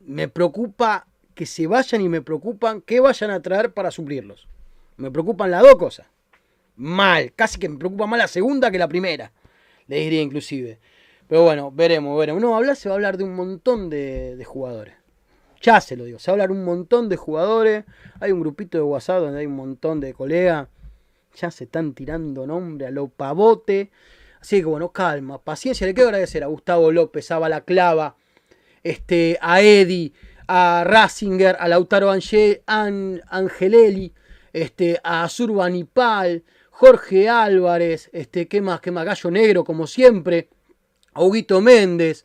me 0.00 0.28
preocupa 0.28 1.06
que 1.34 1.46
se 1.46 1.66
vayan 1.66 2.00
y 2.00 2.08
me 2.08 2.22
preocupan 2.22 2.80
que 2.80 3.00
vayan 3.00 3.30
a 3.30 3.40
traer 3.40 3.72
para 3.72 3.90
suplirlos. 3.90 4.48
Me 4.96 5.10
preocupan 5.10 5.50
las 5.50 5.62
dos 5.62 5.76
cosas. 5.76 6.06
Mal, 6.82 7.32
casi 7.34 7.58
que 7.60 7.68
me 7.68 7.78
preocupa 7.78 8.06
más 8.06 8.18
la 8.18 8.28
segunda 8.28 8.70
que 8.70 8.78
la 8.78 8.88
primera. 8.88 9.32
Le 9.86 10.00
diría 10.00 10.20
inclusive. 10.20 10.80
Pero 11.28 11.44
bueno, 11.44 11.70
veremos, 11.70 12.18
veremos. 12.18 12.42
No, 12.42 12.56
hablar 12.56 12.76
se 12.76 12.88
va 12.88 12.94
a 12.94 12.96
hablar 12.96 13.16
de 13.16 13.24
un 13.24 13.34
montón 13.34 13.88
de, 13.88 14.36
de 14.36 14.44
jugadores. 14.44 14.94
Ya 15.60 15.80
se 15.80 15.96
lo 15.96 16.04
digo, 16.04 16.18
se 16.18 16.30
va 16.30 16.32
a 16.32 16.34
hablar 16.34 16.50
un 16.50 16.64
montón 16.64 17.08
de 17.08 17.16
jugadores. 17.16 17.84
Hay 18.18 18.32
un 18.32 18.40
grupito 18.40 18.78
de 18.78 18.82
WhatsApp 18.84 19.20
donde 19.20 19.38
hay 19.40 19.46
un 19.46 19.54
montón 19.54 20.00
de 20.00 20.12
colegas. 20.12 20.66
Ya 21.36 21.50
se 21.52 21.64
están 21.64 21.94
tirando 21.94 22.46
nombre 22.46 22.88
a 22.88 22.90
lo 22.90 23.06
pavote. 23.06 23.90
Así 24.40 24.58
que 24.58 24.64
bueno, 24.64 24.90
calma, 24.90 25.40
paciencia. 25.40 25.86
Le 25.86 25.94
quiero 25.94 26.08
agradecer 26.08 26.42
a 26.42 26.48
Gustavo 26.48 26.90
López, 26.90 27.30
a 27.30 27.38
Balaclava, 27.38 28.16
este, 28.82 29.38
a 29.40 29.62
Eddie, 29.62 30.12
a 30.48 30.82
Ratzinger, 30.84 31.56
a 31.60 31.68
Lautaro 31.68 32.10
Ange- 32.12 32.62
An- 32.66 33.22
Angelelli, 33.28 34.12
este, 34.52 34.98
a 35.04 35.28
Surbanipal, 35.28 36.42
Jorge 36.72 37.28
Álvarez, 37.28 38.08
este, 38.12 38.48
¿qué 38.48 38.60
más? 38.60 38.80
¿Qué 38.80 38.90
más? 38.90 39.04
Gallo 39.04 39.30
Negro, 39.30 39.62
como 39.62 39.86
siempre, 39.86 40.48
a 41.12 41.22
Huguito 41.22 41.60
Méndez, 41.60 42.24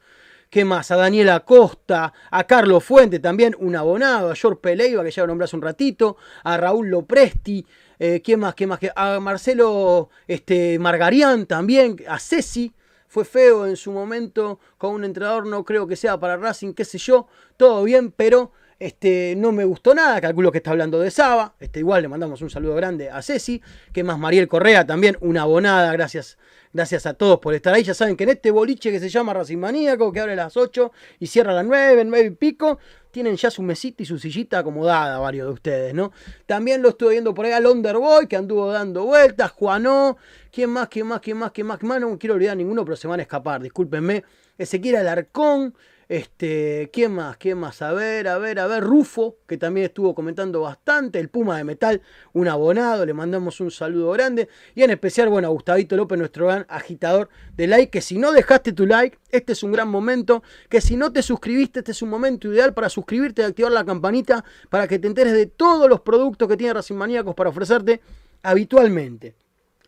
¿qué 0.49 0.63
más? 0.63 0.89
A 0.89 0.95
Daniela 0.95 1.41
Costa, 1.41 2.13
a 2.31 2.43
Carlos 2.45 2.83
Fuente 2.83 3.19
también, 3.19 3.55
un 3.59 3.75
abonado, 3.75 4.31
a 4.31 4.35
George 4.35 4.59
Peleiva, 4.61 5.03
que 5.03 5.11
ya 5.11 5.23
lo 5.23 5.27
nombré 5.27 5.45
hace 5.45 5.57
un 5.57 5.61
ratito, 5.61 6.15
a 6.43 6.55
Raúl 6.57 6.87
Lopresti, 6.87 7.65
eh, 7.99 8.21
¿qué 8.23 8.37
más? 8.37 8.55
¿Qué 8.55 8.65
más? 8.65 8.79
¿Qué- 8.79 8.91
A 8.95 9.19
Marcelo 9.19 10.09
este, 10.27 10.79
Margarián 10.79 11.45
también, 11.45 11.97
a 12.07 12.17
Ceci, 12.17 12.73
fue 13.09 13.25
feo 13.25 13.67
en 13.67 13.75
su 13.75 13.91
momento 13.91 14.59
con 14.77 14.93
un 14.93 15.03
entrenador, 15.03 15.45
no 15.45 15.65
creo 15.65 15.87
que 15.87 15.95
sea 15.97 16.19
para 16.19 16.37
Racing, 16.37 16.73
qué 16.73 16.85
sé 16.85 16.97
yo, 16.97 17.27
todo 17.57 17.83
bien, 17.83 18.11
pero 18.11 18.51
este, 18.79 19.35
no 19.37 19.51
me 19.51 19.65
gustó 19.65 19.95
nada, 19.95 20.21
calculo 20.21 20.51
que 20.51 20.59
está 20.59 20.71
hablando 20.71 20.99
de 20.99 21.11
Saba, 21.11 21.55
este, 21.59 21.79
igual 21.79 22.03
le 22.03 22.07
mandamos 22.07 22.41
un 22.41 22.49
saludo 22.49 22.75
grande 22.75 23.09
a 23.09 23.21
Ceci, 23.21 23.61
que 23.91 24.03
más 24.03 24.19
Mariel 24.19 24.47
Correa 24.47 24.85
también, 24.85 25.17
una 25.19 25.41
abonada, 25.43 25.91
gracias, 25.93 26.37
gracias 26.73 27.05
a 27.05 27.13
todos 27.13 27.39
por 27.39 27.53
estar 27.53 27.73
ahí, 27.73 27.83
ya 27.83 27.93
saben 27.93 28.15
que 28.15 28.23
en 28.25 28.31
este 28.31 28.51
boliche 28.51 28.91
que 28.91 28.99
se 28.99 29.09
llama 29.09 29.33
Racing 29.33 29.57
Maníaco, 29.57 30.11
que 30.11 30.19
abre 30.19 30.33
a 30.33 30.35
las 30.35 30.57
8 30.57 30.91
y 31.19 31.27
cierra 31.27 31.51
a 31.51 31.55
las 31.55 31.65
9, 31.65 32.05
9 32.05 32.25
y 32.25 32.29
pico, 32.31 32.77
tienen 33.11 33.35
ya 33.35 33.49
su 33.49 33.63
mesita 33.63 34.03
y 34.03 34.05
su 34.05 34.19
sillita 34.19 34.59
acomodada, 34.59 35.17
varios 35.17 35.47
de 35.47 35.53
ustedes, 35.53 35.93
¿no? 35.95 36.11
También 36.45 36.83
lo 36.83 36.89
estuve 36.89 37.13
viendo 37.13 37.33
por 37.33 37.45
ahí 37.45 37.51
al 37.51 37.65
Underboy, 37.65 38.27
que 38.27 38.35
anduvo 38.35 38.71
dando 38.71 39.05
vueltas, 39.05 39.51
Juanó, 39.53 40.17
¿quién 40.51 40.69
más, 40.69 40.87
quién 40.87 41.07
más, 41.07 41.21
quién 41.21 41.37
más, 41.37 41.51
quién 41.51 41.65
más? 41.65 41.79
¿Quién 41.79 41.89
más? 41.89 41.99
No 41.99 42.19
quiero 42.19 42.35
olvidar 42.35 42.51
a 42.51 42.55
ninguno, 42.55 42.85
pero 42.85 42.95
se 42.95 43.07
van 43.07 43.19
a 43.19 43.23
escapar, 43.23 43.61
discúlpenme. 43.63 44.23
Ezequiel 44.59 44.97
Alarcón, 44.97 45.73
este, 46.09 46.89
¿quién 46.93 47.13
más? 47.13 47.37
¿Quién 47.37 47.57
más? 47.57 47.81
A 47.81 47.91
ver, 47.91 48.27
a 48.27 48.37
ver, 48.37 48.59
a 48.59 48.67
ver, 48.67 48.83
Rufo, 48.83 49.37
que 49.45 49.57
también 49.57 49.87
estuvo 49.87 50.15
comentando 50.15 50.61
bastante, 50.61 51.19
el 51.19 51.29
Puma 51.29 51.57
de 51.57 51.63
Metal, 51.63 52.01
un 52.33 52.47
abonado, 52.47 53.05
le 53.05 53.13
mandamos 53.13 53.59
un 53.59 53.71
saludo 53.71 54.11
grande, 54.11 54.47
y 54.75 54.83
en 54.83 54.91
especial, 54.91 55.29
bueno, 55.29 55.47
a 55.47 55.51
Gustavito 55.51 55.95
López, 55.95 56.17
nuestro 56.17 56.47
gran 56.47 56.65
agitador 56.69 57.29
de 57.55 57.67
like, 57.67 57.91
que 57.91 58.01
si 58.01 58.17
no 58.17 58.31
dejaste 58.31 58.71
tu 58.71 58.85
like, 58.85 59.17
este 59.31 59.53
es 59.53 59.63
un 59.63 59.71
gran 59.71 59.89
momento, 59.89 60.43
que 60.69 60.79
si 60.79 60.95
no 60.95 61.11
te 61.11 61.21
suscribiste, 61.21 61.79
este 61.79 61.91
es 61.91 62.01
un 62.01 62.09
momento 62.09 62.47
ideal 62.51 62.73
para 62.73 62.89
suscribirte 62.89 63.41
y 63.41 63.45
activar 63.45 63.71
la 63.71 63.83
campanita 63.83 64.45
para 64.69 64.87
que 64.87 64.99
te 64.99 65.07
enteres 65.07 65.33
de 65.33 65.47
todos 65.47 65.89
los 65.89 66.01
productos 66.01 66.47
que 66.47 66.57
tiene 66.57 66.73
Racing 66.73 66.95
Maníacos 66.95 67.35
para 67.35 67.49
ofrecerte 67.49 68.01
habitualmente. 68.43 69.35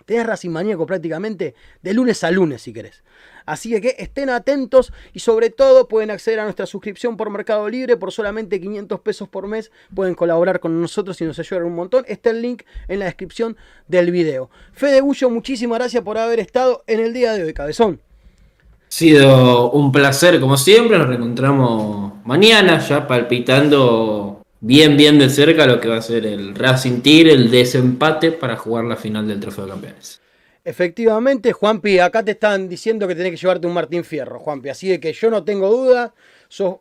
Tenés 0.09 0.25
Racing 0.25 0.49
Maníaco 0.49 0.87
prácticamente 0.87 1.53
de 1.83 1.93
lunes 1.93 2.23
a 2.23 2.31
lunes, 2.31 2.63
si 2.63 2.73
querés. 2.73 3.03
Así 3.45 3.69
que, 3.69 3.79
que 3.79 3.95
estén 3.99 4.31
atentos 4.31 4.91
y 5.13 5.19
sobre 5.19 5.51
todo 5.51 5.87
pueden 5.87 6.09
acceder 6.09 6.39
a 6.39 6.45
nuestra 6.45 6.65
suscripción 6.65 7.15
por 7.15 7.29
Mercado 7.29 7.69
Libre 7.69 7.95
por 7.95 8.11
solamente 8.11 8.59
500 8.59 9.01
pesos 9.01 9.29
por 9.29 9.45
mes. 9.45 9.71
Pueden 9.93 10.15
colaborar 10.15 10.59
con 10.61 10.81
nosotros 10.81 11.21
y 11.21 11.25
nos 11.25 11.37
ayudan 11.37 11.65
un 11.65 11.75
montón. 11.75 12.05
Está 12.07 12.31
el 12.31 12.41
link 12.41 12.63
en 12.87 12.97
la 12.97 13.05
descripción 13.05 13.55
del 13.87 14.09
video. 14.09 14.49
Fede 14.73 15.01
Bullo, 15.01 15.29
muchísimas 15.29 15.77
gracias 15.77 16.03
por 16.03 16.17
haber 16.17 16.39
estado 16.39 16.83
en 16.87 17.01
el 17.01 17.13
día 17.13 17.33
de 17.33 17.43
hoy, 17.43 17.53
cabezón. 17.53 18.01
Ha 18.01 18.91
sido 18.91 19.69
un 19.69 19.91
placer 19.91 20.39
como 20.39 20.57
siempre. 20.57 20.97
Nos 20.97 21.07
reencontramos 21.07 22.13
mañana 22.25 22.79
ya 22.79 23.07
palpitando 23.07 24.28
bien, 24.59 24.97
bien 24.97 25.19
de 25.19 25.29
cerca 25.29 25.65
lo 25.65 25.79
que 25.79 25.87
va 25.87 25.97
a 25.97 26.01
ser 26.01 26.25
el 26.25 26.55
Racing 26.55 27.01
Tigre, 27.01 27.33
el 27.33 27.51
desempate 27.51 28.31
para 28.31 28.55
jugar 28.55 28.85
la 28.85 28.95
final 28.95 29.27
del 29.27 29.39
Trofeo 29.39 29.65
de 29.65 29.71
Campeones. 29.71 30.21
Efectivamente, 30.63 31.53
Juanpi, 31.53 31.99
acá 31.99 32.23
te 32.23 32.31
están 32.31 32.67
diciendo 32.67 33.07
que 33.07 33.15
tenés 33.15 33.31
que 33.31 33.37
llevarte 33.37 33.65
un 33.65 33.73
Martín 33.73 34.03
Fierro, 34.03 34.39
Juanpi. 34.39 34.69
Así 34.69 34.99
que 34.99 35.13
yo 35.13 35.29
no 35.29 35.43
tengo 35.43 35.69
duda. 35.69 36.13
Sos 36.47 36.75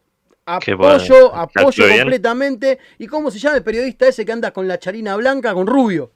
apoyo, 0.45 1.35
apoyo 1.35 1.85
completamente. 1.89 2.79
¿Y 2.99 3.07
cómo 3.07 3.31
se 3.31 3.39
llama 3.39 3.57
el 3.57 3.63
periodista 3.63 4.09
ese 4.09 4.25
que 4.25 4.33
anda 4.33 4.51
con 4.51 4.67
la 4.67 4.79
charina 4.79 5.17
blanca, 5.17 5.55
con 5.55 5.67
Rubio? 5.67 6.11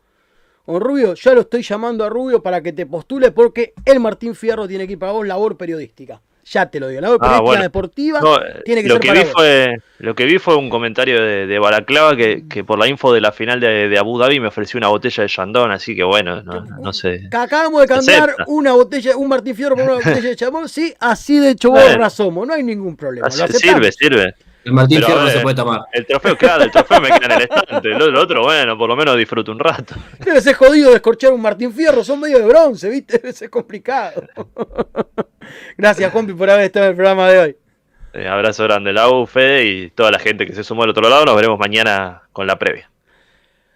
Con 0.66 0.80
Rubio, 0.80 1.14
ya 1.14 1.34
lo 1.34 1.42
estoy 1.42 1.62
llamando 1.62 2.04
a 2.04 2.08
Rubio 2.08 2.42
para 2.42 2.60
que 2.60 2.72
te 2.72 2.86
postule 2.86 3.32
porque 3.32 3.74
el 3.84 4.00
Martín 4.00 4.34
Fierro 4.34 4.68
tiene 4.68 4.86
que 4.86 4.92
ir 4.94 4.98
para 4.98 5.12
vos 5.12 5.26
labor 5.26 5.56
periodística. 5.56 6.20
Ya 6.44 6.66
te 6.66 6.80
lo 6.80 6.88
digo, 6.88 7.00
la 7.00 7.16
ah, 7.20 7.58
deportiva 7.60 8.20
tiene 8.64 8.82
que 8.82 8.88
lo 8.88 8.94
ser 8.96 9.00
que 9.00 9.08
para 9.08 9.22
vi 9.22 9.26
Fue, 9.30 9.76
lo 10.00 10.14
que 10.16 10.24
vi 10.24 10.38
fue 10.38 10.56
un 10.56 10.70
comentario 10.70 11.22
de, 11.22 11.46
de 11.46 11.58
Balaclava 11.60 12.16
que, 12.16 12.44
que, 12.48 12.64
por 12.64 12.78
la 12.80 12.88
info 12.88 13.12
de 13.12 13.20
la 13.20 13.30
final 13.30 13.60
de, 13.60 13.88
de, 13.88 13.98
Abu 13.98 14.18
Dhabi 14.18 14.40
me 14.40 14.48
ofreció 14.48 14.78
una 14.78 14.88
botella 14.88 15.22
de 15.22 15.28
Chandon, 15.28 15.70
así 15.70 15.94
que 15.94 16.02
bueno, 16.02 16.42
no, 16.42 16.64
no 16.64 16.92
sé. 16.92 17.28
Acabamos 17.30 17.82
de 17.82 17.86
cambiar 17.86 18.34
una 18.48 18.72
botella, 18.72 19.16
un 19.16 19.28
Martín 19.28 19.54
Fierro 19.54 19.76
por 19.76 19.84
una 19.84 19.94
botella 20.04 20.30
de 20.30 20.36
Chandon, 20.36 20.68
sí, 20.68 20.92
así 20.98 21.38
de 21.38 21.50
hecho 21.50 21.70
bueno, 21.70 22.10
somos, 22.10 22.46
no 22.46 22.54
hay 22.54 22.64
ningún 22.64 22.96
problema. 22.96 23.30
sirve, 23.30 23.92
sirve. 23.92 24.34
El 24.64 24.72
Martín 24.72 24.98
Pero, 24.98 25.06
Fierro 25.06 25.22
no 25.22 25.30
se 25.30 25.40
puede 25.40 25.56
tomar. 25.56 25.80
El 25.92 26.06
trofeo, 26.06 26.36
claro, 26.36 26.64
el 26.64 26.70
trofeo 26.70 27.00
me 27.00 27.08
queda 27.08 27.26
en 27.26 27.32
el 27.32 27.42
estante. 27.42 27.88
El 27.88 28.16
otro, 28.16 28.42
bueno, 28.42 28.78
por 28.78 28.88
lo 28.88 28.96
menos 28.96 29.16
disfruto 29.16 29.50
un 29.50 29.58
rato. 29.58 29.94
Debe 30.20 30.40
ser 30.40 30.54
jodido 30.54 30.92
descorchar 30.92 31.32
un 31.32 31.42
Martín 31.42 31.72
Fierro, 31.72 32.04
son 32.04 32.20
medio 32.20 32.38
de 32.38 32.46
bronce, 32.46 32.88
¿viste? 32.88 33.18
Debe 33.22 33.32
ser 33.32 33.50
complicado. 33.50 34.22
Gracias, 35.76 36.12
Juanpi, 36.12 36.32
por 36.34 36.48
haber 36.48 36.66
estado 36.66 36.86
en 36.86 36.90
el 36.90 36.96
programa 36.96 37.28
de 37.28 37.38
hoy. 37.38 37.56
Eh, 38.14 38.28
abrazo 38.28 38.64
grande, 38.64 38.92
la 38.92 39.08
UFE 39.08 39.64
y 39.64 39.90
toda 39.90 40.10
la 40.10 40.18
gente 40.18 40.46
que 40.46 40.54
se 40.54 40.62
sumó 40.62 40.84
al 40.84 40.90
otro 40.90 41.08
lado. 41.08 41.24
Nos 41.24 41.34
veremos 41.34 41.58
mañana 41.58 42.22
con 42.32 42.46
la 42.46 42.58
previa. 42.58 42.90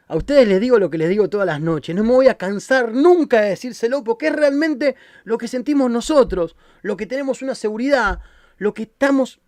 A 0.09 0.17
ustedes 0.17 0.47
les 0.47 0.61
digo 0.61 0.79
lo 0.79 0.89
que 0.89 0.99
les 0.99 1.09
digo 1.09 1.29
todas 1.29 1.47
las 1.47 1.61
noches. 1.61 1.95
No 1.97 2.05
me 2.05 2.13
voy 2.13 2.29
a 2.29 2.35
cansar 2.35 2.93
nunca 2.93 3.41
de 3.41 3.51
decírselo 3.51 4.05
porque 4.05 4.29
es 4.29 4.37
realmente 4.37 4.95
lo 5.25 5.37
que 5.37 5.49
sentimos 5.49 5.91
nosotros, 5.91 6.55
lo 6.83 6.97
que 6.97 7.07
tenemos 7.07 7.43
una 7.43 7.57
seguridad, 7.57 8.21
lo 8.59 8.73
que 8.73 8.83
estamos 8.83 9.41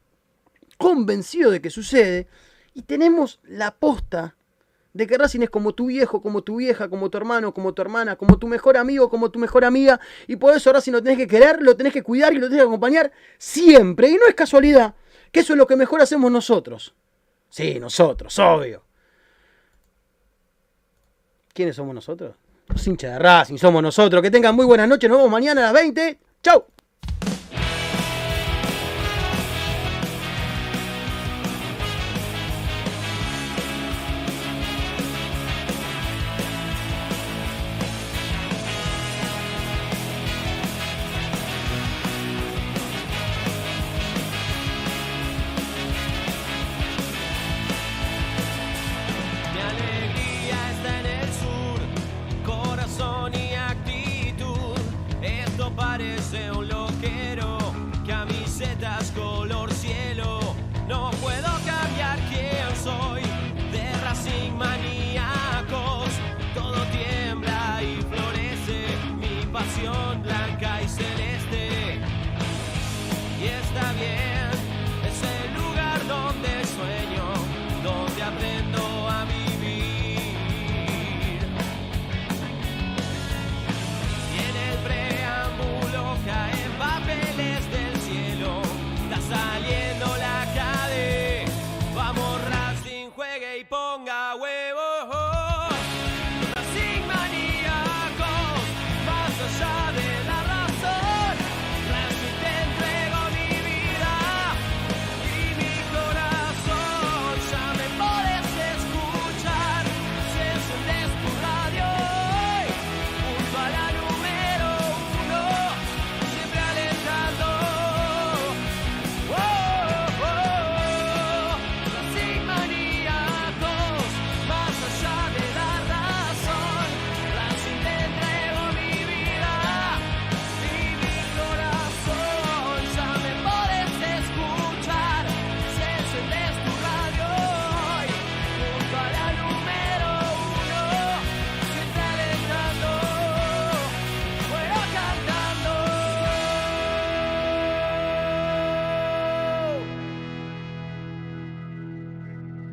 convencidos 0.78 1.52
de 1.52 1.60
que 1.60 1.70
sucede 1.70 2.26
y 2.72 2.82
tenemos 2.82 3.40
la 3.42 3.72
posta 3.72 4.36
de 4.94 5.06
que 5.06 5.18
Racing 5.18 5.42
es 5.42 5.50
como 5.50 5.74
tu 5.74 5.86
viejo, 5.86 6.22
como 6.22 6.42
tu 6.42 6.56
vieja, 6.56 6.88
como 6.88 7.10
tu 7.10 7.18
hermano, 7.18 7.52
como 7.52 7.74
tu 7.74 7.82
hermana, 7.82 8.16
como 8.16 8.38
tu 8.38 8.48
mejor 8.48 8.76
amigo, 8.76 9.10
como 9.10 9.30
tu 9.30 9.38
mejor 9.38 9.64
amiga. 9.64 10.00
Y 10.26 10.36
por 10.36 10.56
eso 10.56 10.72
Racing 10.72 10.92
lo 10.92 11.02
tenés 11.02 11.18
que 11.18 11.26
querer, 11.26 11.62
lo 11.62 11.76
tenés 11.76 11.92
que 11.92 12.02
cuidar 12.02 12.32
y 12.32 12.38
lo 12.38 12.46
tenés 12.46 12.62
que 12.62 12.66
acompañar 12.66 13.12
siempre. 13.36 14.08
Y 14.08 14.14
no 14.14 14.26
es 14.26 14.34
casualidad 14.34 14.94
que 15.30 15.40
eso 15.40 15.52
es 15.52 15.58
lo 15.58 15.66
que 15.66 15.76
mejor 15.76 16.00
hacemos 16.00 16.30
nosotros. 16.30 16.94
Sí, 17.50 17.78
nosotros, 17.78 18.38
obvio. 18.38 18.82
¿Quiénes 21.52 21.76
somos 21.76 21.94
nosotros? 21.94 22.36
Los 22.68 22.86
hinchas 22.86 23.12
de 23.12 23.18
Racing, 23.18 23.56
somos 23.56 23.82
nosotros. 23.82 24.22
Que 24.22 24.30
tengan 24.30 24.54
muy 24.54 24.66
buenas 24.66 24.88
noches. 24.88 25.08
Nos 25.08 25.18
vemos 25.18 25.30
mañana 25.30 25.62
a 25.62 25.64
las 25.64 25.72
20. 25.74 26.18
¡Chao! 26.42 26.66